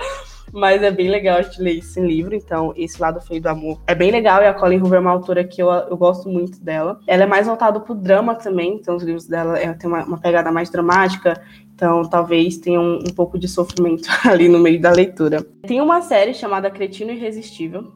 Mas 0.53 0.82
é 0.82 0.91
bem 0.91 1.11
legal 1.11 1.39
a 1.39 1.43
gente 1.43 1.61
ler 1.61 1.78
esse 1.78 2.01
livro, 2.01 2.34
então 2.34 2.72
esse 2.76 3.01
lado 3.01 3.20
feio 3.20 3.41
do 3.41 3.49
amor 3.49 3.80
é 3.87 3.95
bem 3.95 4.11
legal. 4.11 4.43
E 4.43 4.47
a 4.47 4.55
Colin 4.55 4.78
Hoover 4.78 4.99
é 4.99 5.01
uma 5.01 5.11
autora 5.11 5.43
que 5.43 5.61
eu, 5.61 5.68
eu 5.70 5.97
gosto 5.97 6.28
muito 6.28 6.62
dela. 6.62 7.01
Ela 7.07 7.24
é 7.24 7.26
mais 7.26 7.47
voltada 7.47 7.80
pro 7.80 7.95
drama 7.95 8.34
também, 8.34 8.74
então 8.74 8.95
os 8.95 9.03
livros 9.03 9.26
dela 9.26 9.59
é, 9.59 9.72
tem 9.72 9.89
uma, 9.89 10.05
uma 10.05 10.18
pegada 10.18 10.53
mais 10.53 10.70
dramática. 10.70 11.43
Então, 11.74 12.03
talvez 12.09 12.57
tenha 12.57 12.80
um, 12.80 13.01
um 13.01 13.14
pouco 13.14 13.39
de 13.39 13.47
sofrimento 13.47 14.09
ali 14.24 14.49
no 14.49 14.59
meio 14.59 14.80
da 14.80 14.91
leitura. 14.91 15.43
Tem 15.66 15.80
uma 15.80 16.01
série 16.01 16.32
chamada 16.32 16.70
Cretino 16.70 17.11
Irresistível, 17.11 17.93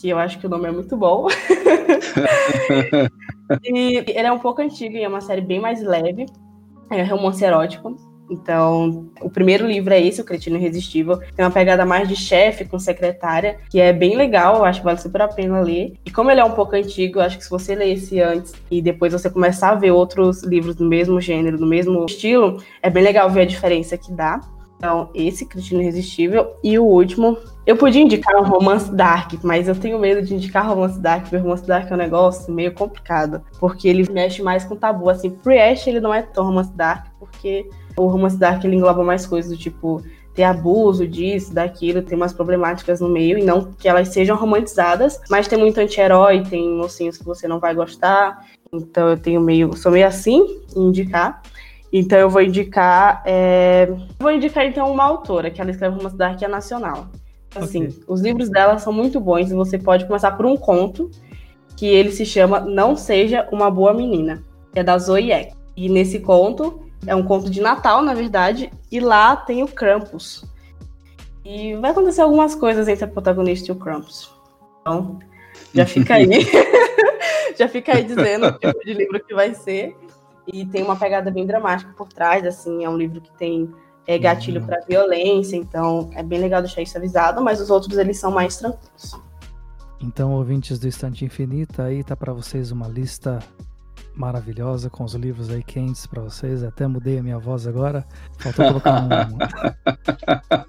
que 0.00 0.08
eu 0.08 0.18
acho 0.18 0.38
que 0.38 0.46
o 0.46 0.50
nome 0.50 0.68
é 0.68 0.72
muito 0.72 0.96
bom. 0.96 1.26
e 3.64 3.96
ele 3.96 4.26
é 4.26 4.32
um 4.32 4.38
pouco 4.38 4.62
antigo 4.62 4.96
e 4.96 5.02
é 5.02 5.08
uma 5.08 5.20
série 5.20 5.40
bem 5.40 5.60
mais 5.60 5.82
leve. 5.82 6.26
É 6.90 7.02
romance 7.02 7.44
erótico. 7.44 7.96
Então, 8.30 9.10
o 9.22 9.30
primeiro 9.30 9.66
livro 9.66 9.92
é 9.92 10.00
esse, 10.00 10.20
O 10.20 10.24
Cretino 10.24 10.56
Irresistível. 10.56 11.18
Tem 11.34 11.44
uma 11.44 11.50
pegada 11.50 11.86
mais 11.86 12.08
de 12.08 12.14
chefe 12.14 12.64
com 12.64 12.78
secretária, 12.78 13.58
que 13.70 13.80
é 13.80 13.92
bem 13.92 14.16
legal, 14.16 14.56
eu 14.56 14.64
acho 14.64 14.80
que 14.80 14.84
vale 14.84 14.98
super 14.98 15.22
a 15.22 15.28
pena 15.28 15.60
ler. 15.60 15.94
E 16.04 16.10
como 16.10 16.30
ele 16.30 16.40
é 16.40 16.44
um 16.44 16.52
pouco 16.52 16.76
antigo, 16.76 17.18
eu 17.18 17.22
acho 17.22 17.38
que 17.38 17.44
se 17.44 17.50
você 17.50 17.74
ler 17.74 17.92
esse 17.92 18.20
antes 18.20 18.52
e 18.70 18.82
depois 18.82 19.12
você 19.12 19.30
começar 19.30 19.70
a 19.70 19.74
ver 19.74 19.92
outros 19.92 20.42
livros 20.42 20.74
do 20.74 20.84
mesmo 20.84 21.20
gênero, 21.20 21.56
do 21.56 21.66
mesmo 21.66 22.04
estilo, 22.04 22.62
é 22.82 22.90
bem 22.90 23.02
legal 23.02 23.30
ver 23.30 23.42
a 23.42 23.46
diferença 23.46 23.96
que 23.96 24.12
dá. 24.12 24.40
Então, 24.78 25.10
esse 25.12 25.44
Cretino 25.44 25.82
Irresistível. 25.82 26.54
E 26.62 26.78
o 26.78 26.84
último, 26.84 27.36
eu 27.66 27.76
podia 27.76 28.00
indicar 28.00 28.40
um 28.40 28.44
romance 28.44 28.90
dark, 28.94 29.34
mas 29.42 29.66
eu 29.66 29.74
tenho 29.74 29.98
medo 29.98 30.24
de 30.24 30.34
indicar 30.34 30.66
romance 30.68 30.98
dark, 31.00 31.22
porque 31.22 31.36
romance 31.36 31.66
dark 31.66 31.90
é 31.90 31.94
um 31.94 31.98
negócio 31.98 32.54
meio 32.54 32.72
complicado. 32.72 33.42
Porque 33.58 33.88
ele 33.88 34.08
mexe 34.10 34.40
mais 34.40 34.64
com 34.64 34.76
tabu. 34.76 35.10
Assim, 35.10 35.30
Pre-Ash 35.30 35.88
ele 35.88 36.00
não 36.00 36.14
é 36.14 36.22
tão 36.22 36.44
romance 36.44 36.72
dark, 36.72 37.08
porque 37.18 37.68
o 37.96 38.06
romance 38.06 38.38
dark 38.38 38.64
ele 38.64 38.76
engloba 38.76 39.02
mais 39.02 39.26
coisas 39.26 39.50
do 39.50 39.58
tipo 39.58 40.00
ter 40.32 40.44
abuso 40.44 41.04
disso, 41.04 41.52
daquilo, 41.52 42.00
tem 42.00 42.16
umas 42.16 42.32
problemáticas 42.32 43.00
no 43.00 43.08
meio, 43.08 43.36
e 43.36 43.42
não 43.42 43.72
que 43.72 43.88
elas 43.88 44.06
sejam 44.10 44.36
romantizadas, 44.36 45.20
mas 45.28 45.48
tem 45.48 45.58
muito 45.58 45.80
anti-herói, 45.80 46.44
tem 46.44 46.70
mocinhos 46.76 47.18
que 47.18 47.24
você 47.24 47.48
não 47.48 47.58
vai 47.58 47.74
gostar. 47.74 48.46
Então 48.72 49.08
eu 49.08 49.18
tenho 49.18 49.40
meio. 49.40 49.76
sou 49.76 49.90
meio 49.90 50.06
assim 50.06 50.60
em 50.76 50.86
indicar. 50.86 51.42
Então 51.92 52.18
eu 52.18 52.28
vou 52.28 52.42
indicar. 52.42 53.22
É... 53.24 53.88
Vou 54.18 54.30
indicar 54.30 54.66
então 54.66 54.90
uma 54.90 55.04
autora, 55.04 55.50
que 55.50 55.60
ela 55.60 55.70
escreve 55.70 55.96
romance 55.96 56.16
dark 56.16 56.40
é 56.42 56.48
nacional. 56.48 57.08
Assim, 57.54 57.86
okay. 57.86 58.02
os 58.06 58.20
livros 58.20 58.50
dela 58.50 58.78
são 58.78 58.92
muito 58.92 59.18
bons 59.18 59.50
e 59.50 59.54
você 59.54 59.78
pode 59.78 60.06
começar 60.06 60.32
por 60.32 60.44
um 60.44 60.56
conto 60.56 61.10
que 61.76 61.86
ele 61.86 62.10
se 62.10 62.26
chama 62.26 62.60
Não 62.60 62.96
Seja 62.96 63.48
Uma 63.50 63.70
Boa 63.70 63.94
Menina, 63.94 64.42
que 64.72 64.80
é 64.80 64.82
da 64.82 64.98
Zoe 64.98 65.32
Eck. 65.32 65.54
E 65.76 65.88
nesse 65.88 66.18
conto, 66.18 66.82
é 67.06 67.14
um 67.14 67.22
conto 67.22 67.48
de 67.48 67.60
Natal, 67.60 68.02
na 68.02 68.12
verdade, 68.12 68.70
e 68.90 69.00
lá 69.00 69.36
tem 69.36 69.62
o 69.62 69.68
Krampus. 69.68 70.44
E 71.44 71.74
vai 71.76 71.92
acontecer 71.92 72.20
algumas 72.20 72.54
coisas 72.54 72.88
entre 72.88 73.04
a 73.04 73.08
protagonista 73.08 73.68
e 73.68 73.72
o 73.72 73.76
Krampus. 73.76 74.30
Então, 74.80 75.18
já 75.72 75.86
fica 75.86 76.16
aí. 76.16 76.26
já 77.56 77.68
fica 77.68 77.96
aí 77.96 78.04
dizendo 78.04 78.46
o 78.46 78.52
tipo 78.52 78.84
de 78.84 78.94
livro 78.94 79.20
que 79.24 79.34
vai 79.34 79.54
ser. 79.54 79.96
E 80.50 80.64
tem 80.64 80.82
uma 80.82 80.96
pegada 80.96 81.30
bem 81.30 81.46
dramática 81.46 81.92
por 81.96 82.08
trás, 82.08 82.44
assim, 82.44 82.84
é 82.84 82.88
um 82.88 82.96
livro 82.96 83.20
que 83.20 83.30
tem 83.32 83.70
é, 84.06 84.18
gatilho 84.18 84.62
uhum. 84.62 84.66
para 84.66 84.80
violência, 84.80 85.56
então 85.56 86.08
é 86.14 86.22
bem 86.22 86.40
legal 86.40 86.62
deixar 86.62 86.80
isso 86.80 86.96
avisado, 86.96 87.42
mas 87.42 87.60
os 87.60 87.68
outros 87.68 87.98
eles 87.98 88.18
são 88.18 88.30
mais 88.30 88.56
tranquilos. 88.56 89.20
Então, 90.00 90.32
ouvintes 90.32 90.78
do 90.78 90.88
Estante 90.88 91.24
Infinita, 91.24 91.84
aí 91.84 92.02
tá 92.02 92.16
para 92.16 92.32
vocês 92.32 92.70
uma 92.70 92.88
lista 92.88 93.40
maravilhosa 94.14 94.88
com 94.88 95.04
os 95.04 95.14
livros 95.14 95.50
aí 95.50 95.62
quentes 95.62 96.06
para 96.06 96.22
vocês. 96.22 96.62
Até 96.62 96.86
mudei 96.86 97.18
a 97.18 97.22
minha 97.22 97.38
voz 97.38 97.66
agora. 97.66 98.04
Faltou 98.38 98.66
colocar 98.66 99.02
um. 99.02 99.38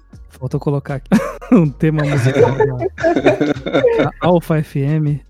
Faltou 0.28 0.60
colocar 0.60 0.94
aqui 0.96 1.10
um 1.52 1.70
tema 1.70 2.02
musical 2.04 2.50
da 2.56 4.10
Alpha 4.20 4.62
FM. 4.62 5.22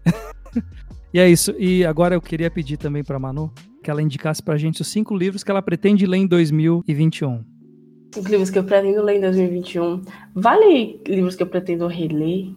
e 1.12 1.20
é 1.20 1.28
isso. 1.28 1.54
E 1.58 1.84
agora 1.84 2.14
eu 2.14 2.20
queria 2.20 2.50
pedir 2.50 2.78
também 2.78 3.04
para 3.04 3.18
Manu 3.18 3.52
que 3.82 3.90
ela 3.90 4.02
indicasse 4.02 4.42
pra 4.42 4.56
gente 4.56 4.82
os 4.82 4.88
cinco 4.88 5.16
livros 5.16 5.42
que 5.42 5.50
ela 5.50 5.62
pretende 5.62 6.06
ler 6.06 6.18
em 6.18 6.26
2021. 6.26 7.44
Cinco 8.14 8.28
livros 8.28 8.50
que 8.50 8.58
eu 8.58 8.64
pretendo 8.64 9.02
ler 9.02 9.16
em 9.16 9.20
2021. 9.20 10.02
Vale 10.34 11.00
livros 11.06 11.36
que 11.36 11.42
eu 11.42 11.46
pretendo 11.46 11.86
reler? 11.86 12.52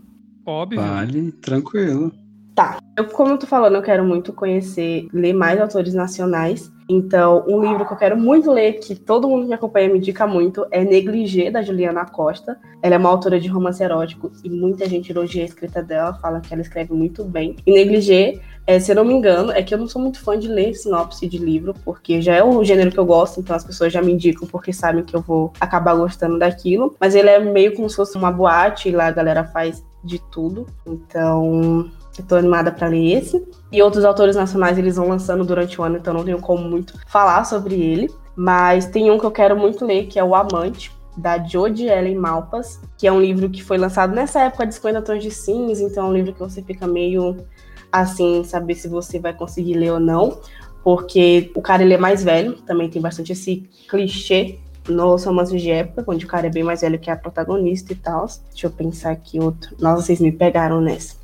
Óbvio. 0.46 0.82
Vale, 0.82 1.32
tranquilo. 1.34 2.12
Tá. 2.56 2.78
Eu, 2.96 3.06
como 3.06 3.32
eu 3.32 3.38
tô 3.38 3.48
falando, 3.48 3.76
eu 3.76 3.82
quero 3.82 4.04
muito 4.04 4.32
conhecer, 4.32 5.08
ler 5.12 5.34
mais 5.34 5.60
autores 5.60 5.94
nacionais. 5.94 6.72
Então, 6.88 7.44
um 7.48 7.62
livro 7.62 7.86
que 7.86 7.94
eu 7.94 7.98
quero 7.98 8.18
muito 8.18 8.52
ler, 8.52 8.74
que 8.74 8.94
todo 8.94 9.28
mundo 9.28 9.44
que 9.44 9.48
me 9.48 9.54
acompanha 9.56 9.90
me 9.90 9.98
indica 9.98 10.28
muito, 10.28 10.66
é 10.70 10.84
Negligê, 10.84 11.50
da 11.50 11.64
Juliana 11.64 12.06
Costa. 12.06 12.60
Ela 12.82 12.96
é 12.96 12.98
uma 12.98 13.10
autora 13.10 13.40
de 13.40 13.48
romance 13.48 13.82
erótico 13.82 14.32
e 14.44 14.50
muita 14.50 14.88
gente 14.88 15.12
elogia 15.12 15.42
a 15.42 15.46
escrita 15.46 15.82
dela, 15.82 16.14
fala 16.16 16.42
que 16.42 16.54
ela 16.54 16.62
escreve 16.62 16.94
muito 16.94 17.24
bem. 17.24 17.56
E 17.66 17.72
Negligê, 17.72 18.40
é, 18.68 18.80
se 18.80 18.92
eu 18.92 18.96
não 18.96 19.06
me 19.06 19.14
engano, 19.14 19.52
é 19.52 19.64
que 19.64 19.74
eu 19.74 19.78
não 19.78 19.88
sou 19.88 20.02
muito 20.02 20.20
fã 20.20 20.38
de 20.38 20.48
ler 20.48 20.76
sinopse 20.76 21.28
de 21.28 21.40
livro, 21.40 21.74
porque 21.84 22.22
já 22.22 22.36
é 22.36 22.44
o 22.44 22.64
gênero 22.64 22.92
que 22.92 23.00
eu 23.00 23.06
gosto, 23.06 23.40
então 23.40 23.56
as 23.56 23.64
pessoas 23.64 23.92
já 23.92 24.02
me 24.02 24.12
indicam 24.12 24.48
porque 24.48 24.72
sabem 24.72 25.04
que 25.04 25.16
eu 25.16 25.22
vou 25.22 25.52
acabar 25.60 25.96
gostando 25.96 26.38
daquilo. 26.38 26.96
Mas 27.00 27.16
ele 27.16 27.30
é 27.30 27.40
meio 27.40 27.74
como 27.74 27.90
se 27.90 27.96
fosse 27.96 28.16
uma 28.16 28.32
boate, 28.32 28.90
e 28.90 28.92
lá 28.92 29.08
a 29.08 29.12
galera 29.12 29.44
faz 29.46 29.84
de 30.04 30.20
tudo. 30.30 30.68
Então, 30.86 31.90
Estou 32.18 32.38
animada 32.38 32.72
para 32.72 32.88
ler 32.88 33.18
esse. 33.18 33.44
E 33.72 33.82
outros 33.82 34.06
autores 34.06 34.36
nacionais 34.36 34.78
eles 34.78 34.96
vão 34.96 35.10
lançando 35.10 35.44
durante 35.44 35.80
o 35.80 35.84
ano, 35.84 35.98
então 35.98 36.14
não 36.14 36.24
tenho 36.24 36.40
como 36.40 36.64
muito 36.64 36.94
falar 37.08 37.44
sobre 37.44 37.76
ele. 37.76 38.10
Mas 38.36 38.86
tem 38.86 39.10
um 39.12 39.20
que 39.20 39.26
eu 39.26 39.32
quero 39.32 39.58
muito 39.58 39.86
ler, 39.86 40.08
que 40.08 40.20
é 40.20 40.24
O 40.24 40.36
Amante, 40.36 40.92
da 41.18 41.38
Jodie 41.44 41.88
Ellen 41.88 42.16
Malpas, 42.16 42.80
que 42.98 43.08
é 43.08 43.12
um 43.12 43.22
livro 43.22 43.50
que 43.50 43.64
foi 43.64 43.78
lançado 43.78 44.14
nessa 44.14 44.42
época 44.42 44.66
de 44.66 44.76
50 44.76 45.02
Tons 45.02 45.24
de 45.24 45.32
Cinza, 45.32 45.84
então 45.84 46.08
é 46.08 46.10
um 46.10 46.14
livro 46.14 46.34
que 46.34 46.40
você 46.40 46.62
fica 46.62 46.88
meio 46.88 47.38
assim, 47.92 48.44
saber 48.44 48.74
se 48.74 48.88
você 48.88 49.20
vai 49.20 49.34
conseguir 49.34 49.76
ler 49.76 49.92
ou 49.92 50.00
não, 50.00 50.40
porque 50.84 51.52
o 51.56 51.62
cara 51.62 51.84
ele 51.84 51.94
é 51.94 51.98
mais 51.98 52.24
velho, 52.24 52.54
também 52.64 52.90
tem 52.90 53.02
bastante 53.02 53.32
esse 53.32 53.70
clichê 53.88 54.58
nos 54.90 55.24
romances 55.24 55.62
de 55.62 55.70
época, 55.70 56.04
onde 56.08 56.26
o 56.26 56.28
cara 56.28 56.48
é 56.48 56.50
bem 56.50 56.64
mais 56.64 56.82
velho 56.82 57.00
que 57.00 57.10
a 57.10 57.16
protagonista 57.16 57.94
e 57.94 57.96
tal. 57.96 58.26
Deixa 58.50 58.68
eu 58.68 58.72
pensar 58.72 59.12
aqui 59.12 59.40
outro. 59.40 59.76
Nossa, 59.80 60.02
vocês 60.02 60.20
me 60.20 60.32
pegaram 60.32 60.82
nessa. 60.82 61.16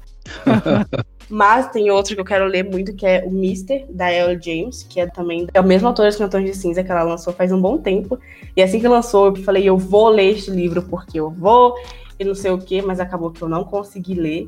Mas 1.30 1.69
tem 1.69 1.91
outro 1.91 2.15
que 2.15 2.21
eu 2.21 2.25
quero 2.25 2.45
ler 2.45 2.63
muito, 2.63 2.95
que 2.95 3.05
é 3.05 3.23
o 3.23 3.30
Mister, 3.30 3.86
da 3.89 4.11
Elle 4.11 4.39
James, 4.41 4.82
que 4.84 4.99
é 4.99 5.05
também 5.05 5.47
é 5.53 5.61
o 5.61 5.63
mesmo 5.63 5.88
autor 5.88 6.09
de 6.09 6.17
Cantões 6.17 6.45
de 6.45 6.55
Cinza 6.55 6.84
que 6.84 6.91
ela 6.91 7.03
lançou 7.03 7.32
faz 7.32 7.51
um 7.51 7.61
bom 7.61 7.77
tempo. 7.77 8.19
E 8.57 8.63
assim 8.63 8.80
que 8.80 8.88
lançou, 8.88 9.27
eu 9.27 9.36
falei, 9.36 9.63
eu 9.63 9.77
vou 9.77 10.09
ler 10.09 10.32
este 10.32 10.49
livro 10.49 10.82
porque 10.82 11.19
eu 11.19 11.30
vou, 11.30 11.75
e 12.19 12.25
não 12.25 12.34
sei 12.34 12.51
o 12.51 12.57
que, 12.57 12.82
mas 12.82 12.99
acabou 12.99 13.30
que 13.30 13.41
eu 13.41 13.47
não 13.47 13.63
consegui 13.63 14.15
ler. 14.15 14.47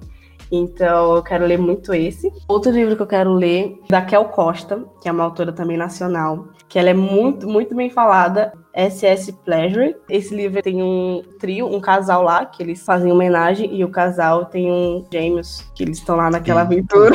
Então 0.51 1.15
eu 1.15 1.23
quero 1.23 1.45
ler 1.45 1.57
muito 1.57 1.93
esse. 1.93 2.31
Outro 2.47 2.71
livro 2.71 2.95
que 2.95 3.01
eu 3.01 3.07
quero 3.07 3.31
ler, 3.31 3.79
da 3.87 4.01
Kel 4.01 4.25
Costa, 4.25 4.83
que 5.01 5.07
é 5.07 5.11
uma 5.11 5.23
autora 5.23 5.53
também 5.53 5.77
nacional, 5.77 6.47
que 6.67 6.79
ela 6.79 6.89
é 6.89 6.93
muito, 6.93 7.47
muito 7.47 7.75
bem 7.75 7.89
falada, 7.89 8.51
SS 8.73 9.31
Pleasure. 9.43 9.95
Esse 10.09 10.35
livro 10.35 10.61
tem 10.61 10.81
um 10.81 11.23
trio, 11.39 11.67
um 11.67 11.79
casal 11.79 12.23
lá, 12.23 12.45
que 12.45 12.63
eles 12.63 12.83
fazem 12.83 13.11
homenagem, 13.11 13.75
e 13.75 13.83
o 13.83 13.89
casal 13.89 14.45
tem 14.45 14.71
um 14.71 15.05
gêmeos, 15.11 15.69
que 15.75 15.83
eles 15.83 15.97
estão 15.97 16.15
lá 16.15 16.29
naquela 16.29 16.61
aventura. 16.61 17.11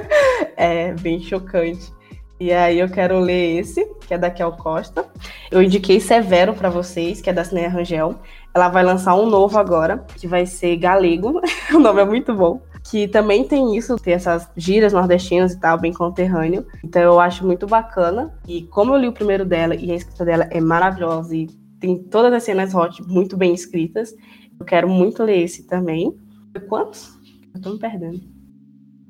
é 0.56 0.92
bem 0.94 1.20
chocante. 1.20 1.94
E 2.38 2.52
aí 2.52 2.78
eu 2.78 2.88
quero 2.88 3.18
ler 3.18 3.60
esse, 3.60 3.84
que 4.06 4.12
é 4.12 4.18
da 4.18 4.30
Kel 4.30 4.52
Costa. 4.52 5.06
Eu 5.50 5.62
indiquei 5.62 5.98
Severo 6.00 6.52
para 6.52 6.68
vocês, 6.68 7.20
que 7.20 7.30
é 7.30 7.32
da 7.32 7.44
Cineia 7.44 7.70
Rangel. 7.70 8.14
Ela 8.54 8.68
vai 8.68 8.82
lançar 8.82 9.14
um 9.14 9.26
novo 9.26 9.58
agora, 9.58 10.04
que 10.16 10.26
vai 10.26 10.44
ser 10.44 10.76
Galego. 10.76 11.40
o 11.72 11.78
nome 11.78 12.02
é 12.02 12.04
muito 12.04 12.34
bom 12.34 12.60
que 12.90 13.08
também 13.08 13.42
tem 13.42 13.76
isso, 13.76 13.96
tem 13.96 14.14
essas 14.14 14.48
gírias 14.56 14.92
nordestinas 14.92 15.52
e 15.52 15.60
tal, 15.60 15.78
bem 15.78 15.92
conterrâneo. 15.92 16.64
Então 16.84 17.02
eu 17.02 17.18
acho 17.18 17.44
muito 17.44 17.66
bacana. 17.66 18.32
E 18.46 18.62
como 18.62 18.94
eu 18.94 18.98
li 18.98 19.08
o 19.08 19.12
primeiro 19.12 19.44
dela 19.44 19.74
e 19.74 19.90
a 19.90 19.94
escrita 19.94 20.24
dela 20.24 20.46
é 20.50 20.60
maravilhosa 20.60 21.34
e 21.34 21.48
tem 21.80 21.98
todas 21.98 22.32
as 22.32 22.44
cenas 22.44 22.74
hot 22.74 23.02
muito 23.02 23.36
bem 23.36 23.52
escritas, 23.52 24.14
eu 24.58 24.64
quero 24.64 24.88
muito 24.88 25.22
ler 25.22 25.42
esse 25.42 25.66
também. 25.66 26.16
Quantos? 26.68 27.18
Eu 27.54 27.60
tô 27.60 27.70
me 27.70 27.78
perdendo. 27.78 28.20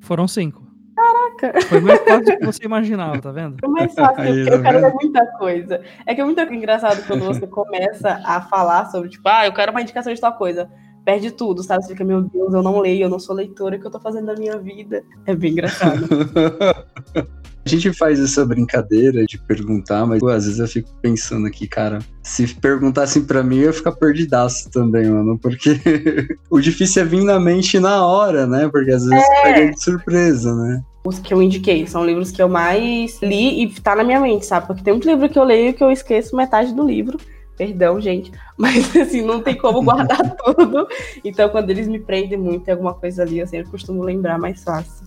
Foram 0.01 0.27
cinco. 0.27 0.67
Caraca! 0.97 1.61
Foi 1.67 1.81
mais 1.81 2.01
fácil 2.09 2.25
do 2.25 2.39
que 2.39 2.47
você 2.47 2.65
imaginava, 2.65 3.21
tá 3.21 3.31
vendo? 3.31 3.59
Foi 3.61 3.69
mais 3.69 3.93
fácil, 3.93 4.23
Aí, 4.23 4.41
eu, 4.41 4.55
eu 4.55 4.63
quero 4.63 4.81
ler 4.81 4.95
muita 4.95 5.27
coisa. 5.39 5.83
É 6.07 6.15
que 6.15 6.21
é 6.21 6.25
muito 6.25 6.41
engraçado 6.41 7.07
quando 7.07 7.25
você 7.25 7.47
começa 7.47 8.23
a 8.25 8.41
falar 8.41 8.87
sobre, 8.87 9.11
tipo, 9.11 9.29
ah, 9.29 9.47
eu 9.47 9.53
quero 9.53 9.71
uma 9.71 9.83
indicação 9.83 10.13
de 10.13 10.21
tal 10.21 10.33
coisa. 10.33 10.69
Perde 11.07 11.31
tudo, 11.31 11.63
sabe? 11.63 11.85
Você 11.85 11.93
fica, 11.93 12.05
meu 12.05 12.23
Deus, 12.23 12.53
eu 12.53 12.63
não 12.65 12.81
leio, 12.81 13.05
eu 13.05 13.09
não 13.09 13.21
sou 13.21 13.35
leitora, 13.35 13.77
o 13.77 13.81
que 13.81 13.87
eu 13.87 13.91
tô 13.91 14.01
fazendo 14.01 14.27
da 14.27 14.35
minha 14.35 14.59
vida? 14.59 15.05
É 15.25 15.37
bem 15.37 15.53
engraçado. 15.53 16.05
A 17.65 17.69
gente 17.69 17.93
faz 17.93 18.21
essa 18.21 18.45
brincadeira 18.45 19.25
de 19.25 19.39
perguntar, 19.39 20.07
mas 20.07 20.21
pô, 20.21 20.29
às 20.29 20.45
vezes 20.45 20.61
eu 20.61 20.69
fico 20.69 20.89
pensando 21.03 21.49
aqui, 21.49 21.67
cara, 21.67 21.99
se 22.23 22.47
perguntassem 22.55 23.25
para 23.25 23.43
mim, 23.43 23.57
eu 23.57 23.65
ia 23.65 23.73
ficar 23.73 23.91
perdidaço 23.91 24.71
também, 24.71 25.11
mano, 25.11 25.37
porque 25.37 25.71
o 26.49 26.61
difícil 26.61 27.03
é 27.03 27.05
vir 27.05 27.25
na 27.25 27.41
mente 27.41 27.81
na 27.81 28.07
hora, 28.07 28.47
né? 28.47 28.69
Porque 28.69 28.93
às 28.93 29.05
vezes 29.05 29.25
é. 29.29 29.43
pega 29.43 29.71
de 29.73 29.83
surpresa, 29.83 30.55
né? 30.55 30.81
Os 31.05 31.19
que 31.19 31.35
eu 31.35 31.43
indiquei 31.43 31.89
são 31.89 32.07
livros 32.07 32.31
que 32.31 32.41
eu 32.41 32.49
mais 32.49 33.21
li 33.21 33.65
e 33.65 33.81
tá 33.81 33.97
na 33.97 34.05
minha 34.05 34.21
mente, 34.21 34.47
sabe? 34.47 34.69
Porque 34.69 34.85
tem 34.85 34.93
muito 34.93 35.09
livro 35.09 35.29
que 35.29 35.39
eu 35.39 35.45
leio 35.45 35.75
que 35.75 35.83
eu 35.83 35.91
esqueço 35.91 36.37
metade 36.37 36.73
do 36.73 36.87
livro. 36.87 37.19
Perdão, 37.57 38.01
gente, 38.01 38.31
mas 38.57 38.95
assim, 38.97 39.23
não 39.23 39.43
tem 39.43 39.57
como 39.57 39.83
guardar 39.83 40.37
tudo. 40.37 40.87
Então, 41.25 41.49
quando 41.49 41.71
eles 41.71 41.89
me 41.89 41.99
prendem 41.99 42.39
muito, 42.39 42.65
tem 42.65 42.73
alguma 42.73 42.95
coisa 42.95 43.23
ali, 43.23 43.39
eu 43.39 43.47
sempre 43.47 43.71
costumo 43.71 44.03
lembrar 44.03 44.39
mais 44.39 44.63
fácil. 44.63 45.07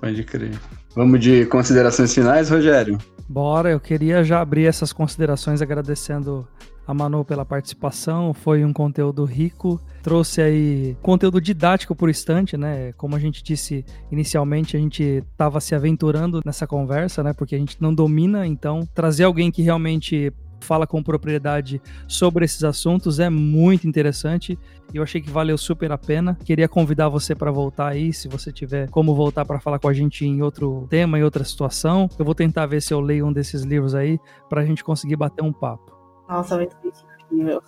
Pode 0.00 0.22
crer. 0.24 0.58
Vamos 0.94 1.20
de 1.20 1.46
considerações 1.46 2.14
finais, 2.14 2.50
Rogério? 2.50 2.98
Bora, 3.28 3.70
eu 3.70 3.80
queria 3.80 4.24
já 4.24 4.40
abrir 4.40 4.64
essas 4.64 4.92
considerações 4.92 5.60
agradecendo 5.60 6.48
a 6.86 6.94
Manu 6.94 7.22
pela 7.22 7.44
participação. 7.44 8.32
Foi 8.32 8.64
um 8.64 8.72
conteúdo 8.72 9.24
rico, 9.24 9.78
trouxe 10.02 10.40
aí 10.40 10.96
conteúdo 11.02 11.38
didático 11.38 11.94
por 11.94 12.08
instante, 12.08 12.56
né? 12.56 12.92
Como 12.96 13.14
a 13.14 13.18
gente 13.18 13.42
disse 13.42 13.84
inicialmente, 14.10 14.74
a 14.74 14.80
gente 14.80 15.22
estava 15.30 15.60
se 15.60 15.74
aventurando 15.74 16.40
nessa 16.44 16.66
conversa, 16.66 17.22
né? 17.22 17.34
Porque 17.34 17.54
a 17.54 17.58
gente 17.58 17.76
não 17.78 17.94
domina, 17.94 18.46
então 18.46 18.88
trazer 18.94 19.24
alguém 19.24 19.50
que 19.50 19.60
realmente 19.60 20.32
fala 20.60 20.86
com 20.86 21.02
propriedade 21.02 21.80
sobre 22.06 22.44
esses 22.44 22.64
assuntos 22.64 23.18
é 23.18 23.28
muito 23.30 23.86
interessante 23.86 24.58
e 24.92 24.96
eu 24.96 25.02
achei 25.02 25.20
que 25.20 25.30
valeu 25.30 25.58
super 25.58 25.92
a 25.92 25.98
pena. 25.98 26.36
Queria 26.44 26.68
convidar 26.68 27.08
você 27.08 27.34
para 27.34 27.50
voltar 27.50 27.88
aí, 27.88 28.12
se 28.12 28.28
você 28.28 28.50
tiver 28.50 28.88
como 28.90 29.14
voltar 29.14 29.44
para 29.44 29.60
falar 29.60 29.78
com 29.78 29.88
a 29.88 29.92
gente 29.92 30.24
em 30.24 30.42
outro 30.42 30.86
tema, 30.88 31.18
em 31.18 31.22
outra 31.22 31.44
situação. 31.44 32.08
Eu 32.18 32.24
vou 32.24 32.34
tentar 32.34 32.66
ver 32.66 32.80
se 32.80 32.94
eu 32.94 33.00
leio 33.00 33.26
um 33.26 33.32
desses 33.32 33.62
livros 33.62 33.94
aí 33.94 34.18
para 34.48 34.62
a 34.62 34.64
gente 34.64 34.82
conseguir 34.82 35.16
bater 35.16 35.42
um 35.42 35.52
papo. 35.52 35.96
Nossa, 36.28 36.56
vai 36.56 36.68
ser 36.68 36.92
incrível. 37.30 37.62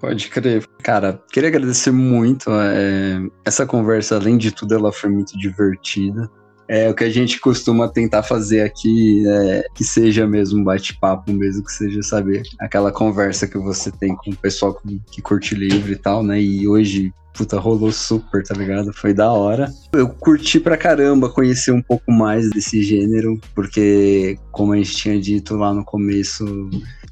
Pode 0.00 0.28
crer. 0.28 0.64
Cara, 0.82 1.20
queria 1.32 1.48
agradecer 1.48 1.90
muito. 1.90 2.50
É, 2.52 3.20
essa 3.44 3.66
conversa, 3.66 4.16
além 4.16 4.38
de 4.38 4.52
tudo, 4.52 4.74
ela 4.74 4.92
foi 4.92 5.10
muito 5.10 5.36
divertida. 5.36 6.30
É 6.68 6.88
o 6.90 6.94
que 6.94 7.04
a 7.04 7.10
gente 7.10 7.40
costuma 7.40 7.88
tentar 7.88 8.22
fazer 8.22 8.60
aqui, 8.60 9.26
é, 9.26 9.66
que 9.74 9.82
seja 9.82 10.26
mesmo 10.26 10.60
um 10.60 10.64
bate-papo, 10.64 11.32
mesmo 11.32 11.64
que 11.64 11.72
seja, 11.72 12.02
saber 12.02 12.42
aquela 12.60 12.92
conversa 12.92 13.48
que 13.48 13.56
você 13.56 13.90
tem 13.90 14.14
com 14.14 14.30
o 14.30 14.36
pessoal 14.36 14.74
que, 14.74 15.00
que 15.10 15.22
curte 15.22 15.54
livro 15.54 15.90
e 15.90 15.96
tal, 15.96 16.22
né? 16.22 16.40
E 16.40 16.68
hoje 16.68 17.12
puta, 17.38 17.56
rolou 17.56 17.92
super, 17.92 18.42
tá 18.42 18.52
ligado? 18.52 18.92
Foi 18.92 19.14
da 19.14 19.30
hora. 19.30 19.72
Eu 19.92 20.08
curti 20.08 20.58
pra 20.58 20.76
caramba 20.76 21.30
conhecer 21.30 21.70
um 21.70 21.80
pouco 21.80 22.10
mais 22.10 22.50
desse 22.50 22.82
gênero, 22.82 23.40
porque, 23.54 24.36
como 24.50 24.72
a 24.72 24.76
gente 24.76 24.96
tinha 24.96 25.20
dito 25.20 25.54
lá 25.54 25.72
no 25.72 25.84
começo, 25.84 26.44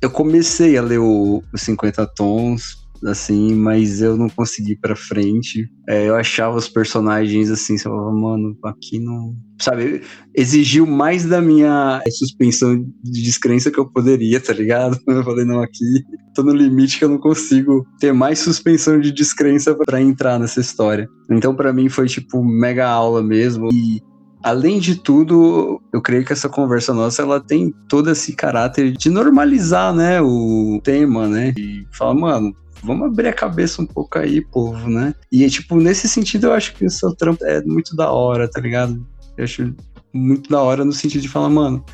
eu 0.02 0.10
comecei 0.10 0.76
a 0.76 0.82
ler 0.82 0.98
o, 0.98 1.44
o 1.52 1.58
50 1.58 2.04
Tons, 2.08 2.85
assim, 3.06 3.54
mas 3.54 4.00
eu 4.00 4.16
não 4.16 4.28
consegui 4.28 4.76
pra 4.76 4.96
frente. 4.96 5.68
É, 5.88 6.08
eu 6.08 6.14
achava 6.14 6.56
os 6.56 6.68
personagens 6.68 7.50
assim, 7.50 7.76
você 7.76 7.84
falava, 7.84 8.12
mano, 8.12 8.56
aqui 8.64 8.98
não. 8.98 9.34
Sabe, 9.60 10.02
exigiu 10.34 10.86
mais 10.86 11.24
da 11.24 11.40
minha 11.40 12.02
suspensão 12.10 12.76
de 13.02 13.22
descrença 13.22 13.70
que 13.70 13.78
eu 13.78 13.90
poderia, 13.90 14.38
tá 14.38 14.52
ligado? 14.52 14.98
Eu 15.08 15.24
falei, 15.24 15.46
não, 15.46 15.62
aqui 15.62 16.04
tô 16.34 16.42
no 16.42 16.52
limite 16.52 16.98
que 16.98 17.04
eu 17.04 17.08
não 17.08 17.16
consigo 17.16 17.86
ter 17.98 18.12
mais 18.12 18.40
suspensão 18.40 19.00
de 19.00 19.10
descrença 19.10 19.74
para 19.74 20.02
entrar 20.02 20.38
nessa 20.38 20.60
história. 20.60 21.08
Então, 21.30 21.54
para 21.54 21.72
mim, 21.72 21.88
foi 21.88 22.06
tipo 22.06 22.44
mega 22.44 22.86
aula 22.86 23.22
mesmo. 23.22 23.70
E 23.72 24.02
além 24.42 24.78
de 24.78 24.94
tudo, 24.94 25.80
eu 25.92 26.00
creio 26.00 26.24
que 26.24 26.32
essa 26.32 26.48
conversa 26.48 26.92
nossa 26.92 27.22
ela 27.22 27.40
tem 27.40 27.74
todo 27.88 28.10
esse 28.10 28.32
caráter 28.34 28.92
de 28.92 29.10
normalizar, 29.10 29.94
né, 29.94 30.20
o 30.20 30.78
tema, 30.84 31.26
né? 31.26 31.52
E 31.58 31.86
falar, 31.90 32.14
mano, 32.14 32.54
vamos 32.82 33.08
abrir 33.08 33.28
a 33.28 33.32
cabeça 33.32 33.82
um 33.82 33.86
pouco 33.86 34.18
aí, 34.18 34.44
povo, 34.44 34.88
né? 34.88 35.14
E, 35.30 35.48
tipo, 35.48 35.76
nesse 35.76 36.08
sentido, 36.08 36.48
eu 36.48 36.52
acho 36.52 36.74
que 36.74 36.84
o 36.84 36.90
seu 36.90 37.14
trampo 37.14 37.44
é 37.44 37.62
muito 37.62 37.94
da 37.96 38.10
hora, 38.10 38.48
tá 38.48 38.60
ligado? 38.60 39.04
Eu 39.36 39.44
acho 39.44 39.74
muito 40.12 40.48
da 40.48 40.60
hora 40.62 40.84
no 40.84 40.92
sentido 40.92 41.22
de 41.22 41.28
falar, 41.28 41.50
mano, 41.50 41.84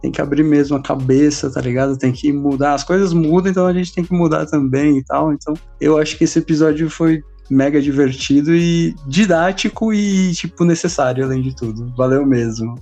tem 0.00 0.10
que 0.10 0.20
abrir 0.20 0.44
mesmo 0.44 0.76
a 0.76 0.82
cabeça, 0.82 1.50
tá 1.50 1.60
ligado? 1.60 1.98
Tem 1.98 2.12
que 2.12 2.32
mudar. 2.32 2.74
As 2.74 2.84
coisas 2.84 3.12
mudam, 3.12 3.50
então 3.50 3.66
a 3.66 3.72
gente 3.72 3.94
tem 3.94 4.04
que 4.04 4.12
mudar 4.12 4.46
também 4.46 4.98
e 4.98 5.04
tal. 5.04 5.32
Então, 5.32 5.54
eu 5.80 5.98
acho 5.98 6.16
que 6.16 6.24
esse 6.24 6.38
episódio 6.38 6.88
foi 6.88 7.22
mega 7.50 7.80
divertido 7.80 8.54
e 8.54 8.94
didático 9.06 9.92
e, 9.92 10.32
tipo, 10.32 10.64
necessário, 10.64 11.24
além 11.24 11.42
de 11.42 11.54
tudo. 11.54 11.92
Valeu 11.96 12.26
mesmo. 12.26 12.74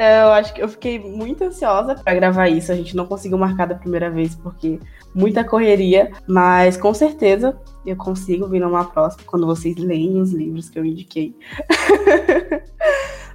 É, 0.00 0.22
eu 0.22 0.32
acho 0.32 0.54
que 0.54 0.62
eu 0.62 0.68
fiquei 0.68 0.98
muito 0.98 1.44
ansiosa 1.44 1.94
para 1.94 2.14
gravar 2.14 2.48
isso. 2.48 2.72
A 2.72 2.74
gente 2.74 2.96
não 2.96 3.04
conseguiu 3.04 3.36
marcar 3.36 3.66
da 3.66 3.74
primeira 3.74 4.10
vez 4.10 4.34
porque 4.34 4.80
muita 5.14 5.44
correria, 5.44 6.10
mas 6.26 6.74
com 6.74 6.94
certeza 6.94 7.54
eu 7.84 7.94
consigo 7.96 8.48
vir 8.48 8.60
numa 8.60 8.86
próxima 8.86 9.24
quando 9.26 9.44
vocês 9.44 9.76
leem 9.76 10.18
os 10.18 10.32
livros 10.32 10.70
que 10.70 10.78
eu 10.78 10.86
indiquei. 10.86 11.36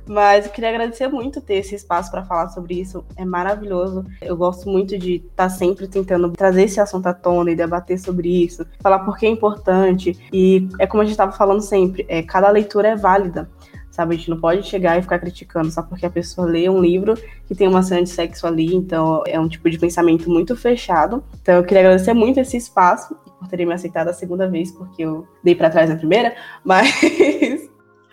Mas 0.07 0.45
eu 0.45 0.51
queria 0.51 0.69
agradecer 0.69 1.07
muito 1.07 1.41
ter 1.41 1.55
esse 1.55 1.73
espaço 1.73 2.11
para 2.11 2.23
falar 2.23 2.49
sobre 2.49 2.79
isso. 2.79 3.03
É 3.15 3.25
maravilhoso. 3.25 4.05
Eu 4.21 4.37
gosto 4.37 4.69
muito 4.69 4.97
de 4.99 5.15
estar 5.15 5.45
tá 5.45 5.49
sempre 5.49 5.87
tentando 5.87 6.31
trazer 6.31 6.63
esse 6.63 6.79
assunto 6.79 7.07
à 7.07 7.13
tona 7.13 7.49
e 7.49 7.55
debater 7.55 7.97
sobre 7.97 8.43
isso, 8.43 8.65
falar 8.81 8.99
por 8.99 9.17
que 9.17 9.25
é 9.25 9.29
importante. 9.29 10.15
E 10.31 10.67
é 10.79 10.85
como 10.85 11.01
a 11.01 11.05
gente 11.05 11.13
estava 11.13 11.31
falando 11.31 11.61
sempre, 11.61 12.05
é, 12.07 12.21
cada 12.21 12.51
leitura 12.51 12.89
é 12.89 12.95
válida 12.95 13.49
sabe? 13.95 14.13
A 14.13 14.17
gente 14.17 14.29
não 14.29 14.39
pode 14.39 14.63
chegar 14.63 14.99
e 14.99 15.01
ficar 15.01 15.19
criticando 15.19 15.71
só 15.71 15.81
porque 15.81 16.05
a 16.05 16.09
pessoa 16.09 16.45
lê 16.45 16.67
um 16.69 16.81
livro 16.81 17.13
que 17.47 17.55
tem 17.55 17.65
uma 17.67 17.81
cena 17.81 18.03
de 18.03 18.09
sexo 18.09 18.45
ali, 18.45 18.75
então 18.75 19.23
é 19.25 19.39
um 19.39 19.47
tipo 19.47 19.69
de 19.69 19.79
pensamento 19.79 20.29
muito 20.29 20.55
fechado. 20.55 21.23
Então 21.41 21.55
eu 21.55 21.63
queria 21.63 21.79
agradecer 21.79 22.13
muito 22.13 22.39
esse 22.39 22.57
espaço 22.57 23.15
por 23.39 23.47
terem 23.47 23.65
me 23.65 23.73
aceitado 23.73 24.09
a 24.09 24.13
segunda 24.13 24.49
vez, 24.49 24.69
porque 24.71 25.01
eu 25.01 25.25
dei 25.41 25.55
para 25.55 25.69
trás 25.69 25.89
na 25.89 25.95
primeira, 25.95 26.35
mas 26.63 26.89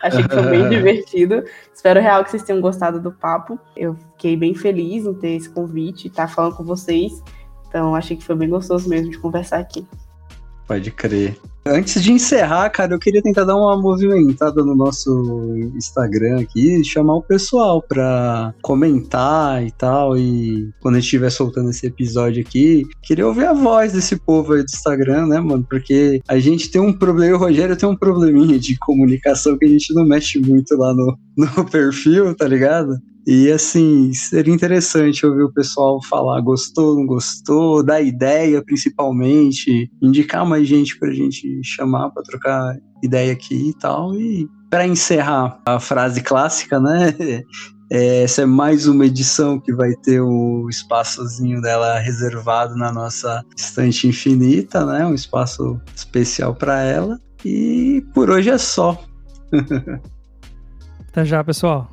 achei 0.01 0.23
que 0.23 0.33
foi 0.33 0.49
bem 0.49 0.69
divertido. 0.69 1.43
Espero 1.73 1.99
real 1.99 2.23
que 2.23 2.31
vocês 2.31 2.43
tenham 2.43 2.61
gostado 2.61 3.01
do 3.01 3.11
papo. 3.11 3.59
Eu 3.75 3.95
fiquei 4.13 4.37
bem 4.37 4.55
feliz 4.55 5.05
em 5.05 5.13
ter 5.13 5.35
esse 5.35 5.49
convite, 5.49 6.07
estar 6.07 6.27
tá 6.27 6.33
falando 6.33 6.55
com 6.55 6.63
vocês. 6.63 7.21
Então 7.67 7.93
achei 7.93 8.15
que 8.15 8.23
foi 8.23 8.35
bem 8.35 8.47
gostoso 8.47 8.87
mesmo 8.87 9.11
de 9.11 9.17
conversar 9.17 9.59
aqui. 9.59 9.85
Pode 10.65 10.91
crer. 10.91 11.37
Antes 11.65 12.03
de 12.03 12.11
encerrar, 12.11 12.69
cara, 12.69 12.93
eu 12.93 12.99
queria 12.99 13.21
tentar 13.21 13.45
dar 13.45 13.55
uma 13.55 13.79
movimentada 13.79 14.63
no 14.63 14.75
nosso 14.75 15.55
Instagram 15.75 16.41
aqui 16.41 16.83
chamar 16.83 17.15
o 17.15 17.21
pessoal 17.21 17.81
pra 17.81 18.53
comentar 18.61 19.65
e 19.65 19.71
tal. 19.71 20.17
E 20.17 20.69
quando 20.81 20.95
a 20.95 20.99
gente 20.99 21.05
estiver 21.05 21.29
soltando 21.29 21.69
esse 21.69 21.87
episódio 21.87 22.41
aqui, 22.41 22.85
queria 23.01 23.25
ouvir 23.25 23.45
a 23.45 23.53
voz 23.53 23.93
desse 23.93 24.17
povo 24.17 24.53
aí 24.53 24.59
do 24.59 24.69
Instagram, 24.69 25.27
né, 25.27 25.39
mano? 25.39 25.65
Porque 25.69 26.21
a 26.27 26.37
gente 26.37 26.69
tem 26.69 26.81
um 26.81 26.91
problema, 26.91 27.37
o 27.37 27.39
Rogério 27.39 27.77
tem 27.77 27.87
um 27.87 27.95
probleminha 27.95 28.59
de 28.59 28.77
comunicação 28.77 29.57
que 29.57 29.65
a 29.65 29.69
gente 29.69 29.93
não 29.93 30.05
mexe 30.05 30.39
muito 30.39 30.75
lá 30.75 30.93
no, 30.93 31.17
no 31.37 31.65
perfil, 31.69 32.35
tá 32.35 32.47
ligado? 32.47 32.97
E 33.25 33.49
assim, 33.49 34.11
seria 34.13 34.53
interessante 34.53 35.25
ouvir 35.25 35.43
o 35.43 35.53
pessoal 35.53 36.03
falar 36.03 36.41
gostou, 36.41 36.97
não 36.97 37.05
gostou, 37.05 37.81
dar 37.81 38.01
ideia 38.01 38.61
principalmente, 38.61 39.89
indicar 40.01 40.45
mais 40.45 40.67
gente 40.67 40.99
pra 40.99 41.11
gente 41.11 41.61
chamar 41.63 42.09
para 42.09 42.23
trocar 42.23 42.77
ideia 43.01 43.31
aqui 43.31 43.69
e 43.69 43.73
tal. 43.77 44.13
E 44.13 44.49
para 44.69 44.85
encerrar 44.85 45.61
a 45.65 45.79
frase 45.79 46.21
clássica, 46.21 46.79
né? 46.79 47.15
É, 47.91 48.23
essa 48.23 48.41
é 48.41 48.45
mais 48.45 48.87
uma 48.87 49.05
edição 49.05 49.59
que 49.59 49.71
vai 49.71 49.93
ter 49.97 50.19
o 50.19 50.67
espaçozinho 50.67 51.61
dela 51.61 51.99
reservado 51.99 52.75
na 52.75 52.91
nossa 52.91 53.43
estante 53.55 54.07
infinita, 54.07 54.83
né? 54.83 55.05
Um 55.05 55.13
espaço 55.13 55.79
especial 55.95 56.55
para 56.55 56.81
ela. 56.81 57.19
E 57.45 58.03
por 58.11 58.31
hoje 58.31 58.49
é 58.49 58.57
só. 58.57 58.99
Até 61.13 61.25
já, 61.25 61.43
pessoal. 61.43 61.87